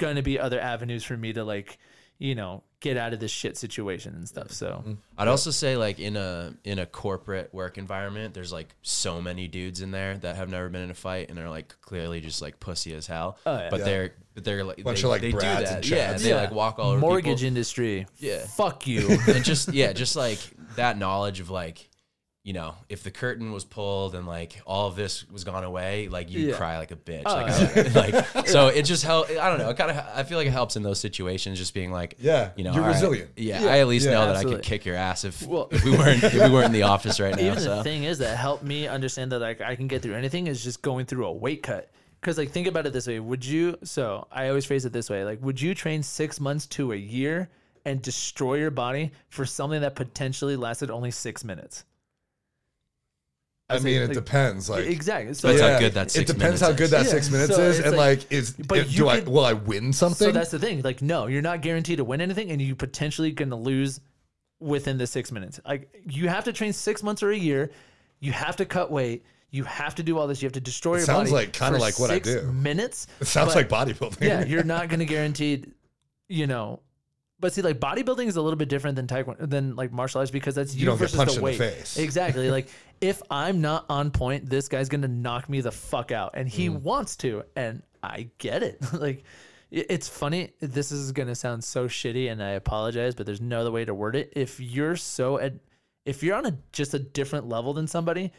gonna 0.03 0.23
be 0.23 0.39
other 0.39 0.61
avenues 0.61 1.05
for 1.05 1.17
me 1.17 1.33
to 1.33 1.45
like 1.45 1.79
you 2.19 2.35
know 2.35 2.63
get 2.81 2.97
out 2.97 3.13
of 3.13 3.21
this 3.21 3.31
shit 3.31 3.57
situation 3.57 4.15
and 4.15 4.29
stuff 4.29 4.51
so 4.51 4.67
mm-hmm. 4.81 4.93
I'd 5.17 5.29
also 5.29 5.51
say 5.51 5.77
like 5.77 5.99
in 6.01 6.17
a 6.17 6.55
in 6.65 6.79
a 6.81 6.87
corporate 6.87 7.55
work 7.55 7.79
environment, 7.79 8.35
there's 8.35 8.53
like 8.53 8.75
so 8.83 9.21
many 9.21 9.47
dudes 9.47 9.81
in 9.81 9.93
there 9.93 10.19
that 10.19 10.35
have 10.37 10.49
never 10.49 10.69
been 10.69 10.83
in 10.83 10.91
a 10.91 10.95
fight 10.95 11.29
and 11.29 11.39
they're 11.39 11.49
like 11.49 11.75
clearly 11.81 12.21
just 12.21 12.43
like 12.43 12.59
pussy 12.59 12.93
as 12.95 13.07
hell. 13.07 13.39
Oh, 13.47 13.57
yeah. 13.57 13.69
But 13.71 13.79
Yeah. 13.81 13.85
they're 13.85 14.15
but 14.35 14.45
they're 14.45 14.65
like 14.65 14.83
Bunch 14.83 15.01
they, 15.03 15.05
of, 15.05 15.11
like, 15.11 15.21
they 15.21 15.31
do 15.31 15.37
Brads 15.39 15.71
that. 15.71 15.77
and 15.77 15.89
Yeah, 15.89 16.15
Chads. 16.15 16.23
they 16.25 16.35
like 16.35 16.51
walk 16.51 16.79
all 16.81 16.91
over 16.91 16.97
the 16.97 17.01
mortgage 17.07 17.39
people. 17.39 17.47
industry 17.49 18.07
Yeah. 18.19 18.45
fuck 18.47 18.87
you 18.89 19.09
and 19.29 19.45
just 19.45 19.73
yeah, 19.73 19.93
just 19.93 20.17
like 20.17 20.39
that 20.77 20.99
knowledge 20.99 21.39
of 21.39 21.51
like, 21.51 21.89
you 22.45 22.53
know, 22.53 22.75
if 22.89 23.05
the 23.05 23.11
curtain 23.13 23.53
was 23.53 23.65
pulled 23.65 24.17
and 24.17 24.27
like 24.27 24.61
all 24.67 24.89
of 24.89 24.97
this 24.97 25.29
was 25.31 25.45
gone 25.45 25.63
away, 25.63 26.09
like 26.09 26.29
you 26.33 26.49
Yeah. 26.49 26.57
cry 26.57 26.77
like 26.79 26.91
a 26.91 26.97
bitch. 26.97 27.23
Oh, 27.25 27.35
like, 27.37 28.25
like 28.35 28.49
so 28.49 28.67
it 28.67 28.83
just 28.83 29.05
help. 29.05 29.31
I 29.31 29.49
don't 29.49 29.59
know. 29.59 29.71
It 29.71 29.77
kind 29.77 29.93
of 29.93 30.05
I 30.13 30.25
feel 30.25 30.39
like 30.39 30.49
it 30.49 30.53
helps 30.53 30.75
in 30.75 30.83
those 30.83 30.99
situations, 30.99 31.57
just 31.59 31.73
being 31.73 31.93
like, 31.93 32.17
Yeah, 32.19 32.51
you 32.57 32.65
know, 32.65 32.73
you're 32.73 32.83
all 32.83 32.89
right, 32.89 32.95
resilient. 32.95 33.31
yeah, 33.37 33.63
Yeah. 33.63 33.71
I 33.73 33.79
at 33.79 33.87
least 33.87 34.07
Yeah, 34.07 34.13
know 34.15 34.27
that 34.27 34.37
I 34.37 34.43
could 34.43 34.63
kick 34.63 34.85
your 34.85 34.97
ass 34.97 35.25
if, 35.25 35.47
Well- 35.47 35.69
if 35.71 35.85
we 35.85 35.93
weren't 35.93 36.25
if 36.25 36.35
we 36.35 36.41
weren't 36.51 36.67
in 36.67 36.73
the 36.73 36.83
office 36.83 37.21
right 37.21 37.35
now. 37.37 37.43
even 37.43 37.61
so 37.61 37.77
the 37.77 37.85
thing 37.85 38.03
is 38.05 38.19
that 38.19 38.37
helped 38.37 38.65
me 38.65 38.89
understand 38.89 39.31
that 39.31 39.39
like 39.39 39.61
I 39.61 39.77
can 39.77 39.87
get 39.87 40.03
through 40.03 40.15
anything 40.15 40.49
is 40.49 40.65
just 40.65 40.83
going 40.83 41.07
through 41.07 41.27
a 41.27 41.33
weight 41.33 41.63
cut. 41.63 41.91
Because 42.21 42.39
like 42.39 42.51
think 42.51 42.67
about 42.67 42.87
it 42.87 42.93
this 42.93 43.07
way: 43.07 43.21
Would 43.21 43.45
you? 43.45 43.77
So 43.85 44.27
I 44.33 44.49
always 44.49 44.65
phrase 44.65 44.85
it 44.85 44.93
this 44.93 45.09
way: 45.11 45.25
like, 45.25 45.41
would 45.43 45.61
you 45.61 45.75
train 45.77 46.03
six 46.03 46.39
months 46.41 46.67
to 46.69 46.93
a 46.93 46.97
year 46.97 47.51
and 47.85 48.01
destroy 48.03 48.55
your 48.55 48.71
body 48.71 49.11
for 49.29 49.45
something 49.45 49.81
that 49.81 49.95
potentially 49.97 50.55
lasted 50.57 50.89
only 50.91 51.11
six 51.13 51.43
minutes? 51.45 51.85
I 53.75 53.79
say, 53.79 53.85
mean, 53.85 54.03
it 54.03 54.13
depends. 54.15 54.69
Like, 54.71 54.87
exactly. 54.87 55.35
So 55.35 55.53
Depends 55.53 55.61
how 55.73 55.79
good 55.81 55.95
that 55.95 56.07
it 56.07 56.11
six 56.11 56.27
depends 56.33 56.43
minutes 56.43 56.61
how 56.63 56.71
is. 56.71 56.77
good 56.77 56.91
that 56.91 57.07
six 57.07 57.31
minutes 57.31 57.55
so 57.55 57.63
is, 57.63 57.79
it's 57.79 57.89
and 57.89 57.97
like- 57.97 58.19
like, 58.21 58.33
is 58.33 58.53
but 58.53 58.79
it- 58.79 58.87
you 58.89 58.97
do 58.99 59.09
I 59.09 59.21
will 59.21 59.45
I 59.45 59.53
win 59.53 59.93
something? 59.93 60.27
So 60.29 60.33
that's 60.33 60.51
the 60.51 60.59
thing. 60.59 60.83
Like, 60.83 61.03
no, 61.03 61.27
you're 61.27 61.43
not 61.43 61.61
guaranteed 61.63 61.99
to 61.99 62.05
win 62.05 62.21
anything, 62.21 62.51
and 62.51 62.61
you 62.61 62.75
potentially 62.75 63.31
gonna 63.33 63.57
lose 63.57 64.01
within 64.61 64.99
the 64.99 65.07
six 65.07 65.33
minutes. 65.33 65.61
Like, 65.67 65.93
you 66.09 66.29
have 66.29 66.45
to 66.45 66.53
train 66.53 66.73
six 66.73 67.03
months 67.03 67.23
or 67.23 67.31
a 67.31 67.37
year. 67.37 67.71
You 68.21 68.33
have 68.33 68.57
to 68.57 68.65
cut 68.65 68.91
weight. 68.93 69.25
You 69.51 69.65
have 69.65 69.95
to 69.97 70.03
do 70.03 70.17
all 70.19 70.27
this. 70.27 70.41
You 70.41 70.47
have 70.47 70.53
to 70.55 70.61
destroy 70.61 70.97
your 70.97 71.05
sounds 71.05 71.31
body. 71.31 71.45
Sounds 71.45 71.47
like 71.47 71.53
kinda 71.53 71.79
like 71.79 71.99
what 71.99 72.11
I 72.11 72.19
do. 72.21 72.43
Minutes. 72.53 73.07
it 73.21 73.27
sounds 73.27 73.55
like 73.55 73.69
bodybuilding. 73.69 74.21
yeah, 74.21 74.45
you're 74.45 74.65
not 74.65 74.89
gonna 74.91 75.05
guaranteed. 75.05 75.73
You 76.29 76.47
know. 76.47 76.81
But 77.41 77.53
see, 77.53 77.61
like 77.61 77.81
bodybuilding 77.81 78.29
is 78.29 78.37
a 78.37 78.41
little 78.41 78.57
bit 78.57 78.69
different 78.69 78.95
than 78.95 79.09
taekwondo 79.09 79.51
than 79.51 79.75
like 79.75 79.91
martial 79.91 80.21
arts 80.21 80.31
because 80.31 80.55
that's 80.55 80.77
you, 80.77 80.87
don't 80.87 80.97
get 80.97 81.13
punched 81.13 81.33
the 81.33 81.33
in 81.33 81.39
the 81.41 81.43
weight. 81.45 81.59
face. 81.59 81.97
Exactly. 81.99 82.51
like 82.53 82.69
if 83.03 83.21
I'm 83.31 83.61
not 83.61 83.85
on 83.91 84.11
point, 84.11 84.49
this 84.49 84.69
guy's 84.69 84.89
gonna 84.89 85.09
knock 85.09 85.49
me 85.51 85.61
the 85.61 85.73
fuck 85.73 86.11
out, 86.13 86.31
and 86.35 86.49
he 86.49 86.69
Mm. 86.71 86.81
wants 86.81 87.17
to, 87.19 87.43
and 87.57 87.83
I 88.03 88.31
get 88.39 88.63
it. 88.63 88.79
like 88.95 89.25
it's 89.71 90.09
funny. 90.09 90.53
This 90.61 90.93
is 90.93 91.13
gonna 91.13 91.35
sound 91.35 91.65
so 91.65 91.89
shitty, 91.89 92.31
and 92.31 92.43
I 92.43 92.51
apologize, 92.51 93.15
but 93.15 93.27
there's 93.27 93.41
no 93.41 93.61
other 93.61 93.71
way 93.71 93.85
to 93.85 93.93
word 93.95 94.17
it. 94.17 94.33
If 94.37 94.61
you're 94.61 94.97
so, 94.97 95.39
ad- 95.41 95.61
if 96.05 96.23
you're 96.23 96.37
on 96.37 96.47
a 96.47 96.57
just 96.73 96.95
a 96.95 96.99
different 96.99 97.49
level 97.49 97.73
than 97.75 97.87
somebody, 97.87 98.33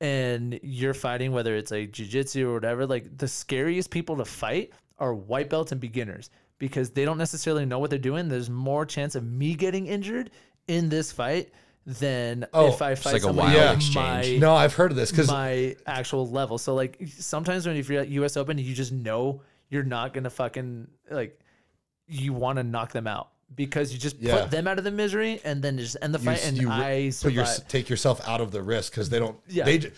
and 0.00 0.58
you're 0.62 0.94
fighting, 0.94 1.32
whether 1.32 1.56
it's 1.56 1.70
like 1.70 1.90
jujitsu 1.92 2.44
or 2.46 2.54
whatever, 2.54 2.86
like 2.86 3.16
the 3.16 3.28
scariest 3.28 3.90
people 3.90 4.16
to 4.16 4.24
fight 4.24 4.72
are 4.98 5.14
white 5.14 5.48
belts 5.50 5.72
and 5.72 5.80
beginners 5.80 6.30
because 6.58 6.90
they 6.90 7.04
don't 7.04 7.18
necessarily 7.18 7.64
know 7.66 7.78
what 7.78 7.90
they're 7.90 7.98
doing. 7.98 8.28
There's 8.28 8.50
more 8.50 8.84
chance 8.86 9.14
of 9.14 9.24
me 9.24 9.54
getting 9.54 9.86
injured 9.86 10.30
in 10.68 10.88
this 10.88 11.12
fight 11.12 11.50
than 11.86 12.46
Oh, 12.52 12.68
if 12.68 12.82
I 12.82 12.96
fight 12.96 13.12
like 13.14 13.22
a 13.22 13.32
wild 13.32 13.80
my 13.94 14.36
No, 14.38 14.54
I've 14.54 14.74
heard 14.74 14.90
of 14.90 14.96
this 14.96 15.10
because 15.12 15.28
my 15.28 15.76
actual 15.86 16.28
level. 16.28 16.58
So 16.58 16.74
like 16.74 16.98
sometimes 17.16 17.66
when 17.66 17.76
if 17.76 17.88
you're 17.88 18.00
at 18.02 18.08
US 18.08 18.36
Open, 18.36 18.58
you 18.58 18.74
just 18.74 18.92
know 18.92 19.42
you're 19.70 19.84
not 19.84 20.12
gonna 20.12 20.30
fucking 20.30 20.88
like 21.10 21.38
you 22.08 22.32
want 22.32 22.56
to 22.58 22.64
knock 22.64 22.92
them 22.92 23.06
out 23.06 23.28
because 23.54 23.92
you 23.92 23.98
just 23.98 24.16
Yeah. 24.18 24.42
put 24.42 24.50
them 24.50 24.66
out 24.66 24.78
of 24.78 24.84
the 24.84 24.90
misery 24.90 25.40
and 25.44 25.62
then 25.62 25.78
just 25.78 25.96
end 26.02 26.12
the 26.14 26.18
you, 26.18 26.24
fight. 26.24 26.44
and 26.46 26.58
you 26.58 26.68
I 26.70 27.12
put 27.22 27.32
your, 27.32 27.44
take 27.68 27.88
yourself 27.88 28.20
out 28.28 28.40
of 28.40 28.50
the 28.50 28.62
risk 28.62 28.92
because 28.92 29.08
they 29.08 29.18
don't. 29.20 29.36
Yeah. 29.48 29.64
They 29.64 29.92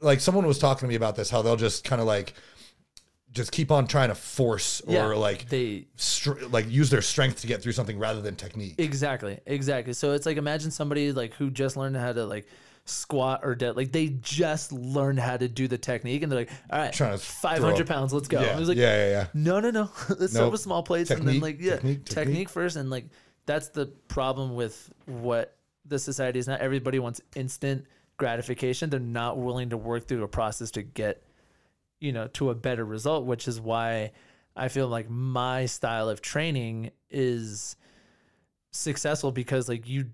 like 0.00 0.20
someone 0.20 0.46
was 0.46 0.58
talking 0.58 0.80
to 0.80 0.88
me 0.88 0.94
about 0.94 1.16
this 1.16 1.28
how 1.30 1.42
they'll 1.42 1.56
just 1.56 1.84
kind 1.84 2.00
of 2.00 2.06
like 2.06 2.32
just 3.36 3.52
keep 3.52 3.70
on 3.70 3.86
trying 3.86 4.08
to 4.08 4.14
force 4.14 4.80
or 4.86 4.92
Yeah, 4.94 5.06
like 5.06 5.48
they 5.48 5.86
str- 5.96 6.44
like 6.50 6.68
use 6.68 6.90
their 6.90 7.02
strength 7.02 7.42
to 7.42 7.46
get 7.46 7.62
through 7.62 7.72
something 7.72 7.98
rather 7.98 8.20
than 8.20 8.34
technique. 8.34 8.74
Exactly, 8.78 9.38
exactly. 9.46 9.92
So 9.92 10.12
it's 10.12 10.26
like 10.26 10.36
imagine 10.38 10.70
somebody 10.70 11.12
like 11.12 11.34
who 11.34 11.50
just 11.50 11.76
learned 11.76 11.96
how 11.96 12.12
to 12.12 12.24
like 12.26 12.46
squat 12.86 13.40
or 13.42 13.54
dead, 13.54 13.76
like 13.76 13.92
they 13.92 14.08
just 14.22 14.72
learned 14.72 15.18
how 15.20 15.36
to 15.36 15.48
do 15.48 15.68
the 15.68 15.78
technique, 15.78 16.22
and 16.22 16.30
they're 16.32 16.40
like, 16.40 16.50
all 16.70 16.78
right, 16.78 16.92
Trying 16.92 17.12
to 17.12 17.18
five 17.18 17.58
throw 17.58 17.84
pounds, 17.84 18.12
let's 18.12 18.28
go. 18.28 18.40
yeah, 18.40 18.56
I 18.56 18.58
was 18.58 18.68
like, 18.68 18.78
yeah, 18.78 18.96
yeah, 18.96 19.10
yeah. 19.10 19.26
no, 19.34 19.60
no, 19.60 19.70
no, 19.70 19.90
let's 20.18 20.32
start 20.32 20.50
with 20.52 20.60
small 20.60 20.82
plates, 20.82 21.10
and 21.10 21.26
then 21.26 21.40
like 21.40 21.60
yeah, 21.60 21.74
technique, 21.76 22.04
technique, 22.04 22.26
technique. 22.28 22.48
first, 22.48 22.76
and 22.76 22.88
like 22.90 23.04
that's 23.44 23.68
the 23.68 23.86
problem 24.08 24.54
with 24.54 24.90
what 25.06 25.56
the 25.84 25.98
society 25.98 26.38
is 26.38 26.48
not 26.48 26.60
everybody 26.60 26.98
wants 26.98 27.20
instant 27.36 27.84
gratification. 28.16 28.88
They're 28.90 28.98
not 29.00 29.38
willing 29.38 29.70
to 29.70 29.76
work 29.76 30.08
through 30.08 30.22
a 30.24 30.28
process 30.28 30.70
to 30.72 30.82
get, 30.82 31.22
you 32.00 32.12
know, 32.12 32.28
to 32.28 32.50
a 32.50 32.54
better 32.54 32.84
result, 32.84 33.24
which 33.24 33.48
is 33.48 33.60
why 33.60 34.12
I 34.54 34.68
feel 34.68 34.88
like 34.88 35.10
my 35.10 35.66
style 35.66 36.08
of 36.08 36.20
training 36.20 36.90
is 37.10 37.76
successful 38.72 39.32
because 39.32 39.68
like 39.68 39.88
you 39.88 40.06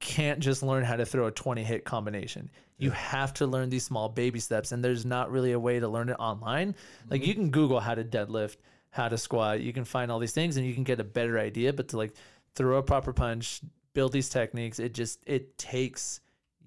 can't 0.00 0.40
just 0.40 0.62
learn 0.62 0.84
how 0.84 0.96
to 0.96 1.06
throw 1.06 1.26
a 1.26 1.30
20 1.30 1.64
hit 1.64 1.84
combination. 1.84 2.50
You 2.78 2.90
have 2.90 3.32
to 3.34 3.46
learn 3.46 3.70
these 3.70 3.84
small 3.84 4.08
baby 4.08 4.38
steps 4.38 4.72
and 4.72 4.84
there's 4.84 5.06
not 5.06 5.30
really 5.30 5.52
a 5.52 5.58
way 5.58 5.80
to 5.80 5.88
learn 5.88 6.10
it 6.10 6.16
online. 6.18 6.74
Like 7.08 7.22
mm-hmm. 7.22 7.28
you 7.28 7.34
can 7.34 7.50
google 7.50 7.80
how 7.80 7.94
to 7.94 8.04
deadlift, 8.04 8.56
how 8.90 9.08
to 9.08 9.16
squat, 9.16 9.60
you 9.60 9.72
can 9.72 9.84
find 9.84 10.10
all 10.10 10.18
these 10.18 10.32
things 10.32 10.56
and 10.56 10.66
you 10.66 10.74
can 10.74 10.84
get 10.84 11.00
a 11.00 11.04
better 11.04 11.38
idea, 11.38 11.72
but 11.72 11.88
to 11.88 11.96
like 11.96 12.12
throw 12.54 12.76
a 12.76 12.82
proper 12.82 13.12
punch, 13.12 13.62
build 13.94 14.12
these 14.12 14.28
techniques, 14.28 14.78
it 14.78 14.92
just 14.92 15.20
it 15.26 15.56
takes 15.56 16.20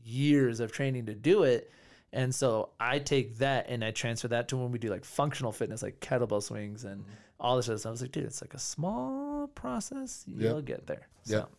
years 0.04 0.60
of 0.60 0.72
training 0.72 1.06
to 1.06 1.14
do 1.14 1.44
it. 1.44 1.72
And 2.12 2.34
so 2.34 2.70
I 2.80 3.00
take 3.00 3.38
that 3.38 3.68
and 3.70 3.84
I 3.84 3.92
transfer 3.92 4.28
that 4.30 4.48
to 4.50 4.58
when 4.58 4.72
we 4.72 4.80
do 4.80 4.90
like 4.90 5.06
functional 5.06 5.52
fitness, 5.52 5.84
like 5.84 6.00
kettlebell 6.00 6.42
swings 6.42 6.84
and 6.84 7.06
all 7.40 7.56
this 7.58 7.70
other 7.70 7.78
stuff. 7.78 7.90
I 7.90 7.92
was 7.92 8.02
like, 8.02 8.12
dude, 8.12 8.24
it's 8.26 8.42
like 8.42 8.54
a 8.54 8.60
small 8.60 9.48
process. 9.54 10.24
You'll 10.28 10.62
get 10.62 10.88
there. 10.88 11.08
So. 11.24 11.36
Yep. 11.36 11.50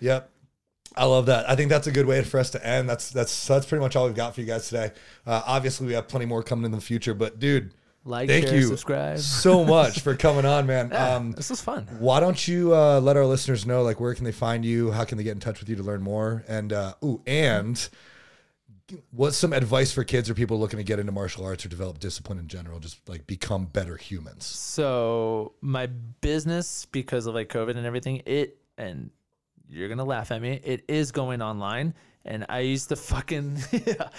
Yep. 0.00 0.30
I 0.96 1.04
love 1.04 1.26
that. 1.26 1.48
I 1.48 1.54
think 1.54 1.68
that's 1.68 1.86
a 1.86 1.92
good 1.92 2.06
way 2.06 2.22
for 2.24 2.40
us 2.40 2.50
to 2.50 2.66
end. 2.66 2.88
That's 2.88 3.10
that's 3.10 3.46
that's 3.46 3.64
pretty 3.66 3.80
much 3.80 3.94
all 3.94 4.06
we've 4.06 4.14
got 4.14 4.34
for 4.34 4.40
you 4.40 4.46
guys 4.46 4.68
today. 4.68 4.90
Uh, 5.24 5.40
obviously, 5.46 5.86
we 5.86 5.92
have 5.92 6.08
plenty 6.08 6.26
more 6.26 6.42
coming 6.42 6.64
in 6.64 6.72
the 6.72 6.80
future, 6.80 7.14
but 7.14 7.38
dude, 7.38 7.72
Like, 8.04 8.28
thank 8.28 8.46
share, 8.48 8.56
you 8.56 8.62
subscribe. 8.66 9.18
so 9.20 9.64
much 9.64 10.00
for 10.00 10.16
coming 10.16 10.44
on, 10.44 10.66
man. 10.66 10.88
Yeah, 10.90 11.14
Um, 11.14 11.30
this 11.32 11.48
was 11.48 11.60
fun. 11.60 11.86
why 12.00 12.18
don't 12.18 12.48
you 12.48 12.74
uh, 12.74 12.98
let 13.00 13.16
our 13.16 13.24
listeners 13.24 13.66
know, 13.66 13.82
like, 13.82 14.00
where 14.00 14.14
can 14.16 14.24
they 14.24 14.32
find 14.32 14.64
you? 14.64 14.90
How 14.90 15.04
can 15.04 15.16
they 15.16 15.22
get 15.22 15.32
in 15.32 15.40
touch 15.40 15.60
with 15.60 15.68
you 15.68 15.76
to 15.76 15.82
learn 15.84 16.02
more? 16.02 16.42
And 16.48 16.72
uh, 16.72 16.94
ooh, 17.04 17.22
and 17.24 17.88
what's 19.10 19.36
some 19.36 19.52
advice 19.52 19.92
for 19.92 20.04
kids 20.04 20.28
or 20.30 20.34
people 20.34 20.58
looking 20.58 20.78
to 20.78 20.84
get 20.84 20.98
into 20.98 21.12
martial 21.12 21.44
arts 21.44 21.64
or 21.64 21.68
develop 21.68 21.98
discipline 21.98 22.38
in 22.38 22.48
general? 22.48 22.78
Just 22.78 23.08
like 23.08 23.26
become 23.26 23.66
better 23.66 23.96
humans. 23.96 24.46
So 24.46 25.52
my 25.60 25.86
business, 25.86 26.86
because 26.86 27.26
of 27.26 27.34
like 27.34 27.48
COVID 27.48 27.76
and 27.76 27.86
everything, 27.86 28.22
it 28.26 28.58
and 28.78 29.10
you're 29.68 29.88
gonna 29.88 30.04
laugh 30.04 30.30
at 30.30 30.42
me. 30.42 30.60
It 30.64 30.84
is 30.88 31.12
going 31.12 31.42
online, 31.42 31.94
and 32.24 32.46
I 32.48 32.60
used 32.60 32.88
to 32.88 32.96
fucking 32.96 33.58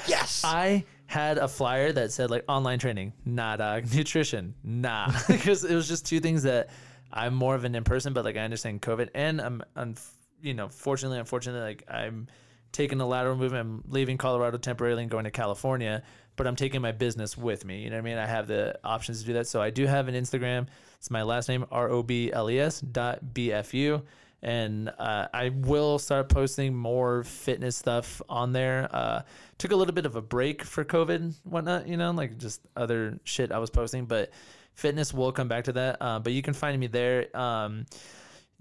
Yes. 0.07 0.41
I 0.43 0.85
had 1.06 1.38
a 1.38 1.48
flyer 1.48 1.91
that 1.91 2.11
said 2.11 2.31
like 2.31 2.45
online 2.48 2.80
training, 2.80 3.14
nah, 3.26 3.53
uh, 3.53 3.57
dog. 3.57 3.93
Nutrition, 3.93 4.56
nah, 4.64 5.11
because 5.27 5.64
it 5.64 5.76
was 5.76 5.88
just 5.88 6.06
two 6.06 6.19
things 6.19 6.43
that 6.43 6.69
I'm 7.11 7.34
more 7.34 7.56
of 7.56 7.65
an 7.65 7.76
in 7.76 7.84
person, 7.84 8.14
but 8.14 8.23
like 8.23 8.38
I 8.38 8.41
understand 8.41 8.81
COVID, 8.81 9.10
and 9.14 9.41
I'm, 9.41 9.61
I'm, 9.76 9.95
you 10.41 10.53
know, 10.53 10.69
fortunately, 10.69 11.19
unfortunately, 11.19 11.61
like 11.61 11.84
I'm 11.89 12.27
taking 12.72 13.02
a 13.02 13.07
lateral 13.07 13.35
movement. 13.35 13.61
I'm 13.61 13.84
leaving 13.88 14.18
Colorado 14.18 14.57
temporarily 14.57 15.03
and 15.03 15.11
going 15.11 15.26
to 15.26 15.31
California, 15.31 16.03
but 16.35 16.48
I'm 16.48 16.56
taking 16.56 16.81
my 16.81 16.91
business 16.91 17.38
with 17.38 17.65
me. 17.65 17.81
You 17.81 17.89
know 17.89 17.98
what 17.98 18.02
I 18.02 18.10
mean? 18.10 18.18
I 18.18 18.26
have 18.26 18.48
the 18.48 18.80
options 18.84 19.22
to 19.22 19.26
do 19.26 19.34
that. 19.34 19.48
So 19.48 19.61
I 19.61 19.69
do 19.69 19.85
have 19.85 20.07
an 20.07 20.15
Instagram. 20.15 20.68
It's 20.98 21.11
my 21.11 21.23
last 21.23 21.49
name 21.49 21.65
R 21.72 21.89
O 21.89 22.03
B 22.03 22.31
L 22.31 22.49
E 22.49 22.60
S 22.60 22.81
dot 22.81 23.34
B 23.34 23.52
F 23.52 23.73
U. 23.73 24.03
And 24.43 24.89
uh, 24.98 25.27
I 25.31 25.49
will 25.49 25.99
start 25.99 26.27
posting 26.30 26.73
more 26.73 27.23
fitness 27.23 27.76
stuff 27.76 28.23
on 28.27 28.53
there. 28.53 28.89
Uh, 28.91 29.22
took 29.60 29.72
a 29.72 29.76
little 29.76 29.93
bit 29.93 30.07
of 30.07 30.15
a 30.15 30.22
break 30.22 30.64
for 30.64 30.84
COVID, 30.84 31.35
whatnot, 31.43 31.88
you 31.88 31.95
know, 31.95 32.10
like 32.10 32.39
just 32.39 32.61
other 32.76 33.19
shit 33.23 33.52
I 33.52 33.60
was 33.60 33.69
posting, 33.69 34.06
but 34.06 34.31
fitness 34.73 35.14
will 35.14 35.31
come 35.31 35.48
back 35.48 35.65
to 35.65 35.73
that. 35.73 35.98
Uh, 36.02 36.18
but 36.18 36.34
you 36.34 36.41
can 36.41 36.56
find 36.56 36.80
me 36.80 36.88
there. 36.88 37.38
Um, 37.38 37.85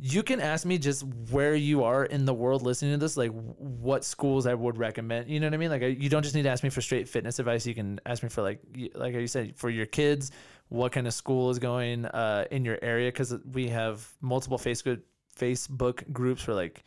you 0.03 0.23
can 0.23 0.41
ask 0.41 0.65
me 0.65 0.79
just 0.79 1.05
where 1.31 1.55
you 1.55 1.85
are 1.85 2.05
in 2.07 2.25
the 2.25 2.33
world 2.33 2.63
listening 2.63 2.93
to 2.93 2.99
this, 2.99 3.19
like 3.19 3.33
what 3.59 4.03
schools 4.03 4.47
I 4.47 4.55
would 4.55 4.79
recommend. 4.79 5.29
You 5.29 5.41
know 5.41 5.47
what 5.47 5.55
I 5.55 5.59
mean? 5.59 5.71
Like 5.71 5.83
you 5.83 6.09
don't 6.09 6.23
just 6.23 6.35
need 6.35 6.45
to 6.45 6.49
ask 6.49 6.65
me 6.65 6.71
for 6.71 6.81
straight 6.81 7.07
fitness 7.07 7.39
advice. 7.39 7.67
You 7.67 7.75
can 7.75 8.01
ask 8.07 8.23
me 8.23 8.31
for 8.31 8.41
like, 8.41 8.61
like 8.95 9.15
you 9.15 9.27
said, 9.27 9.57
for 9.57 9.69
your 9.69 9.85
kids, 9.85 10.31
what 10.69 10.93
kind 10.93 11.07
of 11.07 11.13
school 11.13 11.51
is 11.51 11.59
going 11.59 12.07
uh, 12.07 12.47
in 12.51 12.65
your 12.65 12.79
area? 12.81 13.09
Because 13.09 13.35
we 13.53 13.69
have 13.69 14.09
multiple 14.23 14.57
Facebook 14.57 15.03
Facebook 15.39 16.11
groups 16.13 16.43
for 16.43 16.55
like 16.55 16.83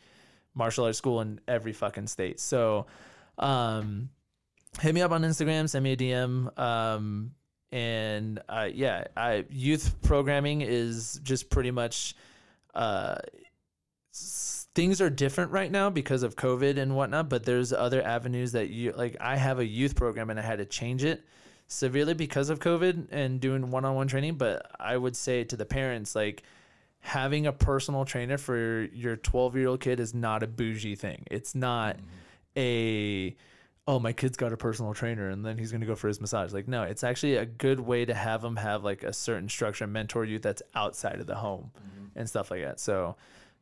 martial 0.54 0.84
arts 0.84 0.98
school 0.98 1.20
in 1.20 1.40
every 1.46 1.72
fucking 1.72 2.08
state. 2.08 2.40
So, 2.40 2.86
um, 3.38 4.08
hit 4.80 4.92
me 4.92 5.02
up 5.02 5.12
on 5.12 5.22
Instagram, 5.22 5.68
send 5.68 5.84
me 5.84 5.92
a 5.92 5.96
DM. 5.96 6.58
Um, 6.58 7.30
and 7.70 8.40
uh, 8.48 8.68
yeah, 8.72 9.04
I 9.16 9.44
youth 9.50 9.94
programming 10.02 10.62
is 10.62 11.20
just 11.22 11.48
pretty 11.48 11.70
much 11.70 12.16
uh, 12.74 13.16
things 14.74 15.00
are 15.00 15.10
different 15.10 15.52
right 15.52 15.70
now 15.70 15.90
because 15.90 16.22
of 16.22 16.36
COVID 16.36 16.78
and 16.78 16.96
whatnot. 16.96 17.28
But 17.28 17.44
there's 17.44 17.72
other 17.72 18.02
avenues 18.02 18.52
that 18.52 18.70
you 18.70 18.92
like. 18.92 19.16
I 19.20 19.36
have 19.36 19.58
a 19.58 19.66
youth 19.66 19.94
program 19.94 20.30
and 20.30 20.38
I 20.38 20.42
had 20.42 20.58
to 20.58 20.64
change 20.64 21.04
it 21.04 21.24
severely 21.66 22.14
because 22.14 22.50
of 22.50 22.58
COVID 22.60 23.08
and 23.10 23.40
doing 23.40 23.70
one-on-one 23.70 24.08
training. 24.08 24.34
But 24.34 24.70
I 24.78 24.96
would 24.96 25.16
say 25.16 25.44
to 25.44 25.56
the 25.56 25.64
parents 25.64 26.14
like 26.14 26.42
having 27.00 27.46
a 27.46 27.52
personal 27.52 28.04
trainer 28.04 28.38
for 28.38 28.88
your 28.92 29.16
12 29.16 29.56
year 29.56 29.68
old 29.68 29.80
kid 29.80 30.00
is 30.00 30.14
not 30.14 30.42
a 30.42 30.46
bougie 30.46 30.96
thing. 30.96 31.24
It's 31.30 31.54
not 31.54 31.96
a 32.56 33.36
oh 33.86 34.00
my 34.00 34.12
kid's 34.12 34.36
got 34.36 34.52
a 34.52 34.56
personal 34.56 34.94
trainer 34.94 35.28
and 35.28 35.44
then 35.44 35.58
he's 35.58 35.70
going 35.70 35.80
to 35.80 35.86
go 35.86 35.94
for 35.94 36.08
his 36.08 36.20
massage. 36.20 36.52
Like 36.52 36.68
no 36.68 36.82
it's 36.84 37.04
actually 37.04 37.36
a 37.36 37.46
good 37.46 37.80
way 37.80 38.04
to 38.04 38.14
have 38.14 38.42
them 38.42 38.56
have 38.56 38.84
like 38.84 39.02
a 39.02 39.12
certain 39.12 39.48
structure 39.48 39.84
and 39.84 39.92
mentor 39.92 40.24
you 40.24 40.38
that's 40.38 40.62
outside 40.74 41.20
of 41.20 41.26
the 41.26 41.34
home 41.34 41.70
and 42.16 42.28
stuff 42.28 42.50
like 42.50 42.62
that. 42.62 42.80
So 42.80 43.16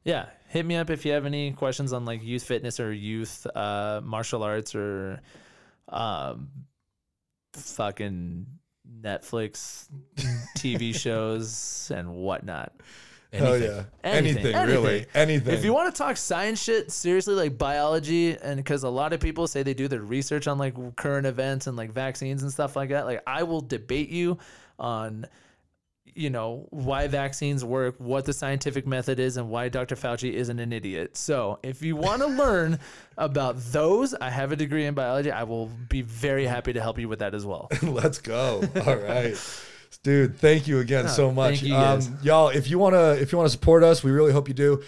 yeah 0.05 0.27
hit 0.49 0.67
me 0.67 0.77
up 0.77 0.91
if 0.91 1.05
you 1.05 1.13
have 1.13 1.27
any 1.27 1.53
questions 1.53 1.93
on 1.93 2.05
like 2.05 2.23
youth 2.23 2.43
fitness 2.43 2.81
or 2.81 2.93
youth 2.93 3.47
uh 3.55 4.01
martial 4.03 4.43
arts 4.43 4.75
or 4.75 5.21
um 5.89 6.49
fucking 7.55 8.47
netflix 9.01 9.89
tv 10.57 10.95
shows 10.99 11.91
and 11.95 12.13
whatnot 12.15 12.73
Hell 13.33 13.55
Anything. 13.55 13.71
yeah. 13.77 13.83
Anything, 14.05 14.37
Anything, 14.55 14.67
really. 14.67 14.91
anything. 14.95 15.07
Anything. 15.15 15.55
If 15.55 15.65
you 15.65 15.73
want 15.73 15.95
to 15.95 15.99
talk 15.99 16.17
science 16.19 16.63
shit, 16.63 16.91
seriously, 16.93 17.35
like 17.35 17.57
biology, 17.57 18.37
and 18.37 18.57
because 18.59 18.83
a 18.83 18.91
lot 18.91 19.13
of 19.15 19.21
people 19.21 19.47
say 19.47 19.63
they 19.63 19.73
do 19.75 19.89
their 19.89 20.03
research 20.03 20.47
on 20.47 20.59
like 20.59 20.75
current 20.97 21.27
events 21.27 21.67
and 21.67 21.77
like 21.77 21.93
vaccines 21.93 22.43
and 22.43 22.53
stuff 22.53 22.77
like 22.77 22.91
that, 22.91 23.07
like 23.07 23.23
I 23.27 23.45
will 23.45 23.63
debate 23.63 24.11
you 24.11 24.37
on, 24.79 25.25
you 26.15 26.29
know, 26.29 26.67
why 26.69 27.07
vaccines 27.09 27.65
work, 27.65 27.95
what 27.97 28.27
the 28.27 28.35
scientific 28.35 28.87
method 28.87 29.19
is, 29.19 29.39
and 29.39 29.49
why 29.49 29.71
Dr. 29.71 29.97
Fauci 29.97 30.35
isn't 30.35 30.59
an 30.59 30.71
idiot. 30.71 31.17
So 31.17 31.59
if 31.63 31.81
you 31.81 31.97
want 31.97 32.21
to 32.21 32.27
learn 32.43 32.81
about 33.17 33.57
those, 33.57 34.13
I 34.13 34.29
have 34.29 34.53
a 34.53 34.57
degree 34.57 34.85
in 34.85 34.93
biology. 34.93 35.31
I 35.31 35.45
will 35.45 35.71
be 35.89 36.03
very 36.03 36.45
happy 36.45 36.75
to 36.75 36.83
help 36.83 36.99
you 36.99 37.09
with 37.09 37.21
that 37.21 37.35
as 37.35 37.47
well. 37.47 37.69
Let's 37.83 38.19
go. 38.19 38.63
All 38.87 38.97
right. 38.97 39.37
Dude, 40.03 40.37
thank 40.39 40.67
you 40.67 40.81
again 40.81 41.09
so 41.09 41.31
much. 41.33 41.61
thank 41.61 41.63
you, 41.63 41.75
guys. 41.75 42.09
um, 42.09 42.19
y'all, 42.23 42.49
if 42.49 42.69
you 42.69 42.79
wanna 42.79 43.13
if 43.13 43.31
you 43.33 43.39
wanna 43.39 43.51
support 43.51 43.83
us, 43.85 44.03
we 44.03 44.11
really 44.11 44.33
hope 44.33 44.49
you 44.49 44.55
do. 44.55 44.83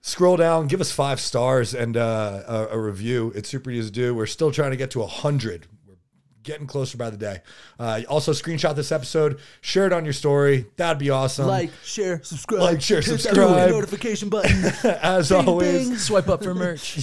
Scroll 0.00 0.36
down, 0.36 0.66
give 0.66 0.80
us 0.80 0.90
five 0.92 1.18
stars 1.20 1.74
and 1.74 1.96
uh, 1.96 2.42
a, 2.46 2.66
a 2.72 2.78
review. 2.78 3.32
It's 3.34 3.48
super 3.48 3.70
easy 3.70 3.88
to 3.88 3.92
do. 3.94 4.14
We're 4.14 4.26
still 4.26 4.50
trying 4.52 4.70
to 4.72 4.76
get 4.76 4.90
to 4.92 5.02
a 5.02 5.06
hundred. 5.06 5.66
We're 5.88 5.94
getting 6.42 6.66
closer 6.66 6.98
by 6.98 7.08
the 7.08 7.16
day. 7.16 7.40
Uh, 7.78 8.02
also, 8.08 8.32
screenshot 8.32 8.76
this 8.76 8.92
episode, 8.92 9.38
share 9.62 9.86
it 9.86 9.94
on 9.94 10.04
your 10.04 10.12
story. 10.12 10.66
That'd 10.76 10.98
be 10.98 11.08
awesome. 11.08 11.46
like, 11.46 11.70
share, 11.84 12.22
subscribe, 12.22 12.60
Like, 12.60 12.82
share, 12.82 13.00
hit 13.00 13.12
that 13.12 13.20
subscribe. 13.20 13.70
notification 13.70 14.28
button. 14.28 14.64
as 15.02 15.32
always. 15.32 16.04
Swipe 16.04 16.28
up 16.28 16.44
for 16.44 16.54
merch. 16.54 16.96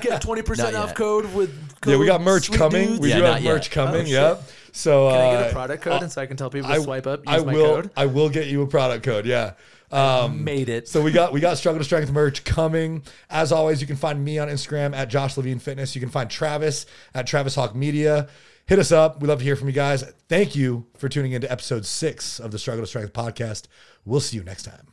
Get 0.00 0.20
twenty 0.20 0.42
percent 0.42 0.72
Not 0.72 0.82
off 0.82 0.88
yet. 0.90 0.96
code 0.96 1.32
with. 1.34 1.80
Code 1.80 1.92
Yeah, 1.92 1.98
we 1.98 2.06
got 2.06 2.20
merch 2.22 2.50
coming. 2.50 2.88
Dudes. 2.88 3.00
We 3.00 3.10
Yeah, 3.10 3.16
do 3.16 3.22
not 3.22 3.34
have 3.34 3.42
yet. 3.44 3.52
merch 3.54 3.70
coming. 3.70 4.06
Oh, 4.16 4.36
shit. 4.36 4.54
Yep. 4.70 4.76
So 4.76 5.10
Can 5.10 5.20
I 5.20 5.30
get 5.32 5.46
uh, 5.46 5.48
a 5.48 5.52
product 5.52 5.82
code, 5.82 6.02
and 6.02 6.12
so 6.12 6.22
I 6.22 6.26
can 6.26 6.36
tell 6.36 6.50
people 6.50 6.68
to 6.68 6.74
I 6.74 6.78
swipe 6.78 7.06
up, 7.06 7.20
use 7.26 7.42
I 7.42 7.44
my 7.44 7.52
will. 7.52 7.74
code? 7.82 7.90
I 7.96 8.06
will 8.06 8.28
get 8.28 8.46
you 8.46 8.62
a 8.62 8.66
product 8.66 9.04
code. 9.04 9.26
Yeah. 9.26 9.54
Um, 9.90 10.44
Made 10.44 10.68
it. 10.68 10.86
So 10.88 11.02
we 11.02 11.10
got 11.10 11.32
we 11.32 11.40
got 11.40 11.58
struggle 11.58 11.80
to 11.80 11.84
strength 11.84 12.12
merch 12.12 12.44
coming. 12.44 13.02
As 13.28 13.50
always, 13.50 13.80
you 13.80 13.86
can 13.86 13.96
find 13.96 14.24
me 14.24 14.38
on 14.38 14.48
Instagram 14.48 14.94
at 14.94 15.08
Josh 15.08 15.36
Levine 15.36 15.58
Fitness. 15.58 15.94
You 15.94 16.00
can 16.00 16.10
find 16.10 16.30
Travis 16.30 16.86
at 17.14 17.26
Travis 17.26 17.54
Hawkes 17.56 17.74
Media. 17.74 18.28
Hit 18.66 18.78
us 18.78 18.92
up. 18.92 19.20
We 19.20 19.26
love 19.26 19.38
to 19.40 19.44
hear 19.44 19.56
from 19.56 19.66
you 19.66 19.74
guys. 19.74 20.04
Thank 20.28 20.54
you 20.54 20.86
for 20.96 21.08
tuning 21.08 21.32
into 21.32 21.50
episode 21.50 21.84
six 21.84 22.38
of 22.38 22.52
the 22.52 22.58
Struggle 22.58 22.84
to 22.84 22.86
Strength 22.86 23.12
podcast. 23.12 23.66
We'll 24.04 24.20
see 24.20 24.36
you 24.36 24.44
next 24.44 24.62
time. 24.62 24.86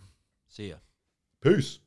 See 0.48 0.70
ya. 0.70 0.76
Peace. 1.44 1.78